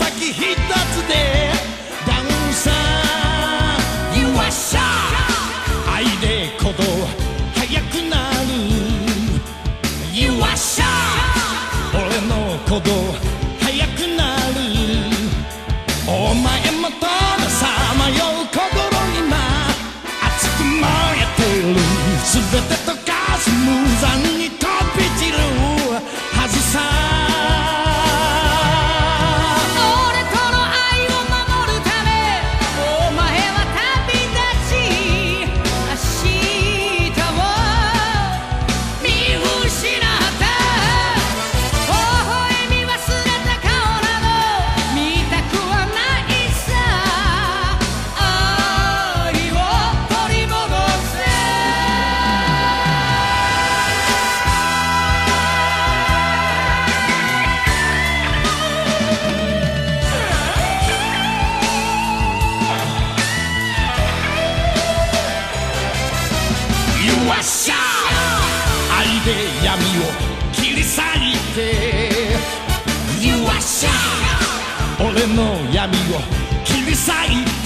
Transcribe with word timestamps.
Nossa, 0.00 0.14
hit! 0.32 0.69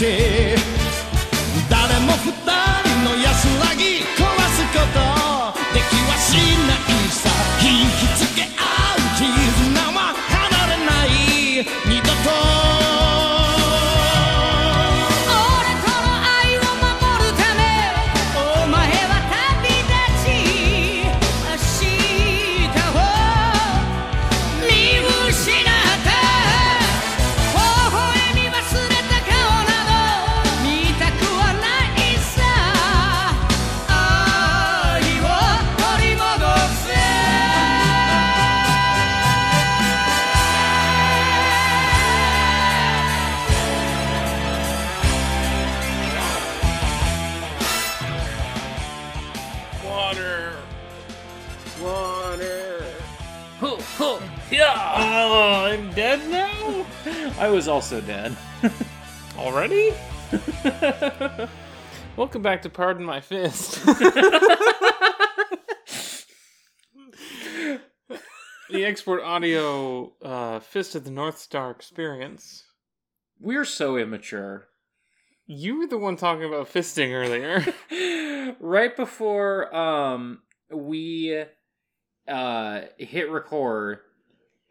day. 0.04 0.43
I 57.38 57.48
was 57.50 57.68
also 57.68 58.00
dead. 58.00 58.36
Already? 59.38 59.92
Welcome 62.16 62.42
back 62.42 62.62
to 62.62 62.70
Pardon 62.70 63.04
My 63.04 63.20
Fist. 63.20 63.84
the 68.70 68.84
export 68.84 69.22
audio 69.22 70.12
uh, 70.22 70.60
Fist 70.60 70.94
of 70.94 71.04
the 71.04 71.10
North 71.10 71.38
Star 71.38 71.70
experience. 71.70 72.64
We're 73.40 73.64
so 73.64 73.96
immature. 73.96 74.68
You 75.46 75.78
were 75.78 75.86
the 75.86 75.98
one 75.98 76.16
talking 76.16 76.44
about 76.44 76.72
fisting 76.72 77.12
earlier. 77.12 77.64
right 78.60 78.96
before 78.96 79.74
um 79.74 80.40
we 80.70 81.44
uh 82.26 82.80
hit 82.98 83.30
record, 83.30 83.98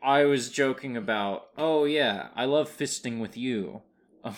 I 0.03 0.25
was 0.25 0.49
joking 0.49 0.97
about, 0.97 1.47
"Oh 1.57 1.85
yeah, 1.85 2.27
I 2.35 2.45
love 2.45 2.69
fisting 2.69 3.19
with 3.19 3.37
you." 3.37 3.81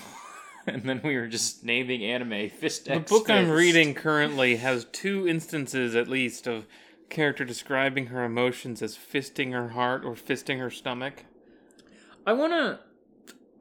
and 0.67 0.83
then 0.83 1.01
we 1.03 1.15
were 1.15 1.27
just 1.27 1.63
naming 1.63 2.03
anime 2.03 2.49
fist 2.49 2.85
the 2.85 2.93
X 2.95 3.11
book 3.11 3.29
I'm 3.29 3.45
Fist. 3.45 3.57
reading 3.57 3.93
currently 3.93 4.57
has 4.57 4.85
two 4.85 5.27
instances 5.27 5.95
at 5.95 6.07
least 6.07 6.47
of 6.47 6.65
character 7.09 7.45
describing 7.45 8.07
her 8.07 8.23
emotions 8.23 8.81
as 8.81 8.97
fisting 8.97 9.51
her 9.51 9.69
heart 9.69 10.03
or 10.03 10.13
fisting 10.13 10.59
her 10.59 10.71
stomach. 10.71 11.25
I 12.25 12.33
want 12.33 12.53
to 12.53 12.79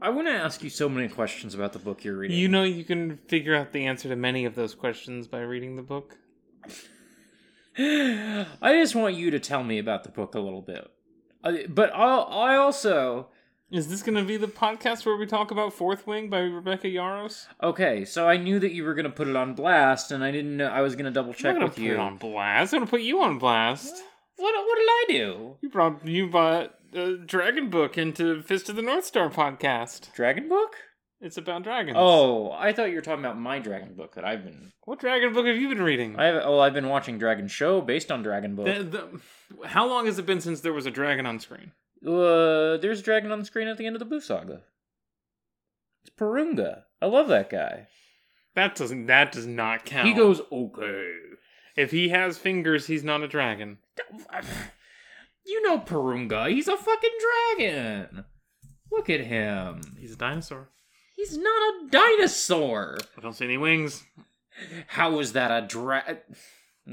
I 0.01 0.11
want 0.11 0.27
to 0.29 0.33
ask 0.33 0.63
you 0.63 0.71
so 0.71 0.89
many 0.89 1.09
questions 1.09 1.55
about 1.55 1.73
the 1.73 1.79
book 1.79 2.05
you're 2.05 2.17
reading. 2.17 2.39
You 2.39 2.49
know 2.49 2.65
you 2.65 2.85
can 2.85 3.19
figure 3.29 3.55
out 3.55 3.73
the 3.73 3.87
answer 3.87 4.09
to 4.09 4.17
many 4.17 4.45
of 4.45 4.55
those 4.55 4.75
questions 4.75 5.27
by 5.27 5.41
reading 5.41 5.77
the 5.77 5.83
book. 5.83 6.19
I 7.79 8.47
just 8.63 8.95
want 8.95 9.15
you 9.15 9.31
to 9.31 9.41
tell 9.41 9.65
me 9.65 9.79
about 9.79 10.05
the 10.05 10.11
book 10.11 10.35
a 10.35 10.41
little 10.41 10.63
bit. 10.63 10.91
I, 11.45 11.67
but 11.69 11.91
I'll, 11.95 12.27
I 12.31 12.57
also 12.57 13.29
Is 13.71 13.89
this 13.89 14.03
going 14.03 14.17
to 14.17 14.25
be 14.25 14.37
the 14.37 14.47
podcast 14.49 15.05
where 15.05 15.17
we 15.17 15.27
talk 15.27 15.51
about 15.51 15.73
Fourth 15.75 16.07
Wing 16.07 16.31
by 16.31 16.39
Rebecca 16.41 16.87
Yarros? 16.89 17.47
okay. 17.63 18.05
So 18.05 18.29
I 18.29 18.37
knew 18.39 18.59
that 18.61 18.73
you 18.73 18.85
were 18.85 18.95
gonna 18.95 19.11
put 19.11 19.29
it 19.29 19.37
on 19.37 19.55
blast, 19.55 20.11
and 20.11 20.25
I 20.25 20.31
didn't 20.31 20.57
know 20.57 20.67
I 20.67 20.81
was 20.81 20.97
gonna 20.97 21.11
double 21.11 21.35
check 21.35 21.59
with 21.59 21.75
put 21.75 21.83
you. 21.83 21.95
it 21.95 21.99
on 21.99 22.17
blast. 22.17 22.73
I'm 22.73 22.79
going 22.81 22.87
to 22.87 22.91
put 22.91 23.01
you 23.03 23.21
on 23.23 23.39
blast. 23.39 23.95
What 24.37 24.53
what 24.55 24.77
did 24.77 24.89
I 24.89 25.05
do? 25.09 25.57
You 25.61 25.69
brought 25.71 26.07
you 26.07 26.29
brought 26.29 26.75
a 26.93 27.17
dragon 27.17 27.71
book 27.71 27.97
into 27.99 28.43
Fist 28.43 28.69
of 28.69 28.77
the 28.77 28.83
North 28.83 29.05
Star 29.05 29.29
podcast. 29.29 30.13
Dragon 30.15 30.49
book? 30.49 30.75
It's 31.21 31.37
about 31.39 31.63
dragons. 31.63 31.97
Oh, 31.99 32.51
I 32.53 32.73
thought 32.73 32.91
you 32.91 32.97
were 32.97 33.01
talking 33.01 33.25
about 33.25 33.39
my 33.39 33.59
dragon 33.59 33.95
book 33.95 34.15
that 34.17 34.25
I've 34.25 34.45
been. 34.45 34.73
what 34.85 34.99
dragon 35.01 35.33
book 35.33 35.47
have 35.47 35.57
you 35.57 35.69
been 35.69 35.81
reading? 35.83 36.17
I 36.19 36.27
have, 36.27 36.43
oh, 36.45 36.59
I've 36.59 36.75
been 36.75 36.89
watching 36.89 37.19
Dragon 37.19 37.49
Show 37.49 37.81
based 37.81 38.13
on 38.13 38.23
Dragon 38.23 38.55
Book. 38.57 38.67
The- 38.67 38.83
the- 38.85 39.67
how 39.69 39.87
long 39.87 40.07
has 40.07 40.19
it 40.19 40.27
been 40.27 40.41
since 40.41 40.61
there 40.61 40.73
was 40.75 40.85
a 40.87 40.91
dragon 40.91 41.25
on 41.25 41.39
screen? 41.41 41.73
Uh, 42.07 42.77
there's 42.77 43.01
a 43.01 43.03
dragon 43.03 43.33
on 43.33 43.39
the 43.39 43.45
screen 43.47 43.69
at 43.69 43.79
the 43.79 43.87
end 43.87 43.97
of 43.97 44.01
the 44.01 44.15
Buu 44.15 44.21
Saga. 44.23 44.61
It's 46.03 46.15
Porunga. 46.15 46.83
I 47.01 47.07
love 47.07 47.29
that 47.29 47.49
guy. 47.49 47.87
That 48.55 48.75
doesn't. 48.75 49.07
That 49.07 49.33
does 49.33 49.47
not 49.47 49.87
count. 49.87 50.07
He 50.07 50.13
goes 50.13 50.43
okay. 50.53 51.13
If 51.77 51.91
he 51.91 52.11
has 52.11 52.37
fingers, 52.37 52.87
he's 52.87 53.03
not 53.05 53.23
a 53.23 53.29
dragon. 53.29 53.79
You 55.47 55.61
know 55.63 55.79
Porunga. 55.79 56.49
He's 56.51 56.69
a 56.69 56.77
fucking 56.77 57.11
dragon. 57.59 58.25
Look 58.91 59.11
at 59.11 59.21
him. 59.21 59.83
He's 59.99 60.13
a 60.15 60.17
dinosaur. 60.17 60.71
He's 61.25 61.39
not 61.39 61.47
a 61.47 61.87
dinosaur. 61.91 62.99
I 63.17 63.21
don't 63.23 63.33
see 63.33 63.47
any 63.47 63.57
wings. 63.57 64.05
How 64.89 65.21
is 65.21 65.33
that 65.33 65.51
a 65.51 65.67
dra? 65.67 66.19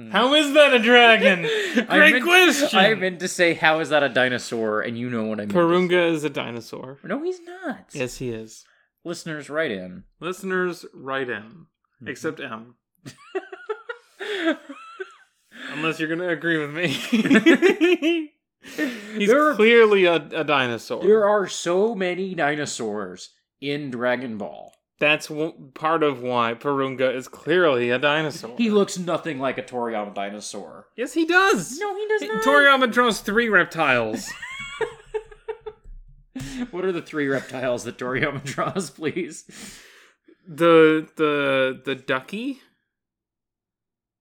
How 0.10 0.34
is 0.36 0.54
that 0.54 0.74
a 0.74 0.80
dragon? 0.80 1.46
I 1.90 1.98
Great 1.98 2.14
meant- 2.14 2.24
question. 2.24 2.80
I 2.80 2.96
meant 2.96 3.20
to 3.20 3.28
say, 3.28 3.56
how 3.56 3.82
is 3.82 3.90
that 3.90 4.04
a 4.04 4.10
dinosaur? 4.10 4.82
And 4.82 4.98
you 4.98 5.10
know 5.10 5.26
what 5.26 5.42
I 5.42 5.48
mean. 5.48 5.54
Porunga 5.54 6.12
is 6.14 6.24
a 6.24 6.30
dinosaur. 6.30 6.98
No, 7.04 7.22
he's 7.22 7.42
not. 7.42 7.88
Yes, 7.92 8.20
he 8.20 8.30
is. 8.30 8.64
Listeners, 9.04 9.50
write 9.50 9.72
in. 9.72 10.06
Listeners, 10.22 10.86
write 10.94 11.30
in. 11.30 11.44
Mm-hmm. 11.44 12.08
Except 12.08 12.40
M. 12.40 12.76
Unless 15.74 16.00
you're 16.00 16.08
going 16.08 16.22
to 16.22 16.30
agree 16.30 16.58
with 16.58 16.72
me. 16.74 16.88
he's 19.18 19.30
are, 19.30 19.56
clearly 19.56 20.06
a, 20.06 20.16
a 20.16 20.46
dinosaur. 20.46 21.04
There 21.04 21.28
are 21.28 21.48
so 21.50 21.96
many 21.96 22.34
dinosaurs 22.34 23.32
in 23.62 23.90
Dragon 23.92 24.38
Ball. 24.38 24.74
That's 25.00 25.28
w- 25.30 25.54
part 25.74 26.04
of 26.04 26.22
why 26.22 26.54
Porunga 26.54 27.14
is 27.16 27.28
clearly 27.28 27.90
a 27.90 27.98
dinosaur. 27.98 28.56
He 28.58 28.70
looks 28.70 28.98
nothing 29.00 29.40
like 29.40 29.58
a 29.58 29.64
Toriyama 29.64 30.14
dinosaur. 30.14 30.88
yes, 30.98 31.14
he 31.14 31.26
does. 31.26 31.80
No, 31.80 31.96
he 31.96 32.08
does 32.08 32.22
not. 32.24 32.44
Toriyama 32.44 32.92
draws 32.92 33.22
three 33.22 33.50
reptiles. 33.50 34.30
What 36.72 36.86
are 36.86 36.92
the 36.94 37.02
three 37.02 37.28
reptiles 37.28 37.84
that 37.84 37.98
Toriyama 37.98 38.44
draws, 38.46 38.90
please? 38.90 39.44
the 40.48 41.08
the 41.18 41.82
the 41.84 41.94
ducky. 41.96 42.62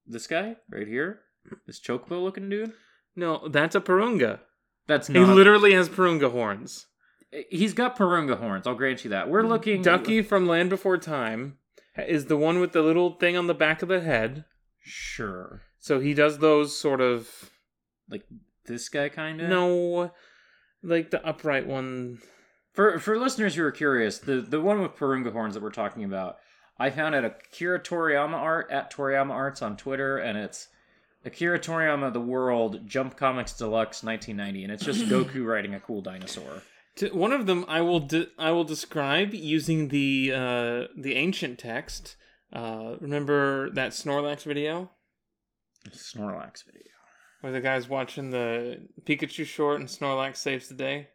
This 0.06 0.26
guy 0.26 0.56
right 0.70 0.88
here, 0.88 1.20
this 1.66 1.80
chocobo 1.80 2.22
looking 2.22 2.48
dude. 2.48 2.72
No, 3.14 3.46
that's 3.48 3.76
a 3.76 3.80
Porunga. 3.80 4.40
That's 4.88 5.08
not. 5.08 5.20
He 5.20 5.26
not. 5.26 5.36
literally 5.36 5.72
has 5.74 5.88
Porunga 5.88 6.32
horns. 6.32 6.86
He's 7.48 7.74
got 7.74 7.96
Porunga 7.96 8.38
horns. 8.38 8.66
I'll 8.66 8.74
grant 8.74 9.04
you 9.04 9.10
that. 9.10 9.28
We're 9.28 9.42
looking. 9.46 9.82
Ducky 9.82 10.20
from 10.22 10.46
Land 10.48 10.70
Before 10.70 10.98
Time 10.98 11.58
is 11.96 12.26
the 12.26 12.36
one 12.36 12.58
with 12.60 12.72
the 12.72 12.82
little 12.82 13.12
thing 13.14 13.36
on 13.36 13.46
the 13.46 13.54
back 13.54 13.82
of 13.82 13.88
the 13.88 14.00
head. 14.00 14.44
Sure. 14.82 15.62
So 15.78 16.00
he 16.00 16.12
does 16.14 16.38
those 16.38 16.76
sort 16.76 17.00
of 17.00 17.50
Like 18.08 18.24
this 18.66 18.88
guy, 18.88 19.08
kind 19.08 19.40
of. 19.40 19.48
no, 19.48 20.12
like 20.82 21.10
the 21.10 21.24
upright 21.24 21.66
one. 21.66 22.18
For 22.72 22.98
for 22.98 23.18
listeners 23.18 23.54
who 23.54 23.64
are 23.64 23.72
curious, 23.72 24.18
the 24.18 24.40
the 24.40 24.60
one 24.60 24.80
with 24.80 24.96
Porunga 24.96 25.32
horns 25.32 25.54
that 25.54 25.62
we're 25.62 25.70
talking 25.70 26.04
about, 26.04 26.36
I 26.78 26.90
found 26.90 27.14
at 27.14 27.24
Akira 27.24 27.80
Toriyama 27.80 28.34
Art 28.34 28.70
at 28.70 28.92
Toriyama 28.92 29.30
Arts 29.32 29.62
on 29.62 29.76
Twitter, 29.76 30.18
and 30.18 30.36
it's 30.36 30.68
Akira 31.24 31.58
Toriyama 31.60 32.08
of 32.08 32.12
The 32.14 32.20
World 32.20 32.86
Jump 32.86 33.16
Comics 33.16 33.52
Deluxe 33.52 34.02
1990, 34.02 34.64
and 34.64 34.72
it's 34.72 34.84
just 34.84 35.00
Goku 35.08 35.44
riding 35.46 35.74
a 35.74 35.80
cool 35.80 36.00
dinosaur. 36.00 36.62
To, 36.96 37.08
one 37.10 37.32
of 37.32 37.46
them 37.46 37.64
I 37.68 37.80
will 37.80 38.00
de- 38.00 38.28
I 38.38 38.50
will 38.50 38.64
describe 38.64 39.32
using 39.34 39.88
the 39.88 40.32
uh, 40.34 40.84
the 40.96 41.14
ancient 41.14 41.58
text. 41.58 42.16
Uh, 42.52 42.96
remember 43.00 43.70
that 43.70 43.92
Snorlax 43.92 44.42
video 44.42 44.90
Snorlax 45.90 46.64
video. 46.64 46.82
where 47.40 47.52
the 47.52 47.60
guy's 47.60 47.88
watching 47.88 48.30
the 48.30 48.88
Pikachu 49.04 49.46
short 49.46 49.78
and 49.80 49.88
Snorlax 49.88 50.36
saves 50.36 50.68
the 50.68 50.74
day 50.74 51.08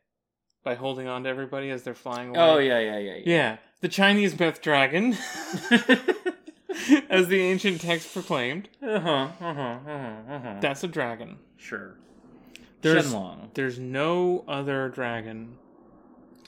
by 0.63 0.75
holding 0.75 1.07
on 1.07 1.23
to 1.23 1.29
everybody 1.29 1.69
as 1.69 1.83
they're 1.83 1.93
flying 1.93 2.29
away. 2.29 2.39
Oh 2.39 2.57
yeah, 2.57 2.79
yeah, 2.79 2.97
yeah, 2.97 3.13
yeah. 3.15 3.21
Yeah, 3.25 3.57
the 3.81 3.89
Chinese 3.89 4.39
myth 4.39 4.61
dragon, 4.61 5.15
as 7.09 7.27
the 7.27 7.41
ancient 7.41 7.81
text 7.81 8.13
proclaimed. 8.13 8.69
Uh 8.81 8.99
huh. 8.99 9.09
Uh 9.09 9.53
huh. 9.53 9.61
Uh 9.61 9.79
huh. 9.85 10.33
Uh-huh. 10.35 10.55
That's 10.61 10.83
a 10.83 10.87
dragon. 10.87 11.37
Sure. 11.57 11.95
There's 12.81 13.11
Shenlong. 13.13 13.53
there's 13.55 13.79
no 13.79 14.43
other 14.47 14.89
dragon 14.89 15.57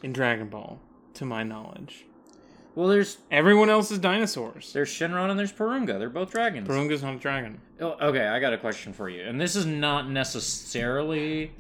in 0.03 0.13
Dragon 0.13 0.49
Ball, 0.49 0.79
to 1.15 1.25
my 1.25 1.43
knowledge. 1.43 2.05
Well, 2.75 2.87
there's 2.87 3.17
Everyone 3.31 3.71
else 3.71 3.89
is 3.89 3.97
dinosaurs. 3.97 4.71
there's 4.71 4.89
Shenron 4.89 5.31
and 5.31 5.39
there's 5.39 5.51
Porunga. 5.51 5.97
They're 5.97 6.09
both 6.09 6.29
dragons. 6.31 6.67
Porunga's 6.67 7.01
not 7.01 7.15
a 7.15 7.17
dragon. 7.17 7.59
Oh, 7.81 7.97
okay, 7.99 8.27
I 8.27 8.39
got 8.39 8.53
a 8.53 8.57
question 8.57 8.93
for 8.93 9.09
you. 9.09 9.23
And 9.23 9.41
this 9.41 9.55
is 9.55 9.65
not 9.65 10.09
necessarily 10.11 11.51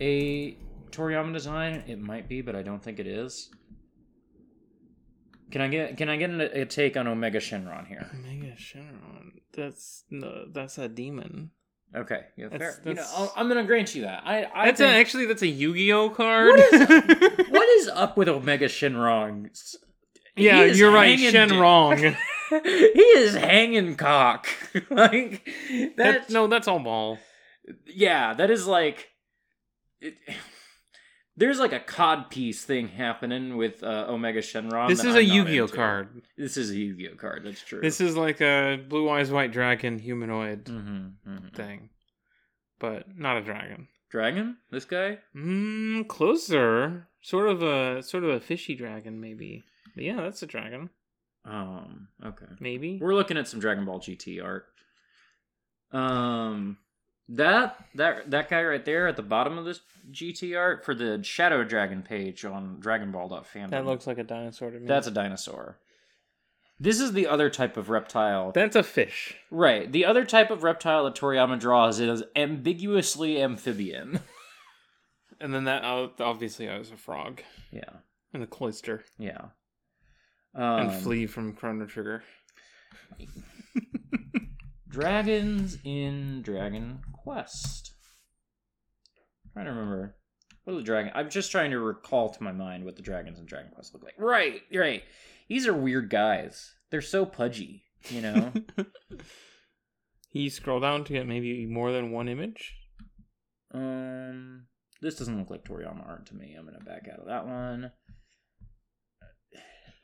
a 0.00 0.56
Toriyama 0.90 1.32
design. 1.32 1.84
It 1.86 2.00
might 2.00 2.28
be, 2.28 2.40
but 2.40 2.56
I 2.56 2.62
don't 2.62 2.82
think 2.82 2.98
it 2.98 3.06
is. 3.06 3.50
Can 5.52 5.60
I 5.60 5.68
get 5.68 5.96
can 5.96 6.08
I 6.08 6.16
get 6.16 6.30
a, 6.30 6.62
a 6.62 6.66
take 6.66 6.96
on 6.96 7.06
Omega 7.06 7.38
Shenron 7.38 7.86
here? 7.86 8.10
Omega 8.12 8.56
Shenron. 8.56 9.40
That's 9.52 10.02
no, 10.10 10.46
that's 10.52 10.78
a 10.78 10.88
demon. 10.88 11.52
Okay, 11.94 12.24
yeah, 12.36 12.48
fair. 12.48 12.58
That's- 12.58 12.80
You 12.84 12.94
know, 12.94 13.04
I'll- 13.14 13.32
I'm 13.36 13.48
gonna 13.48 13.64
grant 13.64 13.94
you 13.94 14.02
that. 14.02 14.22
I, 14.24 14.44
I 14.54 14.66
That's 14.66 14.80
a, 14.80 14.86
actually 14.88 15.26
that's 15.26 15.42
a 15.42 15.46
Yu-Gi-Oh 15.46 16.10
card. 16.10 16.50
What 16.50 16.74
is- 16.74 17.48
what 17.48 17.68
is 17.68 17.88
up 17.88 18.16
with 18.16 18.28
Omega 18.28 18.66
Shenron? 18.66 19.48
yeah, 20.36 20.64
you're 20.64 20.90
right. 20.90 21.18
hanging 21.18 21.32
Shenrong. 21.32 22.16
he 22.50 23.00
is 23.00 23.34
hanging 23.34 23.96
cock. 23.96 24.46
like 24.90 25.44
that. 25.70 25.96
that, 25.96 26.30
no, 26.30 26.46
that's 26.48 26.68
all 26.68 26.80
ball. 26.80 27.18
yeah, 27.86 28.34
that 28.34 28.50
is 28.50 28.66
like. 28.66 29.08
It, 30.00 30.14
there's 31.36 31.58
like 31.58 31.72
a 31.72 31.80
cod 31.80 32.30
piece 32.30 32.64
thing 32.64 32.88
happening 32.88 33.56
with 33.56 33.82
uh, 33.82 34.06
Omega 34.08 34.40
Shenron. 34.40 34.88
This 34.88 35.00
is 35.00 35.14
a 35.14 35.18
I'm 35.18 35.26
not 35.26 35.34
Yu-Gi-Oh 35.34 35.68
card. 35.68 36.22
This 36.36 36.56
is 36.56 36.70
a 36.70 36.76
Yu-Gi-Oh 36.76 37.16
card. 37.16 37.44
That's 37.44 37.62
true. 37.62 37.80
This 37.80 38.00
is 38.00 38.16
like 38.16 38.40
a 38.40 38.78
blue 38.88 39.08
eyes 39.10 39.30
white 39.30 39.52
dragon 39.52 39.98
humanoid 39.98 40.64
mm-hmm, 40.64 41.30
mm-hmm. 41.30 41.48
thing, 41.54 41.90
but 42.78 43.16
not 43.16 43.36
a 43.36 43.42
dragon. 43.42 43.88
dragon. 44.10 44.56
This 44.70 44.84
guy. 44.84 45.18
Mm, 45.36 46.08
closer. 46.08 47.08
Sort 47.20 47.48
of 47.48 47.62
a 47.62 48.02
sort 48.02 48.24
of 48.24 48.30
a 48.30 48.40
fishy 48.40 48.74
dragon, 48.74 49.20
maybe. 49.20 49.64
But 49.94 50.04
yeah, 50.04 50.20
that's 50.22 50.42
a 50.42 50.46
dragon. 50.46 50.90
Um. 51.44 52.08
Okay. 52.24 52.46
Maybe. 52.60 52.98
We're 53.00 53.14
looking 53.14 53.36
at 53.36 53.48
some 53.48 53.60
Dragon 53.60 53.84
Ball 53.84 54.00
GT 54.00 54.42
art. 54.42 54.66
Um. 55.92 56.78
That 57.28 57.84
that 57.94 58.30
that 58.30 58.48
guy 58.48 58.62
right 58.62 58.84
there 58.84 59.08
at 59.08 59.16
the 59.16 59.22
bottom 59.22 59.58
of 59.58 59.64
this 59.64 59.80
GT 60.10 60.56
art 60.56 60.84
for 60.84 60.94
the 60.94 61.22
Shadow 61.24 61.64
Dragon 61.64 62.02
page 62.02 62.44
on 62.44 62.78
Dragon 62.78 63.10
Ball.fandom. 63.10 63.70
That 63.70 63.84
looks 63.84 64.06
like 64.06 64.18
a 64.18 64.24
dinosaur 64.24 64.70
to 64.70 64.78
me. 64.78 64.86
That's 64.86 65.08
a 65.08 65.10
dinosaur. 65.10 65.78
This 66.78 67.00
is 67.00 67.14
the 67.14 67.26
other 67.26 67.48
type 67.48 67.76
of 67.76 67.88
reptile. 67.88 68.52
that's 68.52 68.76
a 68.76 68.82
fish. 68.82 69.34
right. 69.50 69.90
The 69.90 70.04
other 70.04 70.26
type 70.26 70.50
of 70.50 70.62
reptile 70.62 71.04
that 71.04 71.14
Toriyama 71.14 71.58
draws 71.58 71.98
is 72.00 72.22
ambiguously 72.34 73.42
amphibian. 73.42 74.20
And 75.40 75.52
then 75.52 75.64
that 75.64 75.84
uh, 75.84 76.08
obviously 76.20 76.68
I 76.68 76.78
was 76.78 76.90
a 76.90 76.96
frog 76.96 77.42
yeah. 77.70 77.90
and 78.32 78.42
the 78.42 78.46
cloister 78.46 79.04
Yeah. 79.18 79.46
Um, 80.54 80.88
and 80.88 81.02
Flea 81.02 81.26
from 81.26 81.52
Chrono 81.52 81.84
Trigger. 81.84 82.22
Dragons 84.88 85.76
in 85.84 86.40
Dragon 86.40 87.00
Quest. 87.26 87.92
trying 89.52 89.66
to 89.66 89.72
remember. 89.72 90.14
What 90.62 90.74
are 90.74 90.76
the 90.76 90.82
dragon? 90.84 91.10
I'm 91.14 91.28
just 91.28 91.50
trying 91.50 91.72
to 91.72 91.80
recall 91.80 92.30
to 92.30 92.42
my 92.42 92.52
mind 92.52 92.84
what 92.84 92.94
the 92.94 93.02
dragons 93.02 93.40
in 93.40 93.46
Dragon 93.46 93.72
Quest 93.74 93.94
look 93.94 94.04
like. 94.04 94.14
Right, 94.16 94.62
right. 94.72 95.02
These 95.48 95.66
are 95.66 95.74
weird 95.74 96.08
guys. 96.08 96.72
They're 96.90 97.00
so 97.00 97.26
pudgy, 97.26 97.82
you 98.10 98.20
know. 98.20 98.52
You 100.32 100.50
scroll 100.50 100.80
down 100.80 101.04
to 101.04 101.14
get 101.14 101.26
maybe 101.26 101.64
more 101.64 101.92
than 101.92 102.10
one 102.10 102.28
image. 102.28 102.74
um, 103.72 104.66
this 105.00 105.14
doesn't 105.16 105.38
look 105.38 105.48
like 105.48 105.64
Toriyama 105.64 106.06
art 106.06 106.26
to 106.26 106.34
me. 106.34 106.54
I'm 106.58 106.66
gonna 106.66 106.78
back 106.84 107.08
out 107.10 107.20
of 107.20 107.26
that 107.26 107.46
one. 107.46 107.90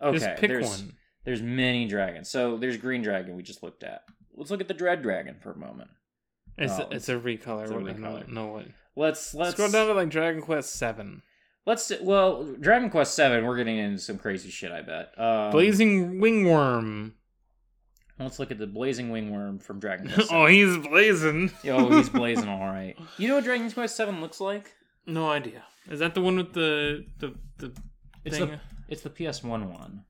Okay, 0.00 0.18
Just 0.18 0.40
pick 0.40 0.49
there's, 0.49 0.66
one. 0.66 0.92
There's 1.26 1.42
many 1.42 1.87
dragons. 1.87 2.30
So 2.30 2.56
there's 2.56 2.78
Green 2.78 3.02
Dragon 3.02 3.37
we 3.37 3.42
just 3.42 3.62
looked 3.62 3.85
at. 3.85 4.02
Let's 4.35 4.50
look 4.50 4.62
at 4.62 4.68
the 4.68 4.75
Dread 4.75 5.02
Dragon 5.02 5.37
for 5.42 5.52
a 5.52 5.58
moment. 5.58 5.90
It's 6.59 6.78
Oh, 6.78 6.88
it's 6.90 7.09
a 7.09 7.14
recolor. 7.14 7.62
it's 7.62 7.71
a 7.71 7.75
what- 7.78 7.99
no- 7.99 8.09
recolor. 8.11 8.28
No, 8.28 8.47
what? 8.49 8.66
Let's 8.94 9.35
let's 9.35 9.52
Scroll 9.52 9.71
down 9.71 9.87
to 9.88 9.94
like 9.94 10.11
Dragon 10.11 10.42
Quest 10.42 10.75
Seven. 10.75 11.23
Let's 11.64 11.90
well, 12.02 12.44
Dragon 12.61 12.90
Quest 12.90 13.14
Seven. 13.14 13.47
We're 13.47 13.56
getting 13.56 13.78
into 13.78 13.99
some 13.99 14.18
crazy 14.18 14.50
shit. 14.50 14.71
I 14.73 14.82
bet. 14.82 15.18
Um, 15.18 15.50
Blazing 15.50 16.21
Wingworm. 16.21 17.12
Let's 18.18 18.38
look 18.38 18.50
at 18.50 18.59
the 18.59 18.66
Blazing 18.66 19.11
Wingworm 19.11 19.62
from 19.62 19.80
Dragon 19.80 20.09
Quest. 20.12 20.30
oh, 20.32 20.47
he's 20.47 20.76
blazing. 20.76 21.50
Yo, 21.62 21.88
he's 21.90 22.09
blazing 22.21 22.49
all 22.49 22.66
right. 22.66 22.94
You 23.16 23.28
know 23.28 23.37
what 23.37 23.44
Dragon 23.44 23.71
Quest 23.71 23.97
Seven 23.97 24.21
looks 24.21 24.40
like? 24.40 24.73
No 25.06 25.30
idea. 25.30 25.64
Is 25.90 25.99
that 26.00 26.14
the 26.14 26.21
one 26.21 26.37
with 26.37 26.52
the 26.52 27.06
the 27.18 27.35
the 27.59 27.73
It's 28.25 28.37
thing? 28.38 28.50
the 28.50 28.61
it's 28.88 29.02
the 29.02 29.11
PS 29.11 29.42
One 29.42 29.73
one. 29.73 30.04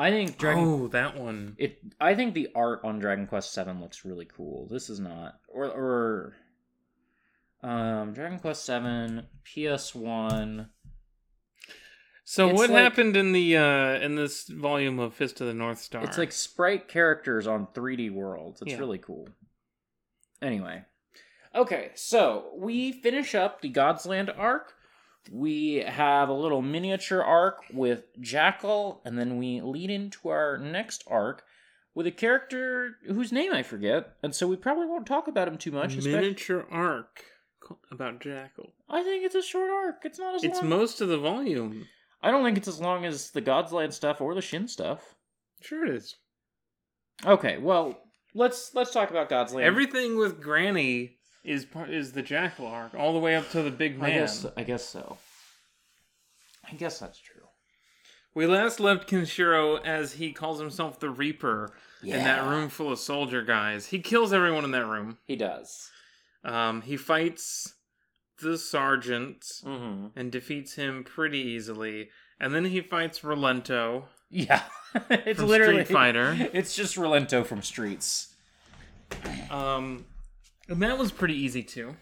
I 0.00 0.10
think 0.10 0.38
Dragon. 0.38 0.64
Oh, 0.64 0.88
that 0.88 1.16
one. 1.18 1.54
It. 1.58 1.78
I 2.00 2.14
think 2.14 2.34
the 2.34 2.48
art 2.54 2.80
on 2.84 2.98
Dragon 2.98 3.26
Quest 3.26 3.52
Seven 3.52 3.80
looks 3.80 4.04
really 4.04 4.24
cool. 4.26 4.66
This 4.68 4.88
is 4.88 4.98
not, 5.00 5.38
or 5.48 5.66
or. 5.66 6.36
Um, 7.62 8.14
Dragon 8.14 8.38
Quest 8.38 8.64
Seven, 8.64 9.26
PS 9.44 9.94
One. 9.94 10.70
So 12.24 12.48
It's 12.48 12.58
what 12.58 12.70
like- 12.70 12.82
happened 12.82 13.16
in 13.16 13.32
the 13.32 13.56
uh 13.56 13.98
in 14.00 14.14
this 14.14 14.48
volume 14.48 14.98
of 14.98 15.12
Fist 15.14 15.40
of 15.40 15.46
the 15.48 15.54
North 15.54 15.78
Star? 15.80 16.02
It's 16.04 16.16
like 16.16 16.32
sprite 16.32 16.88
characters 16.88 17.46
on 17.46 17.66
3D 17.74 18.08
worlds. 18.10 18.62
It's 18.62 18.70
Yeah. 18.72 18.78
really 18.78 18.98
cool. 18.98 19.28
Anyway. 20.40 20.84
Okay, 21.54 21.90
so 21.96 22.52
we 22.56 22.92
finish 22.92 23.34
up 23.34 23.60
the 23.60 23.68
God's 23.68 24.06
Land 24.06 24.30
arc. 24.30 24.74
We 25.30 25.76
have 25.86 26.28
a 26.28 26.34
little 26.34 26.62
miniature 26.62 27.22
arc 27.22 27.62
with 27.72 28.04
Jackal, 28.20 29.02
and 29.04 29.18
then 29.18 29.36
we 29.36 29.60
lead 29.60 29.90
into 29.90 30.28
our 30.28 30.56
next 30.58 31.04
arc 31.06 31.42
with 31.94 32.06
a 32.06 32.10
character 32.10 32.96
whose 33.06 33.32
name 33.32 33.52
I 33.52 33.62
forget, 33.62 34.16
and 34.22 34.34
so 34.34 34.46
we 34.46 34.56
probably 34.56 34.86
won't 34.86 35.06
talk 35.06 35.28
about 35.28 35.48
him 35.48 35.58
too 35.58 35.72
much. 35.72 35.94
especially- 35.94 36.12
miniature 36.20 36.66
arc 36.70 37.24
about 37.90 38.20
Jackal. 38.20 38.72
I 38.88 39.02
think 39.02 39.24
it's 39.24 39.34
a 39.34 39.42
short 39.42 39.70
arc. 39.70 40.04
It's 40.04 40.18
not 40.18 40.34
as 40.34 40.42
long. 40.42 40.50
It's 40.50 40.60
long. 40.60 40.70
most 40.70 41.00
of 41.00 41.08
the 41.08 41.18
volume. 41.18 41.86
I 42.22 42.30
don't 42.30 42.44
think 42.44 42.56
it's 42.58 42.68
as 42.68 42.80
long 42.80 43.04
as 43.04 43.30
the 43.30 43.40
God's 43.40 43.72
Land 43.72 43.94
stuff 43.94 44.20
or 44.20 44.34
the 44.34 44.42
Shin 44.42 44.68
stuff. 44.68 45.14
Sure 45.60 45.84
it 45.86 45.94
is. 45.94 46.16
Okay, 47.24 47.58
well, 47.58 47.98
let's 48.34 48.74
let's 48.74 48.92
talk 48.92 49.10
about 49.10 49.28
God's 49.28 49.52
Land. 49.52 49.66
Everything 49.66 50.18
with 50.18 50.40
Granny 50.40 51.18
is 51.44 51.64
part 51.64 51.90
is 51.90 52.12
the 52.12 52.22
Jackal 52.22 52.66
arc, 52.66 52.94
all 52.94 53.12
the 53.12 53.18
way 53.18 53.34
up 53.36 53.50
to 53.50 53.62
the 53.62 53.70
big 53.70 53.98
man. 53.98 54.10
I 54.10 54.14
guess 54.14 54.46
I 54.56 54.62
guess 54.64 54.84
so. 54.84 55.18
I 56.70 56.74
guess 56.74 56.98
that's 56.98 57.18
true. 57.18 57.42
We 58.34 58.46
last 58.46 58.78
left 58.78 59.08
Kenshiro 59.10 59.84
as 59.84 60.12
he 60.14 60.32
calls 60.32 60.60
himself 60.60 61.00
the 61.00 61.10
Reaper 61.10 61.72
in 62.02 62.10
that 62.10 62.46
room 62.46 62.68
full 62.68 62.92
of 62.92 62.98
soldier 63.00 63.42
guys. 63.42 63.86
He 63.86 63.98
kills 63.98 64.32
everyone 64.32 64.64
in 64.64 64.70
that 64.70 64.86
room. 64.86 65.18
He 65.26 65.34
does. 65.36 65.90
Um, 66.44 66.82
he 66.82 66.96
fights 66.96 67.74
the 68.40 68.56
sergeant 68.56 69.44
Mm-hmm. 69.64 70.18
and 70.18 70.30
defeats 70.30 70.74
him 70.74 71.02
pretty 71.04 71.38
easily. 71.40 72.10
And 72.38 72.54
then 72.54 72.66
he 72.66 72.80
fights 72.80 73.20
Rolento 73.20 74.04
Yeah, 74.30 74.62
it's 75.10 75.40
literally 75.40 75.84
Street 75.84 75.92
Fighter. 75.94 76.36
It's 76.52 76.74
just 76.76 76.96
Rolento 76.96 77.44
from 77.44 77.62
Streets. 77.62 78.32
Um, 79.50 80.06
and 80.70 80.80
that 80.82 80.96
was 80.98 81.12
pretty 81.12 81.34
easy 81.34 81.62
too. 81.62 81.96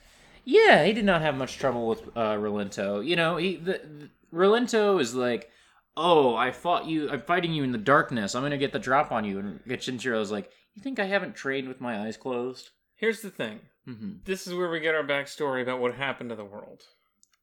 Yeah, 0.45 0.85
he 0.85 0.93
did 0.93 1.05
not 1.05 1.21
have 1.23 1.37
much 1.37 1.59
trouble 1.59 1.89
with 1.89 2.03
uh, 2.17 2.35
Rolento. 2.37 3.05
You 3.05 3.17
know, 3.17 3.37
he 3.37 3.57
the, 3.57 3.73
the 3.73 4.11
Rolento 4.33 5.01
is 5.01 5.15
like, 5.15 5.51
"Oh, 5.97 6.35
I 6.37 6.53
fought 6.53 6.87
you. 6.87 7.11
I'm 7.11 7.21
fighting 7.23 7.53
you 7.53 7.65
in 7.65 7.73
the 7.73 7.79
darkness. 7.79 8.35
I'm 8.35 8.43
gonna 8.43 8.57
get 8.59 8.73
the 8.73 8.79
drop 8.79 9.11
on 9.13 9.25
you." 9.25 9.39
And 9.41 9.61
Kenshiro's 9.67 10.31
like, 10.31 10.51
"You 10.75 10.83
think 10.83 10.99
I 10.99 11.05
haven't 11.07 11.35
trained 11.35 11.69
with 11.69 11.81
my 11.81 12.07
eyes 12.07 12.17
closed?" 12.17 12.71
Here's 12.95 13.21
the 13.23 13.31
thing. 13.31 13.61
Mm-hmm. 13.89 14.13
This 14.25 14.47
is 14.47 14.55
where 14.55 14.71
we 14.71 14.81
get 14.81 14.95
our 14.95 15.05
backstory 15.05 15.63
about 15.63 15.81
what 15.81 15.95
happened 15.95 16.31
to 16.31 16.37
the 16.37 16.45
world. 16.45 16.83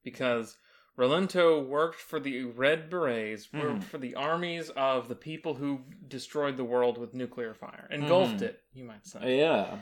Because 0.03 0.57
Rolento 0.97 1.65
worked 1.65 1.99
for 1.99 2.19
the 2.19 2.43
Red 2.43 2.89
Berets, 2.89 3.51
worked 3.53 3.81
Mhm. 3.81 3.83
for 3.83 3.97
the 3.97 4.15
armies 4.15 4.69
of 4.71 5.07
the 5.07 5.15
people 5.15 5.55
who 5.55 5.81
destroyed 6.07 6.57
the 6.57 6.63
world 6.63 6.97
with 6.97 7.13
nuclear 7.13 7.53
fire, 7.53 7.87
engulfed 7.91 8.37
Mhm. 8.37 8.41
it, 8.43 8.63
you 8.73 8.83
might 8.83 9.05
say. 9.05 9.37
Yeah. 9.39 9.77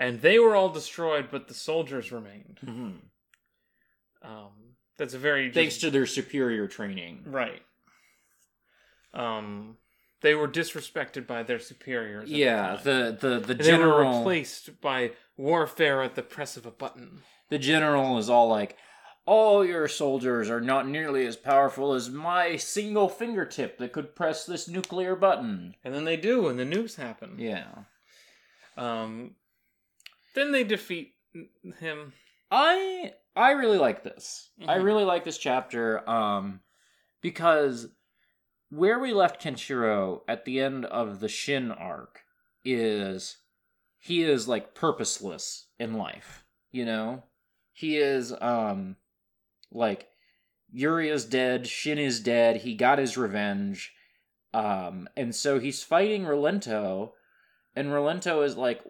And 0.00 0.20
they 0.22 0.38
were 0.38 0.54
all 0.54 0.68
destroyed, 0.70 1.28
but 1.30 1.48
the 1.48 1.54
soldiers 1.54 2.12
remained. 2.12 2.58
Mm-hmm. 2.64 4.28
Um, 4.30 4.52
that's 4.96 5.12
a 5.14 5.18
very 5.18 5.50
Thanks 5.52 5.74
just- 5.74 5.80
to 5.82 5.90
their 5.90 6.06
superior 6.06 6.66
training. 6.68 7.24
right. 7.26 7.62
Um, 9.14 9.76
they 10.20 10.34
were 10.34 10.48
disrespected 10.48 11.26
by 11.26 11.42
their 11.42 11.58
superiors. 11.58 12.28
the 12.28 12.36
Yeah, 12.36 12.76
time. 12.76 12.80
the 12.84 13.16
the 13.20 13.38
the 13.40 13.54
they 13.54 13.72
were 13.72 13.78
general 13.78 14.18
replaced 14.18 14.80
by 14.80 15.12
warfare 15.36 16.02
at 16.02 16.14
the 16.14 16.22
press 16.22 16.56
of 16.56 16.66
a 16.66 16.70
button. 16.70 17.22
the 17.48 17.58
general 17.58 18.18
is 18.18 18.28
all 18.28 18.48
like, 18.48 18.76
"All 19.24 19.64
your 19.64 19.88
soldiers 19.88 20.50
are 20.50 20.60
not 20.60 20.86
nearly 20.86 21.24
as 21.26 21.36
powerful 21.36 21.94
as 21.94 22.10
my 22.10 22.56
single 22.56 23.08
fingertip 23.08 23.78
that 23.78 23.92
could 23.92 24.14
press 24.14 24.44
this 24.44 24.68
nuclear 24.68 25.16
button." 25.16 25.74
And 25.84 25.94
then 25.94 26.04
they 26.04 26.16
do, 26.16 26.48
and 26.48 26.58
the 26.58 26.64
nukes 26.64 26.96
happen. 26.96 27.36
Yeah. 27.38 27.68
Um, 28.76 29.36
then 30.34 30.52
they 30.52 30.64
defeat 30.64 31.14
him. 31.80 32.12
I 32.50 33.14
I 33.36 33.52
really 33.52 33.78
like 33.78 34.02
this. 34.02 34.50
I 34.66 34.78
Mhm. 34.78 34.84
really 34.84 35.04
like 35.04 35.24
this 35.24 35.38
chapter 35.38 36.08
um 36.08 36.60
because 37.20 37.88
where 38.70 38.98
we 38.98 39.12
left 39.12 39.40
Kenshiro 39.42 40.22
at 40.28 40.44
the 40.44 40.60
end 40.60 40.84
of 40.86 41.20
the 41.20 41.28
Shin 41.28 41.70
arc 41.70 42.24
is 42.64 43.38
he 43.98 44.22
is 44.22 44.48
like 44.48 44.74
purposeless 44.74 45.66
in 45.78 45.94
life, 45.94 46.44
you 46.70 46.84
know? 46.84 47.22
He 47.72 47.96
is 47.96 48.32
um 48.40 48.96
like 49.70 50.08
Yuri 50.70 51.08
is 51.08 51.24
dead, 51.24 51.66
Shin 51.66 51.98
is 51.98 52.20
dead, 52.20 52.56
he 52.58 52.74
got 52.74 52.98
his 52.98 53.16
revenge. 53.16 53.94
Um 54.54 55.08
and 55.16 55.34
so 55.34 55.58
he's 55.58 55.82
fighting 55.82 56.24
Rolento 56.24 57.12
and 57.76 57.88
Rolento 57.88 58.44
is 58.44 58.56
like 58.56 58.82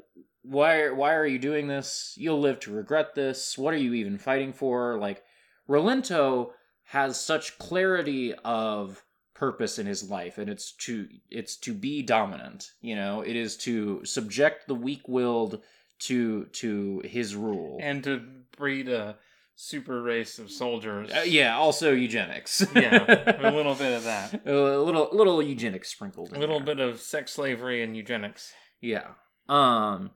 why 0.49 0.91
why 0.91 1.15
are 1.15 1.27
you 1.27 1.39
doing 1.39 1.69
this? 1.69 2.15
You'll 2.17 2.41
live 2.41 2.61
to 2.61 2.73
regret 2.73 3.15
this. 3.15 3.57
What 3.59 3.75
are 3.75 3.79
you 3.79 3.95
even 3.95 4.19
fighting 4.19 4.53
for? 4.53 4.99
Like 4.99 5.23
Rolento 5.69 6.51
has 6.85 7.21
such 7.21 7.59
clarity 7.59 8.35
of 8.45 9.05
purpose 9.35 9.79
in 9.79 9.87
his 9.87 10.11
life 10.11 10.39
and 10.39 10.51
it's 10.51 10.73
to 10.73 11.07
it's 11.31 11.57
to 11.59 11.73
be 11.73 12.03
dominant, 12.03 12.73
you 12.81 12.97
know? 12.97 13.21
It 13.21 13.37
is 13.37 13.57
to 13.59 14.05
subject 14.05 14.67
the 14.67 14.75
weak-willed 14.75 15.61
to 16.01 16.45
to 16.47 17.03
his 17.05 17.37
rule. 17.37 17.79
and 17.81 18.03
to 18.05 18.23
breed 18.57 18.89
a 18.89 19.17
super 19.55 20.03
race 20.03 20.39
of 20.39 20.51
soldiers. 20.51 21.11
Uh, 21.11 21.25
yeah, 21.27 21.57
also 21.57 21.93
eugenics. 21.93 22.65
yeah, 22.75 23.05
a 23.41 23.51
little 23.51 23.75
bit 23.75 23.93
of 23.93 24.05
that. 24.05 24.47
a 24.47 24.79
little 24.79 25.09
little 25.13 25.43
eugenics 25.43 25.91
sprinkled. 25.91 26.33
A 26.33 26.39
little 26.39 26.61
there. 26.61 26.75
bit 26.77 26.81
of 26.81 27.01
sex 27.01 27.33
slavery 27.33 27.83
and 27.83 27.97
eugenics. 27.97 28.53
Yeah. 28.81 29.09
Um 29.49 30.11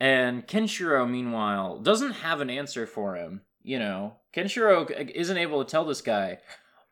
and 0.00 0.46
Kenshiro 0.46 1.08
meanwhile 1.08 1.78
doesn't 1.78 2.12
have 2.12 2.40
an 2.40 2.50
answer 2.50 2.86
for 2.86 3.16
him, 3.16 3.42
you 3.62 3.78
know. 3.78 4.16
Kenshiro 4.32 4.88
isn't 5.10 5.36
able 5.36 5.64
to 5.64 5.70
tell 5.70 5.84
this 5.84 6.02
guy, 6.02 6.38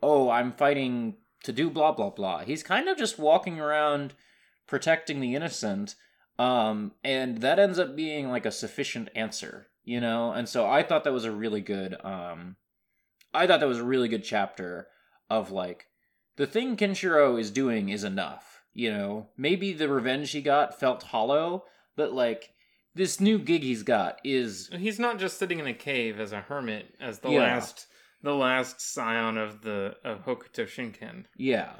"Oh, 0.02 0.28
I'm 0.30 0.52
fighting 0.52 1.16
to 1.44 1.52
do 1.52 1.70
blah 1.70 1.92
blah 1.92 2.10
blah." 2.10 2.40
He's 2.40 2.62
kind 2.62 2.88
of 2.88 2.98
just 2.98 3.18
walking 3.18 3.60
around 3.60 4.14
protecting 4.66 5.20
the 5.20 5.34
innocent. 5.34 5.94
Um 6.38 6.92
and 7.04 7.38
that 7.38 7.58
ends 7.58 7.78
up 7.78 7.96
being 7.96 8.30
like 8.30 8.46
a 8.46 8.50
sufficient 8.50 9.08
answer, 9.14 9.68
you 9.84 10.00
know? 10.00 10.32
And 10.32 10.48
so 10.48 10.66
I 10.66 10.82
thought 10.82 11.04
that 11.04 11.12
was 11.12 11.24
a 11.24 11.32
really 11.32 11.60
good 11.60 11.96
um 12.04 12.56
I 13.32 13.46
thought 13.46 13.60
that 13.60 13.68
was 13.68 13.78
a 13.78 13.84
really 13.84 14.08
good 14.08 14.24
chapter 14.24 14.88
of 15.30 15.50
like 15.50 15.86
the 16.36 16.46
thing 16.46 16.76
Kenshiro 16.76 17.38
is 17.38 17.50
doing 17.50 17.88
is 17.88 18.04
enough. 18.04 18.62
You 18.74 18.90
know, 18.92 19.28
maybe 19.36 19.72
the 19.72 19.88
revenge 19.88 20.32
he 20.32 20.42
got 20.42 20.78
felt 20.78 21.04
hollow, 21.04 21.64
but 21.96 22.12
like 22.12 22.50
this 22.96 23.20
new 23.20 23.38
gig 23.38 23.62
he's 23.62 23.82
got 23.82 24.18
is 24.24 24.68
He's 24.72 24.98
not 24.98 25.18
just 25.18 25.38
sitting 25.38 25.58
in 25.58 25.66
a 25.66 25.74
cave 25.74 26.18
as 26.18 26.32
a 26.32 26.40
hermit, 26.40 26.94
as 27.00 27.18
the 27.20 27.30
Yeah. 27.30 27.40
last 27.40 27.86
the 28.22 28.34
last 28.34 28.80
scion 28.80 29.36
of 29.36 29.62
the 29.62 29.96
of 30.02 30.24
Hokuto 30.24 30.64
Shinken. 30.66 31.26
yeah, 31.36 31.74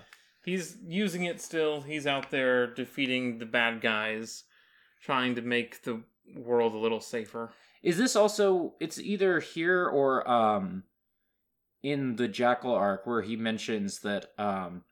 He's 0.45 0.77
using 0.87 1.25
it 1.25 1.41
still. 1.41 1.81
He's 1.81 2.07
out 2.07 2.31
there 2.31 2.73
defeating 2.73 3.39
the 3.39 3.47
bad 3.47 3.81
guys, 3.81 4.45
trying 5.03 5.35
to 5.35 5.43
make 5.43 5.83
the 5.83 6.03
world 6.37 6.73
a 6.75 6.79
little 6.79 7.01
safer. 7.01 7.53
Is 7.83 7.97
this 7.99 8.15
also 8.15 8.75
it's 8.81 8.99
either 8.99 9.41
here 9.41 9.87
or 9.89 10.29
um 10.31 10.85
in 11.83 12.17
the 12.17 12.29
Jackal 12.29 12.75
arc 12.75 13.07
where 13.07 13.23
he 13.23 13.37
mentions 13.37 14.01
that 14.01 14.27
um 14.39 14.85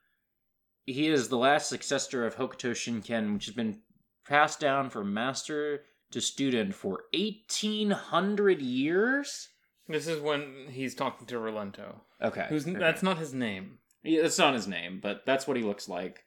he 0.87 1.09
is 1.09 1.28
the 1.28 1.38
last 1.38 1.69
successor 1.69 2.26
of 2.26 2.37
Hokuto 2.37 2.73
Shinken 2.73 3.35
which 3.35 3.47
has 3.47 3.54
been 3.54 3.81
passed 4.26 4.61
down 4.61 4.90
from 4.90 5.12
master 5.14 5.85
to 6.11 6.20
student 6.20 6.75
for 6.75 7.04
1800 7.12 8.61
years? 8.62 9.49
This 9.88 10.06
is 10.06 10.20
when 10.20 10.68
he's 10.70 10.94
talking 10.94 11.26
to 11.26 11.34
Rolento. 11.37 11.96
Okay. 12.23 12.46
Who's 12.49 12.66
okay. 12.66 12.78
that's 12.78 13.02
not 13.02 13.18
his 13.18 13.34
name. 13.34 13.78
Yeah, 14.02 14.23
that's 14.23 14.38
not 14.38 14.54
his 14.54 14.66
name, 14.68 15.00
but 15.02 15.25
that's 15.26 15.46
what 15.46 15.56
he 15.56 15.62
looks 15.62 15.88
like. 15.88 16.25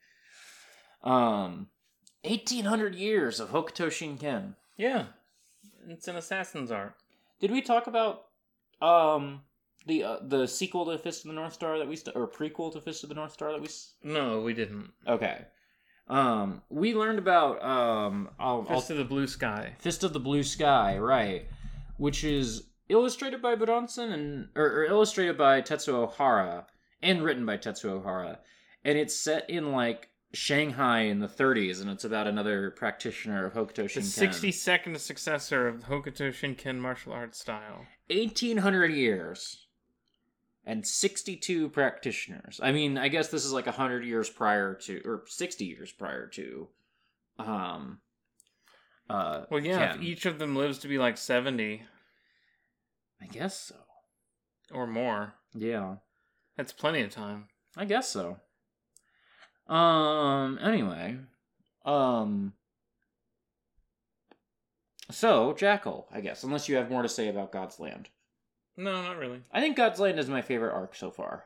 Um 1.04 1.68
1800 2.24 2.96
years 2.96 3.40
of 3.40 3.50
Hokuto 3.52 3.88
Shinken. 3.88 4.56
Yeah, 4.76 5.06
it's 5.88 6.08
an 6.08 6.16
assassin's 6.16 6.72
art. 6.72 6.96
Did 7.40 7.52
we 7.52 7.62
talk 7.62 7.88
about 7.88 8.26
um 8.82 9.42
the 9.86 10.04
uh, 10.04 10.18
the 10.22 10.48
sequel 10.48 10.86
to 10.86 10.98
Fist 10.98 11.24
of 11.24 11.30
the 11.30 11.36
North 11.36 11.54
Star 11.54 11.78
that 11.78 11.88
we 11.88 11.96
st- 11.96 12.16
or 12.16 12.28
prequel 12.28 12.74
to 12.74 12.82
Fist 12.82 13.04
of 13.04 13.10
the 13.10 13.16
North 13.16 13.32
Star 13.32 13.52
that 13.52 13.62
we 13.62 13.68
s- 13.68 13.94
No, 14.04 14.42
we 14.42 14.54
didn't. 14.54 14.92
Okay. 15.08 15.46
Um 16.10 16.62
we 16.70 16.94
learned 16.94 17.20
about 17.20 17.64
um 17.64 18.30
I'll, 18.40 18.66
I'll, 18.70 18.80
Fist 18.80 18.92
of 18.92 18.98
the 18.98 19.04
Blue 19.06 19.28
Sky. 19.28 19.74
Fist 19.80 20.04
of 20.04 20.14
the 20.14 20.20
Blue 20.20 20.44
Sky, 20.44 20.98
right, 20.98 21.48
which 21.98 22.24
is 22.24 22.64
illustrated 22.90 23.42
by 23.42 23.56
Buronson 23.56 24.12
and 24.12 24.48
or, 24.56 24.66
or 24.66 24.86
illustrated 24.86 25.38
by 25.38 25.62
Tetsuo 25.62 26.14
Hara 26.14 26.68
and 27.02 27.24
written 27.24 27.46
by 27.46 27.58
Tetsuo 27.58 28.04
Hara, 28.04 28.40
and 28.84 28.98
it's 28.98 29.16
set 29.16 29.50
in 29.50 29.72
like 29.72 30.10
Shanghai 30.34 31.02
in 31.02 31.20
the 31.20 31.28
30s, 31.28 31.82
and 31.82 31.90
it's 31.90 32.04
about 32.04 32.28
another 32.28 32.72
practitioner 32.72 33.46
of 33.46 33.54
Hokuto 33.54 33.92
The 33.92 34.02
Shinken. 34.02 34.30
62nd 34.30 34.98
successor 35.00 35.68
of 35.68 35.86
Hokuto 35.86 36.32
Shinken 36.32 36.80
martial 36.80 37.14
arts 37.14 37.40
style. 37.40 37.86
1800 38.10 38.92
years 38.92 39.67
and 40.68 40.86
62 40.86 41.70
practitioners. 41.70 42.60
I 42.62 42.74
mean, 42.74 42.98
I 42.98 43.08
guess 43.08 43.30
this 43.30 43.46
is 43.46 43.54
like 43.54 43.66
100 43.68 44.04
years 44.04 44.30
prior 44.30 44.76
to 44.84 45.02
or 45.06 45.24
60 45.26 45.64
years 45.66 45.92
prior 45.94 46.28
to 46.28 46.68
um 47.40 48.00
uh 49.10 49.46
Well, 49.50 49.62
yeah, 49.62 49.96
if 49.96 50.02
each 50.02 50.26
of 50.26 50.38
them 50.40 50.56
lives 50.58 50.80
to 50.80 50.88
be 50.90 50.98
like 50.98 51.18
70 51.18 51.84
I 53.22 53.26
guess 53.28 53.58
so. 53.58 53.76
or 54.72 54.86
more, 54.86 55.34
Yeah. 55.56 55.96
that's 56.58 56.74
plenty 56.74 57.02
of 57.02 57.12
time. 57.12 57.48
I 57.78 57.86
guess 57.86 58.10
so. 58.10 58.38
Um 59.74 60.60
anyway, 60.62 61.18
um 61.86 62.54
so 65.10 65.54
Jackal, 65.54 66.08
I 66.12 66.20
guess, 66.20 66.44
unless 66.44 66.68
you 66.68 66.76
have 66.76 66.92
more 66.92 67.04
to 67.04 67.08
say 67.10 67.30
about 67.30 67.54
God's 67.54 67.80
Land. 67.80 68.10
No, 68.78 69.02
not 69.02 69.18
really. 69.18 69.42
I 69.52 69.60
think 69.60 69.76
God's 69.76 70.00
Land 70.00 70.20
is 70.20 70.30
my 70.30 70.42
favorite 70.42 70.74
arc 70.74 70.96
so 70.96 71.10
far. 71.12 71.46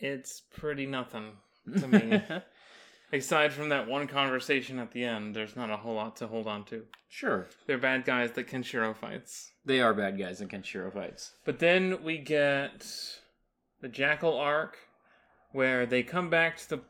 It's 0.00 0.40
pretty 0.56 0.86
nothing 0.86 1.32
to 1.78 1.86
me. 1.88 2.22
Aside 3.12 3.52
from 3.52 3.68
that 3.68 3.86
one 3.86 4.08
conversation 4.08 4.78
at 4.78 4.92
the 4.92 5.04
end, 5.04 5.36
there's 5.36 5.54
not 5.54 5.68
a 5.70 5.76
whole 5.76 5.94
lot 5.94 6.16
to 6.16 6.26
hold 6.26 6.46
on 6.46 6.64
to. 6.66 6.84
sure. 7.10 7.46
They're 7.66 7.76
bad 7.76 8.06
guys 8.06 8.32
that 8.32 8.48
Kenshiro 8.48 8.96
fights. 8.96 9.50
They 9.66 9.80
are 9.82 9.92
bad 9.92 10.18
guys 10.18 10.40
in 10.40 10.48
Kenshiro 10.48 10.90
fights. 10.92 11.32
But 11.44 11.58
then 11.58 12.02
we 12.02 12.16
get 12.16 12.86
the 13.82 13.88
Jackal 13.88 14.38
arc, 14.38 14.78
where 15.52 15.84
they 15.84 16.02
come 16.02 16.30
back 16.30 16.56
to 16.56 16.68
the 16.70 16.80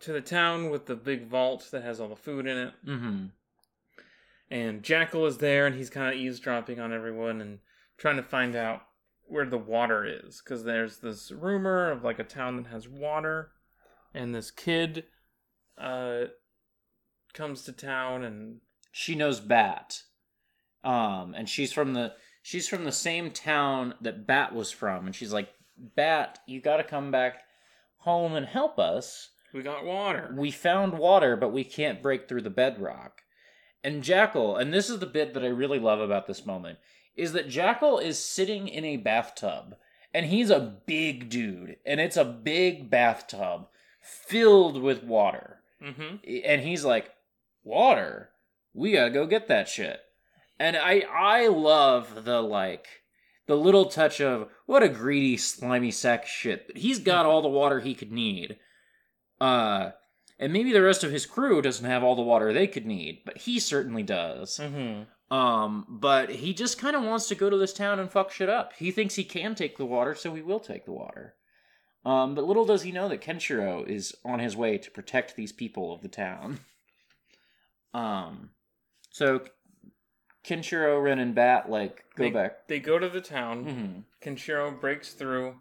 to 0.00 0.12
the 0.12 0.20
town 0.20 0.68
with 0.70 0.84
the 0.86 0.94
big 0.96 1.26
vault 1.26 1.68
that 1.72 1.82
has 1.82 1.98
all 2.00 2.08
the 2.08 2.16
food 2.16 2.46
in 2.46 2.56
it, 2.58 2.72
Mm-hmm. 2.86 3.24
and 4.50 4.82
Jackal 4.82 5.24
is 5.26 5.38
there, 5.38 5.66
and 5.66 5.76
he's 5.76 5.90
kind 5.90 6.08
of 6.14 6.20
eavesdropping 6.20 6.78
on 6.80 6.92
everyone 6.92 7.40
and 7.40 7.58
trying 8.00 8.16
to 8.16 8.22
find 8.24 8.56
out 8.56 8.80
where 9.28 9.46
the 9.46 9.58
water 9.58 10.04
is, 10.04 10.42
because 10.42 10.64
there's 10.64 10.98
this 10.98 11.30
rumor 11.30 11.88
of 11.88 12.02
like 12.02 12.18
a 12.18 12.24
town 12.24 12.56
that 12.56 12.66
has 12.66 12.88
water, 12.88 13.52
and 14.12 14.34
this 14.34 14.50
kid 14.50 15.04
uh 15.78 16.24
comes 17.32 17.62
to 17.62 17.72
town 17.72 18.24
and 18.24 18.56
she 18.92 19.14
knows 19.14 19.38
Bat. 19.38 20.02
Um, 20.82 21.34
and 21.36 21.48
she's 21.48 21.72
from 21.72 21.92
the 21.92 22.14
she's 22.42 22.68
from 22.68 22.84
the 22.84 22.92
same 22.92 23.30
town 23.30 23.94
that 24.00 24.26
Bat 24.26 24.54
was 24.54 24.70
from, 24.70 25.06
and 25.06 25.14
she's 25.14 25.32
like, 25.32 25.50
Bat, 25.76 26.40
you 26.46 26.60
got 26.60 26.78
to 26.78 26.84
come 26.84 27.10
back 27.10 27.42
home 27.98 28.34
and 28.34 28.46
help 28.46 28.78
us. 28.78 29.30
We 29.52 29.62
got 29.62 29.84
water. 29.84 30.34
We 30.36 30.50
found 30.50 30.98
water, 30.98 31.36
but 31.36 31.52
we 31.52 31.64
can't 31.64 32.02
break 32.02 32.28
through 32.28 32.42
the 32.42 32.50
bedrock. 32.50 33.22
And 33.82 34.02
Jackal, 34.02 34.56
and 34.56 34.72
this 34.72 34.90
is 34.90 34.98
the 35.00 35.06
bit 35.06 35.34
that 35.34 35.42
I 35.42 35.48
really 35.48 35.78
love 35.78 36.00
about 36.00 36.26
this 36.26 36.46
moment, 36.46 36.78
is 37.16 37.32
that 37.32 37.48
Jackal 37.48 37.98
is 37.98 38.18
sitting 38.18 38.68
in 38.68 38.84
a 38.84 38.96
bathtub, 38.96 39.76
and 40.14 40.26
he's 40.26 40.50
a 40.50 40.78
big 40.86 41.28
dude, 41.28 41.76
and 41.84 42.00
it's 42.00 42.16
a 42.16 42.24
big 42.24 42.90
bathtub 42.90 43.68
filled 44.00 44.80
with 44.80 45.02
water. 45.02 45.60
Mm-hmm. 45.82 46.16
And 46.44 46.62
he's 46.62 46.84
like, 46.84 47.10
Water? 47.62 48.30
We 48.72 48.92
gotta 48.92 49.10
go 49.10 49.26
get 49.26 49.48
that 49.48 49.68
shit. 49.68 50.00
And 50.58 50.76
I 50.76 51.04
I 51.10 51.48
love 51.48 52.24
the 52.24 52.40
like 52.40 52.86
the 53.46 53.56
little 53.56 53.86
touch 53.86 54.20
of 54.20 54.48
what 54.66 54.82
a 54.82 54.88
greedy, 54.88 55.36
slimy 55.36 55.90
sack 55.90 56.24
of 56.24 56.28
shit. 56.28 56.70
He's 56.76 57.00
got 57.00 57.26
all 57.26 57.42
the 57.42 57.48
water 57.48 57.80
he 57.80 57.94
could 57.94 58.12
need. 58.12 58.58
Uh 59.40 59.90
and 60.38 60.52
maybe 60.52 60.72
the 60.72 60.82
rest 60.82 61.04
of 61.04 61.10
his 61.10 61.26
crew 61.26 61.60
doesn't 61.60 61.84
have 61.84 62.02
all 62.02 62.16
the 62.16 62.22
water 62.22 62.52
they 62.52 62.66
could 62.66 62.86
need, 62.86 63.22
but 63.26 63.38
he 63.38 63.58
certainly 63.58 64.02
does. 64.02 64.58
Mm-hmm. 64.58 65.02
Um, 65.30 65.86
but 65.88 66.30
he 66.30 66.52
just 66.52 66.78
kind 66.78 66.96
of 66.96 67.02
wants 67.04 67.28
to 67.28 67.34
go 67.36 67.48
to 67.48 67.56
this 67.56 67.72
town 67.72 68.00
and 68.00 68.10
fuck 68.10 68.32
shit 68.32 68.48
up. 68.48 68.72
He 68.74 68.90
thinks 68.90 69.14
he 69.14 69.22
can 69.24 69.54
take 69.54 69.76
the 69.76 69.86
water, 69.86 70.14
so 70.14 70.34
he 70.34 70.42
will 70.42 70.58
take 70.60 70.84
the 70.86 70.92
water. 70.92 71.34
Um, 72.04 72.34
but 72.34 72.44
little 72.44 72.64
does 72.64 72.82
he 72.82 72.90
know 72.92 73.08
that 73.08 73.20
Kenshiro 73.20 73.86
is 73.86 74.14
on 74.24 74.38
his 74.40 74.56
way 74.56 74.78
to 74.78 74.90
protect 74.90 75.36
these 75.36 75.52
people 75.52 75.92
of 75.92 76.02
the 76.02 76.08
town. 76.08 76.60
Um, 77.92 78.50
so 79.10 79.40
Kenshiro, 80.44 81.02
Ren, 81.02 81.18
and 81.18 81.34
Bat 81.34 81.68
like 81.70 82.04
go 82.14 82.22
they, 82.24 82.30
back. 82.30 82.68
They 82.68 82.78
go 82.78 82.98
to 83.00 83.08
the 83.08 83.20
town. 83.20 83.64
Mhm. 83.64 84.04
Kenshiro 84.22 84.80
breaks 84.80 85.12
through, 85.12 85.56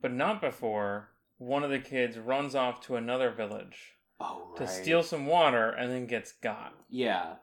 but 0.00 0.12
not 0.12 0.40
before 0.40 1.10
one 1.38 1.62
of 1.62 1.70
the 1.70 1.78
kids 1.78 2.18
runs 2.18 2.56
off 2.56 2.80
to 2.86 2.96
another 2.96 3.30
village 3.30 3.94
Oh, 4.20 4.48
right. 4.50 4.56
to 4.66 4.66
steal 4.66 5.02
some 5.04 5.26
water 5.26 5.70
and 5.70 5.92
then 5.92 6.06
gets 6.06 6.32
got. 6.32 6.74
Yeah, 6.88 7.36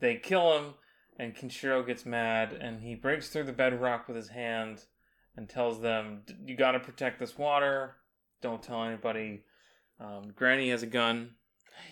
they 0.00 0.16
kill 0.16 0.58
him, 0.58 0.74
and 1.18 1.34
Kenshiro 1.34 1.86
gets 1.86 2.04
mad, 2.06 2.52
and 2.52 2.82
he 2.82 2.94
breaks 2.94 3.28
through 3.28 3.44
the 3.44 3.52
bedrock 3.52 4.06
with 4.06 4.16
his 4.16 4.28
hand 4.28 4.84
and 5.36 5.48
tells 5.48 5.80
them, 5.80 6.22
"You 6.44 6.56
got 6.56 6.72
to 6.72 6.80
protect 6.80 7.18
this 7.18 7.38
water. 7.38 7.96
Don't 8.40 8.62
tell 8.62 8.84
anybody." 8.84 9.44
Um, 10.00 10.32
Granny 10.34 10.70
has 10.70 10.82
a 10.82 10.86
gun. 10.86 11.36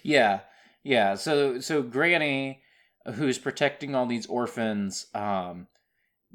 yeah, 0.03 0.41
yeah. 0.83 1.15
So 1.15 1.61
so 1.61 1.83
Granny, 1.83 2.63
who's 3.15 3.39
protecting 3.39 3.95
all 3.95 4.07
these 4.07 4.27
orphans, 4.27 5.07
um, 5.15 5.69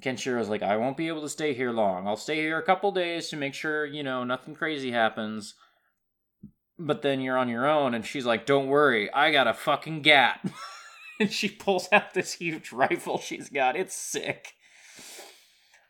Kenshiro's 0.02 0.50
like, 0.50 0.64
I 0.64 0.78
won't 0.78 0.98
be 0.98 1.08
able 1.08 1.22
to 1.22 1.30
stay 1.30 1.54
here 1.54 1.72
long. 1.72 2.08
I'll 2.08 2.18
stay 2.18 2.38
here 2.38 2.58
a 2.58 2.64
couple 2.64 2.92
days 2.92 3.30
to 3.30 3.38
make 3.38 3.54
sure 3.54 3.86
you 3.86 4.04
know 4.04 4.24
nothing 4.24 4.56
crazy 4.56 4.92
happens. 4.92 5.56
But 6.78 7.02
then 7.02 7.22
you're 7.22 7.38
on 7.38 7.48
your 7.48 7.66
own, 7.66 7.94
and 7.94 8.06
she's 8.06 8.26
like, 8.26 8.46
"Don't 8.46 8.68
worry, 8.68 9.12
I 9.14 9.32
got 9.32 9.48
a 9.48 9.54
fucking 9.54 10.02
gat." 10.02 10.40
and 11.20 11.32
she 11.32 11.50
pulls 11.50 11.88
out 11.92 12.14
this 12.14 12.34
huge 12.34 12.72
rifle 12.72 13.20
she's 13.20 13.50
got. 13.50 13.76
It's 13.76 13.96
sick. 13.96 14.54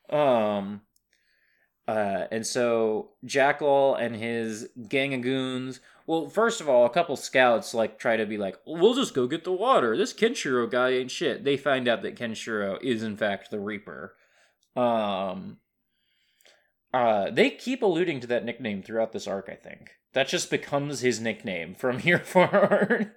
Um, 0.10 0.82
uh, 1.88 2.26
and 2.32 2.46
so 2.46 3.12
Jackal 3.24 3.96
and 3.96 4.16
his 4.16 4.70
gang 4.88 5.14
of 5.14 5.22
goons. 5.22 5.80
Well, 6.08 6.30
first 6.30 6.62
of 6.62 6.70
all, 6.70 6.86
a 6.86 6.90
couple 6.90 7.16
scouts 7.16 7.74
like 7.74 7.98
try 7.98 8.18
to 8.18 8.26
be 8.26 8.38
like, 8.38 8.58
"We'll 8.66 8.94
just 8.94 9.14
go 9.14 9.28
get 9.28 9.44
the 9.44 9.52
water. 9.52 9.98
This 9.98 10.14
Kenshiro 10.14 10.70
guy 10.70 10.90
ain't 10.90 11.12
shit." 11.12 11.44
They 11.44 11.58
find 11.58 11.88
out 11.88 12.04
that 12.04 12.16
Kenshiro 12.16 12.82
is 12.84 13.02
in 13.02 13.18
fact 13.18 13.50
the 13.50 13.60
Reaper. 13.60 14.16
Um, 14.76 15.58
uh, 16.94 17.32
they 17.32 17.50
keep 17.50 17.82
alluding 17.82 18.20
to 18.22 18.28
that 18.28 18.46
nickname 18.46 18.84
throughout 18.84 19.12
this 19.12 19.28
arc. 19.28 19.50
I 19.50 19.56
think 19.56 19.92
that 20.14 20.28
just 20.28 20.50
becomes 20.50 21.02
his 21.02 21.20
nickname 21.20 21.76
from 21.76 22.00
here 22.00 22.20
forward. 22.20 23.12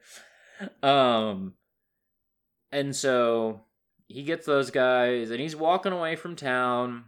um, 0.82 1.54
and 2.72 2.94
so 2.94 3.62
he 4.06 4.22
gets 4.22 4.46
those 4.46 4.70
guys, 4.70 5.30
and 5.30 5.40
he's 5.40 5.56
walking 5.56 5.92
away 5.92 6.16
from 6.16 6.36
town. 6.36 7.04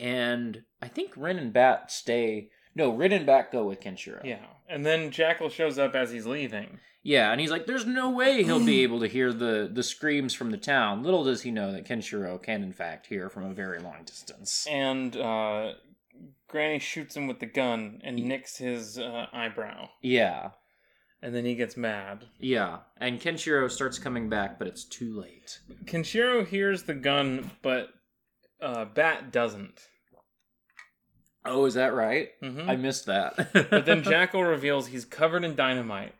And 0.00 0.62
I 0.82 0.88
think 0.88 1.12
Rin 1.16 1.38
and 1.38 1.52
Bat 1.52 1.90
stay. 1.90 2.50
No, 2.74 2.90
Rin 2.90 3.12
and 3.12 3.26
Bat 3.26 3.52
go 3.52 3.64
with 3.64 3.80
Kenshiro. 3.80 4.24
Yeah, 4.24 4.46
and 4.68 4.84
then 4.84 5.10
Jackal 5.10 5.48
shows 5.48 5.78
up 5.78 5.94
as 5.94 6.10
he's 6.10 6.26
leaving. 6.26 6.80
Yeah, 7.02 7.30
and 7.30 7.40
he's 7.40 7.50
like, 7.50 7.66
"There's 7.66 7.86
no 7.86 8.10
way 8.10 8.42
he'll 8.42 8.64
be 8.64 8.80
able 8.82 9.00
to 9.00 9.06
hear 9.06 9.32
the 9.32 9.70
the 9.72 9.82
screams 9.82 10.34
from 10.34 10.50
the 10.50 10.56
town." 10.56 11.02
Little 11.02 11.24
does 11.24 11.42
he 11.42 11.50
know 11.50 11.70
that 11.72 11.86
Kenshiro 11.86 12.42
can, 12.42 12.62
in 12.62 12.72
fact, 12.72 13.06
hear 13.06 13.28
from 13.28 13.44
a 13.44 13.54
very 13.54 13.78
long 13.78 14.04
distance. 14.04 14.66
And 14.68 15.16
uh, 15.16 15.74
Granny 16.48 16.78
shoots 16.78 17.16
him 17.16 17.26
with 17.26 17.40
the 17.40 17.46
gun 17.46 18.00
and 18.02 18.16
nicks 18.16 18.56
his 18.56 18.98
uh, 18.98 19.26
eyebrow. 19.32 19.90
Yeah, 20.02 20.50
And 21.24 21.34
then 21.34 21.46
he 21.46 21.54
gets 21.54 21.74
mad. 21.76 22.26
yeah, 22.38 22.80
and 22.98 23.18
Kenshiro 23.18 23.70
starts 23.70 23.98
coming 23.98 24.28
back, 24.28 24.58
but 24.58 24.68
it's 24.68 24.84
too 24.84 25.18
late. 25.18 25.58
Kenshiro 25.86 26.46
hears 26.46 26.82
the 26.82 26.92
gun, 26.92 27.50
but 27.62 27.88
uh, 28.60 28.84
Bat 28.84 29.32
doesn't. 29.32 29.80
Oh, 31.46 31.64
is 31.64 31.74
that 31.74 31.94
right? 31.94 32.28
Mhm. 32.42 32.68
I 32.68 32.76
missed 32.76 33.06
that. 33.06 33.52
But 33.70 33.86
then 33.86 34.02
Jackal 34.10 34.44
reveals 34.44 34.86
he's 34.88 35.06
covered 35.06 35.44
in 35.44 35.54
dynamite, 35.56 36.14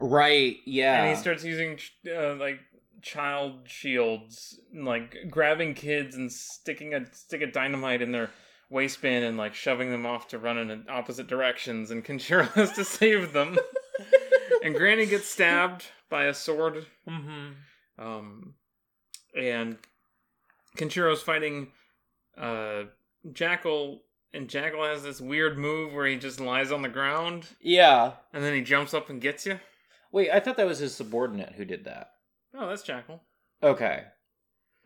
right? 0.00 0.56
Yeah, 0.66 1.02
and 1.04 1.14
he 1.14 1.20
starts 1.20 1.44
using 1.44 1.78
uh, 2.12 2.34
like 2.34 2.58
child 3.02 3.68
shields, 3.68 4.58
like 4.74 5.14
grabbing 5.30 5.74
kids 5.74 6.16
and 6.16 6.30
sticking 6.32 6.92
a 6.92 7.06
stick 7.14 7.42
of 7.42 7.52
dynamite 7.52 8.02
in 8.02 8.10
their 8.10 8.30
waistband 8.70 9.24
and 9.24 9.36
like 9.36 9.54
shoving 9.54 9.90
them 9.90 10.04
off 10.06 10.26
to 10.28 10.38
run 10.38 10.58
in 10.58 10.84
opposite 10.88 11.26
directions. 11.28 11.90
And 11.92 12.04
Kenshiro 12.04 12.48
has 12.54 12.72
to 12.72 12.84
save 12.84 13.32
them. 13.32 13.56
and 14.62 14.74
Granny 14.74 15.06
gets 15.06 15.26
stabbed 15.28 15.84
by 16.10 16.24
a 16.24 16.34
sword. 16.34 16.86
hmm 17.06 17.48
Um, 17.98 18.54
and 19.36 19.78
Kenshiro's 20.76 21.22
fighting 21.22 21.68
uh, 22.36 22.84
Jackal, 23.32 24.02
and 24.32 24.48
Jackal 24.48 24.84
has 24.84 25.02
this 25.02 25.20
weird 25.20 25.58
move 25.58 25.92
where 25.92 26.06
he 26.06 26.16
just 26.16 26.40
lies 26.40 26.70
on 26.72 26.82
the 26.82 26.88
ground 26.88 27.46
Yeah. 27.60 28.12
and 28.32 28.42
then 28.44 28.54
he 28.54 28.60
jumps 28.62 28.94
up 28.94 29.10
and 29.10 29.20
gets 29.20 29.44
you. 29.46 29.58
Wait, 30.12 30.30
I 30.30 30.40
thought 30.40 30.56
that 30.56 30.66
was 30.66 30.78
his 30.78 30.94
subordinate 30.94 31.54
who 31.56 31.64
did 31.64 31.84
that. 31.84 32.12
Oh, 32.54 32.68
that's 32.68 32.82
Jackal, 32.82 33.22
Okay. 33.62 34.04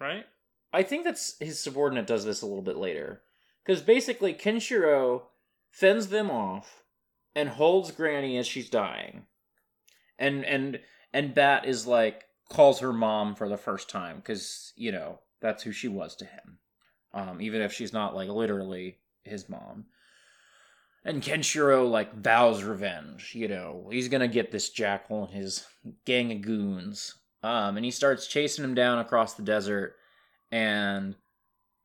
right? 0.01 0.25
I 0.73 0.83
think 0.83 1.05
that's 1.05 1.39
his 1.39 1.61
subordinate 1.61 2.07
does 2.07 2.25
this 2.25 2.43
a 2.43 2.47
little 2.47 2.63
bit 2.63 2.77
later. 2.77 3.23
Because 3.65 3.83
basically, 3.83 4.35
Kenshiro 4.35 5.23
fends 5.71 6.09
them 6.09 6.31
off 6.31 6.82
and 7.35 7.49
holds 7.49 7.91
Granny 7.91 8.37
as 8.39 8.47
she's 8.47 8.71
dying. 8.71 9.27
And 10.19 10.45
and 10.45 10.81
and 11.13 11.35
Bat 11.35 11.67
is 11.67 11.87
like 11.87 12.25
calls 12.49 12.81
her 12.81 12.93
mom 12.93 13.35
for 13.35 13.49
the 13.49 13.57
first 13.57 13.89
time 13.89 14.17
because 14.17 14.73
you 14.77 14.93
know 14.93 15.21
that's 15.41 15.63
who 15.63 15.73
she 15.73 15.89
was 15.89 16.15
to 16.17 16.25
him, 16.25 16.59
um, 17.13 17.41
even 17.41 17.63
if 17.63 17.73
she's 17.73 17.93
not 17.93 18.15
like 18.15 18.29
literally 18.29 18.99
his 19.25 19.49
mom. 19.49 19.87
And 21.05 21.23
Kenshiro 21.23 21.91
like 21.91 22.15
vows 22.15 22.63
revenge. 22.63 23.35
You 23.35 23.49
know 23.49 23.89
he's 23.91 24.09
gonna 24.09 24.29
get 24.29 24.53
this 24.53 24.71
jackal 24.71 25.25
and 25.25 25.35
his 25.35 25.67
gang 26.05 26.31
of 26.33 26.43
goons. 26.43 27.17
Um, 27.43 27.77
and 27.77 27.85
he 27.85 27.91
starts 27.91 28.29
chasing 28.29 28.63
him 28.63 28.75
down 28.75 29.01
across 29.01 29.35
the 29.35 29.43
desert, 29.43 29.97
and 30.53 31.17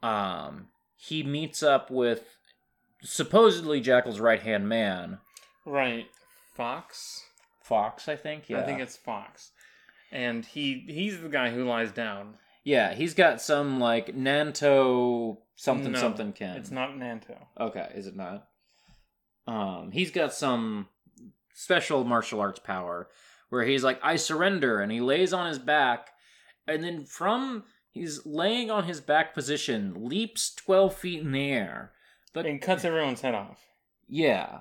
um, 0.04 0.68
he 0.96 1.24
meets 1.24 1.64
up 1.64 1.90
with 1.90 2.38
supposedly 3.02 3.82
Jackal's 3.82 4.20
right 4.20 4.42
hand 4.42 4.70
man, 4.70 5.18
Right. 5.68 6.08
Fox. 6.56 7.24
Fox. 7.62 8.08
I 8.08 8.16
think. 8.16 8.50
Yeah, 8.50 8.60
I 8.62 8.64
think 8.64 8.80
it's 8.80 8.96
Fox, 8.98 9.52
and 10.12 10.46
he 10.46 10.86
he's 10.88 11.20
the 11.22 11.30
guy 11.30 11.50
who 11.52 11.66
lies 11.66 11.92
down. 11.92 12.36
yeah. 12.64 12.94
He's 12.94 13.14
got 13.14 13.42
some 13.42 13.80
like 13.80 14.16
Nanto 14.16 15.38
something 15.56 15.92
No, 15.92 16.00
something 16.00 16.32
Ken. 16.34 16.56
It's 16.58 16.72
not 16.72 16.92
Nanto. 16.96 17.36
Okay, 17.60 17.92
is 17.96 18.08
it 18.08 18.16
not? 18.16 18.48
Um, 19.46 19.92
he's 19.92 20.12
got 20.12 20.34
some 20.34 20.88
special 21.54 22.04
martial 22.04 22.40
arts 22.42 22.60
power 22.60 23.08
where 23.50 23.64
he's 23.64 23.84
like, 23.84 24.00
I 24.04 24.16
surrender, 24.18 24.80
and 24.82 24.92
he 24.92 25.00
lays 25.02 25.32
on 25.34 25.48
his 25.48 25.60
back, 25.60 26.10
and 26.68 26.84
then 26.84 27.06
from 27.06 27.64
he's 27.92 28.26
laying 28.26 28.70
on 28.72 28.84
his 28.86 29.00
back 29.02 29.34
position, 29.34 29.94
leaps 30.08 30.54
twelve 30.56 30.96
feet 30.96 31.22
in 31.22 31.32
the 31.34 31.52
air. 31.52 31.92
But 32.34 32.46
And 32.46 32.62
cuts 32.62 32.86
everyone's 32.86 33.22
head 33.22 33.36
off. 33.36 33.60
yeah. 34.08 34.60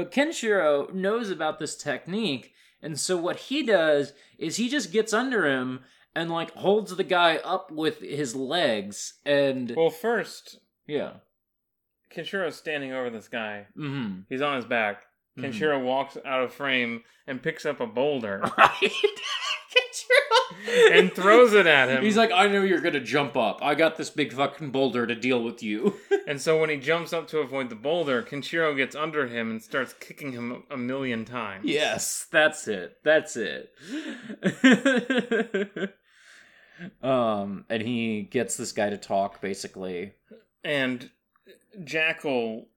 But 0.00 0.12
Kenshiro 0.12 0.94
knows 0.94 1.28
about 1.30 1.58
this 1.58 1.76
technique, 1.76 2.54
and 2.80 2.98
so 2.98 3.18
what 3.18 3.36
he 3.36 3.62
does 3.62 4.14
is 4.38 4.56
he 4.56 4.70
just 4.70 4.92
gets 4.92 5.12
under 5.12 5.46
him 5.46 5.80
and 6.16 6.30
like 6.30 6.52
holds 6.52 6.96
the 6.96 7.04
guy 7.04 7.36
up 7.44 7.70
with 7.70 7.98
his 8.00 8.34
legs 8.34 9.20
and 9.26 9.74
Well, 9.76 9.90
first, 9.90 10.58
yeah. 10.86 11.16
Kenshiro's 12.10 12.56
standing 12.56 12.92
over 12.94 13.10
this 13.10 13.28
guy. 13.28 13.66
Mhm. 13.76 14.24
He's 14.30 14.40
on 14.40 14.56
his 14.56 14.64
back. 14.64 15.02
Mhm. 15.38 15.52
Kenshiro 15.52 15.84
walks 15.84 16.16
out 16.24 16.44
of 16.44 16.54
frame 16.54 17.04
and 17.26 17.42
picks 17.42 17.66
up 17.66 17.78
a 17.78 17.86
boulder. 17.86 18.40
Right? 18.56 18.92
and 20.92 21.12
throws 21.14 21.52
it 21.52 21.66
at 21.66 21.88
him. 21.88 22.02
He's 22.02 22.16
like, 22.16 22.30
I 22.32 22.46
know 22.46 22.62
you're 22.62 22.80
gonna 22.80 23.00
jump 23.00 23.36
up. 23.36 23.58
I 23.62 23.74
got 23.74 23.96
this 23.96 24.10
big 24.10 24.32
fucking 24.32 24.70
boulder 24.70 25.06
to 25.06 25.14
deal 25.14 25.42
with 25.42 25.62
you. 25.62 25.94
and 26.26 26.40
so 26.40 26.60
when 26.60 26.70
he 26.70 26.76
jumps 26.76 27.12
up 27.12 27.28
to 27.28 27.38
avoid 27.38 27.68
the 27.70 27.76
boulder, 27.76 28.22
Kenshiro 28.22 28.76
gets 28.76 28.96
under 28.96 29.26
him 29.26 29.50
and 29.50 29.62
starts 29.62 29.92
kicking 29.94 30.32
him 30.32 30.64
a 30.70 30.76
million 30.76 31.24
times. 31.24 31.64
yes, 31.64 32.26
that's 32.30 32.68
it. 32.68 32.98
That's 33.04 33.36
it. 33.36 33.70
um, 37.02 37.64
and 37.68 37.82
he 37.82 38.22
gets 38.22 38.56
this 38.56 38.72
guy 38.72 38.90
to 38.90 38.98
talk, 38.98 39.40
basically. 39.40 40.14
And 40.64 41.10
Jackal 41.84 42.68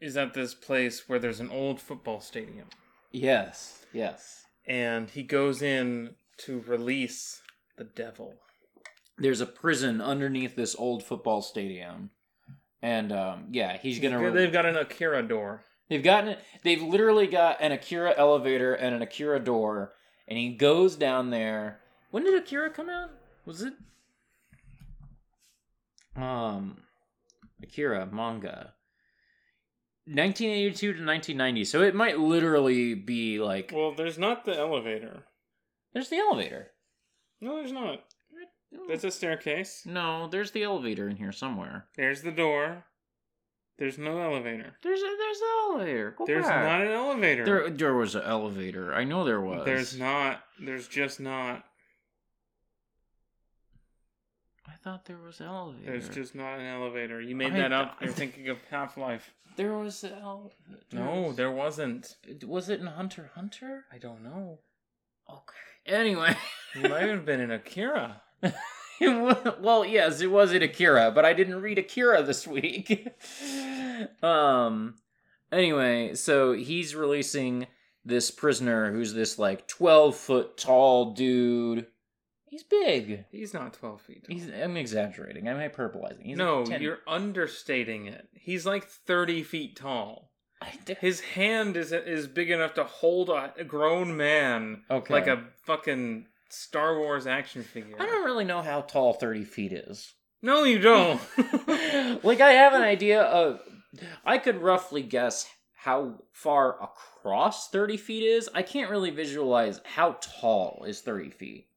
is 0.00 0.16
at 0.16 0.34
this 0.34 0.54
place 0.54 1.08
where 1.08 1.18
there's 1.18 1.40
an 1.40 1.50
old 1.50 1.80
football 1.80 2.20
stadium. 2.20 2.68
Yes, 3.12 3.84
yes. 3.92 4.45
And 4.66 5.10
he 5.10 5.22
goes 5.22 5.62
in 5.62 6.14
to 6.38 6.60
release 6.66 7.40
the 7.76 7.84
devil. 7.84 8.34
There's 9.18 9.40
a 9.40 9.46
prison 9.46 10.00
underneath 10.00 10.56
this 10.56 10.74
old 10.76 11.02
football 11.02 11.40
stadium. 11.40 12.10
And 12.82 13.12
um, 13.12 13.48
yeah, 13.50 13.78
he's 13.78 13.98
gonna. 13.98 14.30
They've 14.30 14.52
got 14.52 14.66
an 14.66 14.76
Akira 14.76 15.22
door. 15.26 15.64
They've 15.88 16.02
gotten 16.02 16.30
it. 16.30 16.40
they've 16.62 16.82
literally 16.82 17.26
got 17.26 17.60
an 17.60 17.72
Akira 17.72 18.14
elevator 18.16 18.74
and 18.74 18.94
an 18.94 19.02
Akira 19.02 19.38
door, 19.40 19.92
and 20.28 20.38
he 20.38 20.50
goes 20.50 20.96
down 20.96 21.30
there. 21.30 21.80
When 22.10 22.24
did 22.24 22.34
Akira 22.34 22.70
come 22.70 22.90
out? 22.90 23.10
Was 23.44 23.62
it 23.62 23.74
um 26.16 26.78
Akira 27.62 28.06
manga? 28.06 28.74
1982 30.06 30.78
to 30.78 31.04
1990. 31.04 31.64
So 31.64 31.82
it 31.82 31.94
might 31.94 32.18
literally 32.18 32.94
be 32.94 33.38
like 33.40 33.72
Well, 33.74 33.92
there's 33.92 34.18
not 34.18 34.44
the 34.44 34.56
elevator. 34.56 35.24
there's 35.92 36.08
the 36.08 36.16
elevator. 36.18 36.70
No, 37.40 37.56
there's 37.56 37.72
not. 37.72 38.04
Mm. 38.74 38.86
There's 38.88 39.04
a 39.04 39.10
staircase. 39.10 39.82
No, 39.84 40.28
there's 40.28 40.52
the 40.52 40.62
elevator 40.62 41.08
in 41.08 41.16
here 41.16 41.32
somewhere. 41.32 41.86
There's 41.96 42.22
the 42.22 42.32
door. 42.32 42.84
There's 43.78 43.98
no 43.98 44.18
elevator. 44.20 44.74
There's 44.82 45.00
a, 45.00 45.16
there's 45.18 45.38
the 45.38 45.46
elevator. 45.68 46.14
Go 46.16 46.24
There's 46.24 46.46
back. 46.46 46.64
not 46.64 46.80
an 46.86 46.92
elevator. 46.92 47.44
There 47.44 47.68
there 47.70 47.94
was 47.94 48.14
an 48.14 48.22
elevator. 48.22 48.94
I 48.94 49.04
know 49.04 49.24
there 49.24 49.40
was. 49.42 49.66
There's 49.66 49.98
not. 49.98 50.42
There's 50.58 50.88
just 50.88 51.20
not. 51.20 51.62
I 54.66 54.72
thought 54.86 55.04
there 55.04 55.18
was 55.18 55.40
an 55.40 55.46
elevator. 55.48 55.84
There's 55.90 56.08
just 56.08 56.36
not 56.36 56.60
an 56.60 56.66
elevator. 56.66 57.20
You 57.20 57.34
made 57.34 57.52
I- 57.54 57.58
that 57.58 57.72
up. 57.72 57.96
You're 58.00 58.12
thinking 58.22 58.48
of 58.50 58.58
Half 58.70 58.96
Life. 58.96 59.32
There 59.56 59.76
was 59.76 60.04
an 60.04 60.12
elevator. 60.22 60.54
No, 60.92 61.32
there 61.32 61.50
wasn't. 61.50 62.14
Was 62.46 62.68
it 62.68 62.78
in 62.78 62.86
Hunter 62.86 63.32
Hunter? 63.34 63.86
I 63.92 63.98
don't 63.98 64.22
know. 64.22 64.60
Okay. 65.28 65.56
Anyway. 65.86 66.36
It 66.76 66.88
might 66.88 67.08
have 67.08 67.24
been 67.24 67.40
in 67.40 67.50
Akira. 67.50 68.22
Well, 68.98 69.84
yes, 69.84 70.22
it 70.22 70.30
was 70.30 70.54
in 70.54 70.62
Akira, 70.62 71.10
but 71.10 71.26
I 71.26 71.34
didn't 71.34 71.60
read 71.60 71.76
Akira 71.76 72.22
this 72.22 72.46
week. 72.46 73.06
um. 74.22 74.94
Anyway, 75.52 76.14
so 76.14 76.54
he's 76.54 76.94
releasing 76.94 77.66
this 78.06 78.30
prisoner 78.30 78.90
who's 78.92 79.12
this 79.12 79.38
like 79.38 79.68
twelve 79.68 80.16
foot 80.16 80.56
tall 80.56 81.12
dude. 81.12 81.88
He's 82.48 82.62
big. 82.62 83.24
He's 83.30 83.52
not 83.52 83.74
12 83.74 84.00
feet 84.00 84.24
tall. 84.24 84.34
He's. 84.36 84.48
I'm 84.48 84.76
exaggerating. 84.76 85.48
I'm 85.48 85.56
hyperbolizing. 85.56 86.22
He's 86.22 86.36
no, 86.36 86.60
like 86.60 86.68
10. 86.70 86.82
you're 86.82 87.00
understating 87.06 88.06
it. 88.06 88.28
He's 88.34 88.64
like 88.64 88.84
30 88.86 89.42
feet 89.42 89.76
tall. 89.76 90.30
I 90.62 90.72
d- 90.84 90.96
His 91.00 91.20
hand 91.20 91.76
is 91.76 91.92
is 91.92 92.26
big 92.26 92.50
enough 92.50 92.74
to 92.74 92.84
hold 92.84 93.28
a, 93.28 93.52
a 93.58 93.64
grown 93.64 94.16
man 94.16 94.82
Okay. 94.90 95.12
like 95.12 95.26
a 95.26 95.44
fucking 95.64 96.26
Star 96.48 96.98
Wars 96.98 97.26
action 97.26 97.62
figure. 97.62 97.96
I 98.00 98.06
don't 98.06 98.24
really 98.24 98.44
know 98.46 98.62
how 98.62 98.80
tall 98.82 99.12
thirty 99.12 99.44
feet 99.44 99.72
is. 99.72 100.14
No, 100.40 100.64
you 100.64 100.78
don't. 100.78 101.20
like 102.24 102.40
I 102.40 102.52
have 102.52 102.72
an 102.72 102.82
idea 102.82 103.22
of 103.22 103.60
I 104.24 104.38
could 104.38 104.62
roughly 104.62 105.02
guess 105.02 105.46
how 105.74 106.20
far 106.32 106.82
across 106.82 107.68
30 107.70 107.96
feet 107.96 108.22
is. 108.24 108.48
I 108.54 108.62
can't 108.62 108.90
really 108.90 109.10
visualize 109.10 109.80
how 109.84 110.16
tall 110.20 110.84
is 110.86 111.00
30 111.00 111.30
feet. 111.30 111.68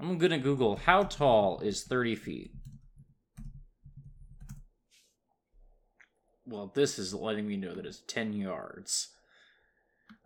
I'm 0.00 0.18
gonna 0.18 0.38
Google 0.38 0.76
how 0.76 1.02
tall 1.02 1.60
is 1.60 1.84
30 1.84 2.14
feet. 2.14 2.52
Well, 6.46 6.72
this 6.74 6.98
is 6.98 7.12
letting 7.12 7.46
me 7.46 7.56
know 7.56 7.74
that 7.74 7.84
it's 7.84 8.02
10 8.06 8.32
yards. 8.32 9.08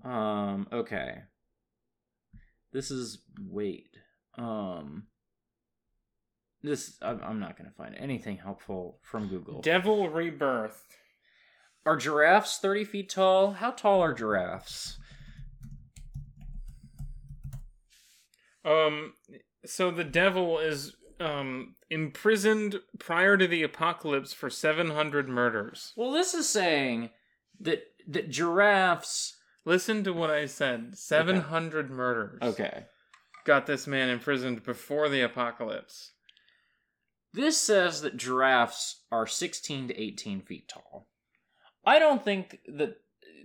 Um, 0.04 0.68
okay. 0.72 1.22
This 2.72 2.90
is 2.90 3.18
weight. 3.40 3.96
Um, 4.38 5.04
this 6.62 6.96
I'm, 7.02 7.20
I'm 7.22 7.40
not 7.40 7.56
gonna 7.56 7.72
find 7.76 7.94
anything 7.98 8.36
helpful 8.36 8.98
from 9.02 9.28
Google. 9.28 9.62
Devil 9.62 10.08
Rebirth. 10.08 10.84
Are 11.84 11.96
giraffes 11.96 12.58
30 12.58 12.84
feet 12.84 13.10
tall? 13.10 13.52
How 13.52 13.72
tall 13.72 14.00
are 14.00 14.14
giraffes? 14.14 14.98
Um, 18.64 19.14
so 19.64 19.90
the 19.90 20.04
devil 20.04 20.58
is 20.58 20.94
um 21.20 21.76
imprisoned 21.90 22.80
prior 22.98 23.36
to 23.36 23.46
the 23.46 23.62
apocalypse 23.62 24.32
for 24.32 24.50
700 24.50 25.28
murders. 25.28 25.92
Well, 25.96 26.10
this 26.10 26.34
is 26.34 26.48
saying 26.48 27.10
that 27.60 27.84
that 28.08 28.30
giraffes. 28.30 29.36
Listen 29.64 30.02
to 30.04 30.12
what 30.12 30.30
I 30.30 30.46
said. 30.46 30.98
700 30.98 31.88
murders. 31.88 32.40
Okay. 32.42 32.84
Got 33.44 33.66
this 33.66 33.86
man 33.86 34.08
imprisoned 34.08 34.64
before 34.64 35.08
the 35.08 35.20
apocalypse. 35.20 36.12
This 37.32 37.56
says 37.58 38.02
that 38.02 38.16
giraffes 38.16 39.04
are 39.10 39.26
16 39.26 39.88
to 39.88 40.00
18 40.00 40.42
feet 40.42 40.68
tall. 40.68 41.08
I 41.84 41.98
don't 41.98 42.24
think 42.24 42.58
that 42.66 42.96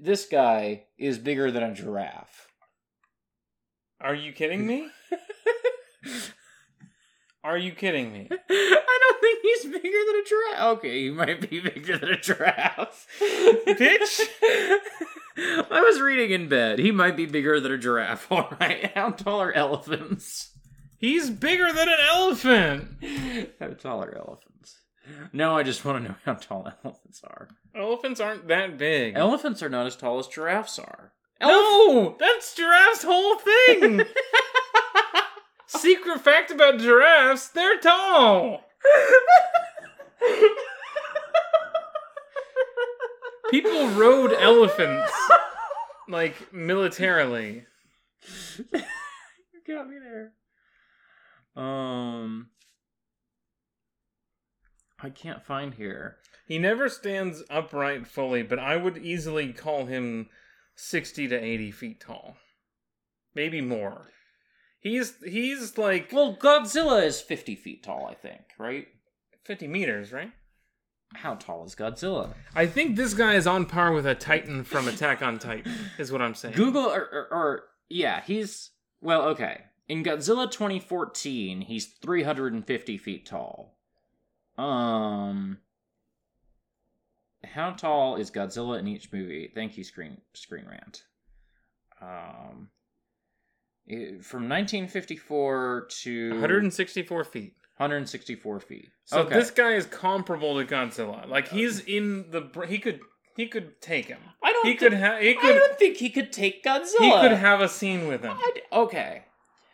this 0.01 0.25
guy 0.25 0.85
is 0.97 1.17
bigger 1.17 1.51
than 1.51 1.63
a 1.63 1.73
giraffe. 1.73 2.47
Are 4.01 4.15
you 4.15 4.33
kidding 4.33 4.67
me? 4.67 4.89
Are 7.43 7.57
you 7.57 7.71
kidding 7.71 8.11
me? 8.11 8.27
I 8.49 8.99
don't 9.01 9.21
think 9.21 9.39
he's 9.41 9.63
bigger 9.65 9.81
than 9.81 10.15
a 10.19 10.23
giraffe. 10.25 10.77
Okay, 10.77 11.03
he 11.03 11.09
might 11.11 11.49
be 11.49 11.59
bigger 11.61 11.97
than 11.97 12.09
a 12.09 12.19
giraffe. 12.19 13.07
Bitch. 13.21 14.21
I 15.71 15.81
was 15.81 16.01
reading 16.01 16.31
in 16.31 16.49
bed. 16.49 16.79
He 16.79 16.91
might 16.91 17.15
be 17.15 17.25
bigger 17.25 17.59
than 17.59 17.71
a 17.71 17.77
giraffe. 17.77 18.27
All 18.31 18.49
right. 18.59 18.91
How 18.93 19.11
tall 19.11 19.41
are 19.41 19.53
elephants? 19.53 20.51
He's 20.97 21.29
bigger 21.29 21.71
than 21.71 21.87
an 21.87 21.99
elephant. 22.11 23.53
How 23.59 23.67
tall 23.67 24.03
are 24.03 24.13
elephants? 24.17 24.79
No, 25.31 25.55
I 25.55 25.63
just 25.63 25.85
want 25.85 26.03
to 26.03 26.09
know 26.09 26.15
how 26.25 26.33
tall 26.33 26.69
elephants 26.83 27.21
are. 27.23 27.47
Elephants 27.75 28.19
aren't 28.19 28.47
that 28.49 28.77
big. 28.77 29.15
Elephants 29.15 29.63
are 29.63 29.69
not 29.69 29.85
as 29.85 29.95
tall 29.95 30.19
as 30.19 30.27
giraffes 30.27 30.79
are. 30.79 31.13
no, 31.39 32.17
that's 32.19 32.55
giraffe's 32.55 33.03
whole 33.03 33.37
thing. 33.37 34.01
Secret 35.67 36.21
fact 36.21 36.49
about 36.51 36.79
giraffes: 36.79 37.49
they're 37.49 37.79
tall. 37.79 38.63
People 43.51 43.87
rode 43.89 44.33
elephants 44.33 45.11
like 46.09 46.51
militarily. 46.53 47.65
you 48.73 48.81
got 49.67 49.89
me 49.89 49.97
there. 49.99 50.33
Um, 51.55 52.49
I 54.99 55.09
can't 55.09 55.45
find 55.45 55.73
here. 55.73 56.17
He 56.47 56.59
never 56.59 56.89
stands 56.89 57.43
upright 57.49 58.07
fully, 58.07 58.43
but 58.43 58.59
I 58.59 58.77
would 58.77 58.97
easily 58.97 59.53
call 59.53 59.85
him 59.85 60.29
60 60.75 61.27
to 61.27 61.35
80 61.35 61.71
feet 61.71 61.99
tall. 62.01 62.37
Maybe 63.33 63.61
more. 63.61 64.11
He's 64.87 65.13
he's 65.23 65.77
like 65.77 66.09
Well, 66.11 66.35
Godzilla 66.35 67.03
is 67.03 67.21
50 67.21 67.55
feet 67.55 67.83
tall, 67.83 68.07
I 68.09 68.15
think, 68.15 68.41
right? 68.57 68.87
50 69.45 69.67
meters, 69.67 70.11
right? 70.11 70.31
How 71.15 71.35
tall 71.35 71.65
is 71.65 71.75
Godzilla? 71.75 72.33
I 72.53 72.65
think 72.65 72.95
this 72.95 73.13
guy 73.13 73.35
is 73.35 73.47
on 73.47 73.65
par 73.65 73.93
with 73.93 74.05
a 74.05 74.15
Titan 74.15 74.63
from 74.63 74.87
Attack 74.87 75.21
on 75.21 75.39
Titan, 75.39 75.71
is 75.97 76.11
what 76.11 76.21
I'm 76.21 76.35
saying. 76.35 76.55
Google, 76.55 76.83
or, 76.83 77.01
or, 77.01 77.27
or 77.31 77.63
yeah, 77.89 78.21
he's, 78.25 78.71
well, 78.99 79.21
okay. 79.29 79.61
In 79.87 80.03
Godzilla 80.03 80.51
2014, 80.51 81.61
he's 81.61 81.85
350 81.85 82.97
feet 82.97 83.25
tall. 83.25 83.77
Um, 84.57 85.59
how 87.45 87.71
tall 87.71 88.17
is 88.17 88.29
Godzilla 88.29 88.77
in 88.79 88.87
each 88.87 89.13
movie? 89.13 89.49
Thank 89.53 89.77
you, 89.77 89.85
Screen 89.85 90.17
Screen 90.33 90.65
Rant. 90.69 91.03
Um, 92.01 92.69
from 93.87 94.49
1954 94.49 95.87
to 96.01 96.29
164 96.31 97.23
feet. 97.23 97.53
164 97.77 98.59
feet. 98.59 98.89
So 99.05 99.19
okay. 99.19 99.35
this 99.35 99.51
guy 99.51 99.73
is 99.73 99.85
comparable 99.85 100.59
to 100.59 100.65
Godzilla. 100.65 101.27
Like 101.27 101.47
he's 101.49 101.79
in 101.81 102.31
the 102.31 102.65
he 102.67 102.79
could 102.79 102.99
he 103.35 103.47
could 103.47 103.79
take 103.81 104.05
him. 104.05 104.19
I 104.43 104.51
don't. 104.51 104.65
He 104.65 104.73
thi- 104.73 104.77
could 104.77 104.93
have 104.93 105.21
he 105.21 105.31
I 105.31 105.33
could 105.35 105.55
don't 105.55 105.77
think 105.77 105.97
he 105.97 106.09
could 106.09 106.33
take 106.33 106.63
Godzilla. 106.63 106.99
he 106.99 107.11
could 107.11 107.31
have 107.33 107.61
a 107.61 107.69
scene 107.69 108.07
with 108.07 108.23
him. 108.23 108.35
I 108.35 108.51
d- 108.55 108.61
okay. 108.73 109.25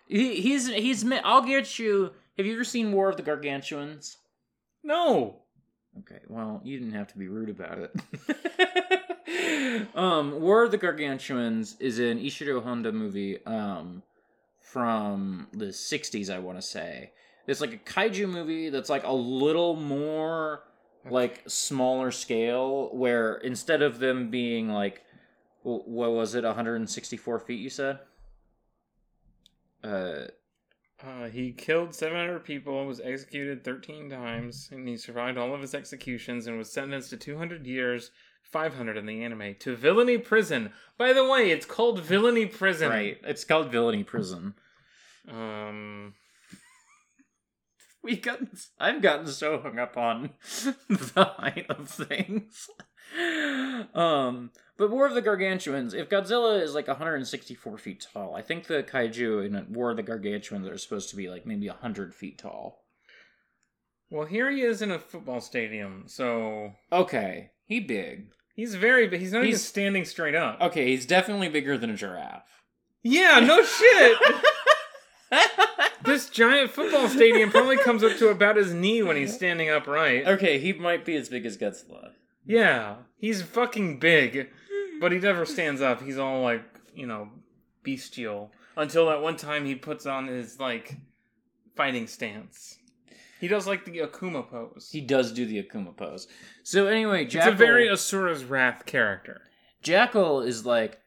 He, 0.08 0.42
he's 0.42 0.68
he's. 0.68 1.06
mi- 1.06 1.22
I'll 1.24 1.42
get 1.42 1.80
you. 1.80 2.12
Have 2.38 2.46
you 2.46 2.54
ever 2.54 2.66
seen 2.66 2.92
War 2.92 3.10
of 3.10 3.18
the 3.18 3.24
Gargantuans? 3.24 4.18
No. 4.84 5.43
Okay, 6.00 6.20
well, 6.28 6.60
you 6.64 6.80
didn't 6.80 6.94
have 6.94 7.08
to 7.10 7.18
be 7.18 7.28
rude 7.28 7.50
about 7.50 7.78
it. 7.78 9.88
um, 9.96 10.42
War 10.42 10.64
of 10.64 10.72
the 10.72 10.78
Gargantuans 10.78 11.76
is 11.80 12.00
an 12.00 12.20
Ishiro 12.20 12.64
Honda 12.64 12.92
movie 12.92 13.46
um, 13.46 14.02
from 14.60 15.48
the 15.54 15.68
60s, 15.68 16.34
I 16.34 16.40
want 16.40 16.58
to 16.58 16.64
say. 16.64 17.12
It's 17.46 17.62
like 17.62 17.74
a 17.74 17.78
kaiju 17.78 18.28
movie 18.28 18.70
that's 18.70 18.90
like 18.90 19.04
a 19.04 19.14
little 19.14 19.76
more 19.76 20.64
like 21.10 21.44
smaller 21.48 22.12
scale, 22.12 22.90
where 22.94 23.36
instead 23.36 23.82
of 23.82 24.00
them 24.00 24.32
being 24.32 24.70
like, 24.70 25.04
what 25.62 26.12
was 26.12 26.34
it, 26.34 26.44
164 26.44 27.40
feet, 27.40 27.60
you 27.60 27.70
said? 27.70 28.00
Uh, 29.84 30.26
Uh, 31.06 31.26
he 31.28 31.52
killed 31.52 31.94
700 31.94 32.46
people, 32.46 32.86
was 32.86 33.02
executed 33.02 33.64
13 33.64 34.10
times, 34.10 34.70
and 34.72 34.88
he 34.88 34.96
survived 34.96 35.38
all 35.38 35.54
of 35.54 35.60
his 35.62 35.76
executions 35.76 36.48
and 36.48 36.58
was 36.58 36.72
sentenced 36.72 37.10
to 37.10 37.18
200 37.18 37.66
years, 37.68 38.12
500 38.44 38.96
in 38.96 39.06
the 39.06 39.22
anime, 39.22 39.56
to 39.60 39.76
Villainy 39.76 40.18
Prison. 40.18 40.72
By 40.98 41.12
the 41.12 41.28
way, 41.28 41.52
it's 41.52 41.66
called 41.66 42.00
Villainy 42.00 42.46
Prison. 42.46 42.90
right. 42.90 43.18
It's 43.24 43.44
called 43.44 43.70
Villainy 43.70 44.04
Prison. 44.06 44.54
Um, 45.30 46.14
We've 48.04 48.22
gotten. 48.22 48.52
I've 48.80 49.02
gotten 49.02 49.28
so 49.28 49.60
hung 49.60 49.80
up 49.80 49.98
on 49.98 50.30
the 50.90 51.26
height 51.38 51.66
of 51.70 51.90
things. 51.90 52.70
Um, 53.94 54.50
but 54.78 54.90
War 54.92 55.06
of 55.06 55.14
the 55.14 55.22
Gargantuans. 55.22 55.94
If 55.94 56.10
Godzilla 56.10 56.62
is 56.62 56.74
like 56.74 56.88
164 56.88 57.78
feet 57.78 58.08
tall, 58.14 58.36
I 58.36 58.42
think 58.42 58.68
the 58.68 58.84
kaiju 58.84 59.46
in 59.46 59.74
War 59.74 59.92
of 59.92 59.98
the 59.98 60.04
Gargantuans 60.04 60.68
are 60.68 60.78
supposed 60.78 61.10
to 61.12 61.16
be 61.16 61.30
like 61.30 61.46
maybe 61.46 61.68
100 61.70 62.14
feet 62.16 62.38
tall. 62.38 62.84
well, 64.10 64.26
here 64.26 64.50
he 64.52 64.62
is 64.62 64.82
in 64.82 64.92
a 64.92 65.00
football 65.00 65.42
stadium, 65.42 66.04
so 66.08 66.74
Okay, 66.92 67.52
he 67.66 67.80
big. 67.80 68.28
he's 68.56 68.76
very 68.76 69.08
big. 69.08 69.20
He's 69.22 69.34
not 69.34 69.44
even 69.46 69.58
standing 69.60 70.06
straight 70.06 70.36
up. 70.36 70.60
Okay, 70.62 70.88
he's 70.88 71.06
definitely 71.06 71.50
bigger 71.50 71.78
than 71.78 71.90
a 71.90 71.96
giraffe. 71.96 72.44
Yeah, 73.04 73.40
no 73.40 73.64
shit. 73.66 74.18
this 76.06 76.30
giant 76.30 76.72
football 76.72 77.08
stadium 77.10 77.50
probably 77.50 77.78
comes 77.78 78.04
up 78.04 78.18
to 78.18 78.30
about 78.30 78.56
his 78.58 78.74
knee 78.74 79.02
when 79.02 79.16
he's 79.18 79.34
standing 79.34 79.70
upright. 79.70 80.28
okay, 80.28 80.60
he 80.60 80.74
might 80.74 81.06
be 81.06 81.16
as 81.16 81.30
big 81.30 81.46
as 81.46 81.58
Godzilla. 81.58 82.12
Yeah, 82.46 82.96
he's 83.18 83.42
fucking 83.42 84.00
big, 84.00 84.50
but 85.00 85.12
he 85.12 85.20
never 85.20 85.46
stands 85.46 85.82
up. 85.82 86.02
He's 86.02 86.18
all 86.18 86.42
like, 86.42 86.64
you 86.96 87.08
know, 87.08 87.30
bestial. 87.84 88.52
Until 88.76 89.08
that 89.08 89.22
one 89.22 89.38
time 89.38 89.66
he 89.66 89.76
puts 89.76 90.06
on 90.06 90.28
his 90.28 90.60
like 90.60 90.96
fighting 91.76 92.08
stance. 92.08 92.78
He 93.40 93.48
does 93.50 93.68
like 93.68 93.84
the 93.84 94.00
Akuma 94.00 94.50
pose. 94.50 94.90
He 94.92 95.02
does 95.02 95.34
do 95.34 95.46
the 95.46 95.62
Akuma 95.62 95.96
pose. 95.96 96.28
So 96.64 96.88
anyway, 96.88 97.26
it's 97.26 97.34
Jackal. 97.34 97.54
a 97.54 97.56
very 97.56 97.88
Asura's 97.90 98.46
Wrath 98.46 98.86
character. 98.86 99.42
Jackal 99.82 100.42
is 100.42 100.66
like, 100.66 101.00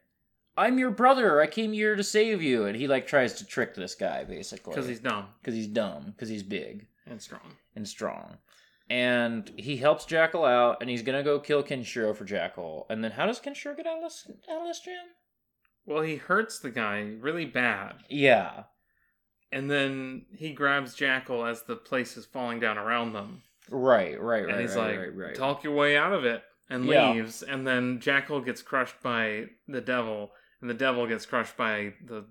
I'm 0.54 0.78
your 0.78 0.90
brother. 0.90 1.40
I 1.40 1.46
came 1.46 1.72
here 1.72 1.96
to 1.96 2.04
save 2.04 2.42
you, 2.42 2.66
and 2.66 2.76
he 2.76 2.88
like 2.88 3.06
tries 3.06 3.34
to 3.34 3.46
trick 3.46 3.74
this 3.74 3.94
guy 3.94 4.24
basically 4.24 4.74
Because 4.74 4.86
he's 4.86 5.00
dumb 5.00 5.26
because 5.40 5.54
he's 5.54 5.66
dumb 5.66 6.12
because 6.14 6.28
he's 6.28 6.42
big 6.42 6.86
and 7.06 7.20
strong. 7.22 7.40
and 7.74 7.88
strong, 7.88 8.36
and 8.88 9.50
he 9.56 9.76
helps 9.78 10.04
Jackal 10.04 10.44
out, 10.44 10.78
and 10.80 10.88
he's 10.90 11.02
gonna 11.02 11.22
go 11.22 11.38
kill 11.40 11.62
Kenshiro 11.62 12.14
for 12.16 12.24
Jackal. 12.24 12.86
And 12.90 13.02
then 13.02 13.12
how 13.12 13.26
does 13.26 13.40
Kenshiro 13.40 13.76
get 13.76 13.86
out 13.86 13.98
of 13.98 14.02
this 14.04 14.30
out 14.50 14.60
of 14.62 14.66
this 14.66 14.80
jam? 14.80 14.94
Well, 15.84 16.02
he 16.02 16.16
hurts 16.16 16.58
the 16.58 16.70
guy 16.70 17.14
really 17.20 17.44
bad. 17.46 17.96
Yeah, 18.08 18.64
And 19.52 19.70
then 19.70 20.26
he 20.36 20.52
grabs 20.52 20.94
Jackal 20.94 21.46
as 21.46 21.62
the 21.62 21.76
place 21.76 22.16
is 22.16 22.26
falling 22.26 22.58
down 22.60 22.76
around 22.78 23.12
them. 23.12 23.42
right, 23.70 24.20
right, 24.20 24.44
right. 24.44 24.50
and 24.52 24.60
he's 24.60 24.74
right, 24.76 24.90
like, 24.90 24.98
right, 24.98 25.16
right. 25.16 25.34
"Talk 25.36 25.62
your 25.64 25.74
way 25.74 25.96
out 25.96 26.12
of 26.12 26.24
it," 26.24 26.42
and 26.68 26.84
Yeah. 26.86 27.10
leaves. 27.12 27.42
And 27.42 27.66
then 27.66 28.00
Jackal 28.00 28.40
gets 28.40 28.62
crushed 28.62 29.00
by 29.02 29.46
the 29.68 29.80
devil, 29.80 30.32
and 30.60 30.68
the 30.70 30.74
devil 30.74 31.06
gets 31.06 31.26
crushed 31.26 31.56
by 31.56 31.94
the 32.04 32.26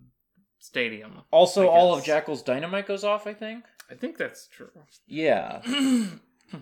stadium. 0.59 1.21
Also, 1.31 1.67
all 1.69 1.93
of. 1.95 2.03
Jackal's 2.03 2.41
dynamite 2.43 2.87
goes 2.87 3.03
off. 3.03 3.25
I 3.27 3.33
think. 3.33 3.63
I 3.89 3.93
think 3.95 4.17
that's 4.17 4.47
true. 4.47 4.71
Yeah. 5.07 5.61
Can 6.51 6.61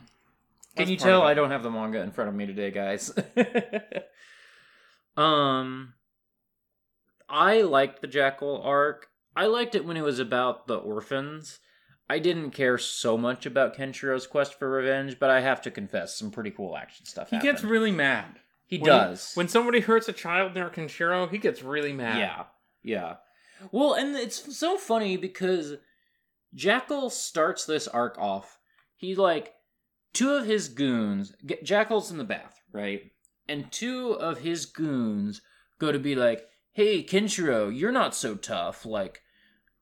That's 0.76 0.90
you 0.90 0.98
tell. 0.98 1.22
I 1.22 1.34
don't 1.36 1.52
have 1.52 1.62
the 1.64 1.70
manga 1.70 2.02
in 2.02 2.12
front 2.12 2.30
of 2.30 2.36
me 2.36 2.46
today, 2.48 2.72
guys? 2.72 3.14
um 5.18 5.94
I 7.30 7.62
liked 7.62 8.02
the 8.02 8.08
Jackal 8.08 8.62
arc. 8.64 9.08
I 9.36 9.46
liked 9.48 9.76
it 9.76 9.86
when 9.86 9.98
it 9.98 10.04
was 10.04 10.20
about 10.20 10.68
the 10.68 10.76
orphans. 10.76 11.60
I 12.10 12.20
didn't 12.20 12.52
care 12.52 12.78
so 12.78 13.18
much 13.18 13.46
about 13.46 13.76
Kenshiro's 13.76 14.28
quest 14.28 14.60
for 14.60 14.70
revenge, 14.70 15.18
but 15.20 15.30
I 15.30 15.40
have 15.42 15.62
to 15.64 15.72
confess 15.72 16.16
some 16.18 16.32
pretty 16.32 16.52
cool 16.52 16.76
action 16.78 17.06
stuff 17.06 17.30
He 17.30 17.38
happened. 17.38 17.52
gets 17.54 17.64
really 17.64 17.92
mad. 17.92 18.40
He 18.68 18.78
When- 18.78 18.90
does. 18.90 19.32
When 19.36 19.48
somebody 19.48 19.80
hurts 19.80 20.08
a 20.10 20.14
child 20.14 20.54
near 20.54 20.70
Kenshiro, 20.70 21.30
he 21.32 21.38
gets 21.38 21.64
really 21.64 21.94
mad. 21.94 22.20
Yeah. 22.20 22.44
Yeah. 22.84 23.16
Well, 23.72 23.94
and 23.94 24.16
it's 24.16 24.56
so 24.58 24.78
funny 24.78 25.16
because 25.18 25.76
Jackal 26.54 27.10
starts 27.10 27.66
this 27.66 27.88
arc 27.88 28.18
off. 28.20 28.60
He 28.98 29.16
like 29.16 29.54
two 30.14 30.32
of 30.32 30.46
his 30.46 30.70
goons. 30.70 31.34
G- 31.46 31.58
Jackal's 31.64 32.12
in 32.12 32.18
the 32.18 32.24
bath, 32.24 32.62
right? 32.72 33.12
And 33.48 33.72
two 33.72 34.12
of 34.12 34.40
his 34.40 34.66
goons 34.66 35.42
go 35.80 35.92
to 35.92 36.00
be 36.00 36.16
like, 36.16 36.48
"Hey, 36.72 37.04
Kenshiro, 37.04 37.76
you're 37.76 37.92
not 37.92 38.16
so 38.16 38.36
tough. 38.36 38.86
Like, 38.86 39.22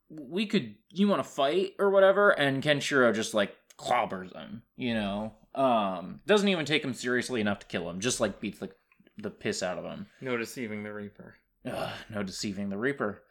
we 0.10 0.46
could. 0.46 0.76
You 0.90 1.08
want 1.08 1.24
to 1.24 1.30
fight 1.30 1.74
or 1.80 1.90
whatever?" 1.90 2.32
And 2.32 2.64
Kenshiro 2.64 3.14
just 3.14 3.34
like 3.34 3.56
clobbers 3.78 4.36
him. 4.36 4.64
You 4.76 4.94
know, 4.96 5.34
um, 5.54 6.22
doesn't 6.26 6.50
even 6.50 6.66
take 6.66 6.84
him 6.84 6.94
seriously 6.94 7.42
enough 7.42 7.60
to 7.60 7.68
kill 7.68 7.90
him. 7.90 8.00
Just 8.00 8.20
like 8.20 8.40
beats 8.40 8.60
the 8.60 8.72
the 9.18 9.30
piss 9.30 9.62
out 9.62 9.78
of 9.78 9.86
him. 9.86 10.08
No 10.22 10.38
deceiving 10.38 10.84
the 10.84 10.94
Reaper. 10.94 11.36
Ugh, 11.66 11.94
no 12.10 12.24
deceiving 12.24 12.70
the 12.70 12.78
Reaper. 12.78 13.22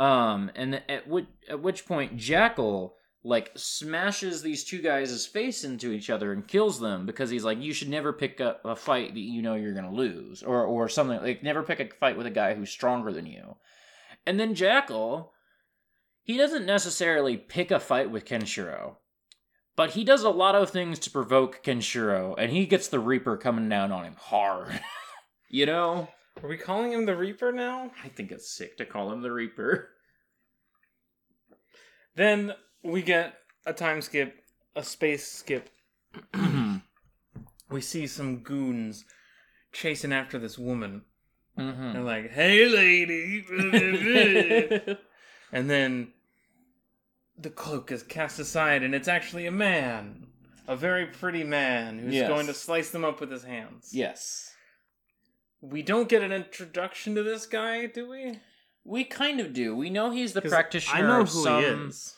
Um, 0.00 0.50
and 0.54 0.82
at 0.88 1.06
which 1.06 1.26
at 1.48 1.60
which 1.62 1.86
point 1.86 2.16
Jackal 2.16 2.96
like 3.22 3.50
smashes 3.54 4.42
these 4.42 4.64
two 4.64 4.80
guys' 4.80 5.26
face 5.26 5.64
into 5.64 5.92
each 5.92 6.08
other 6.08 6.32
and 6.32 6.48
kills 6.48 6.80
them 6.80 7.04
because 7.04 7.28
he's 7.28 7.44
like, 7.44 7.60
you 7.60 7.72
should 7.72 7.90
never 7.90 8.12
pick 8.12 8.40
up 8.40 8.62
a 8.64 8.74
fight 8.74 9.14
that 9.14 9.20
you 9.20 9.42
know 9.42 9.54
you're 9.54 9.74
gonna 9.74 9.92
lose, 9.92 10.42
or 10.42 10.64
or 10.64 10.88
something 10.88 11.20
like 11.20 11.42
never 11.42 11.62
pick 11.62 11.80
a 11.80 11.94
fight 11.96 12.16
with 12.16 12.26
a 12.26 12.30
guy 12.30 12.54
who's 12.54 12.70
stronger 12.70 13.12
than 13.12 13.26
you. 13.26 13.56
And 14.26 14.40
then 14.40 14.54
Jackal, 14.54 15.32
he 16.22 16.36
doesn't 16.36 16.66
necessarily 16.66 17.36
pick 17.36 17.70
a 17.70 17.80
fight 17.80 18.10
with 18.10 18.24
Kenshiro, 18.24 18.96
but 19.76 19.90
he 19.90 20.04
does 20.04 20.22
a 20.22 20.30
lot 20.30 20.54
of 20.54 20.70
things 20.70 20.98
to 21.00 21.10
provoke 21.10 21.62
Kenshiro, 21.62 22.34
and 22.38 22.50
he 22.50 22.64
gets 22.64 22.88
the 22.88 23.00
Reaper 23.00 23.36
coming 23.36 23.68
down 23.68 23.92
on 23.92 24.04
him 24.04 24.16
hard. 24.18 24.80
you 25.50 25.66
know. 25.66 26.08
Are 26.42 26.48
we 26.48 26.56
calling 26.56 26.92
him 26.92 27.04
the 27.04 27.16
Reaper 27.16 27.52
now? 27.52 27.90
I 28.02 28.08
think 28.08 28.32
it's 28.32 28.50
sick 28.50 28.78
to 28.78 28.86
call 28.86 29.12
him 29.12 29.20
the 29.20 29.32
Reaper. 29.32 29.90
Then 32.14 32.54
we 32.82 33.02
get 33.02 33.34
a 33.66 33.72
time 33.72 34.00
skip, 34.02 34.42
a 34.74 34.82
space 34.82 35.26
skip. 35.26 35.70
we 37.70 37.80
see 37.80 38.06
some 38.06 38.38
goons 38.38 39.04
chasing 39.72 40.12
after 40.12 40.38
this 40.38 40.58
woman. 40.58 41.02
Mm-hmm. 41.58 41.92
They're 41.92 42.02
like, 42.02 42.30
"Hey, 42.30 42.66
lady!" 42.68 43.44
and 45.52 45.68
then 45.70 46.12
the 47.38 47.50
cloak 47.50 47.90
is 47.92 48.02
cast 48.02 48.38
aside, 48.38 48.82
and 48.82 48.94
it's 48.94 49.08
actually 49.08 49.46
a 49.46 49.50
man, 49.52 50.26
a 50.68 50.76
very 50.76 51.06
pretty 51.06 51.44
man 51.44 51.98
who's 51.98 52.14
Yes. 52.14 52.28
going 52.28 52.46
to 52.46 52.54
slice 52.54 52.90
them 52.90 53.04
up 53.04 53.20
with 53.20 53.30
his 53.30 53.44
hands. 53.44 53.90
yes. 53.92 54.46
We 55.62 55.82
don't 55.82 56.08
get 56.08 56.22
an 56.22 56.32
introduction 56.32 57.14
to 57.16 57.22
this 57.22 57.44
guy, 57.44 57.84
do 57.84 58.08
we? 58.08 58.38
We 58.82 59.04
kind 59.04 59.40
of 59.40 59.52
do. 59.52 59.76
We 59.76 59.90
know 59.90 60.10
he's 60.10 60.32
the 60.32 60.40
practitioner 60.40 61.04
I 61.04 61.06
know 61.06 61.24
who 61.24 61.42
some... 61.42 61.60
he 61.62 61.68
is. 61.68 62.16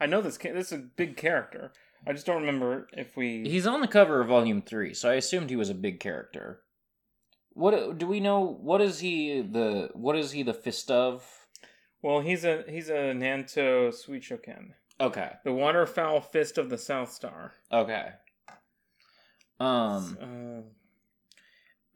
I 0.00 0.06
know 0.06 0.20
this. 0.22 0.38
ca- 0.38 0.52
This 0.52 0.72
is 0.72 0.78
a 0.80 0.82
big 0.96 1.16
character. 1.16 1.72
I 2.06 2.12
just 2.14 2.24
don't 2.26 2.40
remember 2.40 2.88
if 2.94 3.16
we. 3.16 3.46
He's 3.48 3.66
on 3.66 3.80
the 3.82 3.86
cover 3.88 4.20
of 4.22 4.28
Volume 4.28 4.62
3, 4.62 4.94
so 4.94 5.10
I 5.10 5.14
assumed 5.14 5.50
he 5.50 5.56
was 5.56 5.68
a 5.68 5.74
big 5.74 6.00
character. 6.00 6.60
What 7.52 7.98
do 7.98 8.06
we 8.06 8.20
know? 8.20 8.40
What 8.40 8.80
is 8.80 9.00
he 9.00 9.42
the 9.42 9.90
what 9.92 10.16
is 10.16 10.32
he 10.32 10.42
the 10.42 10.54
fist 10.54 10.90
of? 10.90 11.26
Well, 12.00 12.20
he's 12.20 12.44
a 12.44 12.64
he's 12.68 12.88
a 12.88 13.12
Nanto 13.12 13.90
Suichoken, 13.92 14.70
Okay. 14.98 15.32
the 15.44 15.52
waterfowl 15.52 16.20
fist 16.22 16.56
of 16.56 16.70
the 16.70 16.78
South 16.78 17.12
Star. 17.12 17.52
Okay. 17.70 18.12
Um 19.58 20.16
Uh, 20.20 20.62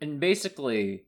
and 0.00 0.20
basically 0.20 1.04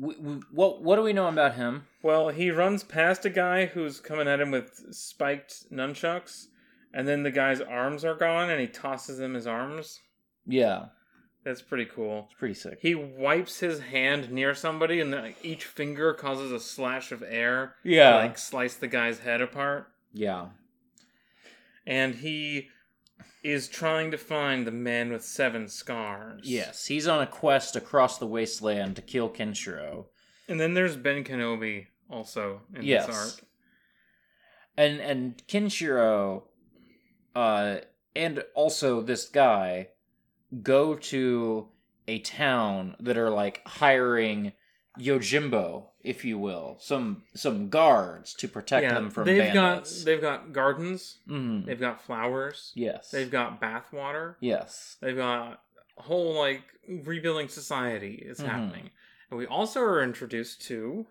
we, 0.00 0.14
we, 0.16 0.32
what 0.50 0.82
what 0.82 0.96
do 0.96 1.02
we 1.02 1.12
know 1.12 1.28
about 1.28 1.54
him? 1.56 1.84
well, 2.02 2.28
he 2.30 2.50
runs 2.50 2.82
past 2.82 3.24
a 3.24 3.30
guy 3.30 3.66
who's 3.66 4.00
coming 4.00 4.26
at 4.28 4.40
him 4.40 4.50
with 4.50 4.86
spiked 4.94 5.70
nunchucks, 5.72 6.46
and 6.94 7.06
then 7.06 7.22
the 7.22 7.30
guy's 7.30 7.60
arms 7.60 8.04
are 8.04 8.14
gone, 8.14 8.50
and 8.50 8.60
he 8.60 8.66
tosses 8.66 9.20
him 9.20 9.34
his 9.34 9.46
arms. 9.46 10.00
Yeah. 10.46 10.86
That's 11.44 11.62
pretty 11.62 11.86
cool. 11.86 12.26
It's 12.30 12.38
pretty 12.38 12.54
sick. 12.54 12.78
He 12.82 12.94
wipes 12.94 13.58
his 13.60 13.80
hand 13.80 14.30
near 14.30 14.54
somebody, 14.54 15.00
and 15.00 15.12
then 15.12 15.22
like, 15.22 15.44
each 15.44 15.64
finger 15.64 16.14
causes 16.14 16.52
a 16.52 16.60
slash 16.60 17.10
of 17.12 17.22
air 17.26 17.74
Yeah. 17.84 18.12
to 18.12 18.16
like 18.18 18.38
slice 18.38 18.74
the 18.76 18.86
guy's 18.88 19.18
head 19.20 19.40
apart. 19.40 19.88
Yeah. 20.12 20.46
And 21.86 22.14
he 22.16 22.68
is 23.42 23.68
trying 23.68 24.10
to 24.10 24.18
find 24.18 24.66
the 24.66 24.70
man 24.72 25.10
with 25.12 25.24
seven 25.24 25.68
scars. 25.68 26.42
Yes, 26.44 26.86
he's 26.86 27.06
on 27.08 27.22
a 27.22 27.26
quest 27.26 27.76
across 27.76 28.18
the 28.18 28.26
wasteland 28.26 28.96
to 28.96 29.02
kill 29.02 29.28
Kenshiro. 29.30 30.06
And 30.48 30.60
then 30.60 30.74
there's 30.74 30.96
Ben 30.96 31.24
Kenobi 31.24 31.86
also 32.10 32.62
in 32.74 32.82
Yes. 32.82 33.06
this 33.06 33.16
arc. 33.16 33.48
And 34.76 35.00
and 35.00 35.42
Kenshiro 35.48 36.42
uh 37.34 37.76
and 38.14 38.44
also 38.54 39.00
this 39.00 39.28
guy 39.28 39.88
go 40.62 40.94
to 40.96 41.68
a 42.08 42.18
town 42.20 42.96
that 43.00 43.16
are 43.16 43.30
like 43.30 43.62
hiring 43.66 44.52
Yojimbo, 44.98 45.86
if 46.02 46.24
you 46.24 46.38
will, 46.38 46.76
some 46.80 47.22
some 47.34 47.68
guards 47.70 48.34
to 48.34 48.48
protect 48.48 48.88
them 48.88 49.10
from 49.10 49.24
they've 49.24 49.38
bandits. 49.52 49.98
got 50.00 50.04
they've 50.04 50.20
got 50.20 50.52
gardens, 50.52 51.18
Mhm. 51.28 51.64
they've 51.66 51.80
got 51.80 52.02
flowers, 52.02 52.72
Yes. 52.74 53.10
they've 53.10 53.30
got 53.30 53.60
bath 53.60 53.92
water, 53.92 54.36
yes. 54.40 54.96
they've 55.00 55.16
got 55.16 55.62
a 55.98 56.02
whole 56.02 56.34
like 56.34 56.62
rebuilding 56.88 57.48
society 57.48 58.14
is 58.16 58.38
Mhm. 58.40 58.46
happening. 58.46 58.90
And 59.30 59.38
we 59.38 59.46
also 59.46 59.80
are 59.80 60.02
introduced 60.02 60.60
to 60.68 61.06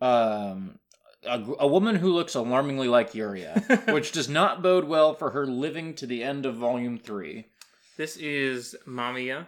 Um 0.00 0.78
a, 1.24 1.40
a 1.58 1.66
woman 1.66 1.96
who 1.96 2.12
looks 2.12 2.34
alarmingly 2.36 2.86
like 2.86 3.10
Yuria, 3.12 3.92
which 3.92 4.12
does 4.12 4.28
not 4.28 4.62
bode 4.62 4.84
well 4.84 5.14
for 5.14 5.30
her 5.30 5.46
living 5.46 5.94
to 5.96 6.06
the 6.06 6.22
end 6.22 6.46
of 6.46 6.54
volume 6.56 6.96
3. 6.98 7.46
this 7.96 8.16
is 8.18 8.76
Mamiya. 8.86 9.46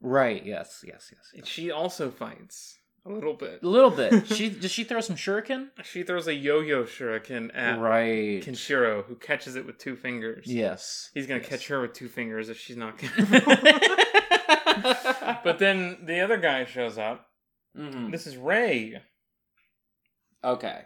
Right, 0.00 0.44
yes, 0.46 0.84
yes, 0.86 1.10
yes. 1.12 1.30
yes. 1.34 1.46
She 1.48 1.70
also 1.72 2.10
fights 2.10 2.78
a 3.06 3.10
little 3.10 3.34
bit. 3.34 3.62
A 3.62 3.66
little 3.66 3.90
bit. 3.90 4.26
She 4.28 4.50
does 4.50 4.70
she 4.70 4.84
throw 4.84 5.00
some 5.00 5.16
shuriken? 5.16 5.68
She 5.84 6.02
throws 6.02 6.26
a 6.28 6.34
yo-yo 6.34 6.84
shuriken 6.84 7.54
at 7.56 7.78
right. 7.78 8.42
Kenshiro, 8.42 9.04
who 9.04 9.16
catches 9.16 9.56
it 9.56 9.66
with 9.66 9.78
two 9.78 9.96
fingers. 9.96 10.46
Yes. 10.46 11.10
He's 11.14 11.26
gonna 11.26 11.40
Yes. 11.40 11.48
catch 11.48 11.68
her 11.68 11.80
with 11.80 11.92
two 11.94 12.08
fingers 12.08 12.48
if 12.48 12.58
she's 12.58 12.76
not 12.76 12.98
careful. 12.98 13.26
but 15.44 15.58
then 15.58 15.98
the 16.04 16.20
other 16.20 16.36
guy 16.36 16.64
shows 16.64 16.98
up. 16.98 17.26
Mhm. 17.76 18.10
This 18.10 18.26
is 18.26 18.36
Ray, 18.36 19.00
Okay. 20.42 20.82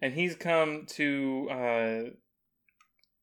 and 0.00 0.14
he's 0.14 0.36
come 0.36 0.86
to. 0.90 1.48
uh 1.50 2.02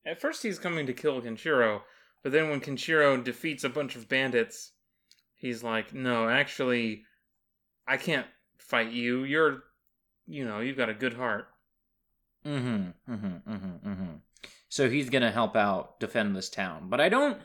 At 0.05 0.19
first, 0.19 0.43
he's 0.43 0.59
coming 0.59 0.85
to 0.87 0.93
kill 0.93 1.21
Kenshiro, 1.21 1.81
but 2.23 2.31
then 2.31 2.49
when 2.49 2.59
Kenshiro 2.59 3.23
defeats 3.23 3.63
a 3.63 3.69
bunch 3.69 3.95
of 3.95 4.09
bandits, 4.09 4.73
he's 5.37 5.63
like, 5.63 5.93
"No, 5.93 6.27
actually, 6.27 7.05
I 7.91 7.97
can't 7.97 8.27
fight 8.57 8.91
you. 8.91 9.23
You're, 9.23 9.63
you 10.27 10.45
know, 10.45 10.59
you've 10.59 10.77
got 10.77 10.89
a 10.89 10.93
good 10.93 11.13
heart." 11.13 11.47
Mm-hmm. 12.45 13.13
Mm-hmm. 13.13 13.53
Mm-hmm. 13.53 13.89
Mm-hmm. 13.89 14.13
So 14.69 14.89
he's 14.89 15.09
gonna 15.09 15.31
help 15.31 15.55
out 15.55 15.99
defend 15.99 16.35
this 16.35 16.49
town. 16.49 16.87
But 16.89 17.01
I 17.01 17.09
don't 17.09 17.37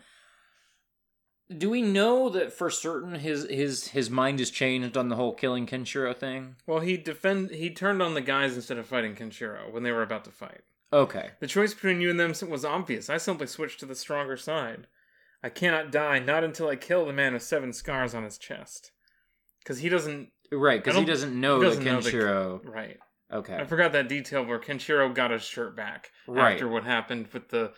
do 1.54 1.70
we 1.70 1.82
know 1.82 2.28
that 2.30 2.52
for 2.52 2.70
certain 2.70 3.16
his 3.16 3.46
his 3.48 3.88
his 3.88 4.11
mind 4.11 4.40
is 4.40 4.50
changed 4.50 4.96
on 4.96 5.09
the 5.09 5.16
whole 5.16 5.32
killing 5.32 5.66
Kenshiro 5.66 6.16
thing? 6.16 6.56
Well, 6.66 6.80
he 6.80 6.96
defend 6.96 7.50
he 7.50 7.70
turned 7.70 8.02
on 8.02 8.14
the 8.14 8.20
guys 8.20 8.56
instead 8.56 8.78
of 8.78 8.87
fighting 8.87 9.14
Kenshiro 9.14 9.70
when 9.72 9.82
they 9.82 9.92
were 9.92 10.02
about 10.02 10.24
to 10.24 10.30
fight. 10.30 10.62
Okay. 10.92 11.30
The 11.40 11.46
choice 11.46 11.74
between 11.74 12.00
you 12.00 12.11
and 12.11 12.18
them 12.18 12.32
was 12.48 12.64
obvious. 12.64 13.11
I 13.11 13.18
simply 13.18 13.46
switched 13.46 13.80
to 13.80 13.87
the 13.87 13.94
stronger 13.94 14.37
side. 14.37 14.87
I 15.42 15.48
cannot 15.48 15.92
die, 15.92 16.18
not 16.18 16.44
until 16.44 16.68
I 16.68 16.76
kill 16.76 17.06
the 17.06 17.12
man 17.12 17.35
with 17.35 17.42
seven 17.42 17.72
scars 17.72 18.14
on 18.14 18.24
his 18.24 18.38
chest. 18.38 18.92
Because 19.61 19.78
he 19.78 19.88
doesn't. 19.88 20.30
Right, 20.52 20.82
because 20.82 20.98
he 20.98 21.04
doesn't 21.04 21.38
know 21.38 21.59
he 21.61 21.64
doesn't 21.66 21.85
that 21.85 21.90
know 21.90 21.98
Kenshiro. 21.98 22.61
Right. 22.64 22.98
Okay. 23.32 23.56
I 23.56 23.64
forgot 23.64 23.92
that 23.92 24.09
detail 24.09 24.44
where 24.44 24.59
Kenshiro 24.61 25.12
got 25.12 25.30
his 25.32 25.42
shirt 25.42 25.74
back 25.76 26.12
Right. 26.28 26.52
after 26.52 26.68
what 26.68 26.85
happened 26.85 27.28
with 27.32 27.48
the 27.48 27.72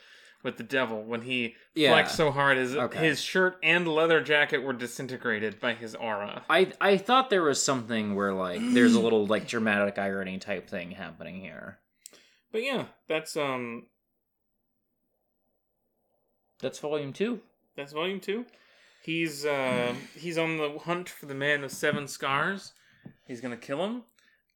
with 0.44 0.56
the 0.56 0.62
devil 0.62 1.02
when 1.02 1.22
he 1.22 1.56
Yeah. 1.74 1.90
flexed 1.92 2.14
so 2.16 2.30
hard 2.30 2.58
his 2.58 2.76
Okay. 2.76 2.98
his 2.98 3.20
shirt 3.20 3.58
and 3.62 3.88
leather 3.88 4.20
jacket 4.20 4.58
were 4.58 4.72
disintegrated 4.74 5.58
by 5.58 5.74
his 5.74 5.94
aura. 5.94 6.44
I 6.50 6.72
I 6.80 6.96
thought 6.98 7.30
there 7.30 7.42
was 7.42 7.62
something 7.62 8.14
where 8.14 8.32
like 8.34 8.60
there's 8.72 8.94
a 8.94 9.00
little 9.00 9.26
like 9.26 9.48
dramatic 9.48 9.98
irony 9.98 10.38
type 10.38 10.68
thing 10.68 10.90
happening 10.92 11.40
here. 11.40 11.78
But 12.52 12.62
yeah, 12.62 12.86
that's 13.08 13.36
um 13.36 13.86
That's 16.60 16.78
volume 16.78 17.12
two. 17.12 17.40
That's 17.76 17.92
volume 17.92 18.20
two. 18.20 18.44
He's 19.08 19.46
uh, 19.46 19.94
he's 20.14 20.36
on 20.36 20.58
the 20.58 20.80
hunt 20.80 21.08
for 21.08 21.24
the 21.24 21.34
man 21.34 21.62
with 21.62 21.72
seven 21.72 22.06
scars. 22.08 22.74
He's 23.26 23.40
gonna 23.40 23.56
kill 23.56 23.82
him, 23.82 24.02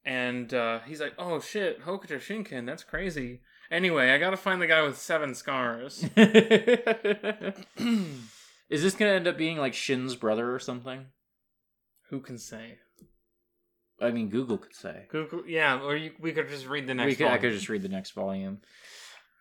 and 0.04 0.52
uh, 0.52 0.80
he's 0.80 1.00
like, 1.00 1.14
"Oh 1.18 1.40
shit, 1.40 1.82
Hokuto 1.86 2.18
Shinken, 2.18 2.66
that's 2.66 2.84
crazy." 2.84 3.40
Anyway, 3.70 4.10
I 4.10 4.18
gotta 4.18 4.36
find 4.36 4.60
the 4.60 4.66
guy 4.66 4.82
with 4.82 4.98
seven 4.98 5.34
scars. 5.34 6.04
Is 8.68 8.82
this 8.82 8.94
gonna 8.94 9.12
end 9.12 9.26
up 9.26 9.38
being 9.38 9.56
like 9.56 9.72
Shin's 9.72 10.16
brother 10.16 10.54
or 10.54 10.58
something? 10.58 11.06
Who 12.10 12.20
can 12.20 12.36
say? 12.36 12.80
I 14.02 14.10
mean, 14.10 14.28
Google 14.28 14.58
could 14.58 14.74
say. 14.74 15.06
Google, 15.08 15.44
yeah, 15.46 15.80
or 15.80 15.96
you, 15.96 16.10
we 16.20 16.32
could 16.32 16.50
just 16.50 16.68
read 16.68 16.86
the 16.86 16.92
next. 16.92 17.08
We 17.08 17.16
could, 17.16 17.28
I 17.28 17.38
could 17.38 17.54
just 17.54 17.70
read 17.70 17.80
the 17.80 17.88
next 17.88 18.10
volume. 18.10 18.60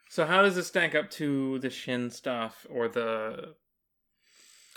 So 0.07 0.25
how 0.25 0.41
does 0.41 0.55
this 0.55 0.67
stack 0.67 0.95
up 0.95 1.11
to 1.11 1.59
the 1.59 1.69
Shin 1.69 2.11
stuff 2.11 2.65
or 2.69 2.87
the 2.87 3.55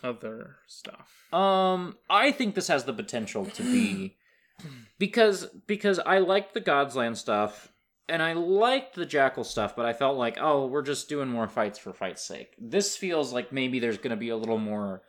other 0.02 0.57
stuff? 0.66 1.11
Um, 1.33 1.96
I 2.09 2.30
think 2.33 2.54
this 2.54 2.68
has 2.68 2.85
the 2.85 2.92
potential 2.92 3.46
to 3.46 3.62
be 3.62 4.16
because 4.98 5.46
because 5.66 5.98
I 5.98 6.18
liked 6.18 6.54
the 6.54 6.61
Godsland 6.61 7.16
stuff 7.16 7.72
and 8.09 8.22
I 8.22 8.35
liked 8.35 8.94
the 8.94 9.07
Jackal 9.07 9.44
stuff, 9.44 9.74
but 9.74 9.87
I 9.87 9.92
felt 9.92 10.16
like 10.18 10.38
oh, 10.40 10.66
we're 10.66 10.83
just 10.83 11.09
doing 11.09 11.28
more 11.28 11.48
fights 11.48 11.78
for 11.78 11.92
fight's 11.92 12.24
sake. 12.24 12.54
This 12.59 12.96
feels 12.96 13.33
like 13.33 13.52
maybe 13.52 13.78
there's 13.78 13.98
going 13.98 14.11
to 14.11 14.16
be 14.16 14.28
a 14.30 14.37
little 14.37 14.59
more 14.59 15.02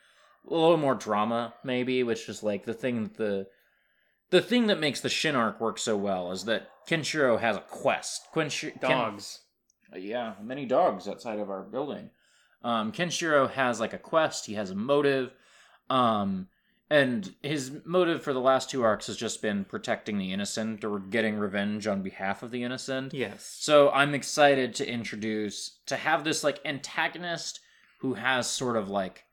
a 0.50 0.54
little 0.54 0.78
more 0.78 0.96
drama, 0.96 1.54
maybe, 1.64 2.04
which 2.04 2.30
is 2.30 2.44
like 2.44 2.66
the 2.66 2.74
thing 2.74 3.04
that 3.04 3.18
the 3.18 3.48
the 4.32 4.42
thing 4.42 4.68
that 4.68 4.80
makes 4.80 5.02
the 5.02 5.10
Shin 5.10 5.36
arc 5.36 5.62
work 5.62 5.78
so 5.78 5.96
well 5.96 6.32
is 6.32 6.46
that 6.46 6.68
Kenshiro 6.88 7.40
has 7.40 7.56
a 7.56 7.62
quest. 7.62 8.28
Kenshi- 8.34 8.80
Ken- 8.82 8.90
Dogs. 8.92 9.42
yeah, 9.96 10.34
many 10.42 10.66
dogs 10.66 11.08
outside 11.08 11.40
of 11.40 11.50
our 11.50 11.62
building. 11.64 12.10
Um, 12.66 12.92
Kenshiro 12.92 13.50
has 13.52 13.80
like 13.80 13.94
a 13.94 14.00
quest. 14.00 14.48
He 14.48 14.56
has 14.56 14.72
a 14.72 14.76
motive, 14.76 15.32
um, 15.88 16.48
and 16.90 17.36
his 17.44 17.72
motive 17.86 18.24
for 18.24 18.34
the 18.34 18.40
last 18.40 18.72
two 18.72 18.82
arcs 18.82 19.06
has 19.06 19.18
just 19.18 19.40
been 19.40 19.66
protecting 19.66 20.18
the 20.18 20.34
innocent 20.34 20.84
or 20.84 20.98
getting 20.98 21.36
revenge 21.38 21.86
on 21.86 22.02
behalf 22.02 22.42
of 22.42 22.50
the 22.50 22.64
innocent. 22.64 23.14
Yes. 23.14 23.56
So 23.60 23.92
I'm 23.92 24.16
excited 24.16 24.74
to 24.76 24.90
introduce 24.90 25.78
to 25.86 25.96
have 25.96 26.24
this 26.24 26.44
like 26.44 26.60
antagonist 26.66 27.60
who 28.00 28.16
has 28.16 28.48
sort 28.48 28.78
of 28.78 28.90
like 28.90 29.26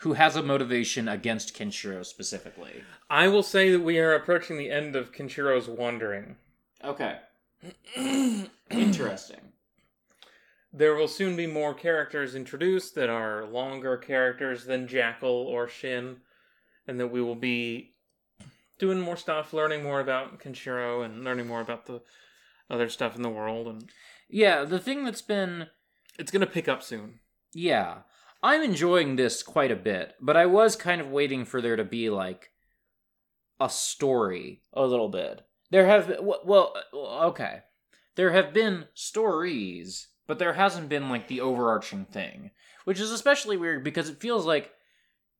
who 0.00 0.12
has 0.12 0.36
a 0.36 0.42
motivation 0.42 1.08
against 1.08 1.56
Kenshiro 1.56 2.04
specifically. 2.04 2.84
I 3.08 3.28
will 3.28 3.42
say 3.42 3.72
that 3.72 3.80
we 3.80 3.98
are 3.98 4.12
approaching 4.12 4.58
the 4.58 4.70
end 4.70 4.94
of 4.94 5.10
Kenshiro's 5.10 5.68
wandering. 5.68 6.36
Okay. 6.84 7.16
Interesting. 8.70 9.40
There 10.76 10.94
will 10.94 11.08
soon 11.08 11.36
be 11.36 11.46
more 11.46 11.72
characters 11.72 12.34
introduced 12.34 12.94
that 12.96 13.08
are 13.08 13.46
longer 13.46 13.96
characters 13.96 14.66
than 14.66 14.86
Jackal 14.86 15.30
or 15.30 15.68
Shin, 15.68 16.18
and 16.86 17.00
that 17.00 17.06
we 17.06 17.22
will 17.22 17.34
be 17.34 17.94
doing 18.78 19.00
more 19.00 19.16
stuff, 19.16 19.54
learning 19.54 19.82
more 19.82 20.00
about 20.00 20.38
Kenshiro, 20.38 21.02
and 21.02 21.24
learning 21.24 21.46
more 21.46 21.62
about 21.62 21.86
the 21.86 22.02
other 22.68 22.90
stuff 22.90 23.16
in 23.16 23.22
the 23.22 23.30
world. 23.30 23.66
And 23.68 23.90
Yeah, 24.28 24.64
the 24.64 24.78
thing 24.78 25.06
that's 25.06 25.22
been 25.22 25.68
it's 26.18 26.30
gonna 26.30 26.46
pick 26.46 26.68
up 26.68 26.82
soon. 26.82 27.20
Yeah. 27.54 28.00
I'm 28.42 28.62
enjoying 28.62 29.16
this 29.16 29.42
quite 29.42 29.70
a 29.70 29.76
bit, 29.76 30.14
but 30.20 30.36
I 30.36 30.44
was 30.44 30.76
kind 30.76 31.00
of 31.00 31.10
waiting 31.10 31.46
for 31.46 31.62
there 31.62 31.76
to 31.76 31.84
be 31.84 32.10
like 32.10 32.50
a 33.58 33.70
story 33.70 34.60
a 34.74 34.84
little 34.84 35.08
bit. 35.08 35.40
There 35.70 35.86
have 35.86 36.08
been, 36.08 36.18
well, 36.22 36.74
okay. 36.92 37.62
There 38.14 38.32
have 38.32 38.52
been 38.52 38.88
stories, 38.92 40.08
but 40.26 40.38
there 40.38 40.54
hasn't 40.54 40.88
been 40.88 41.08
like 41.08 41.28
the 41.28 41.40
overarching 41.40 42.04
thing, 42.06 42.50
which 42.84 43.00
is 43.00 43.10
especially 43.10 43.56
weird 43.56 43.84
because 43.84 44.08
it 44.08 44.20
feels 44.20 44.46
like 44.46 44.72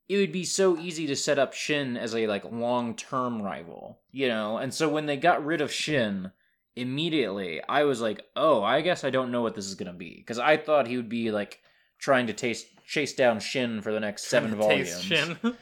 it 0.09 0.16
would 0.16 0.32
be 0.32 0.45
so 0.45 0.78
easy 0.78 1.07
to 1.07 1.16
set 1.16 1.39
up 1.39 1.53
Shin 1.53 1.97
as 1.97 2.14
a 2.14 2.26
like 2.26 2.45
long-term 2.51 3.43
rival, 3.43 3.99
you 4.12 4.28
know? 4.28 4.59
And 4.59 4.72
so 4.72 4.89
when 4.89 5.07
they 5.07 5.16
got 5.16 5.45
rid 5.45 5.61
of 5.61 5.72
Shin, 5.72 6.30
immediately 6.76 7.61
I 7.68 7.84
was 7.84 8.01
like, 8.01 8.24
"Oh, 8.37 8.62
I 8.62 8.82
guess 8.82 9.03
I 9.03 9.11
don't 9.11 9.32
know 9.32 9.43
what 9.43 9.55
this 9.55 9.66
is 9.66 9.74
going 9.74 9.93
to 9.93 9.99
be." 9.99 10.22
Cuz 10.26 10.39
I 10.39 10.57
thought 10.57 10.87
he 10.87 10.97
would 10.97 11.09
be 11.09 11.30
like 11.30 11.61
trying 11.99 12.26
to 12.28 12.32
taste 12.32 12.66
chase 12.87 13.14
down 13.14 13.41
Shin 13.41 13.80
for 13.80 13.93
the 13.93 14.01
next 14.01 14.28
7 14.28 14.55
volumes. 14.55 14.91
Taste 14.91 15.05
Shin. 15.05 15.37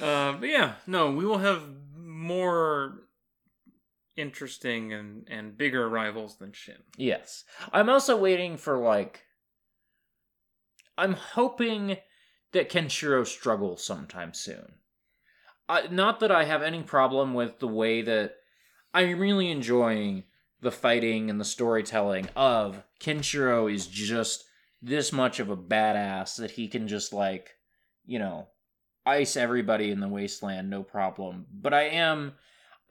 uh, 0.00 0.32
but 0.32 0.48
yeah, 0.48 0.74
no, 0.86 1.12
we 1.12 1.24
will 1.24 1.38
have 1.38 1.62
more 1.96 3.05
interesting 4.16 4.92
and 4.92 5.26
and 5.28 5.56
bigger 5.56 5.88
rivals 5.88 6.36
than 6.36 6.52
Shin. 6.52 6.76
yes. 6.96 7.44
I'm 7.72 7.88
also 7.88 8.16
waiting 8.16 8.56
for 8.56 8.78
like 8.78 9.22
I'm 10.98 11.12
hoping 11.12 11.98
that 12.52 12.70
Kenshiro 12.70 13.26
struggles 13.26 13.84
sometime 13.84 14.32
soon. 14.32 14.76
Not 15.90 16.20
that 16.20 16.30
I 16.30 16.44
have 16.44 16.62
any 16.62 16.82
problem 16.82 17.34
with 17.34 17.58
the 17.58 17.68
way 17.68 18.00
that 18.02 18.36
I'm 18.94 19.18
really 19.18 19.50
enjoying 19.50 20.24
the 20.60 20.70
fighting 20.70 21.28
and 21.28 21.40
the 21.40 21.44
storytelling 21.44 22.28
of 22.34 22.82
Kenshiro 23.00 23.72
is 23.72 23.86
just 23.86 24.44
this 24.80 25.12
much 25.12 25.38
of 25.38 25.50
a 25.50 25.56
badass 25.56 26.36
that 26.36 26.52
he 26.52 26.68
can 26.68 26.88
just 26.88 27.12
like, 27.12 27.50
you 28.06 28.18
know, 28.18 28.48
ice 29.04 29.36
everybody 29.36 29.90
in 29.90 30.00
the 30.00 30.08
wasteland 30.08 30.70
no 30.70 30.82
problem. 30.82 31.46
But 31.52 31.74
I 31.74 31.82
am 31.88 32.34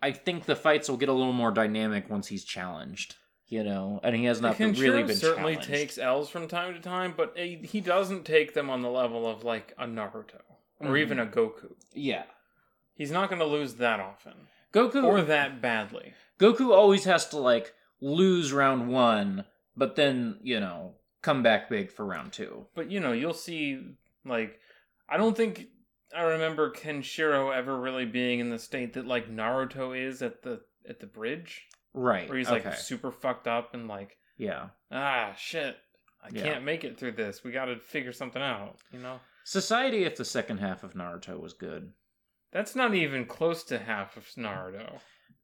I 0.06 0.12
think 0.12 0.45
the 0.45 0.56
fights 0.56 0.88
will 0.88 0.97
get 0.97 1.10
a 1.10 1.14
little 1.14 1.34
more 1.34 1.51
dynamic 1.51 2.10
once 2.10 2.28
he's 2.28 2.43
challenged, 2.43 3.16
you 3.47 3.64
know, 3.64 3.99
and 4.03 4.16
he 4.16 4.26
has 4.26 4.39
not 4.39 4.58
been- 4.58 4.74
really 4.74 5.01
been 5.03 5.16
certainly 5.16 5.53
challenged. 5.53 5.70
takes 5.70 5.97
L's 5.97 6.30
from 6.30 6.47
time 6.47 6.74
to 6.76 6.80
time, 6.80 7.14
but 7.18 7.36
he 7.38 7.82
doesn't 7.82 8.24
take 8.24 8.53
them 8.53 8.70
on 8.70 8.82
the 8.84 8.89
level 8.89 9.28
of 9.28 9.43
like 9.43 9.74
a 9.80 9.86
Naruto 9.88 10.41
or 10.80 10.89
Mhm. 10.91 10.99
even 10.99 11.20
a 11.20 11.26
Goku. 11.26 11.76
yeah. 11.93 12.26
He's 12.93 13.12
not 13.12 13.30
going 13.30 13.39
to 13.39 13.45
lose 13.45 13.76
that 13.76 13.99
often 13.99 14.47
Goku 14.72 15.03
or 15.03 15.22
that 15.24 15.60
badly. 15.62 16.14
Goku 16.39 16.72
always 16.72 17.06
has 17.06 17.28
to 17.30 17.38
like 17.38 17.74
lose 17.99 18.53
round 18.53 18.89
1, 18.89 19.45
but 19.76 19.95
then, 19.95 20.39
you 20.43 20.60
know, 20.60 20.95
come 21.24 21.41
back 21.41 21.68
big 21.70 21.89
for 21.91 22.06
round 22.06 22.32
2. 22.32 22.68
But 22.76 22.91
you 22.91 22.99
know, 22.99 23.12
you'll 23.12 23.34
see 23.34 23.82
like 24.24 24.60
I 25.10 25.18
don't 25.18 25.36
think 25.36 25.68
I 26.16 26.24
remember 26.24 26.72
Kenshiro 26.72 27.56
ever 27.56 27.80
really 27.80 28.06
being 28.06 28.39
in 28.39 28.49
the 28.49 28.60
state 28.60 28.93
that 28.93 29.08
like 29.08 29.30
Naruto 29.30 29.97
is 29.97 30.22
at 30.22 30.41
the 30.43 30.62
at 30.88 30.99
the 30.99 31.08
bridge, 31.08 31.66
Right. 31.93 32.28
where 32.30 32.38
he's 32.38 32.49
okay. 32.49 32.70
like 32.70 32.78
super 32.78 33.12
fucked 33.12 33.47
up 33.47 33.74
and 33.74 33.88
like 33.88 34.18
yeah. 34.38 34.68
ah 34.91 35.34
shit, 35.38 35.78
I 36.24 36.30
Yeah. 36.32 36.43
can't 36.43 36.64
make 36.66 36.84
it 36.84 36.97
through 36.97 37.14
this. 37.14 37.43
We 37.43 37.51
got 37.51 37.66
to 37.66 37.78
figure 37.80 38.12
something 38.14 38.41
out. 38.41 38.78
You 38.91 38.99
know, 38.99 39.20
Society 39.43 40.03
if 40.03 40.16
the 40.18 40.26
second 40.26 40.58
half 40.60 40.84
of 40.84 40.93
Naruto 40.93 41.39
was 41.39 41.53
good. 41.53 41.91
that's 42.51 42.76
not 42.76 42.93
even 42.93 43.26
close 43.26 43.64
to 43.66 43.78
half 43.80 44.16
of 44.18 44.26
Naruto. 44.38 44.99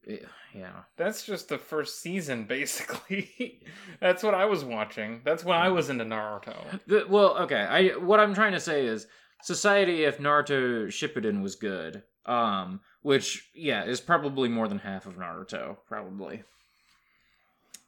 Eh, 0.06 0.18
Yeah. 0.54 0.82
That's 0.96 1.24
just 1.24 1.48
the 1.48 1.58
first 1.58 2.00
season, 2.00 2.44
basically. 2.56 3.62
That's 4.00 4.22
what 4.22 4.34
I 4.34 4.44
was 4.46 4.64
watching. 4.64 5.20
That's 5.24 5.44
when 5.44 5.56
I 5.58 5.68
was 5.68 5.90
into 5.90 6.04
Naruto. 6.04 6.80
The, 6.86 7.04
well, 7.08 7.36
okay. 7.38 7.60
I 7.62 7.88
what 7.96 8.20
I'm 8.20 8.34
trying 8.34 8.52
to 8.52 8.60
say 8.60 8.86
is 8.86 9.06
society 9.42 10.04
if 10.04 10.18
Naruto 10.18 10.86
Shippuden 10.86 11.42
was 11.42 11.56
good. 11.56 12.02
Um, 12.24 12.80
which 13.02 13.50
yeah 13.52 13.84
is 13.84 14.00
probably 14.00 14.48
more 14.48 14.68
than 14.68 14.78
half 14.78 15.06
of 15.06 15.16
Naruto, 15.16 15.78
probably. 15.88 16.44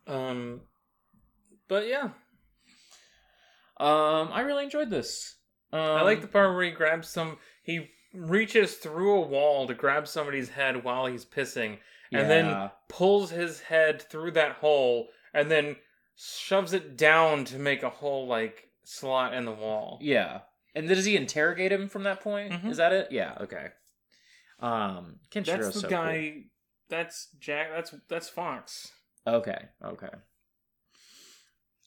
Um, 0.09 0.63
but 1.69 1.87
yeah, 1.87 2.11
Um, 3.79 4.31
I 4.33 4.41
really 4.41 4.65
enjoyed 4.65 4.91
this. 4.91 5.37
Um, 5.73 5.81
I 5.81 6.03
like 6.03 6.21
the 6.21 6.27
part 6.27 6.55
where 6.55 6.65
he 6.65 6.71
grabs 6.71 7.09
some. 7.09 7.39
He 7.63 7.91
reaches 8.13 8.75
through 8.75 9.15
a 9.15 9.27
wall 9.27 9.67
to 9.67 9.75
grab 9.75 10.07
somebody's 10.07 10.51
head 10.51 10.85
while 10.85 11.07
he's 11.07 11.25
pissing, 11.25 11.79
and 12.13 12.31
then 12.31 12.71
pulls 12.89 13.31
his 13.31 13.61
head 13.61 14.03
through 14.03 14.33
that 14.33 14.53
hole, 14.53 15.09
and 15.33 15.51
then 15.51 15.77
shoves 16.17 16.73
it 16.73 16.97
down 16.97 17.45
to 17.47 17.59
make 17.59 17.83
a 17.83 17.91
hole 17.91 18.27
like 18.27 18.69
slot 18.85 19.35
in 19.35 19.45
the 19.45 19.53
wall. 19.53 19.99
Yeah. 20.01 20.41
And 20.75 20.89
does 20.89 21.05
he 21.05 21.17
interrogate 21.17 21.71
him 21.73 21.89
from 21.89 22.03
that 22.03 22.21
point? 22.21 22.53
Mhm. 22.53 22.71
Is 22.71 22.77
that 22.79 22.93
it? 22.93 23.13
Yeah. 23.13 23.37
Okay. 23.41 23.69
Um, 24.61 25.21
Kenshiro's 25.31 25.47
That's 25.47 25.75
the 25.75 25.81
so 25.81 25.89
guy. 25.89 26.45
That's 26.89 27.29
Jack. 27.39 27.69
That's 27.75 27.95
that's 28.09 28.29
Fox. 28.29 28.91
Okay. 29.27 29.69
Okay. 29.85 30.11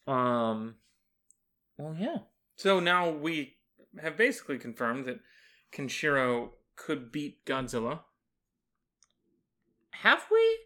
Um. 0.07 0.75
Well, 1.77 1.95
yeah. 1.99 2.19
So 2.55 2.79
now 2.79 3.09
we 3.09 3.57
have 4.01 4.17
basically 4.17 4.57
confirmed 4.57 5.05
that 5.05 5.19
Kenshiro 5.71 6.51
could 6.75 7.11
beat 7.11 7.45
Godzilla. 7.45 8.01
Have 9.91 10.25
we? 10.31 10.59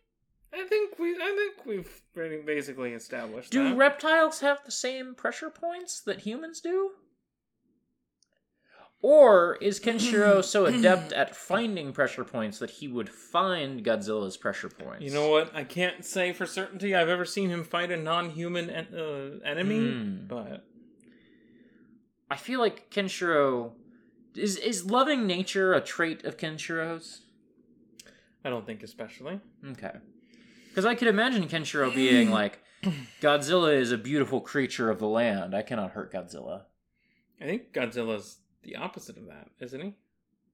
I 0.53 0.65
think 0.67 0.99
we. 0.99 1.15
I 1.15 1.33
think 1.35 1.65
we've 1.65 2.01
pretty 2.13 2.41
basically 2.41 2.93
established 2.93 3.51
Do 3.51 3.69
that. 3.69 3.77
reptiles 3.77 4.41
have 4.41 4.59
the 4.65 4.71
same 4.71 5.15
pressure 5.15 5.49
points 5.49 6.01
that 6.01 6.19
humans 6.21 6.61
do? 6.61 6.91
Or 9.03 9.55
is 9.61 9.79
Kenshiro 9.79 10.43
so 10.43 10.65
adept 10.65 11.11
at 11.13 11.35
finding 11.35 11.91
pressure 11.91 12.23
points 12.23 12.59
that 12.59 12.69
he 12.69 12.87
would 12.87 13.09
find 13.09 13.83
Godzilla's 13.83 14.37
pressure 14.37 14.69
points? 14.69 15.01
You 15.03 15.11
know 15.11 15.29
what? 15.29 15.55
I 15.55 15.63
can't 15.63 16.05
say 16.05 16.33
for 16.33 16.45
certainty 16.45 16.95
I've 16.95 17.09
ever 17.09 17.25
seen 17.25 17.49
him 17.49 17.63
fight 17.63 17.91
a 17.91 17.97
non-human 17.97 18.69
en- 18.69 18.93
uh, 18.95 19.39
enemy, 19.47 19.79
Hmm. 19.91 20.27
but 20.27 20.63
I 22.29 22.35
feel 22.37 22.59
like 22.59 22.89
Kenshiro 22.91 23.71
is 24.35 24.55
is 24.57 24.85
loving 24.85 25.25
nature 25.27 25.73
a 25.73 25.81
trait 25.81 26.23
of 26.23 26.37
Kenshiro's? 26.37 27.21
I 28.45 28.49
don't 28.49 28.65
think 28.65 28.83
especially. 28.83 29.39
Okay. 29.71 29.91
Because 30.69 30.85
I 30.85 30.95
could 30.95 31.07
imagine 31.09 31.47
Kenshiro 31.47 31.93
being 31.93 32.29
like, 32.41 32.59
Godzilla 33.21 33.75
is 33.75 33.91
a 33.91 33.97
beautiful 33.97 34.39
creature 34.41 34.89
of 34.89 34.99
the 34.99 35.07
land. 35.07 35.53
I 35.55 35.61
cannot 35.63 35.91
hurt 35.91 36.13
Godzilla. 36.13 36.63
I 37.41 37.45
think 37.45 37.73
Godzilla's 37.73 38.37
the 38.63 38.75
opposite 38.75 39.17
of 39.17 39.25
that, 39.27 39.47
isn't 39.59 39.81
he? 39.81 39.93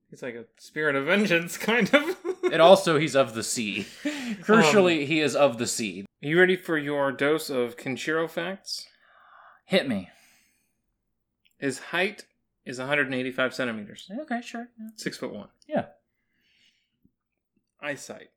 He's 0.09 0.23
like 0.23 0.35
a 0.35 0.45
spirit 0.57 0.95
of 0.95 1.05
vengeance, 1.05 1.57
kind 1.57 1.93
of. 1.93 2.15
And 2.51 2.61
also, 2.61 2.97
he's 2.97 3.15
of 3.15 3.33
the 3.33 3.43
sea. 3.43 3.85
Um, 4.27 4.35
Crucially, 4.43 5.05
he 5.07 5.21
is 5.21 5.35
of 5.37 5.57
the 5.57 5.67
sea. 5.67 6.05
Are 6.23 6.27
you 6.27 6.37
ready 6.39 6.55
for 6.57 6.77
your 6.77 7.11
dose 7.13 7.49
of 7.49 7.77
Kenshiro 7.77 8.29
facts? 8.29 8.85
Hit 9.65 9.87
me. 9.87 10.09
His 11.57 11.79
height 11.79 12.25
is 12.65 12.77
185 12.79 13.53
centimeters, 13.53 14.09
Okay, 14.21 14.41
sure. 14.41 14.67
yeah. 14.79 14.89
six 14.97 15.17
foot 15.17 15.33
one. 15.33 15.47
Yeah. 15.67 15.85
Eyesight. 17.81 18.29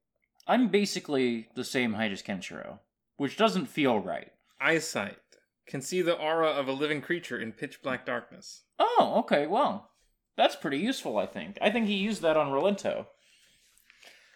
I'm 0.46 0.68
basically 0.68 1.48
the 1.54 1.64
same 1.64 1.94
height 1.94 2.12
as 2.12 2.22
Kenshiro, 2.22 2.78
which 3.16 3.36
doesn't 3.36 3.66
feel 3.66 3.98
right. 3.98 4.32
Eyesight. 4.60 5.18
Can 5.70 5.80
see 5.80 6.02
the 6.02 6.16
aura 6.16 6.48
of 6.48 6.66
a 6.66 6.72
living 6.72 7.00
creature 7.00 7.38
in 7.38 7.52
pitch 7.52 7.80
black 7.80 8.04
darkness. 8.04 8.62
Oh, 8.80 9.14
okay, 9.20 9.46
well. 9.46 9.90
That's 10.36 10.56
pretty 10.56 10.78
useful, 10.78 11.16
I 11.16 11.26
think. 11.26 11.58
I 11.62 11.70
think 11.70 11.86
he 11.86 11.94
used 11.94 12.22
that 12.22 12.36
on 12.36 12.48
Rolento. 12.48 13.06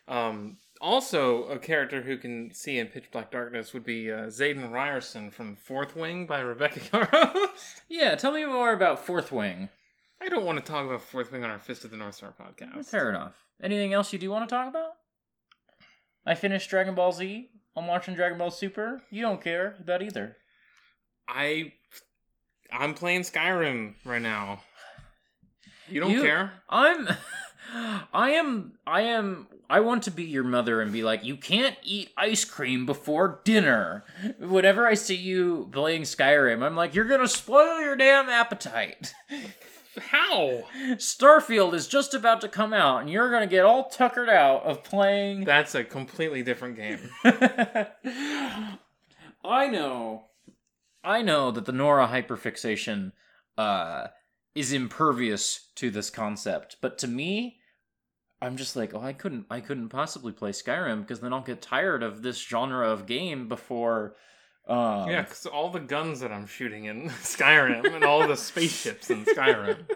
Um, 0.06 0.58
also, 0.80 1.44
a 1.44 1.58
character 1.58 2.02
who 2.02 2.18
can 2.18 2.52
see 2.52 2.78
in 2.78 2.86
pitch 2.86 3.10
black 3.10 3.32
darkness 3.32 3.74
would 3.74 3.84
be 3.84 4.12
uh, 4.12 4.26
Xaden 4.26 4.70
Riorson 4.70 5.32
from 5.32 5.56
Fourth 5.56 5.96
Wing 5.96 6.26
by 6.26 6.38
Rebecca 6.38 6.78
Yarros. 6.92 7.80
Yeah, 7.88 8.14
tell 8.14 8.32
me 8.32 8.44
more 8.44 8.72
about 8.72 9.04
Fourth 9.04 9.32
Wing. 9.32 9.70
I 10.20 10.28
don't 10.28 10.44
want 10.44 10.64
to 10.64 10.72
talk 10.72 10.86
about 10.86 11.02
Fourth 11.02 11.32
Wing 11.32 11.42
on 11.42 11.50
our 11.50 11.58
Fist 11.58 11.84
of 11.84 11.90
the 11.90 11.96
North 11.96 12.14
Star 12.14 12.32
podcast. 12.40 12.86
Fair 12.86 13.08
enough. 13.10 13.34
Anything 13.60 13.92
else 13.92 14.12
you 14.12 14.18
do 14.20 14.30
want 14.30 14.48
to 14.48 14.54
talk 14.54 14.68
about? 14.68 14.92
I 16.24 16.34
finished 16.34 16.70
Dragon 16.70 16.94
Ball 16.94 17.12
Z. 17.12 17.48
I'm 17.76 17.86
watching 17.88 18.14
Dragon 18.14 18.38
Ball 18.38 18.52
Super. 18.52 19.02
You 19.10 19.22
don't 19.22 19.42
care 19.42 19.76
about 19.80 20.00
either. 20.02 20.36
I, 21.28 21.72
I'm 22.72 22.94
playing 22.94 23.22
Skyrim 23.22 23.94
right 24.04 24.22
now. 24.22 24.60
You 25.88 26.00
don't 26.00 26.10
You- 26.10 26.22
care? 26.22 26.52
I'm 26.68 27.08
I 28.12 28.30
am 28.32 28.72
I 28.86 29.00
am 29.02 29.48
I 29.68 29.80
want 29.80 30.02
to 30.04 30.10
be 30.10 30.24
your 30.24 30.44
mother 30.44 30.80
and 30.80 30.92
be 30.92 31.02
like, 31.02 31.24
you 31.24 31.36
can't 31.36 31.76
eat 31.82 32.10
ice 32.16 32.44
cream 32.44 32.86
before 32.86 33.40
dinner. 33.44 34.04
Whenever 34.38 34.86
I 34.86 34.94
see 34.94 35.16
you 35.16 35.68
playing 35.72 36.02
Skyrim, 36.02 36.62
I'm 36.62 36.76
like, 36.76 36.94
you're 36.94 37.08
gonna 37.08 37.26
spoil 37.28 37.80
your 37.80 37.96
damn 37.96 38.28
appetite. 38.28 39.14
How? 40.10 40.64
Starfield 40.94 41.72
is 41.72 41.86
just 41.86 42.14
about 42.14 42.40
to 42.42 42.48
come 42.48 42.72
out, 42.72 43.00
and 43.00 43.08
you're 43.10 43.30
gonna 43.30 43.46
get 43.46 43.64
all 43.64 43.88
tuckered 43.88 44.28
out 44.28 44.64
of 44.64 44.82
playing 44.84 45.44
That's 45.44 45.74
a 45.74 45.84
completely 45.84 46.42
different 46.42 46.76
game. 46.76 46.98
I 49.44 49.68
know. 49.68 50.24
I 51.04 51.22
know 51.22 51.50
that 51.50 51.66
the 51.66 51.72
Nora 51.72 52.08
hyperfixation 52.08 53.12
uh, 53.58 54.08
is 54.54 54.72
impervious 54.72 55.68
to 55.76 55.90
this 55.90 56.10
concept, 56.10 56.76
but 56.80 56.98
to 56.98 57.08
me, 57.08 57.58
I'm 58.40 58.56
just 58.56 58.76
like, 58.76 58.94
oh, 58.94 59.00
I 59.00 59.12
couldn't, 59.12 59.46
I 59.50 59.60
couldn't 59.60 59.88
possibly 59.88 60.32
play 60.32 60.50
Skyrim 60.50 61.00
because 61.00 61.20
then 61.20 61.32
I'll 61.32 61.42
get 61.42 61.62
tired 61.62 62.02
of 62.02 62.22
this 62.22 62.38
genre 62.38 62.88
of 62.90 63.06
game 63.06 63.48
before. 63.48 64.16
Um, 64.66 65.08
yeah, 65.10 65.22
because 65.22 65.46
all 65.46 65.70
the 65.70 65.80
guns 65.80 66.20
that 66.20 66.32
I'm 66.32 66.46
shooting 66.46 66.86
in 66.86 67.08
Skyrim 67.22 67.94
and 67.94 68.04
all 68.04 68.26
the 68.26 68.36
spaceships 68.36 69.10
in 69.10 69.24
Skyrim. 69.24 69.86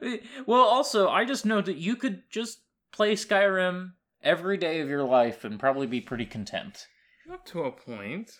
well, 0.46 0.62
also, 0.62 1.08
I 1.08 1.24
just 1.24 1.46
know 1.46 1.60
that 1.60 1.76
you 1.76 1.96
could 1.96 2.22
just 2.30 2.60
play 2.92 3.14
Skyrim 3.14 3.92
every 4.22 4.56
day 4.56 4.80
of 4.80 4.88
your 4.88 5.04
life 5.04 5.44
and 5.44 5.60
probably 5.60 5.86
be 5.86 6.00
pretty 6.00 6.26
content. 6.26 6.86
Up 7.30 7.44
to 7.46 7.62
a 7.62 7.70
point. 7.70 8.32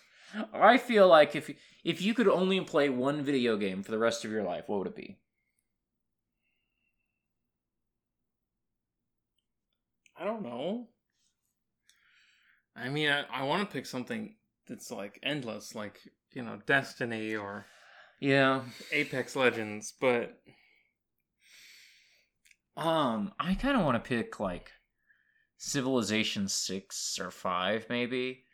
I 0.52 0.78
feel 0.78 1.08
like 1.08 1.34
if 1.34 1.50
if 1.84 2.02
you 2.02 2.14
could 2.14 2.28
only 2.28 2.60
play 2.60 2.88
one 2.88 3.22
video 3.22 3.56
game 3.56 3.82
for 3.82 3.90
the 3.90 3.98
rest 3.98 4.24
of 4.24 4.30
your 4.30 4.42
life, 4.42 4.64
what 4.66 4.78
would 4.78 4.88
it 4.88 4.96
be? 4.96 5.16
I 10.16 10.24
don't 10.24 10.42
know. 10.42 10.88
I 12.76 12.88
mean, 12.88 13.08
I, 13.08 13.24
I 13.32 13.42
want 13.44 13.68
to 13.68 13.72
pick 13.72 13.86
something 13.86 14.34
that's 14.68 14.90
like 14.90 15.18
endless, 15.22 15.74
like, 15.74 16.00
you 16.32 16.42
know, 16.42 16.58
Destiny 16.66 17.34
or 17.34 17.66
Yeah, 18.20 18.62
Apex 18.92 19.34
Legends, 19.36 19.92
but 20.00 20.40
Um, 22.76 23.32
I 23.40 23.54
kind 23.54 23.76
of 23.76 23.84
want 23.84 24.02
to 24.02 24.08
pick 24.08 24.38
like 24.38 24.70
Civilization 25.56 26.48
six 26.48 27.18
or 27.20 27.30
five, 27.32 27.86
maybe. 27.88 28.44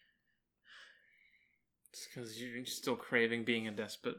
It's 1.95 2.09
because 2.13 2.43
you're 2.43 2.67
still 2.67 2.97
craving 2.97 3.45
being 3.45 3.69
a 3.69 3.71
despot. 3.71 4.17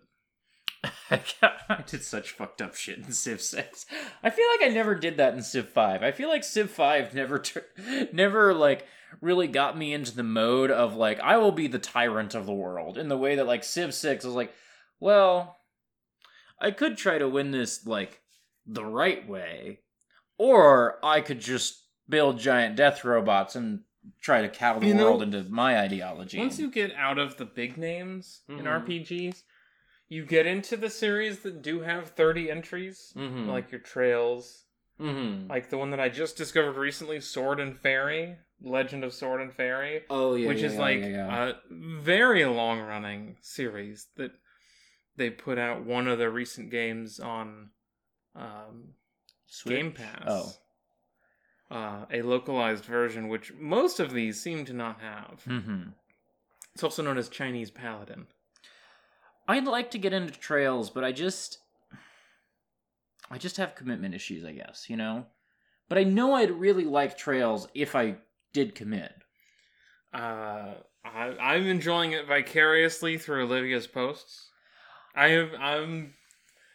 I 1.12 1.84
did 1.86 2.06
such 2.06 2.32
fucked 2.32 2.62
up 2.62 2.74
shit 2.74 3.00
in 3.00 3.12
Civ 3.12 3.42
6. 3.42 3.86
I 4.24 4.30
feel 4.30 4.46
like 4.52 4.72
I 4.72 4.74
never 4.74 4.96
did 4.96 5.18
that 5.18 5.34
in 5.34 5.44
Civ 5.44 5.68
5. 5.68 6.02
I 6.02 6.14
feel 6.14 6.30
like 6.30 6.46
Civ 6.46 6.72
5 6.72 7.14
never 7.14 7.38
tur- 7.38 7.66
never 8.14 8.54
like 8.54 8.88
really 9.20 9.50
got 9.50 9.78
me 9.78 9.94
into 9.94 10.16
the 10.16 10.24
mode 10.24 10.72
of 10.72 10.96
like 10.96 11.20
I 11.20 11.36
will 11.36 11.52
be 11.52 11.68
the 11.68 11.78
tyrant 11.78 12.34
of 12.34 12.46
the 12.46 12.54
world 12.54 12.98
in 12.98 13.10
the 13.10 13.18
way 13.18 13.36
that 13.36 13.46
like 13.46 13.66
Civ 13.66 13.94
6 13.94 14.24
was 14.24 14.34
like, 14.34 14.54
well, 15.02 15.58
I 16.62 16.72
could 16.72 16.96
try 16.96 17.18
to 17.18 17.28
win 17.28 17.52
this 17.52 17.86
like 17.86 18.22
the 18.66 18.86
right 18.86 19.28
way 19.28 19.82
or 20.38 20.98
I 21.04 21.20
could 21.20 21.42
just 21.42 21.84
build 22.08 22.40
giant 22.40 22.78
death 22.78 23.04
robots 23.04 23.58
and 23.58 23.82
try 24.22 24.42
to 24.42 24.50
cow 24.50 24.80
the 24.80 24.88
You 24.88 24.94
know, 24.94 25.06
world 25.06 25.22
into 25.24 25.44
my 25.44 25.80
ideology. 25.80 26.38
Once 26.40 26.60
you 26.60 26.70
get 26.70 26.94
out 26.96 27.18
of 27.18 27.38
the 27.38 27.46
big 27.46 27.78
names 27.78 28.42
in 28.48 28.60
Mhm. 28.60 28.68
RPGs, 28.86 29.44
you 30.08 30.26
get 30.26 30.46
into 30.46 30.78
the 30.78 30.90
series 30.90 31.40
that 31.40 31.62
do 31.62 31.82
have 31.82 32.10
30 32.10 32.50
entries, 32.52 33.14
Mhm. 33.16 33.48
like 33.48 33.72
your 33.72 33.82
Trails, 33.82 34.66
Mhm. 35.00 35.50
like 35.50 35.70
the 35.70 35.78
one 35.78 35.90
that 35.92 36.00
I 36.00 36.10
just 36.10 36.38
discovered 36.38 36.78
recently, 36.78 37.20
Sword 37.20 37.60
and 37.60 37.78
Fairy, 37.80 38.38
Legend 38.62 39.04
of 39.04 39.14
Sword 39.14 39.42
and 39.42 39.54
Fairy, 39.54 40.04
oh 40.10 40.36
yeah, 40.36 40.48
which 40.48 40.60
yeah, 40.60 40.66
is 40.68 40.74
yeah, 40.76 40.80
like 40.80 41.00
yeah, 41.02 41.08
yeah. 41.08 41.46
a 41.50 41.54
very 41.70 42.46
long 42.46 42.80
running 42.80 43.38
series 43.42 44.08
that 44.16 44.32
they 45.18 45.30
put 45.30 45.58
out 45.58 45.84
one 45.84 46.08
of 46.08 46.20
the 46.20 46.30
recent 46.30 46.70
games 46.70 47.20
on 47.20 47.72
um, 48.36 48.94
Game 49.66 49.92
Pass. 49.94 50.24
Oh. 50.28 50.54
Uh, 51.72 52.06
a 52.12 52.22
localized 52.22 52.86
version, 52.86 53.28
which 53.28 53.52
most 53.60 54.00
of 54.00 54.12
these 54.14 54.40
seem 54.40 54.66
to 54.66 54.74
not 54.74 55.02
have. 55.02 55.42
Mm-hmm. 55.48 55.90
It's 56.76 56.84
also 56.84 57.02
known 57.02 57.18
as 57.18 57.28
Chinese 57.28 57.72
Paladin. 57.72 58.28
I'd 59.48 59.66
like 59.66 59.90
to 59.92 59.98
get 59.98 60.14
into 60.14 60.34
trails, 60.40 60.90
but 60.92 61.04
I 61.04 61.12
just 61.12 61.58
I 63.32 63.38
just 63.40 63.58
have 63.58 63.74
commitment 63.76 64.14
issues, 64.14 64.46
I 64.46 64.52
guess, 64.52 64.86
you 64.90 64.96
know? 64.98 65.26
But 65.90 65.98
I 65.98 66.04
know 66.04 66.34
I'd 66.36 66.52
really 66.52 66.84
like 66.86 67.18
trails 67.18 67.68
if 67.74 67.96
I 67.96 68.18
did 68.54 68.76
commit. 68.76 69.14
Uh, 70.14 70.76
I, 71.04 71.36
I'm 71.40 71.66
enjoying 71.68 72.12
it 72.12 72.28
vicariously 72.28 73.18
through 73.18 73.44
Olivia's 73.46 73.88
posts. 73.88 74.50
I 75.16 75.30
have, 75.30 75.50
I'm 75.60 76.14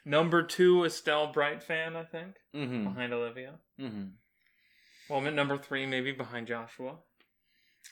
number 0.05 0.43
two 0.43 0.84
Estelle 0.84 1.32
Bright 1.32 1.62
fan, 1.62 1.95
I 1.97 2.05
think, 2.05 2.34
Mm-hmm. 2.55 2.84
behind 2.84 3.12
Olivia. 3.12 3.55
Mm-hmm. 3.80 4.05
Well, 5.11 5.19
I'm 5.19 5.27
at 5.27 5.35
number 5.35 5.59
three, 5.59 5.87
maybe 5.87 6.13
behind 6.13 6.47
Joshua. 6.47 6.99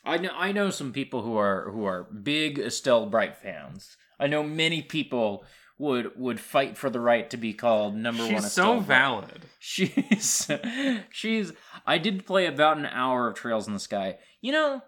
I 0.04 0.18
know 0.18 0.30
I 0.36 0.52
know 0.52 0.70
some 0.70 0.92
people 0.92 1.22
who 1.22 1.36
are 1.36 1.68
who 1.72 1.84
are 1.84 2.04
big 2.04 2.60
Estelle 2.60 3.06
Bright 3.06 3.36
fans. 3.36 3.96
I 4.20 4.28
know 4.28 4.44
many 4.44 4.82
people 4.82 5.44
would 5.78 6.12
would 6.16 6.38
fight 6.38 6.78
for 6.78 6.88
the 6.88 7.00
right 7.00 7.28
to 7.30 7.36
be 7.36 7.52
called 7.54 7.96
number 7.96 8.22
She's 8.22 8.32
one. 8.34 8.42
so 8.42 8.46
Estelle 8.46 8.80
Bright. 8.82 9.42
She's 9.58 10.24
so 10.24 10.56
valid. 10.56 11.00
She's 11.10 11.10
she's 11.10 11.52
I 11.84 11.98
did 11.98 12.24
play 12.24 12.46
about 12.46 12.78
an 12.78 12.86
hour 12.86 13.26
of 13.26 13.34
Trails 13.34 13.66
in 13.66 13.74
the 13.74 13.80
Sky. 13.80 14.18
You 14.40 14.52
know, 14.52 14.82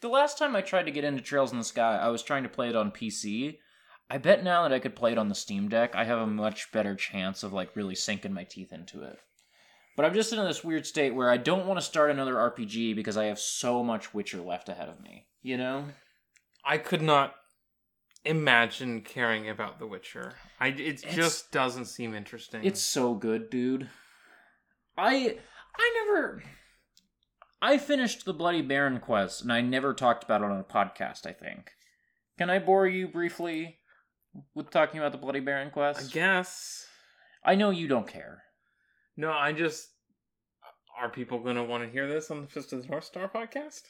the 0.00 0.08
last 0.08 0.38
time 0.38 0.56
I 0.56 0.62
tried 0.62 0.86
to 0.86 0.90
get 0.90 1.04
into 1.04 1.22
Trails 1.22 1.52
in 1.52 1.58
the 1.58 1.64
Sky, 1.64 1.96
I 1.98 2.08
was 2.08 2.24
trying 2.24 2.42
to 2.42 2.48
play 2.48 2.68
it 2.68 2.76
on 2.76 2.90
PC. 2.90 3.58
I 4.10 4.18
bet 4.18 4.42
now 4.42 4.64
that 4.64 4.72
I 4.72 4.80
could 4.80 4.96
play 4.96 5.12
it 5.12 5.18
on 5.18 5.28
the 5.28 5.36
Steam 5.36 5.68
Deck, 5.68 5.94
I 5.94 6.02
have 6.02 6.18
a 6.18 6.26
much 6.26 6.72
better 6.72 6.96
chance 6.96 7.44
of 7.44 7.52
like 7.52 7.76
really 7.76 7.94
sinking 7.94 8.32
my 8.32 8.42
teeth 8.42 8.72
into 8.72 9.04
it. 9.04 9.20
But 10.00 10.06
I'm 10.06 10.14
just 10.14 10.32
in 10.32 10.42
this 10.42 10.64
weird 10.64 10.86
state 10.86 11.14
where 11.14 11.28
I 11.28 11.36
don't 11.36 11.66
want 11.66 11.78
to 11.78 11.84
start 11.84 12.10
another 12.10 12.32
RPG 12.32 12.96
because 12.96 13.18
I 13.18 13.26
have 13.26 13.38
so 13.38 13.84
much 13.84 14.14
Witcher 14.14 14.40
left 14.40 14.70
ahead 14.70 14.88
of 14.88 14.98
me. 15.02 15.26
You 15.42 15.58
know? 15.58 15.84
I 16.64 16.78
could 16.78 17.02
not 17.02 17.34
imagine 18.24 19.02
caring 19.02 19.50
about 19.50 19.78
The 19.78 19.86
Witcher. 19.86 20.36
I, 20.58 20.68
it 20.68 20.80
It's- 20.80 21.14
just 21.14 21.52
doesn't 21.52 21.84
seem 21.84 22.14
interesting. 22.14 22.64
It's 22.64 22.80
so 22.80 23.12
good, 23.12 23.50
dude. 23.50 23.90
I 24.96 25.36
I 25.76 26.04
never 26.06 26.44
I 27.60 27.76
finished 27.76 28.24
the 28.24 28.32
Bloody 28.32 28.62
Baron 28.62 29.00
quest 29.00 29.42
and 29.42 29.52
I 29.52 29.60
never 29.60 29.92
talked 29.92 30.24
about 30.24 30.40
it 30.40 30.46
on 30.50 30.60
a 30.60 30.64
podcast, 30.64 31.26
I 31.26 31.34
think. 31.34 31.72
Can 32.38 32.48
I 32.48 32.58
bore 32.58 32.86
you 32.86 33.06
briefly 33.06 33.76
with 34.54 34.70
talking 34.70 34.98
about 34.98 35.12
the 35.12 35.18
Bloody 35.18 35.40
Baron 35.40 35.70
quest? 35.70 36.00
I 36.00 36.10
guess. 36.10 36.86
I 37.44 37.54
know 37.54 37.68
you 37.68 37.86
don't 37.86 38.08
care. 38.08 38.44
No, 39.20 39.32
I 39.32 39.52
just. 39.52 39.90
Are 40.98 41.10
people 41.10 41.40
going 41.40 41.56
to 41.56 41.62
want 41.62 41.84
to 41.84 41.90
hear 41.90 42.08
this 42.08 42.30
on 42.30 42.40
the 42.40 42.46
Fist 42.46 42.72
of 42.72 42.82
the 42.82 42.88
North 42.88 43.04
Star 43.04 43.28
podcast? 43.28 43.82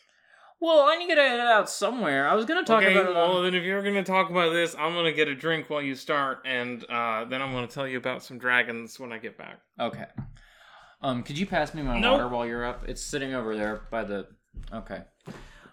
Well, 0.60 0.80
I 0.80 0.96
need 0.96 1.08
to 1.08 1.14
get 1.14 1.18
it 1.18 1.40
out 1.40 1.70
somewhere. 1.70 2.28
I 2.28 2.34
was 2.34 2.44
gonna 2.44 2.64
talk 2.64 2.82
okay, 2.82 2.92
about 2.92 3.10
it 3.10 3.14
well, 3.14 3.38
on 3.38 3.44
then 3.44 3.54
if 3.54 3.64
you're 3.64 3.82
going 3.82 3.94
to 3.94 4.02
talk 4.02 4.28
about 4.28 4.52
this, 4.52 4.74
I'm 4.78 4.92
going 4.92 5.06
to 5.06 5.12
get 5.12 5.26
a 5.26 5.34
drink 5.34 5.70
while 5.70 5.80
you 5.80 5.94
start, 5.94 6.40
and 6.44 6.84
uh, 6.84 7.24
then 7.24 7.40
I'm 7.40 7.52
going 7.52 7.66
to 7.66 7.72
tell 7.72 7.86
you 7.88 7.96
about 7.96 8.22
some 8.22 8.38
dragons 8.38 9.00
when 9.00 9.12
I 9.12 9.18
get 9.18 9.38
back. 9.38 9.60
Okay. 9.78 10.04
Um, 11.00 11.22
could 11.22 11.38
you 11.38 11.46
pass 11.46 11.72
me 11.72 11.82
my 11.82 11.98
Nope. 11.98 12.18
water 12.18 12.28
while 12.28 12.46
you're 12.46 12.66
up? 12.66 12.88
It's 12.88 13.02
sitting 13.02 13.32
over 13.32 13.56
there 13.56 13.82
by 13.90 14.04
the. 14.04 14.26
Okay. 14.72 15.00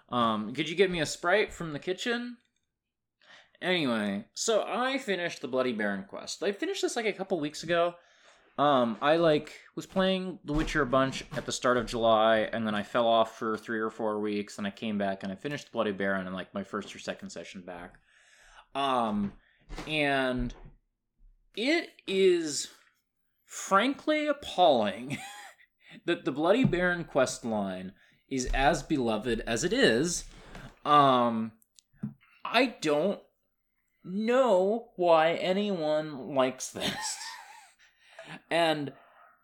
Um, 0.10 0.54
could 0.54 0.70
you 0.70 0.76
get 0.76 0.90
me 0.90 1.02
a 1.02 1.06
sprite 1.06 1.52
from 1.52 1.74
the 1.74 1.80
kitchen? 1.80 2.38
Anyway, 3.62 4.26
so 4.36 4.64
I 4.66 5.00
finished 5.00 5.42
the 5.42 5.48
Bloody 5.48 5.74
Baron 5.74 6.06
quest. 6.08 6.44
I 6.44 6.52
finished 6.52 6.84
this 6.84 6.96
like 6.96 7.08
a 7.08 7.14
couple 7.14 7.40
weeks 7.40 7.64
ago. 7.64 7.96
Um, 8.58 8.98
I 9.02 9.18
like 9.18 9.54
was 9.76 9.86
playing 9.86 10.40
The 10.44 10.54
Witcher 10.54 10.82
a 10.82 10.86
bunch 10.86 11.24
at 11.36 11.46
the 11.46 11.52
start 11.52 11.78
of 11.78 11.86
July, 11.86 12.50
and 12.52 12.66
then 12.66 12.74
I 12.74 12.82
fell 12.82 13.06
off 13.06 13.38
for 13.38 13.56
three 13.56 13.80
or 13.80 13.92
four 13.92 14.20
weeks, 14.20 14.58
and 14.58 14.66
I 14.66 14.72
came 14.72 14.98
back 14.98 15.22
and 15.22 15.32
I 15.32 15.36
finished 15.36 15.72
Bloody 15.72 15.92
Baron 15.92 16.26
in 16.26 16.34
like 16.34 16.54
my 16.54 16.64
first 16.64 16.96
or 16.96 17.00
second 17.00 17.30
session 17.30 17.62
back. 17.62 17.96
Um, 18.74 19.34
and 19.88 20.54
it 21.56 21.90
is 22.08 22.70
frankly 23.46 24.28
appalling 24.28 25.20
that 26.06 26.26
the 26.26 26.32
Bloody 26.32 26.64
Baron 26.64 27.04
quest 27.04 27.46
line 27.46 27.94
is 28.28 28.46
as 28.54 28.82
beloved 28.82 29.42
as 29.42 29.64
it 29.64 29.72
is. 29.72 30.26
Um, 30.84 31.52
I 32.44 32.76
don't 32.82 33.20
know 34.04 34.90
why 34.96 35.34
anyone 35.34 36.34
likes 36.34 36.72
this. 36.72 37.18
and 38.50 38.94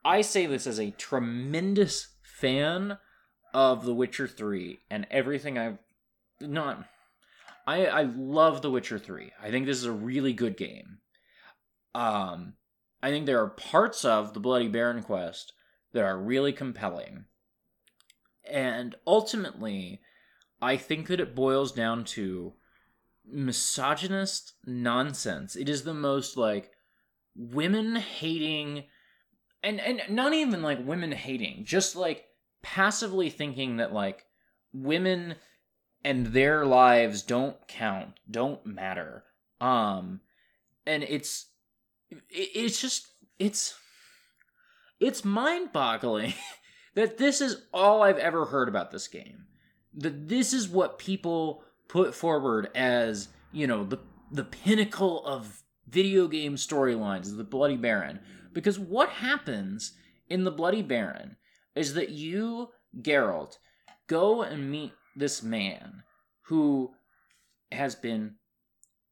I 0.06 0.22
say 0.22 0.46
this 0.46 0.68
as 0.68 0.80
a 0.80 0.92
tremendous 0.92 2.08
fan 2.22 2.98
of 3.54 3.86
The 3.86 3.94
Witcher 3.94 4.28
3 4.28 4.80
and 4.90 5.08
everything 5.12 5.58
I've 5.58 5.78
not 6.42 6.86
I 7.66 7.86
I 7.86 8.04
love 8.04 8.62
The 8.62 8.72
Witcher 8.72 9.00
3. 9.00 9.32
I 9.42 9.52
think 9.52 9.66
this 9.66 9.78
is 9.78 9.86
a 9.86 9.92
really 9.92 10.34
good 10.34 10.58
game. 10.58 11.00
Um 11.96 12.54
I 13.02 13.10
think 13.10 13.26
there 13.26 13.42
are 13.42 13.50
parts 13.50 14.06
of 14.06 14.34
the 14.34 14.40
Bloody 14.40 14.68
Baron 14.68 15.04
quest 15.04 15.54
that 15.94 16.04
are 16.04 16.18
really 16.18 16.54
compelling. 16.54 17.26
And 18.50 18.96
ultimately, 19.06 20.02
I 20.62 20.78
think 20.78 21.08
that 21.08 21.20
it 21.20 21.36
boils 21.36 21.72
down 21.72 22.04
to 22.06 22.54
misogynist 23.26 24.54
nonsense. 24.66 25.56
It 25.56 25.70
is 25.70 25.84
the 25.84 25.94
most 25.94 26.38
like 26.38 26.72
women 27.36 27.96
hating 27.96 28.86
and 29.62 29.80
and 29.80 30.02
not 30.10 30.34
even 30.34 30.62
like 30.62 30.86
women 30.86 31.12
hating, 31.12 31.66
just 31.66 31.96
like 31.96 32.26
passively 32.62 33.30
thinking 33.30 33.78
that 33.78 33.94
like 33.94 34.26
women 34.74 35.36
and 36.04 36.28
their 36.28 36.66
lives 36.66 37.22
don't 37.22 37.68
count, 37.68 38.20
don't 38.30 38.66
matter. 38.66 39.24
Um 39.62 40.22
and 40.86 41.04
it's 41.04 41.48
it, 42.10 42.22
it's 42.30 42.82
just 42.82 43.08
it's 43.40 43.76
it's 45.00 45.26
mind-boggling 45.26 46.34
that 46.96 47.18
this 47.18 47.42
is 47.42 47.64
all 47.74 48.04
I've 48.04 48.18
ever 48.18 48.46
heard 48.46 48.70
about 48.70 48.92
this 48.92 49.08
game. 49.08 49.46
That 49.96 50.28
this 50.28 50.54
is 50.54 50.68
what 50.68 50.98
people 50.98 51.64
put 51.88 52.16
forward 52.16 52.70
as, 52.76 53.28
you 53.52 53.68
know, 53.68 53.84
the 53.84 54.00
the 54.32 54.44
pinnacle 54.44 55.24
of 55.26 55.63
video 55.88 56.28
game 56.28 56.56
storylines, 56.56 57.32
of 57.32 57.38
the 57.38 57.44
Bloody 57.44 57.78
Baron. 57.78 58.20
Because 58.54 58.80
what 58.80 59.10
happens 59.10 59.94
in 60.30 60.44
the 60.44 60.52
Bloody 60.52 60.82
Baron 60.82 61.38
is 61.76 61.94
that 61.96 62.10
you, 62.10 62.70
Geralt, 63.02 63.58
go 64.08 64.42
and 64.42 64.70
meet 64.70 64.94
this 65.16 65.44
man 65.44 66.04
who 66.44 66.92
has 67.72 67.96
been 67.96 68.36